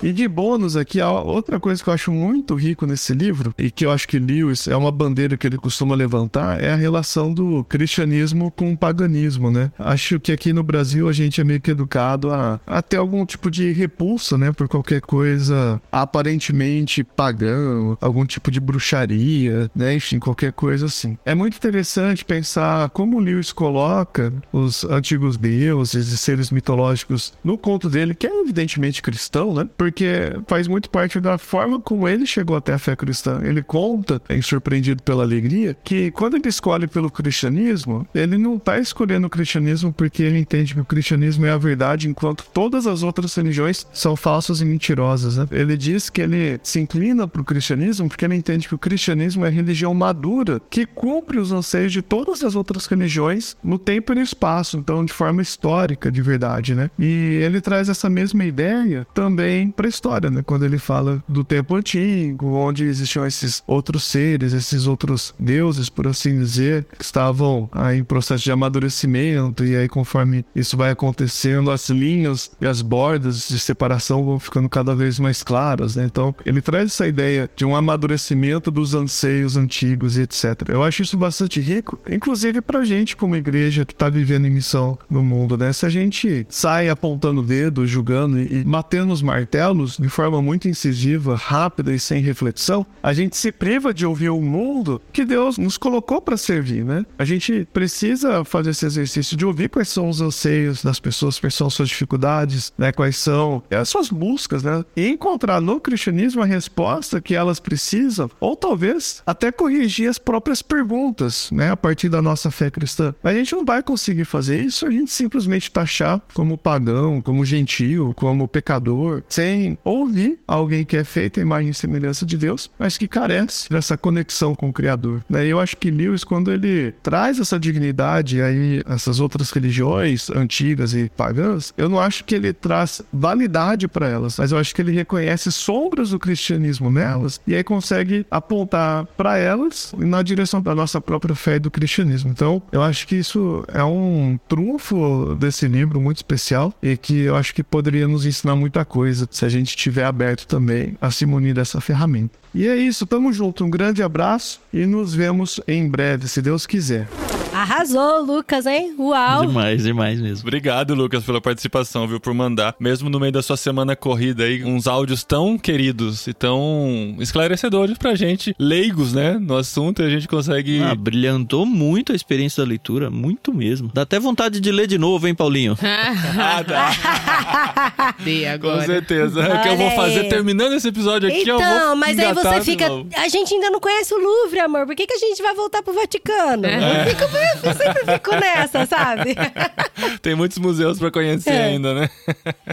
E 0.04 0.12
de 0.12 0.28
bônus 0.28 0.76
aqui, 0.76 1.02
outra 1.02 1.60
coisa 1.60 1.84
que 1.84 1.90
eu 1.90 1.94
acho 1.94 2.12
muito 2.12 2.54
rico 2.56 2.86
nesse 2.86 3.14
livro, 3.14 3.54
e 3.58 3.72
que 3.72 3.86
eu 3.86 3.92
acho 3.92 4.08
que 4.08 4.20
Lewis 4.20 4.68
é 4.68 4.76
uma 4.76 4.92
bandeira 4.92 5.38
que 5.38 5.48
ele 5.48 5.58
costuma 5.58 5.96
levantar, 5.96 6.62
é 6.62 6.72
a 6.72 6.76
relação 6.76 7.34
do 7.34 7.64
cristianismo 7.64 8.52
com 8.52 8.72
o 8.72 8.78
paganismo, 8.78 9.50
né? 9.50 9.72
Acho 9.80 10.20
que 10.20 10.32
aqui 10.32 10.54
no 10.54 10.64
Brasil 10.64 11.10
a 11.10 11.14
gente 11.14 11.42
é 11.42 11.44
meio 11.44 11.62
que 11.62 11.72
educado 11.72 12.32
a, 12.32 12.60
a 12.68 12.82
ter 12.82 12.98
algum 12.98 13.26
tipo 13.26 13.50
de 13.50 13.72
repulsa, 13.72 14.38
né? 14.38 14.52
Por 14.52 14.68
qualquer 14.68 15.02
coisa 15.02 15.82
aparentemente 15.92 17.04
pagã, 17.04 17.96
algum 18.00 18.26
tipo 18.26 18.52
de 18.52 18.60
bruxaria, 18.60 19.72
né? 19.76 19.96
Enfim, 19.96 20.20
qualquer 20.20 20.52
coisa 20.52 20.86
assim. 20.86 21.18
É 21.26 21.34
muito 21.34 21.58
interessante 21.58 22.24
pensar 22.24 22.90
como 22.90 23.20
Lewis 23.20 23.52
coloca 23.52 24.32
os 24.52 24.84
antigos 24.84 25.38
deuses 25.38 26.12
e 26.12 26.18
seres 26.18 26.52
mitológicos 26.52 27.34
no 27.44 27.58
conto 27.58 27.90
dele, 27.90 28.14
que 28.14 28.28
é 28.28 28.42
evidentemente 28.42 29.02
cristão, 29.02 29.54
né? 29.54 29.68
Porque 29.86 30.34
faz 30.48 30.68
muito 30.68 30.90
parte 30.90 31.20
da 31.20 31.38
forma 31.38 31.80
como 31.80 32.10
ele 32.10 32.26
chegou 32.26 32.58
até 32.58 32.74
a 32.74 32.80
fé 32.80 32.96
cristã. 32.96 33.40
Ele 33.44 33.62
conta, 33.62 34.20
em 34.28 34.42
Surpreendido 34.42 35.04
pela 35.04 35.22
Alegria, 35.22 35.78
que 35.84 36.10
quando 36.10 36.38
ele 36.38 36.50
escolhe 36.50 36.88
pelo 36.88 37.12
cristianismo, 37.12 38.08
ele 38.16 38.36
não 38.36 38.58
tá 38.58 38.80
escolhendo 38.80 39.28
o 39.28 39.30
cristianismo 39.30 39.94
porque 39.94 40.24
ele 40.24 40.40
entende 40.40 40.74
que 40.74 40.82
o 40.82 40.86
cristianismo 40.86 41.46
é 41.46 41.52
a 41.52 41.58
verdade, 41.58 42.10
enquanto 42.10 42.48
todas 42.52 42.88
as 42.88 43.04
outras 43.04 43.36
religiões 43.36 43.86
são 43.94 44.16
falsas 44.16 44.60
e 44.60 44.66
mentirosas, 44.66 45.38
né? 45.38 45.48
Ele 45.52 45.78
diz 45.78 46.10
que 46.10 46.22
ele 46.22 46.60
se 46.64 46.80
inclina 46.80 47.28
pro 47.28 47.44
cristianismo 47.44 48.08
porque 48.08 48.26
ele 48.26 48.36
entende 48.36 48.68
que 48.68 48.74
o 48.74 48.80
cristianismo 48.80 49.46
é 49.46 49.50
a 49.50 49.52
religião 49.52 49.94
madura 49.94 50.60
que 50.68 50.88
cumpre 50.88 51.38
os 51.38 51.52
anseios 51.52 51.94
de 51.94 52.02
todas 52.02 52.44
as 52.44 52.56
outras 52.56 52.88
religiões 52.88 53.56
no 53.64 53.78
tempo 53.78 54.14
e 54.14 54.16
no 54.16 54.22
espaço, 54.22 54.78
então 54.78 55.06
de 55.06 55.14
forma 55.14 55.44
histórica, 55.44 56.12
de 56.12 56.24
verdade, 56.24 56.74
né? 56.74 56.90
E 56.98 57.40
ele 57.44 57.62
traz 57.62 57.88
essa 57.88 58.10
mesma 58.10 58.44
ideia 58.44 59.06
também 59.14 59.70
para 59.76 59.88
a 59.88 59.90
história, 59.90 60.30
né? 60.30 60.42
Quando 60.44 60.66
ele 60.66 60.78
fala 60.78 61.24
do 61.28 61.44
tempo 61.44 61.76
antigo, 61.76 62.56
onde 62.56 62.86
existiam 62.86 63.26
esses 63.26 63.64
outros 63.68 64.04
seres, 64.06 64.54
esses 64.54 64.88
outros 64.88 65.34
deuses, 65.40 65.90
por 65.90 66.08
assim 66.08 66.38
dizer, 66.38 66.86
que 66.98 67.04
estavam 67.04 67.70
aí 67.72 68.00
em 68.00 68.04
processo 68.04 68.44
de 68.44 68.52
amadurecimento, 68.52 69.66
e 69.66 69.76
aí 69.76 69.88
conforme 69.88 70.46
isso 70.56 70.78
vai 70.78 70.92
acontecendo, 70.92 71.72
as 71.72 71.90
linhas 71.90 72.52
e 72.62 72.66
as 72.66 72.82
bordas 72.82 73.48
de 73.48 73.60
separação 73.60 74.24
vão 74.24 74.40
ficando 74.40 74.70
cada 74.70 74.96
vez 74.96 75.20
mais 75.20 75.44
claras, 75.44 75.96
né? 75.96 76.06
Então, 76.06 76.34
ele 76.46 76.62
traz 76.62 76.86
essa 76.92 77.08
ideia 77.08 77.50
de 77.56 77.66
um 77.66 77.76
amadurecimento 77.76 78.72
dos 78.72 78.94
anseios 78.94 79.58
antigos 79.58 80.18
e 80.18 80.22
etc. 80.22 80.70
Eu 80.70 80.84
acho 80.84 81.02
isso 81.02 81.18
bastante 81.18 81.60
rico, 81.60 82.00
inclusive 82.10 82.62
pra 82.62 82.86
gente 82.86 83.16
como 83.16 83.36
igreja 83.36 83.86
que 83.86 83.94
tá 83.94 84.10
vivendo 84.10 84.46
em 84.46 84.52
missão 84.52 84.98
no 85.10 85.24
mundo, 85.24 85.58
né? 85.58 85.74
Se 85.74 85.86
a 85.86 85.90
gente 85.90 86.46
sai 86.50 86.90
apontando 86.90 87.42
o 87.42 87.44
dedo, 87.44 87.86
julgando 87.86 88.40
e 88.40 88.64
batendo 88.64 89.12
os 89.12 89.22
martelos 89.22 89.65
de 89.74 90.10
forma 90.10 90.42
muito 90.42 90.68
incisiva, 90.68 91.36
rápida 91.36 91.94
e 91.94 92.00
sem 92.00 92.22
reflexão, 92.22 92.86
a 93.02 93.14
gente 93.14 93.36
se 93.36 93.52
priva 93.52 93.94
de 93.94 94.06
ouvir 94.06 94.30
o 94.30 94.42
mundo 94.42 95.02
que 95.12 95.26
Deus 95.26 95.58
nos 95.58 95.78
colocou 95.78 96.22
para 96.22 96.38
servir, 96.38 96.84
né? 96.84 97.06
A 97.18 97.26
gente 97.26 97.68
precisa 97.74 98.44
fazer 98.44 98.72
esse 98.72 98.86
exercício 98.86 99.36
de 99.36 99.46
ouvir 99.46 99.70
quais 99.70 99.90
são 99.90 100.10
os 100.10 100.22
anseios 100.22 100.84
das 100.84 101.00
pessoas, 101.00 101.40
quais 101.40 101.54
são 101.54 101.68
as 101.68 101.74
suas 101.74 101.90
dificuldades, 101.90 102.74
né? 102.78 102.92
Quais 102.92 103.18
são 103.18 103.64
as 103.72 103.90
suas 103.90 104.10
buscas, 104.10 104.64
né? 104.64 104.84
E 104.96 105.08
encontrar 105.08 105.62
no 105.62 105.80
cristianismo 105.80 106.42
a 106.42 106.46
resposta 106.46 107.22
que 107.22 107.36
elas 107.36 107.60
precisam, 107.60 108.30
ou 108.40 108.56
talvez 108.56 109.22
até 109.26 109.52
corrigir 109.52 110.10
as 110.10 110.18
próprias 110.18 110.62
perguntas, 110.62 111.50
né? 111.52 111.72
A 111.72 111.78
partir 111.78 112.10
da 112.10 112.22
nossa 112.22 112.52
fé 112.52 112.70
cristã. 112.70 113.14
A 113.24 113.34
gente 113.34 113.56
não 113.56 113.66
vai 113.66 113.82
conseguir 113.82 114.26
fazer 114.26 114.62
isso, 114.62 114.86
a 114.86 114.92
gente 114.92 115.12
simplesmente 115.12 115.72
taxar 115.72 116.22
como 116.34 116.58
pagão, 116.58 117.22
como 117.22 117.46
gentil, 117.46 118.14
como 118.16 118.48
pecador, 118.48 119.24
sem 119.28 119.55
ouvir 119.84 120.40
alguém 120.48 120.84
que 120.84 120.98
é 120.98 121.04
feito 121.04 121.40
em 121.40 121.44
imagem 121.44 121.70
e 121.70 121.74
semelhança 121.74 122.26
de 122.26 122.38
Deus, 122.38 122.70
mas 122.78 122.98
que 122.98 123.08
carece 123.08 123.70
dessa 123.70 123.98
conexão 123.98 124.56
com 124.56 124.70
o 124.70 124.74
Criador. 124.74 125.24
Né? 125.30 125.46
Eu 125.46 125.60
acho 125.60 125.78
que 125.78 125.92
Lewis, 125.92 126.24
quando 126.24 126.52
ele 126.52 126.94
traz 127.04 127.40
essa 127.40 127.60
dignidade 127.60 128.42
aí, 128.42 128.84
essas 128.88 129.20
outras 129.20 129.52
religiões 129.52 130.30
antigas 130.30 130.94
e 130.94 131.10
pagãs, 131.16 131.74
eu 131.78 131.90
não 131.90 132.00
acho 132.00 132.24
que 132.24 132.36
ele 132.36 132.54
traz 132.54 133.02
validade 133.12 133.88
para 133.88 134.08
elas, 134.08 134.38
mas 134.38 134.52
eu 134.52 134.58
acho 134.58 134.74
que 134.74 134.82
ele 134.82 134.92
reconhece 134.92 135.52
sombras 135.52 136.10
do 136.10 136.20
cristianismo 136.20 136.92
nelas 136.92 137.40
e 137.48 137.56
aí 137.56 137.64
consegue 137.64 138.26
apontar 138.30 139.06
para 139.18 139.38
elas 139.38 139.94
na 139.98 140.22
direção 140.22 140.62
da 140.62 140.76
nossa 140.76 141.00
própria 141.00 141.36
fé 141.36 141.56
e 141.56 141.60
do 141.60 141.72
cristianismo. 141.72 142.30
Então, 142.30 142.62
eu 142.72 142.82
acho 142.82 143.08
que 143.08 143.16
isso 143.16 143.64
é 143.68 143.84
um 143.84 144.40
trunfo 144.48 145.36
desse 145.36 145.68
livro 145.68 146.00
muito 146.00 146.18
especial 146.18 146.74
e 146.82 146.98
que 146.98 147.22
eu 147.22 147.36
acho 147.36 147.54
que 147.54 147.64
poderia 147.64 148.08
nos 148.08 148.26
ensinar 148.26 148.56
muita 148.56 148.84
coisa 148.84 149.28
se 149.30 149.45
a 149.46 149.50
gente 149.50 149.70
estiver 149.70 150.06
aberto 150.06 150.48
também 150.48 150.98
a 151.00 151.12
se 151.12 151.26
munir 151.26 151.54
dessa 151.54 151.80
ferramenta. 151.80 152.38
E 152.54 152.68
é 152.68 152.76
isso, 152.76 153.06
tamo 153.06 153.32
junto. 153.32 153.64
Um 153.66 153.70
grande 153.70 154.02
abraço 154.02 154.60
e 154.74 154.86
nos 154.86 155.14
vemos 155.14 155.60
em 155.68 155.88
breve, 155.88 156.28
se 156.28 156.42
Deus 156.42 156.66
quiser. 156.66 157.08
Arrasou, 157.56 158.22
Lucas, 158.22 158.66
hein? 158.66 158.94
Uau! 159.00 159.46
Demais, 159.46 159.84
demais 159.84 160.20
mesmo. 160.20 160.46
Obrigado, 160.46 160.94
Lucas, 160.94 161.24
pela 161.24 161.40
participação, 161.40 162.06
viu? 162.06 162.20
Por 162.20 162.34
mandar, 162.34 162.76
mesmo 162.78 163.10
no 163.10 163.18
meio 163.18 163.32
da 163.32 163.42
sua 163.42 163.56
semana 163.56 163.96
corrida 163.96 164.44
aí, 164.44 164.62
uns 164.64 164.88
áudios 164.88 165.24
tão 165.24 165.58
queridos 165.58 166.28
e 166.28 166.34
tão 166.34 167.16
esclarecedores 167.20 167.98
pra 167.98 168.14
gente, 168.14 168.54
leigos, 168.60 169.14
né? 169.14 169.38
No 169.40 169.56
assunto, 169.56 170.02
e 170.02 170.06
a 170.06 170.10
gente 170.10 170.28
consegue. 170.28 170.82
Ah, 170.84 170.94
brilhantou 170.94 171.66
muito 171.66 172.12
a 172.12 172.16
experiência 172.16 172.62
da 172.62 172.68
leitura, 172.68 173.10
muito 173.10 173.54
mesmo. 173.54 173.90
Dá 173.94 174.02
até 174.02 174.20
vontade 174.20 174.60
de 174.60 174.72
ler 174.72 174.88
de 174.88 174.98
novo, 174.98 175.26
hein, 175.26 175.34
Paulinho? 175.34 175.78
ah, 175.82 176.62
tá. 176.62 178.16
Dei 178.20 178.46
agora. 178.48 178.80
Com 178.80 178.86
certeza. 178.86 179.42
É 179.42 179.56
o 179.56 179.62
que 179.62 179.70
eu 179.70 179.78
vou 179.78 179.88
Olha 179.88 179.96
fazer 179.96 180.20
aí. 180.22 180.30
terminando 180.30 180.74
esse 180.74 180.90
episódio 180.90 181.30
aqui. 181.30 181.48
eu 181.48 181.58
vou 181.58 181.66
Então, 181.66 181.96
mas 181.96 182.20
aí 182.20 182.34
você 182.34 182.62
fica. 182.62 182.86
A 183.18 183.30
gente 183.30 183.54
ainda 183.54 183.70
não 183.70 183.80
conhece 183.80 184.14
o 184.14 184.18
Louvre, 184.18 184.60
amor. 184.60 184.86
Por 184.86 184.96
que, 184.96 185.08
que 185.08 185.14
a 185.14 185.20
gente 185.20 185.42
vai 185.42 185.54
voltar 185.54 185.82
pro 185.82 185.94
Vaticano? 185.94 186.66
É. 186.66 187.02
Eu, 187.02 187.10
fico, 187.10 187.24
eu 187.64 187.74
sempre 187.74 188.14
fico 188.14 188.32
nessa, 188.36 188.86
sabe? 188.86 189.36
Tem 190.22 190.36
muitos 190.36 190.58
museus 190.58 191.00
pra 191.00 191.12
conhecer 191.12 191.52
É. 191.52 191.64
ainda, 191.66 191.94
né? 191.94 192.10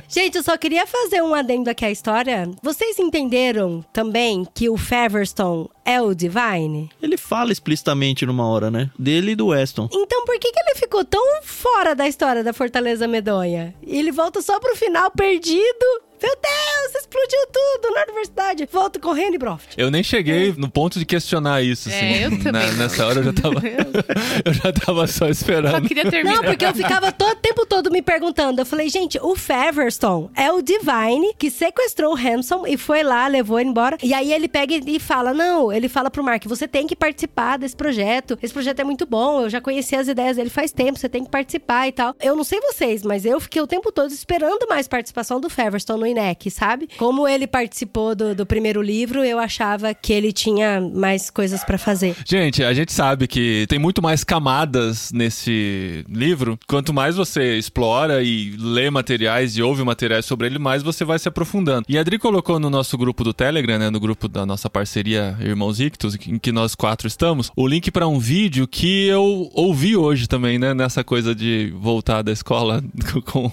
gente, 0.09 0.37
eu 0.37 0.43
só 0.43 0.57
queria 0.57 0.87
fazer 0.87 1.23
um 1.23 1.35
adendo 1.35 1.70
aqui 1.70 1.85
à 1.85 1.91
história. 1.91 2.51
Vocês 2.62 2.99
entenderam 2.99 3.85
também 3.93 4.47
que 4.55 4.68
o 4.68 4.77
Feverstone 4.77 5.68
é 5.85 6.01
o 6.01 6.14
Divine? 6.14 6.91
Ele 7.03 7.16
fala 7.16 7.53
explicitamente 7.53 8.25
numa 8.27 8.47
hora, 8.47 8.70
né? 8.70 8.91
Dele 8.99 9.33
e 9.33 9.37
do 9.37 9.49
Weston. 9.49 9.89
Então 9.93 10.25
por 10.25 10.39
que, 10.39 10.51
que 10.53 10.61
ele 10.61 10.75
ficou 10.77 11.05
tão 11.05 11.43
fora 11.43 11.95
da 11.95 12.07
história 12.09 12.43
da 12.45 12.53
Fortaleza 12.53 13.07
Medonha? 13.09 13.75
Ele 13.87 14.11
volta 14.12 14.41
só 14.43 14.59
pro 14.61 14.77
final 14.77 15.11
perdido. 15.11 16.03
Meu 16.23 16.37
Deus, 16.37 16.95
explodiu 17.03 17.39
tudo 17.53 17.95
na 17.95 18.03
universidade. 18.05 18.68
Volta 18.70 19.01
correndo 19.01 19.35
e 19.35 19.39
broft. 19.39 19.75
Eu 19.77 19.91
nem 19.91 20.03
cheguei 20.03 20.53
no 20.57 20.70
ponto 20.70 20.99
de 20.99 21.05
questionar 21.05 21.62
isso, 21.62 21.89
assim. 21.89 21.99
É, 21.99 22.27
eu 22.27 22.31
também 22.43 22.53
Na- 22.53 22.73
nessa 22.85 23.07
hora 23.07 23.20
eu 23.20 23.25
já 23.25 23.33
tava. 23.33 23.55
eu 24.45 24.53
já 24.53 24.73
tava 24.73 25.07
só 25.07 25.23
Só 25.23 25.29
esperando. 25.31 25.87
queria 25.89 26.11
terminar. 26.11 26.37
Não, 26.37 26.45
porque 26.45 26.64
eu 26.64 26.75
ficava 26.75 27.12
todo 27.12 27.33
o 27.33 27.37
tempo 27.37 27.66
todo 27.66 27.91
me 27.91 28.03
perguntando. 28.03 28.61
Eu 28.61 28.66
falei, 28.66 28.89
gente, 28.89 29.18
o 29.23 29.35
Feverstone 29.37 30.31
é 30.37 30.51
o 30.53 30.61
Divine 30.62 31.33
que 31.39 31.51
sequestrou 31.51 32.14
o 32.14 32.16
Hanson 32.16 32.66
e 32.66 32.77
foi 32.77 33.03
lá, 33.03 33.27
levou 33.27 33.59
ele 33.61 33.70
embora. 33.70 33.97
E 34.03 34.12
aí 34.14 34.33
ele 34.33 34.49
pega 34.49 34.75
e 34.75 34.99
fala: 35.01 35.33
Não, 35.33 35.73
ele 35.73 35.89
fala 35.89 36.11
pro 36.11 36.23
Mark: 36.25 36.45
você 36.47 36.66
tem 36.66 36.87
que 36.87 36.97
participar 36.97 37.59
desse 37.59 37.77
projeto. 37.77 38.39
Esse 38.43 38.53
projeto 38.53 38.81
é 38.81 38.85
muito 38.85 39.07
bom. 39.07 39.43
Eu 39.43 39.51
já 39.51 39.61
conheci 39.61 39.95
as 39.97 40.09
ideias 40.09 40.37
dele 40.37 40.51
faz 40.51 40.73
tempo, 40.73 40.99
você 40.99 41.09
tem 41.09 41.25
que 41.25 41.31
participar 41.31 41.89
e 41.89 41.93
tal. 41.93 42.14
Eu 42.20 42.35
não 42.37 42.45
sei 42.45 42.61
vocês, 42.61 43.03
mas 43.03 43.25
eu 43.25 43.39
fiquei 43.41 43.61
o 43.62 43.66
tempo 43.66 43.91
todo 43.93 44.11
esperando 44.11 44.66
mais 44.68 44.89
participação 44.89 45.41
do 45.41 45.49
Feverstone 45.49 46.01
no 46.01 46.07
Sabe? 46.51 46.89
Como 46.97 47.27
ele 47.27 47.47
participou 47.47 48.15
do, 48.15 48.35
do 48.35 48.47
primeiro 48.47 48.83
livro, 48.83 49.25
eu 49.25 49.39
achava 49.39 49.95
que 49.95 50.13
ele 50.13 50.33
tinha 50.33 50.81
mais 50.81 51.31
coisas 51.31 51.65
pra 51.65 51.79
fazer. 51.79 52.17
Gente, 52.27 52.63
a 52.63 52.73
gente 52.73 52.93
sabe 52.93 53.27
que 53.27 53.67
tem 53.69 53.79
muito 53.79 54.03
mais 54.03 54.25
camadas 54.25 55.11
nesse 55.13 56.05
livro. 56.09 56.59
Quanto 56.67 56.93
mais 56.93 57.17
você 57.17 57.57
explora 57.59 58.23
e 58.23 58.57
lê 58.59 58.91
materiais 58.91 59.57
e 59.57 59.63
ouve 59.63 59.85
materiais 59.85 60.25
sobre 60.25 60.47
ele, 60.47 60.59
mais 60.59 60.83
você 60.83 61.05
vai 61.05 61.19
se 61.19 61.29
aprofundando. 61.29 61.85
E 61.89 61.97
a 61.97 62.01
Adri 62.01 62.19
colocou 62.19 62.59
no 62.59 62.69
nosso 62.69 62.97
grupo 62.99 63.25
do 63.25 63.33
Telegram, 63.33 63.79
né, 63.79 63.91
no 63.91 64.01
grupo 64.01 64.29
da 64.29 64.45
nossa 64.45 64.69
parceria 64.69 65.37
Irmãos 65.41 65.81
Ictus, 65.81 66.17
em 66.27 66.39
que 66.39 66.53
nós 66.53 66.75
quatro 66.75 67.07
estamos, 67.07 67.51
o 67.57 67.67
link 67.67 67.91
para 67.91 68.07
um 68.07 68.19
vídeo 68.19 68.67
que 68.67 69.07
eu 69.07 69.51
ouvi 69.55 69.97
hoje 69.97 70.27
também, 70.27 70.59
né, 70.59 70.75
nessa 70.75 71.05
coisa 71.05 71.35
de 71.35 71.73
voltar 71.79 72.23
da 72.23 72.33
escola 72.33 72.83
com, 73.27 73.51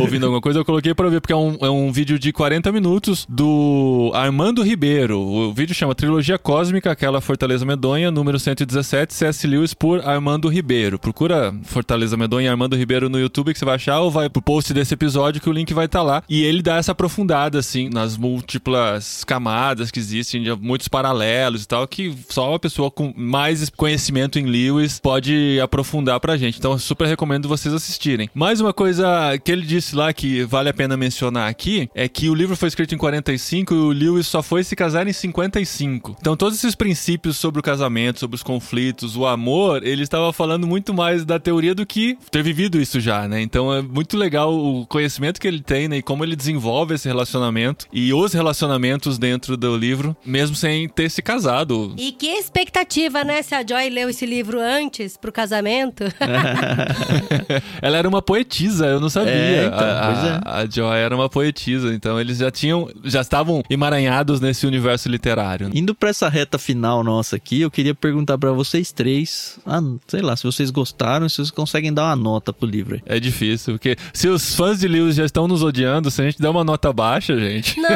ouvindo 0.00 0.24
alguma 0.24 0.40
coisa, 0.40 0.60
eu 0.60 0.64
coloquei 0.64 0.94
para 0.94 1.08
ver 1.08 1.20
porque 1.20 1.32
é 1.32 1.36
um, 1.36 1.56
é 1.60 1.70
um 1.70 1.91
vídeo 1.92 2.18
de 2.18 2.32
40 2.32 2.72
minutos 2.72 3.26
do 3.28 4.10
Armando 4.14 4.62
Ribeiro. 4.62 5.20
O 5.20 5.52
vídeo 5.52 5.74
chama 5.74 5.94
Trilogia 5.94 6.38
Cósmica, 6.38 6.90
aquela 6.90 7.20
Fortaleza 7.20 7.64
Medonha, 7.64 8.10
número 8.10 8.38
117, 8.38 9.12
C.S. 9.12 9.46
Lewis 9.46 9.74
por 9.74 10.00
Armando 10.00 10.48
Ribeiro. 10.48 10.98
Procura 10.98 11.54
Fortaleza 11.64 12.16
Medonha 12.16 12.46
e 12.46 12.48
Armando 12.48 12.76
Ribeiro 12.76 13.08
no 13.08 13.18
YouTube 13.20 13.52
que 13.52 13.58
você 13.58 13.64
vai 13.64 13.74
achar 13.74 14.00
ou 14.00 14.10
vai 14.10 14.30
pro 14.30 14.40
post 14.40 14.72
desse 14.72 14.94
episódio 14.94 15.40
que 15.40 15.48
o 15.48 15.52
link 15.52 15.72
vai 15.74 15.84
estar 15.84 16.02
lá. 16.02 16.22
E 16.28 16.42
ele 16.42 16.62
dá 16.62 16.76
essa 16.76 16.92
aprofundada, 16.92 17.58
assim, 17.58 17.90
nas 17.90 18.16
múltiplas 18.16 19.22
camadas 19.24 19.90
que 19.90 19.98
existem, 19.98 20.44
muitos 20.60 20.88
paralelos 20.88 21.64
e 21.64 21.68
tal, 21.68 21.86
que 21.86 22.14
só 22.28 22.50
uma 22.50 22.58
pessoa 22.58 22.90
com 22.90 23.12
mais 23.16 23.68
conhecimento 23.70 24.38
em 24.38 24.46
Lewis 24.46 24.98
pode 24.98 25.60
aprofundar 25.60 26.18
pra 26.20 26.36
gente. 26.36 26.58
Então, 26.58 26.78
super 26.78 27.06
recomendo 27.06 27.48
vocês 27.48 27.74
assistirem. 27.74 28.30
Mais 28.34 28.60
uma 28.60 28.72
coisa 28.72 29.38
que 29.44 29.52
ele 29.52 29.62
disse 29.62 29.94
lá 29.94 30.12
que 30.12 30.44
vale 30.44 30.68
a 30.68 30.74
pena 30.74 30.96
mencionar 30.96 31.50
aqui 31.50 31.71
é 31.94 32.08
que 32.08 32.28
o 32.28 32.34
livro 32.34 32.56
foi 32.56 32.68
escrito 32.68 32.94
em 32.94 32.98
45 32.98 33.74
e 33.74 33.76
o 33.76 33.88
Lewis 33.88 34.26
só 34.26 34.42
foi 34.42 34.64
se 34.64 34.76
casar 34.76 35.06
em 35.06 35.12
55. 35.12 36.16
Então, 36.20 36.36
todos 36.36 36.58
esses 36.58 36.74
princípios 36.74 37.36
sobre 37.36 37.60
o 37.60 37.62
casamento, 37.62 38.20
sobre 38.20 38.36
os 38.36 38.42
conflitos, 38.42 39.16
o 39.16 39.26
amor, 39.26 39.84
ele 39.84 40.02
estava 40.02 40.32
falando 40.32 40.66
muito 40.66 40.92
mais 40.92 41.24
da 41.24 41.38
teoria 41.38 41.74
do 41.74 41.86
que 41.86 42.16
ter 42.30 42.42
vivido 42.42 42.80
isso 42.80 43.00
já, 43.00 43.26
né? 43.26 43.40
Então, 43.40 43.72
é 43.72 43.82
muito 43.82 44.16
legal 44.16 44.54
o 44.54 44.86
conhecimento 44.86 45.40
que 45.40 45.48
ele 45.48 45.60
tem, 45.60 45.88
né? 45.88 45.98
E 45.98 46.02
como 46.02 46.24
ele 46.24 46.36
desenvolve 46.36 46.94
esse 46.94 47.08
relacionamento 47.08 47.86
e 47.92 48.12
os 48.12 48.32
relacionamentos 48.32 49.18
dentro 49.18 49.56
do 49.56 49.76
livro, 49.76 50.16
mesmo 50.24 50.56
sem 50.56 50.88
ter 50.88 51.10
se 51.10 51.22
casado. 51.22 51.94
E 51.96 52.12
que 52.12 52.26
expectativa, 52.26 53.24
né? 53.24 53.42
Se 53.42 53.54
a 53.54 53.64
Joy 53.66 53.90
leu 53.90 54.08
esse 54.08 54.26
livro 54.26 54.60
antes 54.60 55.16
pro 55.16 55.32
casamento. 55.32 56.04
Ela 57.80 57.98
era 57.98 58.08
uma 58.08 58.22
poetisa, 58.22 58.86
eu 58.86 59.00
não 59.00 59.08
sabia. 59.08 59.32
É, 59.32 59.66
então, 59.66 59.78
a, 59.78 60.06
pois 60.06 60.24
é. 60.24 60.40
a, 60.44 60.58
a 60.58 60.66
Joy 60.66 60.98
era 60.98 61.14
uma 61.14 61.28
poetisa, 61.28 61.61
então 61.70 62.20
eles 62.20 62.38
já 62.38 62.50
tinham, 62.50 62.88
já 63.04 63.20
estavam 63.20 63.62
emaranhados 63.70 64.40
nesse 64.40 64.66
universo 64.66 65.08
literário. 65.08 65.66
né? 65.68 65.72
Indo 65.74 65.94
pra 65.94 66.08
essa 66.10 66.28
reta 66.28 66.58
final 66.58 67.02
nossa 67.04 67.36
aqui, 67.36 67.60
eu 67.60 67.70
queria 67.70 67.94
perguntar 67.94 68.38
pra 68.38 68.52
vocês 68.52 68.92
três, 68.92 69.58
ah, 69.66 69.80
sei 70.08 70.20
lá, 70.22 70.36
se 70.36 70.44
vocês 70.44 70.70
gostaram, 70.70 71.28
se 71.28 71.36
vocês 71.36 71.50
conseguem 71.50 71.92
dar 71.92 72.04
uma 72.06 72.16
nota 72.16 72.52
pro 72.52 72.66
livro. 72.68 72.94
aí. 72.96 73.02
É 73.06 73.20
difícil, 73.20 73.74
porque 73.74 73.96
se 74.12 74.28
os 74.28 74.54
fãs 74.54 74.80
de 74.80 74.88
Lewis 74.88 75.16
já 75.16 75.24
estão 75.24 75.46
nos 75.48 75.62
odiando, 75.62 76.10
se 76.10 76.20
a 76.20 76.24
gente 76.24 76.40
der 76.40 76.48
uma 76.48 76.64
nota 76.64 76.92
baixa, 76.92 77.38
gente. 77.38 77.78
não, 77.80 77.90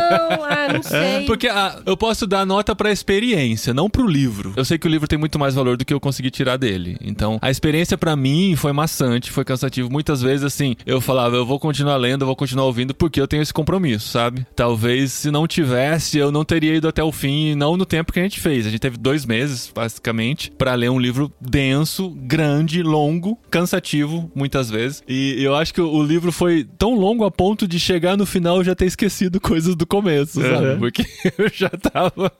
ah, 0.44 0.72
não 0.72 0.82
sei. 0.84 1.24
Porque 1.26 1.48
ah, 1.48 1.80
eu 1.86 1.96
posso 1.96 2.26
dar 2.26 2.44
nota 2.46 2.74
pra 2.74 2.90
experiência, 2.92 3.72
não 3.74 3.88
pro 3.88 4.06
livro. 4.06 4.52
Eu 4.56 4.64
sei 4.64 4.78
que 4.78 4.86
o 4.86 4.90
livro 4.90 5.08
tem 5.08 5.18
muito 5.18 5.38
mais 5.38 5.54
valor 5.54 5.76
do 5.76 5.84
que 5.84 5.92
eu 5.94 6.00
consegui 6.00 6.30
tirar 6.30 6.56
dele. 6.56 6.96
Então, 7.00 7.38
a 7.40 7.50
experiência 7.50 7.96
pra 7.98 8.14
mim 8.16 8.54
foi 8.56 8.72
maçante, 8.72 9.30
foi 9.30 9.44
cansativo. 9.44 9.90
Muitas 9.90 10.20
vezes, 10.22 10.44
assim, 10.44 10.76
eu 10.84 11.00
falava, 11.00 11.36
eu 11.36 11.46
vou 11.46 11.58
continuar 11.58 11.96
lendo, 11.96 12.22
eu 12.22 12.26
vou 12.26 12.36
continuar 12.36 12.64
ouvindo, 12.66 12.94
porque 12.94 13.20
eu 13.20 13.26
tenho 13.28 13.42
esse 13.42 13.52
compromisso, 13.56 14.08
sabe? 14.08 14.46
Talvez 14.54 15.12
se 15.12 15.30
não 15.30 15.46
tivesse, 15.46 16.18
eu 16.18 16.30
não 16.30 16.44
teria 16.44 16.74
ido 16.74 16.86
até 16.86 17.02
o 17.02 17.10
fim, 17.10 17.54
não 17.54 17.74
no 17.74 17.86
tempo 17.86 18.12
que 18.12 18.20
a 18.20 18.22
gente 18.22 18.38
fez. 18.38 18.66
A 18.66 18.70
gente 18.70 18.80
teve 18.80 18.98
dois 18.98 19.24
meses, 19.24 19.72
basicamente, 19.74 20.50
para 20.50 20.74
ler 20.74 20.90
um 20.90 21.00
livro 21.00 21.32
denso, 21.40 22.10
grande, 22.10 22.82
longo, 22.82 23.38
cansativo, 23.50 24.30
muitas 24.34 24.68
vezes. 24.68 25.02
E 25.08 25.42
eu 25.42 25.54
acho 25.54 25.72
que 25.72 25.80
o 25.80 26.02
livro 26.02 26.30
foi 26.30 26.68
tão 26.76 26.94
longo 26.94 27.24
a 27.24 27.30
ponto 27.30 27.66
de 27.66 27.80
chegar 27.80 28.14
no 28.14 28.26
final 28.26 28.60
e 28.60 28.64
já 28.64 28.74
ter 28.74 28.84
esquecido 28.84 29.40
coisas 29.40 29.74
do 29.74 29.86
começo, 29.86 30.42
sabe? 30.42 30.66
Uhum. 30.66 30.78
Porque 30.78 31.06
eu 31.38 31.50
já 31.50 31.70
tava. 31.70 32.30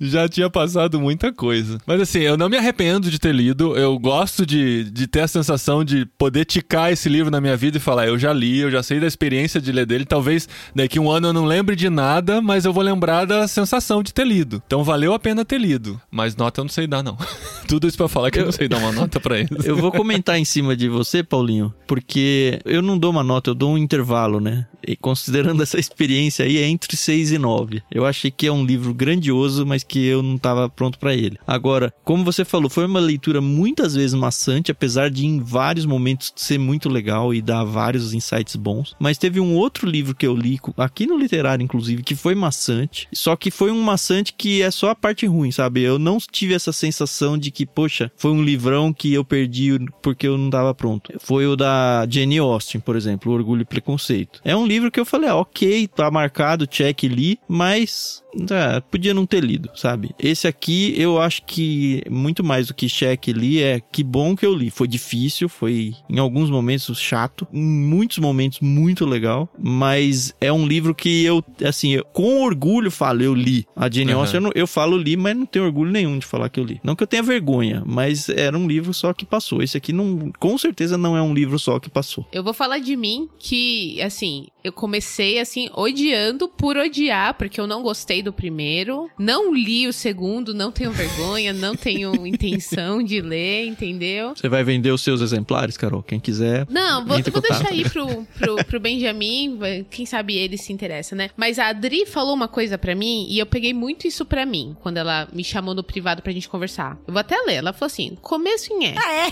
Já 0.00 0.28
tinha 0.28 0.48
passado 0.48 1.00
muita 1.00 1.32
coisa. 1.32 1.78
Mas 1.84 2.00
assim, 2.00 2.20
eu 2.20 2.36
não 2.36 2.48
me 2.48 2.56
arrependo 2.56 3.10
de 3.10 3.18
ter 3.18 3.34
lido. 3.34 3.76
Eu 3.76 3.98
gosto 3.98 4.46
de, 4.46 4.84
de 4.84 5.08
ter 5.08 5.22
a 5.22 5.28
sensação 5.28 5.84
de 5.84 6.06
poder 6.16 6.44
ticar 6.44 6.92
esse 6.92 7.08
livro 7.08 7.30
na 7.30 7.40
minha 7.40 7.56
vida 7.56 7.78
e 7.78 7.80
falar: 7.80 8.06
eu 8.06 8.16
já 8.16 8.32
li, 8.32 8.60
eu 8.60 8.70
já 8.70 8.84
sei 8.84 9.00
da 9.00 9.06
experiência 9.06 9.60
de 9.60 9.72
ler 9.72 9.84
dele. 9.84 10.04
Talvez 10.04 10.43
daqui 10.74 10.98
um 10.98 11.10
ano 11.10 11.28
eu 11.28 11.32
não 11.32 11.44
lembre 11.44 11.76
de 11.76 11.88
nada, 11.88 12.40
mas 12.40 12.64
eu 12.64 12.72
vou 12.72 12.82
lembrar 12.82 13.24
da 13.24 13.46
sensação 13.48 14.02
de 14.02 14.12
ter 14.12 14.26
lido. 14.26 14.62
Então 14.66 14.84
valeu 14.84 15.12
a 15.12 15.18
pena 15.18 15.44
ter 15.44 15.58
lido. 15.58 16.00
Mas 16.10 16.36
nota 16.36 16.60
eu 16.60 16.64
não 16.64 16.70
sei 16.70 16.86
dar, 16.86 17.02
não. 17.02 17.16
Tudo 17.68 17.86
isso 17.86 17.96
pra 17.96 18.08
falar 18.08 18.30
que 18.30 18.38
eu, 18.38 18.44
não 18.44 18.52
sei 18.52 18.68
dar 18.68 18.78
uma 18.78 18.92
nota 18.92 19.18
pra 19.18 19.38
eles. 19.38 19.64
Eu 19.64 19.76
vou 19.76 19.90
comentar 19.90 20.38
em 20.38 20.44
cima 20.44 20.76
de 20.76 20.88
você, 20.88 21.22
Paulinho, 21.22 21.72
porque 21.86 22.60
eu 22.64 22.82
não 22.82 22.98
dou 22.98 23.10
uma 23.10 23.22
nota, 23.22 23.50
eu 23.50 23.54
dou 23.54 23.72
um 23.72 23.78
intervalo, 23.78 24.40
né? 24.40 24.66
E 24.86 24.96
considerando 24.96 25.62
essa 25.62 25.80
experiência 25.80 26.44
aí, 26.44 26.58
é 26.58 26.68
entre 26.68 26.96
6 26.96 27.32
e 27.32 27.38
9. 27.38 27.82
Eu 27.90 28.04
achei 28.04 28.30
que 28.30 28.46
é 28.46 28.52
um 28.52 28.64
livro 28.64 28.92
grandioso, 28.92 29.64
mas 29.64 29.82
que 29.82 30.04
eu 30.04 30.22
não 30.22 30.36
estava 30.36 30.68
pronto 30.68 30.98
para 30.98 31.14
ele. 31.14 31.38
Agora, 31.46 31.92
como 32.04 32.24
você 32.24 32.44
falou, 32.44 32.68
foi 32.68 32.86
uma 32.86 33.00
leitura 33.00 33.40
muitas 33.40 33.94
vezes 33.94 34.14
maçante, 34.14 34.70
apesar 34.70 35.10
de 35.10 35.24
em 35.26 35.40
vários 35.40 35.86
momentos 35.86 36.32
ser 36.36 36.58
muito 36.58 36.88
legal 36.88 37.32
e 37.32 37.40
dar 37.40 37.64
vários 37.64 38.12
insights 38.12 38.56
bons. 38.56 38.94
Mas 38.98 39.18
teve 39.18 39.40
um 39.40 39.54
outro 39.54 39.88
livro 39.88 40.14
que 40.14 40.26
eu 40.26 40.33
li, 40.34 40.58
aqui 40.76 41.06
no 41.06 41.16
literário 41.16 41.62
inclusive, 41.62 42.02
que 42.02 42.14
foi 42.14 42.34
maçante, 42.34 43.08
só 43.12 43.36
que 43.36 43.50
foi 43.50 43.70
um 43.70 43.80
maçante 43.80 44.32
que 44.32 44.62
é 44.62 44.70
só 44.70 44.90
a 44.90 44.94
parte 44.94 45.26
ruim, 45.26 45.50
sabe? 45.50 45.82
Eu 45.82 45.98
não 45.98 46.18
tive 46.18 46.54
essa 46.54 46.72
sensação 46.72 47.38
de 47.38 47.50
que, 47.50 47.66
poxa, 47.66 48.10
foi 48.16 48.30
um 48.30 48.42
livrão 48.42 48.92
que 48.92 49.12
eu 49.12 49.24
perdi 49.24 49.78
porque 50.02 50.26
eu 50.26 50.36
não 50.36 50.46
estava 50.46 50.74
pronto. 50.74 51.12
Foi 51.20 51.46
o 51.46 51.56
da 51.56 52.06
Jenny 52.08 52.38
Austen, 52.38 52.80
por 52.80 52.96
exemplo, 52.96 53.32
Orgulho 53.32 53.62
e 53.62 53.66
Preconceito. 53.66 54.40
É 54.44 54.56
um 54.56 54.66
livro 54.66 54.90
que 54.90 55.00
eu 55.00 55.04
falei, 55.04 55.28
ah, 55.28 55.36
ok, 55.36 55.88
tá 55.88 56.10
marcado, 56.10 56.66
check, 56.66 57.04
li, 57.04 57.38
mas 57.48 58.23
ah, 58.50 58.80
podia 58.80 59.14
não 59.14 59.26
ter 59.26 59.42
lido, 59.42 59.70
sabe? 59.74 60.10
Esse 60.18 60.46
aqui 60.46 60.94
eu 60.96 61.20
acho 61.20 61.42
que 61.44 62.02
muito 62.10 62.42
mais 62.44 62.66
do 62.68 62.74
que 62.74 62.88
check 62.88 63.28
li 63.28 63.62
é 63.62 63.80
que 63.80 64.02
bom 64.02 64.36
que 64.36 64.44
eu 64.46 64.54
li. 64.54 64.70
Foi 64.70 64.86
difícil, 64.88 65.48
foi 65.48 65.92
em 66.08 66.18
alguns 66.18 66.50
momentos 66.50 66.98
chato, 66.98 67.46
em 67.52 67.62
muitos 67.62 68.18
momentos 68.18 68.60
muito 68.60 69.04
legal, 69.04 69.48
mas 69.58 70.34
é 70.40 70.52
um 70.52 70.66
livro 70.66 70.94
que 70.94 71.24
eu, 71.24 71.42
assim, 71.64 71.92
eu, 71.94 72.04
com 72.06 72.42
orgulho 72.42 72.90
falo, 72.90 73.22
eu 73.22 73.34
li. 73.34 73.66
A 73.76 73.90
Jane 73.90 74.12
Uhum. 74.14 74.20
Austen, 74.20 74.36
eu, 74.38 74.42
não- 74.42 74.52
eu 74.54 74.66
falo 74.66 74.96
li, 74.96 75.16
mas 75.16 75.36
não 75.36 75.46
tenho 75.46 75.64
orgulho 75.64 75.90
nenhum 75.90 76.18
de 76.18 76.26
falar 76.26 76.48
que 76.48 76.60
eu 76.60 76.64
li. 76.64 76.80
Não 76.84 76.94
que 76.96 77.02
eu 77.02 77.06
tenha 77.06 77.22
vergonha, 77.22 77.82
mas 77.86 78.28
era 78.28 78.56
um 78.56 78.66
livro 78.66 78.92
só 78.94 79.12
que 79.12 79.24
passou. 79.24 79.62
Esse 79.62 79.76
aqui 79.76 79.92
não, 79.92 80.30
com 80.38 80.56
certeza 80.58 80.96
não 80.98 81.16
é 81.16 81.22
um 81.22 81.34
livro 81.34 81.58
só 81.58 81.78
que 81.78 81.90
passou. 81.90 82.26
Eu 82.32 82.42
vou 82.44 82.54
falar 82.54 82.78
de 82.78 82.96
mim 82.96 83.28
que, 83.38 84.00
assim, 84.02 84.46
eu 84.64 84.72
comecei, 84.72 85.38
assim, 85.38 85.68
odiando 85.74 86.48
por 86.48 86.78
odiar, 86.78 87.34
porque 87.34 87.60
eu 87.60 87.66
não 87.66 87.82
gostei 87.82 88.22
do 88.22 88.32
primeiro. 88.32 89.10
Não 89.18 89.54
li 89.54 89.86
o 89.86 89.92
segundo, 89.92 90.54
não 90.54 90.72
tenho 90.72 90.90
vergonha, 90.90 91.52
não 91.52 91.76
tenho 91.76 92.14
intenção 92.26 93.02
de 93.02 93.20
ler, 93.20 93.66
entendeu? 93.66 94.34
Você 94.34 94.48
vai 94.48 94.64
vender 94.64 94.90
os 94.90 95.02
seus 95.02 95.20
exemplares, 95.20 95.76
Carol? 95.76 96.02
Quem 96.02 96.18
quiser. 96.18 96.66
Não, 96.70 97.04
vou, 97.04 97.18
vou 97.22 97.42
deixar 97.42 97.68
aí 97.68 97.88
pro, 97.88 98.24
pro, 98.38 98.64
pro 98.64 98.80
Benjamin, 98.80 99.84
quem 99.90 100.06
sabe 100.06 100.34
ele 100.34 100.56
se 100.56 100.72
interessa, 100.72 101.14
né? 101.14 101.28
Mas 101.36 101.58
a 101.58 101.68
Adri 101.68 102.06
falou 102.06 102.32
uma 102.32 102.48
coisa 102.48 102.78
pra 102.78 102.94
mim 102.94 103.26
e 103.28 103.38
eu 103.38 103.44
peguei 103.44 103.74
muito 103.74 104.06
isso 104.06 104.24
pra 104.24 104.46
mim, 104.46 104.74
quando 104.80 104.96
ela 104.96 105.28
me 105.30 105.44
chamou 105.44 105.74
no 105.74 105.84
privado 105.84 106.22
pra 106.22 106.32
gente 106.32 106.48
conversar. 106.48 106.98
Eu 107.06 107.12
vou 107.12 107.20
até 107.20 107.36
ler. 107.42 107.56
Ela 107.56 107.74
falou 107.74 107.86
assim: 107.86 108.16
começo 108.22 108.72
em 108.72 108.86
é. 108.86 108.94
Ah, 108.96 109.12
é? 109.12 109.30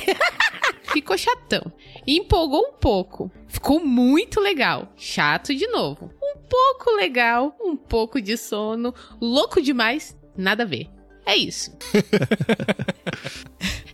Ficou 0.93 1.17
chatão. 1.17 1.73
E 2.07 2.19
empolgou 2.19 2.61
um 2.61 2.73
pouco. 2.73 3.31
Ficou 3.53 3.85
muito 3.85 4.41
legal. 4.41 4.91
Chato 4.97 5.55
de 5.55 5.67
novo. 5.67 6.11
Um 6.23 6.39
pouco 6.49 6.91
legal, 6.97 7.55
um 7.61 7.77
pouco 7.77 8.19
de 8.19 8.35
sono. 8.39 8.95
Louco 9.21 9.61
demais, 9.61 10.17
nada 10.35 10.63
a 10.63 10.67
ver. 10.67 10.89
É 11.27 11.37
isso. 11.37 11.71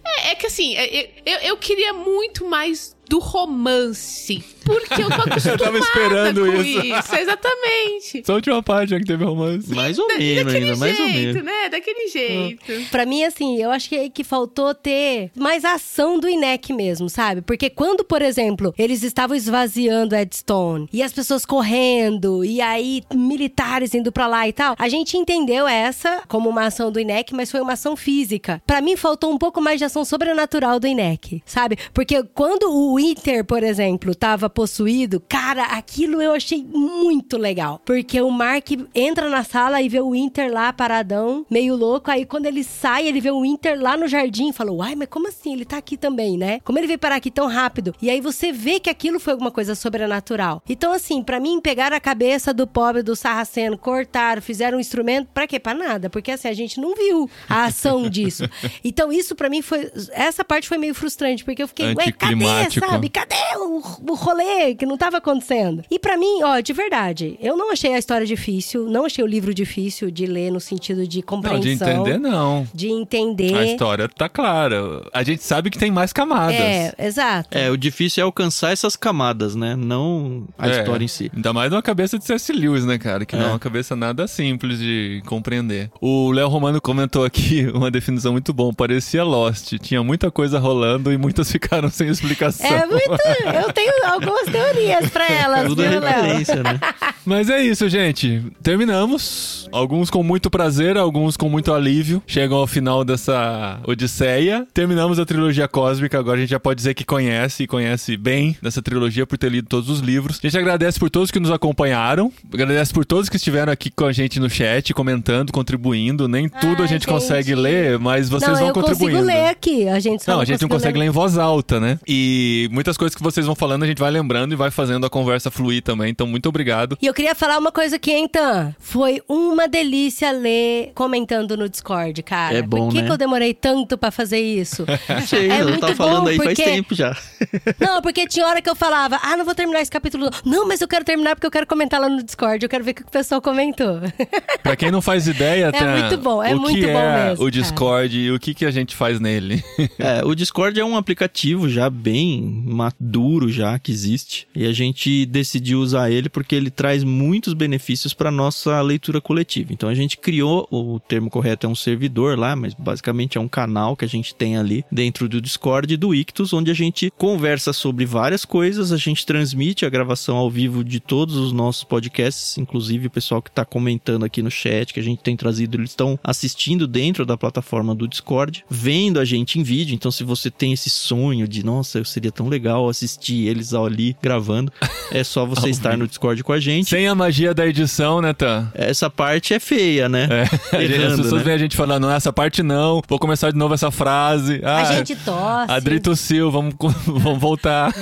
é, 0.04 0.30
é 0.30 0.34
que 0.36 0.46
assim, 0.46 0.76
é- 0.76 0.96
é- 1.00 1.12
eu, 1.26 1.38
eu 1.40 1.56
queria 1.56 1.92
muito 1.92 2.46
mais 2.46 2.96
do 3.08 3.18
romance. 3.18 4.44
Porque 4.64 5.02
eu 5.02 5.08
tô 5.08 5.14
acostumada 5.22 5.64
tava 5.64 5.78
esperando 5.78 6.40
com 6.44 6.62
isso. 6.62 6.80
isso. 6.86 7.16
Exatamente. 7.16 8.22
Só 8.26 8.32
a 8.32 8.34
última 8.36 8.62
página 8.62 9.00
que 9.00 9.06
teve 9.06 9.24
romance. 9.24 9.74
Mais 9.74 9.98
ou 9.98 10.06
menos 10.08 10.44
Daquele 10.44 10.64
ainda, 10.66 10.76
mais 10.76 11.00
ou 11.00 11.06
jeito, 11.08 11.34
menos. 11.34 11.44
né? 11.44 11.68
Daquele 11.70 12.08
jeito. 12.08 12.88
Pra 12.90 13.06
mim, 13.06 13.24
assim, 13.24 13.62
eu 13.62 13.70
acho 13.70 13.88
que, 13.88 14.10
que 14.10 14.22
faltou 14.24 14.74
ter 14.74 15.30
mais 15.34 15.64
ação 15.64 16.18
do 16.20 16.28
INEC 16.28 16.72
mesmo, 16.72 17.08
sabe? 17.08 17.40
Porque 17.40 17.70
quando, 17.70 18.04
por 18.04 18.20
exemplo, 18.20 18.74
eles 18.78 19.02
estavam 19.02 19.34
esvaziando 19.36 20.14
Edstone 20.14 20.88
e 20.92 21.02
as 21.02 21.12
pessoas 21.12 21.46
correndo, 21.46 22.44
e 22.44 22.60
aí 22.60 23.02
militares 23.14 23.94
indo 23.94 24.12
pra 24.12 24.26
lá 24.26 24.46
e 24.46 24.52
tal, 24.52 24.74
a 24.78 24.88
gente 24.88 25.16
entendeu 25.16 25.66
essa 25.66 26.22
como 26.28 26.48
uma 26.48 26.66
ação 26.66 26.92
do 26.92 27.00
INEC, 27.00 27.34
mas 27.34 27.50
foi 27.50 27.60
uma 27.60 27.72
ação 27.72 27.96
física. 27.96 28.62
Pra 28.66 28.82
mim, 28.82 28.96
faltou 28.96 29.32
um 29.32 29.38
pouco 29.38 29.60
mais 29.62 29.78
de 29.78 29.84
ação 29.84 30.04
sobrenatural 30.04 30.78
do 30.78 30.86
INEC, 30.86 31.42
sabe? 31.46 31.78
Porque 31.94 32.22
quando 32.34 32.64
o 32.70 32.97
Inter, 32.98 33.44
por 33.44 33.62
exemplo, 33.62 34.14
tava 34.14 34.48
possuído, 34.48 35.22
cara, 35.28 35.64
aquilo 35.64 36.20
eu 36.20 36.32
achei 36.32 36.64
muito 36.64 37.36
legal. 37.36 37.80
Porque 37.84 38.20
o 38.20 38.30
Mark 38.30 38.68
entra 38.94 39.28
na 39.28 39.44
sala 39.44 39.80
e 39.82 39.88
vê 39.88 40.00
o 40.00 40.14
Inter 40.14 40.52
lá 40.52 40.72
paradão, 40.72 41.44
meio 41.50 41.76
louco. 41.76 42.10
Aí 42.10 42.24
quando 42.24 42.46
ele 42.46 42.64
sai, 42.64 43.06
ele 43.06 43.20
vê 43.20 43.30
o 43.30 43.44
Inter 43.44 43.80
lá 43.80 43.96
no 43.96 44.08
jardim 44.08 44.50
e 44.50 44.52
fala: 44.52 44.72
Uai, 44.72 44.94
mas 44.94 45.08
como 45.08 45.28
assim? 45.28 45.52
Ele 45.52 45.64
tá 45.64 45.76
aqui 45.76 45.96
também, 45.96 46.36
né? 46.36 46.60
Como 46.64 46.78
ele 46.78 46.86
veio 46.86 46.98
parar 46.98 47.16
aqui 47.16 47.30
tão 47.30 47.46
rápido? 47.46 47.94
E 48.00 48.10
aí 48.10 48.20
você 48.20 48.52
vê 48.52 48.80
que 48.80 48.90
aquilo 48.90 49.20
foi 49.20 49.32
alguma 49.32 49.50
coisa 49.50 49.74
sobrenatural. 49.74 50.62
Então, 50.68 50.92
assim, 50.92 51.22
pra 51.22 51.40
mim, 51.40 51.60
pegaram 51.60 51.96
a 51.96 52.00
cabeça 52.00 52.52
do 52.52 52.66
pobre 52.66 53.02
do 53.02 53.16
Sarraceno, 53.16 53.76
cortaram, 53.78 54.40
fizeram 54.42 54.78
um 54.78 54.80
instrumento, 54.80 55.28
pra 55.32 55.46
quê? 55.46 55.58
Pra 55.58 55.74
nada. 55.74 56.10
Porque 56.10 56.30
assim, 56.30 56.48
a 56.48 56.52
gente 56.52 56.80
não 56.80 56.94
viu 56.94 57.28
a 57.48 57.64
ação 57.64 58.08
disso. 58.08 58.44
Então, 58.84 59.12
isso 59.12 59.34
pra 59.34 59.50
mim 59.50 59.60
foi. 59.60 59.90
Essa 60.12 60.44
parte 60.44 60.68
foi 60.68 60.78
meio 60.78 60.94
frustrante, 60.94 61.44
porque 61.44 61.62
eu 61.62 61.68
fiquei, 61.68 61.86
ué, 61.94 62.12
cadê, 62.12 62.34
Anticlimático. 62.34 62.86
Sabe? 62.90 63.08
Cadê 63.08 63.34
o, 63.56 63.82
o 64.10 64.14
rolê 64.14 64.74
que 64.74 64.86
não 64.86 64.96
tava 64.96 65.18
acontecendo? 65.18 65.82
E 65.90 65.98
pra 65.98 66.16
mim, 66.16 66.42
ó, 66.42 66.60
de 66.60 66.72
verdade, 66.72 67.36
eu 67.40 67.56
não 67.56 67.72
achei 67.72 67.94
a 67.94 67.98
história 67.98 68.26
difícil, 68.26 68.88
não 68.88 69.04
achei 69.04 69.22
o 69.24 69.26
livro 69.26 69.52
difícil 69.54 70.10
de 70.10 70.26
ler 70.26 70.50
no 70.50 70.60
sentido 70.60 71.06
de 71.06 71.18
Não, 71.18 71.22
compreensão. 71.26 71.62
de 71.62 71.72
entender, 71.94 72.18
não. 72.18 72.66
De 72.74 72.88
entender. 72.88 73.54
A 73.56 73.64
história 73.64 74.08
tá 74.08 74.28
clara. 74.28 75.02
A 75.12 75.22
gente 75.22 75.42
sabe 75.42 75.70
que 75.70 75.78
tem 75.78 75.90
mais 75.90 76.12
camadas. 76.12 76.54
É, 76.54 76.94
exato. 76.98 77.56
É, 77.56 77.70
o 77.70 77.76
difícil 77.76 78.22
é 78.22 78.24
alcançar 78.24 78.72
essas 78.72 78.96
camadas, 78.96 79.54
né? 79.54 79.74
Não 79.76 80.44
a 80.58 80.68
É, 80.68 80.78
história 80.80 81.04
em 81.04 81.08
si. 81.08 81.30
Ainda 81.34 81.52
mais 81.52 81.70
numa 81.70 81.82
cabeça 81.82 82.18
de 82.18 82.24
C.S. 82.24 82.52
Lewis, 82.52 82.84
né, 82.84 82.98
cara? 82.98 83.24
Que 83.24 83.36
não 83.36 83.42
é 83.44 83.46
É. 83.48 83.50
uma 83.50 83.58
cabeça 83.58 83.94
nada 83.96 84.26
simples 84.26 84.78
de 84.78 85.22
compreender. 85.26 85.90
O 86.00 86.30
Léo 86.30 86.48
Romano 86.48 86.80
comentou 86.80 87.24
aqui 87.24 87.66
uma 87.74 87.90
definição 87.90 88.32
muito 88.32 88.52
bom. 88.52 88.72
Parecia 88.72 89.24
Lost. 89.24 89.74
Tinha 89.78 90.02
muita 90.02 90.30
coisa 90.30 90.58
rolando 90.58 91.12
e 91.12 91.16
muitas 91.18 91.50
ficaram 91.52 91.88
sem 91.90 92.08
explicação. 92.08 92.66
É 92.66 92.77
muito. 92.86 93.22
Eu 93.66 93.72
tenho 93.72 93.92
algumas 94.06 94.44
teorias 94.46 95.08
pra 95.10 95.26
elas, 95.28 95.66
Tudo 95.66 95.82
é 95.84 95.88
viu, 95.88 96.00
Léo? 96.00 96.22
né? 96.62 96.80
Mas 97.24 97.50
é 97.50 97.62
isso, 97.62 97.88
gente. 97.88 98.42
Terminamos. 98.62 99.68
Alguns 99.70 100.08
com 100.08 100.22
muito 100.22 100.50
prazer, 100.50 100.96
alguns 100.96 101.36
com 101.36 101.48
muito 101.48 101.72
alívio. 101.74 102.22
Chegam 102.26 102.56
ao 102.56 102.66
final 102.66 103.04
dessa 103.04 103.80
odisseia. 103.86 104.66
Terminamos 104.72 105.18
a 105.18 105.26
trilogia 105.26 105.68
cósmica. 105.68 106.18
Agora 106.18 106.38
a 106.38 106.40
gente 106.40 106.50
já 106.50 106.60
pode 106.60 106.78
dizer 106.78 106.94
que 106.94 107.04
conhece 107.04 107.64
e 107.64 107.66
conhece 107.66 108.16
bem 108.16 108.56
dessa 108.62 108.80
trilogia 108.80 109.26
por 109.26 109.36
ter 109.36 109.50
lido 109.50 109.68
todos 109.68 109.90
os 109.90 110.00
livros. 110.00 110.38
A 110.42 110.46
gente 110.46 110.56
agradece 110.56 110.98
por 110.98 111.10
todos 111.10 111.30
que 111.30 111.38
nos 111.38 111.50
acompanharam. 111.50 112.32
Agradece 112.52 112.92
por 112.94 113.04
todos 113.04 113.28
que 113.28 113.36
estiveram 113.36 113.72
aqui 113.72 113.90
com 113.90 114.06
a 114.06 114.12
gente 114.12 114.40
no 114.40 114.48
chat, 114.48 114.94
comentando, 114.94 115.52
contribuindo. 115.52 116.26
Nem 116.28 116.48
tudo 116.48 116.82
a 116.82 116.86
gente, 116.86 117.02
gente. 117.02 117.06
consegue 117.08 117.54
ler, 117.54 117.98
mas 117.98 118.28
vocês 118.28 118.52
não, 118.52 118.58
vão 118.58 118.68
eu 118.68 118.74
contribuindo. 118.74 119.18
consigo 119.18 119.26
ler 119.38 119.48
aqui. 119.48 119.88
A 119.88 120.00
gente 120.00 120.24
só 120.24 120.32
Não, 120.32 120.40
a 120.40 120.44
gente 120.44 120.62
não 120.62 120.68
consegue 120.68 120.98
ler 120.98 121.06
em 121.06 121.10
voz 121.10 121.36
alta, 121.36 121.78
né? 121.78 121.98
E 122.06 122.67
muitas 122.68 122.96
coisas 122.96 123.14
que 123.14 123.22
vocês 123.22 123.46
vão 123.46 123.54
falando, 123.54 123.82
a 123.82 123.86
gente 123.86 123.98
vai 123.98 124.10
lembrando 124.10 124.52
e 124.52 124.56
vai 124.56 124.70
fazendo 124.70 125.04
a 125.06 125.10
conversa 125.10 125.50
fluir 125.50 125.82
também. 125.82 126.10
Então, 126.10 126.26
muito 126.26 126.48
obrigado. 126.48 126.96
E 127.00 127.06
eu 127.06 127.14
queria 127.14 127.34
falar 127.34 127.58
uma 127.58 127.72
coisa 127.72 127.96
aqui, 127.96 128.12
então. 128.12 128.74
Foi 128.78 129.20
uma 129.28 129.66
delícia 129.68 130.30
ler 130.32 130.92
comentando 130.94 131.56
no 131.56 131.68
Discord, 131.68 132.22
cara. 132.22 132.58
É 132.58 132.62
bom, 132.62 132.86
Por 132.86 132.92
que, 132.92 133.00
né? 133.00 133.06
que 133.06 133.12
eu 133.12 133.16
demorei 133.16 133.54
tanto 133.54 133.96
pra 133.98 134.10
fazer 134.10 134.38
isso? 134.40 134.84
Sei, 135.26 135.50
É 135.50 135.60
eu 135.62 135.68
muito 135.68 135.80
tava 135.80 135.94
falando 135.94 136.24
bom, 136.24 136.28
aí 136.28 136.36
faz 136.36 136.48
porque- 136.50 136.62
tempo 136.64 136.94
já. 136.94 137.16
Não, 137.80 138.02
porque 138.02 138.26
tinha 138.26 138.46
hora 138.46 138.60
que 138.62 138.68
eu 138.68 138.74
falava, 138.76 139.18
ah, 139.22 139.36
não 139.36 139.44
vou 139.44 139.54
terminar 139.54 139.80
esse 139.80 139.90
capítulo. 139.90 140.28
Não, 140.44 140.66
mas 140.66 140.80
eu 140.80 140.88
quero 140.88 141.04
terminar 141.04 141.34
porque 141.34 141.46
eu 141.46 141.50
quero 141.50 141.66
comentar 141.66 142.00
lá 142.00 142.08
no 142.08 142.22
Discord. 142.22 142.62
Eu 142.64 142.68
quero 142.68 142.84
ver 142.84 142.90
o 142.90 142.94
que 142.94 143.02
o 143.02 143.10
pessoal 143.10 143.40
comentou. 143.40 144.00
Pra 144.62 144.76
quem 144.76 144.90
não 144.90 145.00
faz 145.00 145.26
ideia, 145.26 145.70
Tan, 145.72 145.98
muito 146.00 146.16
bom, 146.18 146.42
é 146.42 146.54
o 146.54 146.58
muito 146.60 146.74
que 146.78 146.86
bom 146.86 146.98
é 146.98 147.28
mesmo, 147.30 147.44
o 147.44 147.50
Discord 147.50 148.18
e 148.18 148.30
o 148.32 148.38
que, 148.38 148.54
que 148.54 148.64
a 148.66 148.70
gente 148.70 148.94
faz 148.96 149.20
nele. 149.20 149.62
É, 149.98 150.24
o 150.24 150.34
Discord 150.34 150.78
é 150.78 150.84
um 150.84 150.96
aplicativo 150.96 151.68
já 151.68 151.88
bem 151.88 152.47
maduro 152.48 153.50
já 153.50 153.78
que 153.78 153.92
existe. 153.92 154.46
E 154.54 154.66
a 154.66 154.72
gente 154.72 155.26
decidiu 155.26 155.80
usar 155.80 156.10
ele 156.10 156.28
porque 156.28 156.54
ele 156.54 156.70
traz 156.70 157.04
muitos 157.04 157.54
benefícios 157.54 158.14
para 158.14 158.30
nossa 158.30 158.80
leitura 158.80 159.20
coletiva. 159.20 159.72
Então 159.72 159.88
a 159.88 159.94
gente 159.94 160.16
criou, 160.16 160.66
o 160.70 160.98
termo 161.00 161.30
correto 161.30 161.66
é 161.66 161.70
um 161.70 161.74
servidor 161.74 162.38
lá, 162.38 162.56
mas 162.56 162.74
basicamente 162.74 163.38
é 163.38 163.40
um 163.40 163.48
canal 163.48 163.96
que 163.96 164.04
a 164.04 164.08
gente 164.08 164.34
tem 164.34 164.56
ali 164.56 164.84
dentro 164.90 165.28
do 165.28 165.40
Discord 165.40 165.96
do 165.96 166.14
Ictus, 166.14 166.52
onde 166.52 166.70
a 166.70 166.74
gente 166.74 167.12
conversa 167.16 167.72
sobre 167.72 168.04
várias 168.04 168.44
coisas, 168.44 168.92
a 168.92 168.96
gente 168.96 169.26
transmite 169.26 169.84
a 169.84 169.90
gravação 169.90 170.36
ao 170.36 170.50
vivo 170.50 170.84
de 170.84 171.00
todos 171.00 171.36
os 171.36 171.52
nossos 171.52 171.84
podcasts, 171.84 172.58
inclusive 172.58 173.06
o 173.06 173.10
pessoal 173.10 173.42
que 173.42 173.50
está 173.50 173.64
comentando 173.64 174.24
aqui 174.24 174.42
no 174.42 174.50
chat, 174.50 174.92
que 174.92 175.00
a 175.00 175.02
gente 175.02 175.22
tem 175.22 175.36
trazido, 175.36 175.76
eles 175.76 175.90
estão 175.90 176.18
assistindo 176.22 176.86
dentro 176.86 177.26
da 177.26 177.36
plataforma 177.36 177.94
do 177.94 178.08
Discord, 178.08 178.64
vendo 178.68 179.20
a 179.20 179.24
gente 179.24 179.58
em 179.58 179.62
vídeo. 179.62 179.94
Então, 179.94 180.10
se 180.10 180.24
você 180.24 180.50
tem 180.50 180.72
esse 180.72 180.90
sonho 180.90 181.46
de, 181.48 181.64
nossa, 181.64 182.02
seria 182.04 182.32
tão 182.38 182.48
legal 182.48 182.88
assistir 182.88 183.48
eles 183.48 183.74
ali 183.74 184.16
gravando, 184.22 184.72
é 185.10 185.24
só 185.24 185.44
você 185.44 185.68
estar 185.70 185.96
no 185.96 186.06
Discord 186.06 186.44
com 186.44 186.52
a 186.52 186.60
gente. 186.60 186.88
Sem 186.88 187.08
a 187.08 187.14
magia 187.14 187.52
da 187.52 187.66
edição, 187.66 188.20
né, 188.22 188.32
Tan? 188.32 188.70
Essa 188.74 189.10
parte 189.10 189.52
é 189.52 189.58
feia, 189.58 190.08
né? 190.08 190.28
É. 190.30 190.48
Errando, 190.80 191.14
As 191.14 191.20
pessoas 191.22 191.40
né? 191.40 191.44
veem 191.44 191.56
a 191.56 191.58
gente 191.58 191.76
falando, 191.76 192.02
não, 192.02 192.12
essa 192.12 192.32
parte 192.32 192.62
não, 192.62 193.02
vou 193.08 193.18
começar 193.18 193.50
de 193.50 193.58
novo 193.58 193.74
essa 193.74 193.90
frase. 193.90 194.60
Ah, 194.62 194.82
A 194.82 194.94
gente 194.94 195.16
tosse. 195.16 195.72
Adri 195.72 195.98
tossiu, 195.98 196.48
vamos, 196.48 196.74
vamos 197.04 197.40
voltar. 197.40 197.92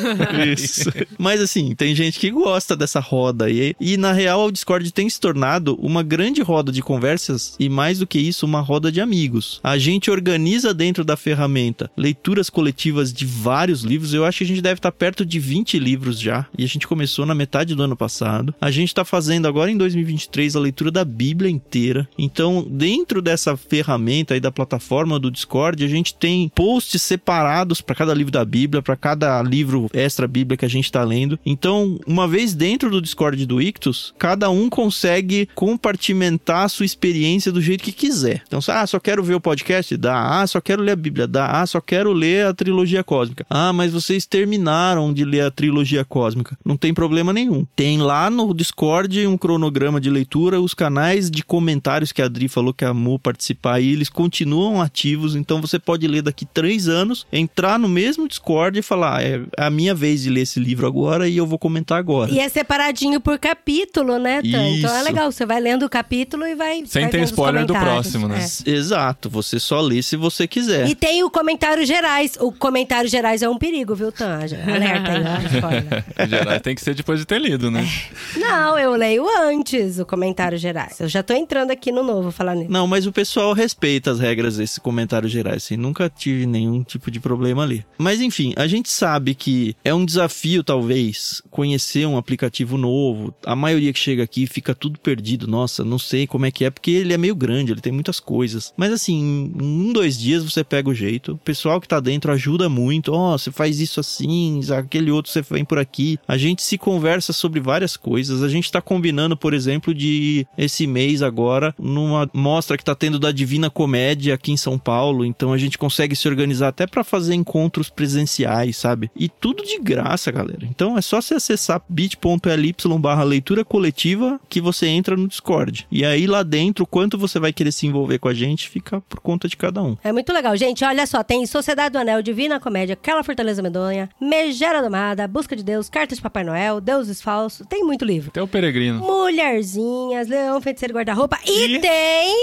Isso. 0.47 0.93
Mas 1.17 1.41
assim, 1.41 1.75
tem 1.75 1.95
gente 1.95 2.21
que 2.21 2.31
gosta 2.31 2.77
dessa 2.77 3.01
roda. 3.01 3.49
E, 3.49 3.75
e 3.81 3.97
na 3.97 4.13
real, 4.13 4.45
o 4.47 4.53
Discord 4.53 4.93
tem 4.93 5.09
se 5.09 5.19
tornado 5.19 5.77
uma 5.81 6.03
grande 6.03 6.43
roda 6.43 6.71
de 6.71 6.83
conversas 6.83 7.55
e 7.59 7.71
mais 7.71 8.01
do 8.01 8.07
que 8.07 8.19
isso, 8.19 8.45
uma 8.45 8.61
roda 8.61 8.93
de 8.93 9.01
amigos. 9.01 9.61
A 9.65 9.79
gente 9.79 10.11
organiza 10.11 10.75
dentro 10.75 11.03
da 11.05 11.17
ferramenta 11.17 11.91
leituras 11.97 12.51
coletivas 12.51 13.15
de 13.15 13.25
vários 13.25 13.81
livros. 13.83 14.13
Eu 14.13 14.26
acho 14.27 14.39
que 14.39 14.45
a 14.45 14.47
gente 14.47 14.61
deve 14.61 14.79
estar 14.79 14.93
perto 14.93 15.25
de 15.25 15.39
20 15.39 15.79
livros 15.79 16.19
já. 16.19 16.47
E 16.57 16.65
a 16.65 16.69
gente 16.69 16.87
começou 16.87 17.25
na 17.27 17.35
metade 17.35 17.75
do 17.75 17.83
ano 17.83 17.97
passado. 17.97 18.55
A 18.61 18.71
gente 18.71 18.89
está 18.89 19.05
fazendo 19.05 19.47
agora 19.47 19.71
em 19.71 19.77
2023 19.77 20.57
a 20.57 20.61
leitura 20.61 20.91
da 20.91 21.05
Bíblia 21.05 21.51
inteira. 21.51 22.09
Então, 22.19 22.67
dentro 22.69 23.23
dessa 23.23 23.57
ferramenta 23.57 24.35
aí 24.35 24.41
da 24.41 24.53
plataforma 24.53 25.19
do 25.19 25.31
Discord, 25.31 25.85
a 25.85 25.89
gente 25.89 26.15
tem 26.15 26.51
posts 26.55 27.03
separados 27.03 27.81
para 27.81 27.95
cada 27.95 28.15
livro 28.15 28.33
da 28.33 28.45
Bíblia, 28.45 28.83
para 28.83 28.97
cada 28.97 29.43
livro 29.43 29.89
extra 29.93 30.27
Bíblia 30.27 30.57
que 30.57 30.65
a 30.65 30.71
gente 30.71 30.85
está 30.85 31.03
lendo. 31.03 31.39
Então, 31.45 31.99
uma 32.07 32.27
vez 32.27 32.55
dentro 32.55 32.91
do 32.91 33.01
Discord 33.01 33.45
do 33.47 33.61
Ictus, 33.61 34.15
cada 34.19 34.51
um 34.51 34.69
consegue 34.69 35.49
compartimentar 35.55 36.65
a 36.65 36.69
sua 36.69 36.87
experiência 36.87 37.53
do 37.53 37.61
jeito 37.61 37.85
que 37.85 37.93
quiser. 37.93 38.43
Então, 38.47 38.61
ah, 38.69 38.87
só 38.87 38.99
quero 38.99 39.23
ver 39.23 39.35
o 39.35 39.41
podcast? 39.41 39.97
Dá. 39.97 40.41
Ah, 40.41 40.47
só 40.47 40.61
quero 40.61 40.83
ler 40.83 40.93
a 40.93 40.97
Bíblia? 40.97 41.27
Dá. 41.27 41.61
Ah, 41.61 41.67
só 41.67 41.81
quero 41.81 42.13
ler 42.13 42.47
a 42.47 42.55
trilogia 42.55 43.05
cósmica. 43.05 43.47
Ah, 43.49 43.73
mas 43.73 43.95
vocês 44.17 44.25
terminaram 44.25 45.13
de 45.13 45.25
ler 45.25 45.43
a 45.43 45.51
trilogia 45.51 46.05
cósmica. 46.05 46.57
Não 46.65 46.77
tem 46.77 46.95
problema 46.95 47.33
nenhum. 47.33 47.67
Tem 47.77 47.99
lá 47.99 48.31
no 48.31 48.55
Discord 48.55 49.27
um 49.27 49.37
cronograma 49.37 50.01
de 50.01 50.09
leitura, 50.09 50.61
os 50.61 50.73
canais 50.73 51.31
de 51.31 51.43
comentários 51.43 52.13
que 52.13 52.23
a 52.23 52.25
Adri 52.25 52.49
falou 52.49 52.73
que 52.73 52.85
a 52.85 52.95
Mu 52.95 53.19
participar 53.19 53.75
aí, 53.75 53.93
eles 53.93 54.09
continuam 54.09 54.81
ativos, 54.81 55.37
então 55.37 55.61
você 55.61 55.79
pode 55.79 56.07
ler 56.07 56.23
daqui 56.23 56.47
três 56.47 56.89
anos, 56.89 57.27
entrar 57.31 57.79
no 57.79 57.89
mesmo 57.89 58.27
Discord 58.27 58.79
e 58.79 58.83
falar, 58.83 59.23
é 59.23 59.43
a 59.59 59.69
minha 59.69 59.95
vez 59.95 60.23
de 60.23 60.31
ler 60.31 60.43
esse 60.43 60.59
livro 60.59 60.87
agora 60.87 61.29
e 61.29 61.37
eu 61.37 61.47
vou 61.47 61.59
comentar 61.59 61.99
agora. 61.99 62.31
E 62.31 62.39
é 62.39 62.49
separadinho 62.49 63.21
por 63.21 63.39
capítulo, 63.39 64.19
né, 64.19 64.41
Tan? 64.41 64.69
Então 64.69 64.97
é 64.97 65.03
legal, 65.03 65.31
você 65.31 65.45
vai 65.45 65.61
lendo 65.61 65.85
o 65.85 65.89
capítulo 65.91 66.47
e 66.47 66.55
vai. 66.55 66.85
Sem 66.87 67.03
vai 67.03 67.11
ter 67.11 67.23
spoiler 67.25 67.67
do 67.67 67.75
próximo, 67.75 68.29
né? 68.29 68.39
É. 68.67 68.71
Exato, 68.71 69.29
você 69.29 69.59
só 69.59 69.81
lê 69.81 70.03
se 70.03 70.17
você 70.17 70.47
quiser. 70.47 70.89
E 70.89 70.95
tem 70.95 71.23
o 71.23 71.31
comentário 71.31 71.85
gerais. 71.85 72.37
O 72.41 72.51
comentário 72.51 73.09
gerais 73.09 73.43
é 73.43 73.49
um 73.49 73.59
perigo, 73.59 73.95
viu, 73.95 74.06
Tan? 74.13 74.47
Já- 74.47 74.57
Alerta 74.63 75.11
aí, 75.13 75.23
ó, 75.25 75.55
spoiler. 75.57 76.05
Em 76.19 76.29
geral, 76.29 76.61
tem 76.61 76.75
que 76.75 76.81
ser 76.81 76.95
depois 76.95 77.19
de 77.19 77.25
ter 77.27 77.41
lido, 77.41 77.71
né? 77.71 77.89
Não, 78.37 78.79
eu 78.79 78.93
leio 78.95 79.25
antes 79.43 79.99
o 79.99 80.07
comentário 80.07 80.59
gerais. 80.59 81.01
Eu 81.01 81.09
já 81.09 81.23
tô 81.23 81.33
entrando 81.35 81.71
aqui 81.71 81.91
no 81.93 82.03
novo 82.03 82.31
falar 82.31 82.55
nisso. 82.55 82.71
Não, 82.71 82.87
mas 82.87 83.07
o 83.07 83.13
pessoal 83.13 83.53
respeita 83.53 84.11
as 84.11 84.21
regras 84.21 84.57
desse 84.57 84.81
comentário 84.81 85.29
gerais, 85.29 85.65
assim, 85.65 85.77
nunca 85.77 86.09
tive 86.11 86.47
nenhum 86.47 86.83
tipo 86.83 87.11
de 87.11 87.21
problema 87.21 87.63
ali. 87.63 87.85
Mas 87.99 88.21
enfim, 88.21 88.53
a 88.57 88.67
gente 88.67 88.91
sabe 88.91 89.35
que 89.35 89.77
é 89.85 89.95
um 89.95 90.05
desafio, 90.05 90.63
talvez, 90.63 91.43
conhecer 91.51 92.07
um 92.07 92.17
aplicativo 92.17 92.77
novo. 92.77 93.35
A 93.45 93.57
maioria 93.57 93.93
que 93.93 93.99
chega 93.99 94.23
aqui 94.23 94.47
fica 94.47 94.75
tudo 94.75 94.99
perdido. 94.99 95.47
Nossa, 95.47 95.85
não 95.85 95.99
sei 95.99 96.27
como 96.27 96.47
é 96.47 96.51
que 96.51 96.65
é, 96.65 96.71
porque 96.71 96.91
ele 96.91 97.13
é 97.13 97.19
meio 97.19 97.35
grande, 97.35 97.73
ele 97.73 97.81
tem 97.81 97.93
muitas 97.93 98.21
coisas. 98.21 98.73
Mas 98.77 98.93
assim, 98.93 99.53
em 99.59 99.63
um, 99.63 99.93
dois 99.93 100.19
dias 100.19 100.45
você 100.45 100.63
pega 100.65 100.89
o 100.89 100.95
jeito. 100.95 101.33
O 101.33 101.39
pessoal 101.39 101.81
que 101.81 101.89
tá 101.89 102.01
dentro 102.01 102.33
ajuda 102.33 102.69
muito. 102.69 103.13
Ó, 103.13 103.37
você 103.37 103.51
faz 103.51 103.81
isso 103.81 103.96
assim, 104.01 104.61
aquele 104.77 105.11
outro 105.11 105.31
você 105.31 105.43
vem 105.43 105.65
por 105.65 105.79
aqui. 105.79 106.19
A 106.27 106.37
gente 106.37 106.63
se 106.63 106.79
conversa 106.79 107.33
sobre 107.33 107.61
várias 107.61 107.97
coisas. 107.97 108.43
A 108.43 108.49
gente 108.49 108.71
tá 108.71 108.81
combinando, 108.81 109.37
por 109.37 109.55
exemplo, 109.55 109.95
de 109.95 110.47
esse 110.57 110.87
mês 110.87 111.23
agora, 111.23 111.75
numa 111.79 112.29
mostra 112.33 112.77
que 112.77 112.85
tá 112.85 112.95
tendo 112.95 113.19
da 113.19 113.33
Divina 113.33 113.71
Comédia 113.71 114.35
aqui 114.35 114.53
em 114.53 114.57
São 114.57 114.79
Paulo. 114.79 115.25
Então 115.25 115.53
a 115.53 115.59
gente 115.59 115.79
consegue 115.79 116.17
se 116.17 116.29
organizar 116.29 116.69
até 116.69 116.87
para 116.87 117.05
fazer 117.05 117.35
encontros 117.35 117.89
presenciais, 117.89 118.77
sabe? 118.77 119.11
E 119.17 119.29
tudo 119.29 119.63
de 119.63 119.79
graça, 119.79 120.31
galera. 120.31 120.65
Então 120.65 120.97
é 120.97 121.01
só 121.01 121.21
você 121.21 121.35
acessar 121.35 121.83
bit.ly 121.89 122.75
barra 122.99 123.23
leitura 123.23 123.65
coletiva 123.65 124.41
que 124.49 124.61
você 124.61 124.87
entra 124.87 125.17
no 125.17 125.29
Discord. 125.29 125.87
E 125.91 126.05
aí 126.05 126.27
lá 126.27 126.43
dentro, 126.43 126.87
quanto 126.87 127.19
você 127.19 127.39
vai 127.39 127.53
querer 127.53 127.73
se 127.73 127.87
envolver 127.87 128.19
com 128.19 128.29
a 128.29 128.35
gente, 128.35 128.69
fica 128.69 129.01
por 129.03 129.21
conta 129.21 129.49
de 129.49 129.57
cada 129.57 129.83
um. 129.83 129.97
É 130.03 130.13
muito 130.13 130.33
legal. 130.33 130.57
Gente, 130.57 130.85
olha 130.85 131.07
só, 131.07 131.23
tem 131.23 131.47
Sociedade 131.47 131.93
do 131.93 131.99
Anel, 131.99 132.23
Divina 132.23 132.59
Comédia, 132.61 132.95
Aquela 132.95 133.23
Fortaleza 133.23 133.63
Medonha, 133.87 134.09
Megera 134.21 134.83
Domada, 134.83 135.29
Busca 135.29 135.55
de 135.55 135.63
Deus, 135.63 135.89
Cartas 135.89 136.19
de 136.19 136.23
Papai 136.23 136.43
Noel, 136.45 136.81
Deuses 136.81 137.21
Falsos. 137.23 137.67
Tem 137.69 137.85
muito 137.85 138.05
livro. 138.05 138.29
Até 138.31 138.43
o 138.43 138.49
peregrino. 138.49 138.99
Mulherzinhas, 139.01 140.29
Leão, 140.29 140.61
Feiticeiro 140.61 140.95
Guarda-Roupa. 140.95 141.39
E, 141.47 141.77
E? 141.77 141.79
tem, 141.81 142.35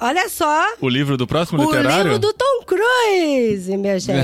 olha 0.00 0.28
só, 0.28 0.64
O 0.80 0.88
livro 0.88 1.16
do 1.16 1.26
próximo 1.26 1.60
o 1.60 1.64
literário? 1.64 2.04
livro 2.12 2.18
do 2.18 2.32
Tom 2.32 2.62
Cruise, 2.64 3.76
minha 3.76 3.98
gente. 4.00 4.16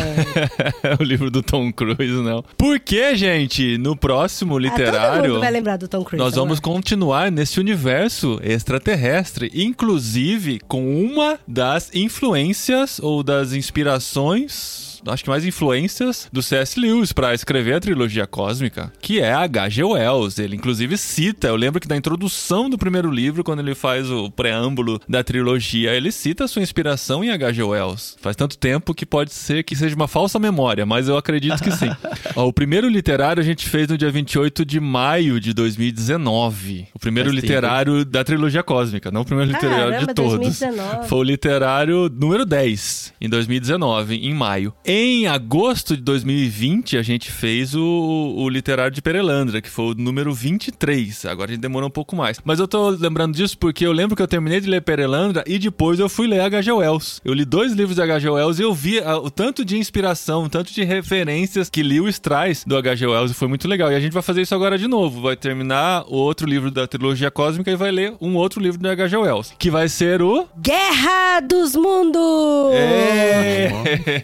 o 0.99 1.03
livro 1.03 1.31
do 1.31 1.43
Tom 1.43 1.73
Cruise, 1.73 2.23
não. 2.23 2.45
Porque, 2.57 3.15
gente, 3.17 3.77
no 3.79 3.97
próximo 3.97 4.57
Ah, 4.57 4.61
todo 4.61 4.63
literário. 4.71 5.31
mundo 5.33 5.41
vai 5.41 5.51
lembrar 5.51 5.77
do 5.77 5.89
Tom 5.89 6.05
Cruise. 6.05 6.23
Nós 6.23 6.35
vamos 6.37 6.59
agora. 6.59 6.75
continuar 6.75 7.33
nesse 7.33 7.59
universo 7.59 8.39
extraterrestre, 8.43 9.51
inclusive 9.55 10.61
com 10.69 11.03
uma 11.05 11.39
das 11.49 11.91
influências 11.95 12.99
ou 13.01 13.23
das 13.23 13.53
inspirações. 13.53 14.90
Acho 15.07 15.25
que 15.25 15.31
mais 15.31 15.45
influências 15.45 16.29
do 16.33 16.43
C.S. 16.43 16.79
Lewis 16.79 17.13
para 17.13 17.35
escrever 17.35 17.75
a 17.75 17.81
trilogia 17.81 18.27
cósmica, 18.27 18.93
que 19.01 19.21
é 19.21 19.33
H.G. 19.33 19.83
Wells. 19.83 20.39
Ele 20.39 20.57
inclusive 20.57 20.97
cita, 20.99 21.49
eu 21.49 21.57
lembro 21.57 21.81
que 21.81 21.89
na 21.89 21.97
introdução 21.97 22.69
do 22.69 22.79
primeiro 22.79 23.11
livro, 23.11 23.43
quando 23.45 23.61
ele 23.61 23.75
faz 23.75 24.11
o 24.11 24.31
preâmbulo 24.31 25.01
da 25.09 25.23
trilogia, 25.25 25.93
ele 25.95 26.13
cita 26.13 26.45
a 26.45 26.49
sua 26.49 26.63
inspiração 26.63 27.25
em 27.25 27.31
H.G. 27.31 27.63
Wells. 27.63 28.17
Faz 28.21 28.37
tanto 28.37 28.59
tempo 28.59 28.95
que 28.95 29.07
pode 29.07 29.33
ser 29.33 29.63
que 29.65 29.75
seja 29.77 29.95
uma 29.97 30.09
falsa 30.09 30.39
memória, 30.39 30.85
mas 30.85 31.09
eu 31.09 31.17
acredito 31.17 31.63
que 31.63 31.71
sim. 31.71 31.91
Ó, 32.37 32.47
o 32.47 32.53
primeiro 32.53 32.89
literário 32.89 33.41
a 33.41 33.45
gente 33.45 33.69
fez 33.69 33.89
no 33.89 33.97
dia 33.97 34.11
28 34.11 34.65
de 34.65 34.81
maio 34.81 35.41
de 35.41 35.53
2019. 35.55 36.89
O 36.95 36.99
primeiro 36.99 37.31
Faz 37.31 37.41
tempo. 37.41 37.53
literário 37.53 38.05
da 38.05 38.25
trilogia 38.25 38.63
cósmica, 38.63 39.11
não 39.11 39.23
o 39.23 39.25
primeiro 39.25 39.51
literário 39.51 39.93
Caramba, 39.93 40.07
de 40.07 40.15
todos. 40.15 40.59
2019. 40.61 41.09
Foi 41.09 41.19
o 41.19 41.23
literário 41.23 42.09
número 42.09 42.45
10, 42.45 43.15
em 43.21 43.29
2019, 43.29 44.17
em 44.17 44.35
maio. 44.35 44.75
Em 44.93 45.29
agosto 45.29 45.97
de 45.97 46.03
2020, 46.03 46.97
a 46.97 47.03
gente 47.03 47.31
fez 47.31 47.77
o, 47.77 48.35
o 48.37 48.49
literário 48.49 48.93
de 48.93 49.01
Perelandra, 49.01 49.63
que 49.63 49.71
foi 49.71 49.93
o 49.93 49.95
número 49.95 50.35
23. 50.35 51.27
Agora 51.27 51.49
a 51.49 51.55
gente 51.55 51.63
demorou 51.63 51.87
um 51.87 51.93
pouco 51.93 52.17
mais. 52.17 52.41
Mas 52.43 52.59
eu 52.59 52.67
tô 52.67 52.89
lembrando 52.89 53.37
disso 53.37 53.57
porque 53.57 53.87
eu 53.87 53.93
lembro 53.93 54.17
que 54.17 54.23
eu 54.23 54.27
terminei 54.27 54.61
de 54.61 54.69
ler 54.69 54.83
Perelandra 54.83 55.45
e 55.47 55.61
depois 55.61 56.01
eu 56.01 56.09
fui 56.09 56.27
ler 56.27 56.41
H.G. 56.41 56.73
Wells. 56.73 57.21
Eu 57.25 57.33
li 57.35 57.45
dois 57.45 57.73
livros 57.73 57.95
de 57.95 58.03
H.G. 58.03 58.31
Wells 58.31 58.59
e 58.59 58.65
eu 58.65 58.75
vi 58.75 58.99
ah, 58.99 59.17
o 59.17 59.31
tanto 59.31 59.65
de 59.65 59.79
inspiração, 59.79 60.43
o 60.43 60.49
tanto 60.49 60.73
de 60.73 60.83
referências 60.83 61.71
que 61.71 61.85
Lewis 61.85 62.19
traz 62.19 62.65
do 62.67 62.77
H.G. 62.77 63.07
Wells 63.07 63.31
e 63.31 63.35
foi 63.35 63.47
muito 63.47 63.69
legal. 63.69 63.93
E 63.93 63.95
a 63.95 64.01
gente 64.01 64.13
vai 64.13 64.25
fazer 64.25 64.43
isso 64.43 64.57
agora 64.57 64.77
de 64.77 64.89
novo. 64.89 65.21
Vai 65.21 65.37
terminar 65.37 66.03
o 66.09 66.17
outro 66.17 66.49
livro 66.49 66.69
da 66.69 66.89
trilogia 66.89 67.31
cósmica 67.31 67.71
e 67.71 67.77
vai 67.77 67.93
ler 67.93 68.15
um 68.21 68.35
outro 68.35 68.61
livro 68.61 68.81
do 68.81 68.89
H.G. 68.89 69.17
Wells, 69.17 69.55
que 69.57 69.71
vai 69.71 69.89
ser 69.89 70.21
o 70.21 70.49
Guerra 70.61 71.39
dos 71.43 71.77
Mundos! 71.77 72.75
É. 72.75 73.71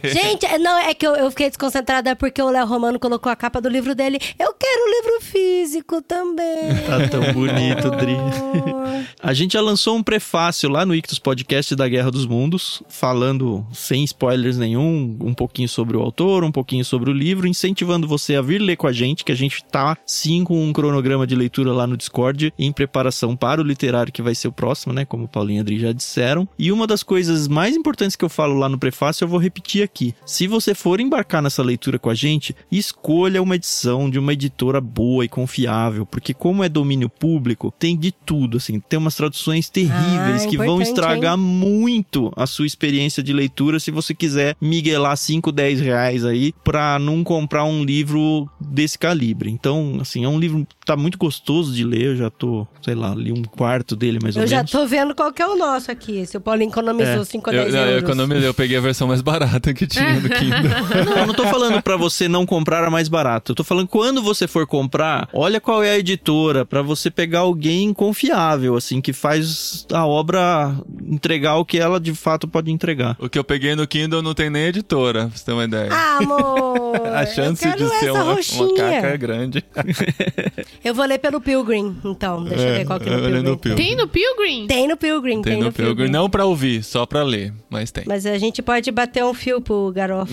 Gente, 0.12 0.55
é, 0.56 0.58
não, 0.58 0.78
é 0.78 0.94
que 0.94 1.06
eu, 1.06 1.14
eu 1.14 1.30
fiquei 1.30 1.48
desconcentrada 1.48 2.16
porque 2.16 2.40
o 2.40 2.48
Léo 2.48 2.66
Romano 2.66 2.98
colocou 2.98 3.30
a 3.30 3.36
capa 3.36 3.60
do 3.60 3.68
livro 3.68 3.94
dele. 3.94 4.18
Eu 4.38 4.54
quero 4.54 4.82
o 4.82 4.88
livro 4.88 5.20
físico 5.20 6.02
também. 6.02 6.46
Tá 6.86 7.08
tão 7.08 7.32
bonito, 7.32 7.90
Dri. 7.90 8.16
A 9.22 9.34
gente 9.34 9.54
já 9.54 9.60
lançou 9.60 9.96
um 9.96 10.02
prefácio 10.02 10.68
lá 10.68 10.86
no 10.86 10.94
Ictus 10.94 11.18
Podcast 11.18 11.74
da 11.74 11.88
Guerra 11.88 12.10
dos 12.10 12.24
Mundos, 12.26 12.82
falando 12.88 13.66
sem 13.72 14.04
spoilers 14.04 14.56
nenhum, 14.56 15.16
um 15.20 15.34
pouquinho 15.34 15.68
sobre 15.68 15.96
o 15.96 16.00
autor, 16.00 16.44
um 16.44 16.52
pouquinho 16.52 16.84
sobre 16.84 17.10
o 17.10 17.12
livro, 17.12 17.46
incentivando 17.46 18.06
você 18.06 18.36
a 18.36 18.42
vir 18.42 18.60
ler 18.60 18.76
com 18.76 18.86
a 18.86 18.92
gente, 18.92 19.24
que 19.24 19.32
a 19.32 19.36
gente 19.36 19.64
tá 19.64 19.96
sim 20.06 20.44
com 20.44 20.62
um 20.62 20.72
cronograma 20.72 21.26
de 21.26 21.34
leitura 21.34 21.72
lá 21.72 21.86
no 21.86 21.96
Discord, 21.96 22.52
em 22.58 22.72
preparação 22.72 23.36
para 23.36 23.60
o 23.60 23.64
literário 23.64 24.12
que 24.12 24.22
vai 24.22 24.34
ser 24.34 24.48
o 24.48 24.52
próximo, 24.52 24.92
né? 24.92 25.04
Como 25.04 25.24
o 25.24 25.28
Paulinho 25.28 25.58
e 25.58 25.60
Adri 25.60 25.80
já 25.80 25.92
disseram. 25.92 26.48
E 26.58 26.70
uma 26.70 26.86
das 26.86 27.02
coisas 27.02 27.48
mais 27.48 27.74
importantes 27.74 28.16
que 28.16 28.24
eu 28.24 28.28
falo 28.28 28.54
lá 28.54 28.68
no 28.68 28.78
prefácio, 28.78 29.24
eu 29.24 29.28
vou 29.28 29.40
repetir 29.40 29.82
aqui. 29.82 30.14
Se 30.24 30.45
se 30.46 30.48
você 30.48 30.74
for 30.74 31.00
embarcar 31.00 31.42
nessa 31.42 31.60
leitura 31.62 31.98
com 31.98 32.08
a 32.08 32.14
gente, 32.14 32.54
escolha 32.70 33.42
uma 33.42 33.56
edição 33.56 34.08
de 34.08 34.16
uma 34.18 34.32
editora 34.32 34.80
boa 34.80 35.24
e 35.24 35.28
confiável, 35.28 36.06
porque 36.06 36.32
como 36.32 36.62
é 36.62 36.68
domínio 36.68 37.08
público, 37.08 37.74
tem 37.78 37.96
de 37.96 38.12
tudo, 38.12 38.58
assim, 38.58 38.78
tem 38.78 38.96
umas 38.98 39.16
traduções 39.16 39.68
terríveis 39.68 40.44
Ah, 40.44 40.48
que 40.48 40.56
vão 40.56 40.80
estragar 40.80 41.36
muito 41.36 42.32
a 42.36 42.46
sua 42.46 42.64
experiência 42.66 43.22
de 43.22 43.32
leitura 43.32 43.80
se 43.80 43.90
você 43.90 44.14
quiser 44.14 44.54
miguelar 44.60 45.16
5, 45.16 45.50
10 45.50 45.80
reais 45.80 46.24
aí 46.24 46.52
pra 46.62 46.98
não 46.98 47.24
comprar 47.24 47.64
um 47.64 47.82
livro 47.82 48.48
desse 48.60 48.96
calibre. 48.98 49.50
Então, 49.50 49.98
assim, 50.00 50.24
é 50.24 50.28
um 50.28 50.38
livro 50.38 50.64
tá 50.84 50.96
muito 50.96 51.18
gostoso 51.18 51.74
de 51.74 51.82
ler, 51.84 52.02
eu 52.02 52.16
já 52.16 52.30
tô, 52.30 52.66
sei 52.82 52.94
lá, 52.94 53.12
li 53.14 53.32
um 53.32 53.42
quarto 53.42 53.96
dele 53.96 54.20
mais 54.22 54.36
ou 54.36 54.42
Eu 54.42 54.46
já 54.46 54.58
menos. 54.58 54.70
tô 54.70 54.86
vendo 54.86 55.12
qual 55.14 55.32
que 55.32 55.42
é 55.42 55.46
o 55.46 55.56
nosso 55.56 55.90
aqui. 55.90 56.24
Se 56.24 56.36
o 56.36 56.40
Paulinho 56.40 56.70
economizou 56.70 57.22
É. 57.22 57.24
5 57.24 57.50
ou 57.50 57.56
Eu, 57.56 57.62
10 57.64 57.74
não, 57.74 57.80
eu, 57.80 57.86
euros. 57.88 58.02
economizei, 58.04 58.48
eu 58.48 58.54
peguei 58.54 58.76
a 58.76 58.80
versão 58.80 59.08
mais 59.08 59.20
barata 59.20 59.74
que 59.74 59.86
tinha 59.86 60.20
no 60.20 60.28
Kindle. 60.38 61.04
Não, 61.06 61.16
eu 61.18 61.26
não 61.26 61.34
tô 61.34 61.46
falando 61.46 61.80
pra 61.82 61.96
você 61.96 62.28
não 62.28 62.44
comprar 62.46 62.84
a 62.84 62.90
mais 62.90 63.08
barato. 63.08 63.52
Eu 63.52 63.56
tô 63.56 63.64
falando 63.64 63.86
quando 63.88 64.22
você 64.22 64.46
for 64.46 64.66
comprar, 64.66 65.28
olha 65.32 65.60
qual 65.60 65.82
é 65.82 65.90
a 65.92 65.98
editora 65.98 66.64
pra 66.64 66.82
você 66.82 67.10
pegar 67.10 67.40
alguém 67.40 67.92
confiável, 67.92 68.76
assim, 68.76 69.00
que 69.00 69.12
faz 69.12 69.86
a 69.92 70.06
obra 70.06 70.74
entregar 71.08 71.56
o 71.56 71.64
que 71.64 71.78
ela 71.78 71.98
de 72.00 72.14
fato 72.14 72.48
pode 72.48 72.70
entregar. 72.70 73.16
o 73.20 73.28
que 73.28 73.38
eu 73.38 73.44
peguei 73.44 73.74
no 73.74 73.86
Kindle 73.86 74.22
não 74.22 74.34
tem 74.34 74.50
nem 74.50 74.64
editora, 74.66 75.26
pra 75.28 75.36
você 75.36 75.44
ter 75.44 75.52
uma 75.52 75.64
ideia. 75.64 75.88
Ah, 75.92 76.18
amor! 76.18 77.06
a 77.14 77.26
chance 77.26 77.66
eu 77.66 77.76
de 77.76 77.88
ser 77.98 78.10
uma, 78.12 78.24
uma 78.34 78.74
caca 78.76 79.06
é 79.06 79.16
grande. 79.16 79.64
Eu 80.84 80.94
vou 80.94 81.04
ler 81.04 81.18
pelo 81.18 81.40
Pilgrim, 81.40 81.96
então. 82.04 82.44
Deixa 82.44 82.62
eu 82.64 82.68
É, 82.74 82.78
ver 82.78 82.84
qual 82.86 83.00
que 83.00 83.08
é 83.08 83.12
eu 83.12 83.16
no 83.18 83.22
ler 83.24 83.32
Pilgrim. 83.32 83.50
no 83.50 83.56
Pilgrim. 83.58 83.84
Tem 83.84 83.96
no 83.96 84.06
Pilgrim? 84.08 84.66
Tem 84.66 84.88
no 84.88 84.96
Pilgrim, 84.96 85.42
Tem 85.42 85.60
no 85.60 85.72
Pilgrim. 85.72 86.08
Não 86.08 86.30
pra 86.30 86.44
ouvir, 86.44 86.82
só 86.84 87.04
pra 87.06 87.22
ler, 87.22 87.52
mas 87.68 87.90
tem. 87.90 88.04
Mas 88.06 88.24
a 88.26 88.38
gente 88.38 88.62
pode 88.62 88.90
bater 88.92 89.24
um 89.24 89.34
fio 89.34 89.60
pro. 89.60 89.92
Garoto, 89.94 90.25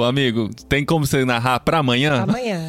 ô, 0.00 0.04
amigo, 0.04 0.50
tem 0.68 0.84
como 0.84 1.06
você 1.06 1.24
narrar 1.24 1.60
pra 1.60 1.78
amanhã? 1.78 2.22
Amanhã. 2.22 2.60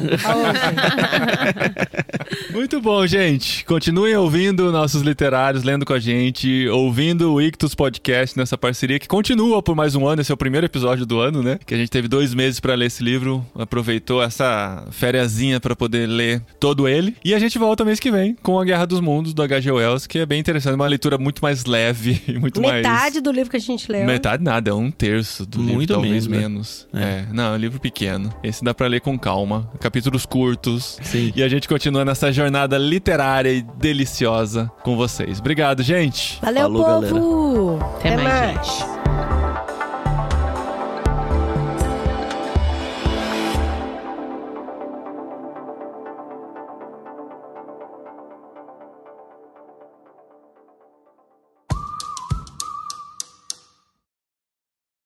Muito 2.52 2.80
bom, 2.80 3.06
gente. 3.06 3.64
Continuem 3.64 4.16
ouvindo 4.16 4.72
nossos 4.72 5.02
literários, 5.02 5.62
lendo 5.62 5.84
com 5.84 5.92
a 5.92 5.98
gente, 5.98 6.68
ouvindo 6.68 7.34
o 7.34 7.40
Ictus 7.40 7.74
Podcast 7.74 8.36
nessa 8.36 8.56
parceria 8.56 8.98
que 8.98 9.06
continua 9.06 9.62
por 9.62 9.74
mais 9.74 9.94
um 9.94 10.06
ano. 10.06 10.22
Esse 10.22 10.32
é 10.32 10.34
o 10.34 10.38
primeiro 10.38 10.66
episódio 10.66 11.04
do 11.04 11.20
ano, 11.20 11.42
né? 11.42 11.58
Que 11.64 11.74
a 11.74 11.76
gente 11.76 11.90
teve 11.90 12.08
dois 12.08 12.34
meses 12.34 12.60
pra 12.60 12.74
ler 12.74 12.86
esse 12.86 13.02
livro, 13.02 13.44
aproveitou 13.54 14.22
essa 14.22 14.84
fériazinha 14.90 15.60
pra 15.60 15.76
poder 15.76 16.06
ler 16.06 16.42
todo 16.58 16.88
ele. 16.88 17.14
E 17.24 17.34
a 17.34 17.38
gente 17.38 17.58
volta 17.58 17.84
mês 17.84 18.00
que 18.00 18.10
vem 18.10 18.36
com 18.42 18.58
A 18.58 18.64
Guerra 18.64 18.86
dos 18.86 19.00
Mundos, 19.00 19.34
do 19.34 19.42
H.G. 19.42 19.70
Wells, 19.70 20.06
que 20.06 20.18
é 20.18 20.26
bem 20.26 20.40
interessante. 20.40 20.74
Uma 20.74 20.86
leitura 20.86 21.18
muito 21.18 21.42
mais 21.42 21.64
leve 21.64 22.22
e 22.26 22.38
muito 22.38 22.60
mais... 22.60 22.76
Metade 22.76 23.20
do 23.20 23.30
livro 23.30 23.50
que 23.50 23.56
a 23.56 23.60
gente 23.60 23.90
leu. 23.90 24.04
Metade 24.04 24.42
nada, 24.42 24.70
é 24.70 24.74
um 24.74 24.90
terço 24.90 25.44
do 25.44 25.58
livro, 25.58 25.74
Muito 25.74 25.92
talvez 25.92 26.26
menos, 26.26 26.42
né? 26.42 26.45
Menos. 26.46 26.86
É. 26.94 27.24
não, 27.32 27.52
é 27.52 27.56
um 27.56 27.56
livro 27.56 27.80
pequeno. 27.80 28.32
Esse 28.42 28.64
dá 28.64 28.72
pra 28.72 28.86
ler 28.86 29.00
com 29.00 29.18
calma. 29.18 29.70
Capítulos 29.80 30.24
curtos. 30.24 30.98
Sim. 31.02 31.32
E 31.34 31.42
a 31.42 31.48
gente 31.48 31.68
continua 31.68 32.04
nessa 32.04 32.32
jornada 32.32 32.78
literária 32.78 33.52
e 33.52 33.62
deliciosa 33.62 34.70
com 34.82 34.96
vocês. 34.96 35.40
Obrigado, 35.40 35.82
gente! 35.82 36.38
Valeu, 36.40 36.62
Falou, 36.62 37.02
povo! 37.02 37.84
Até 37.98 38.16
mais, 38.16 38.66
gente. 38.66 39.15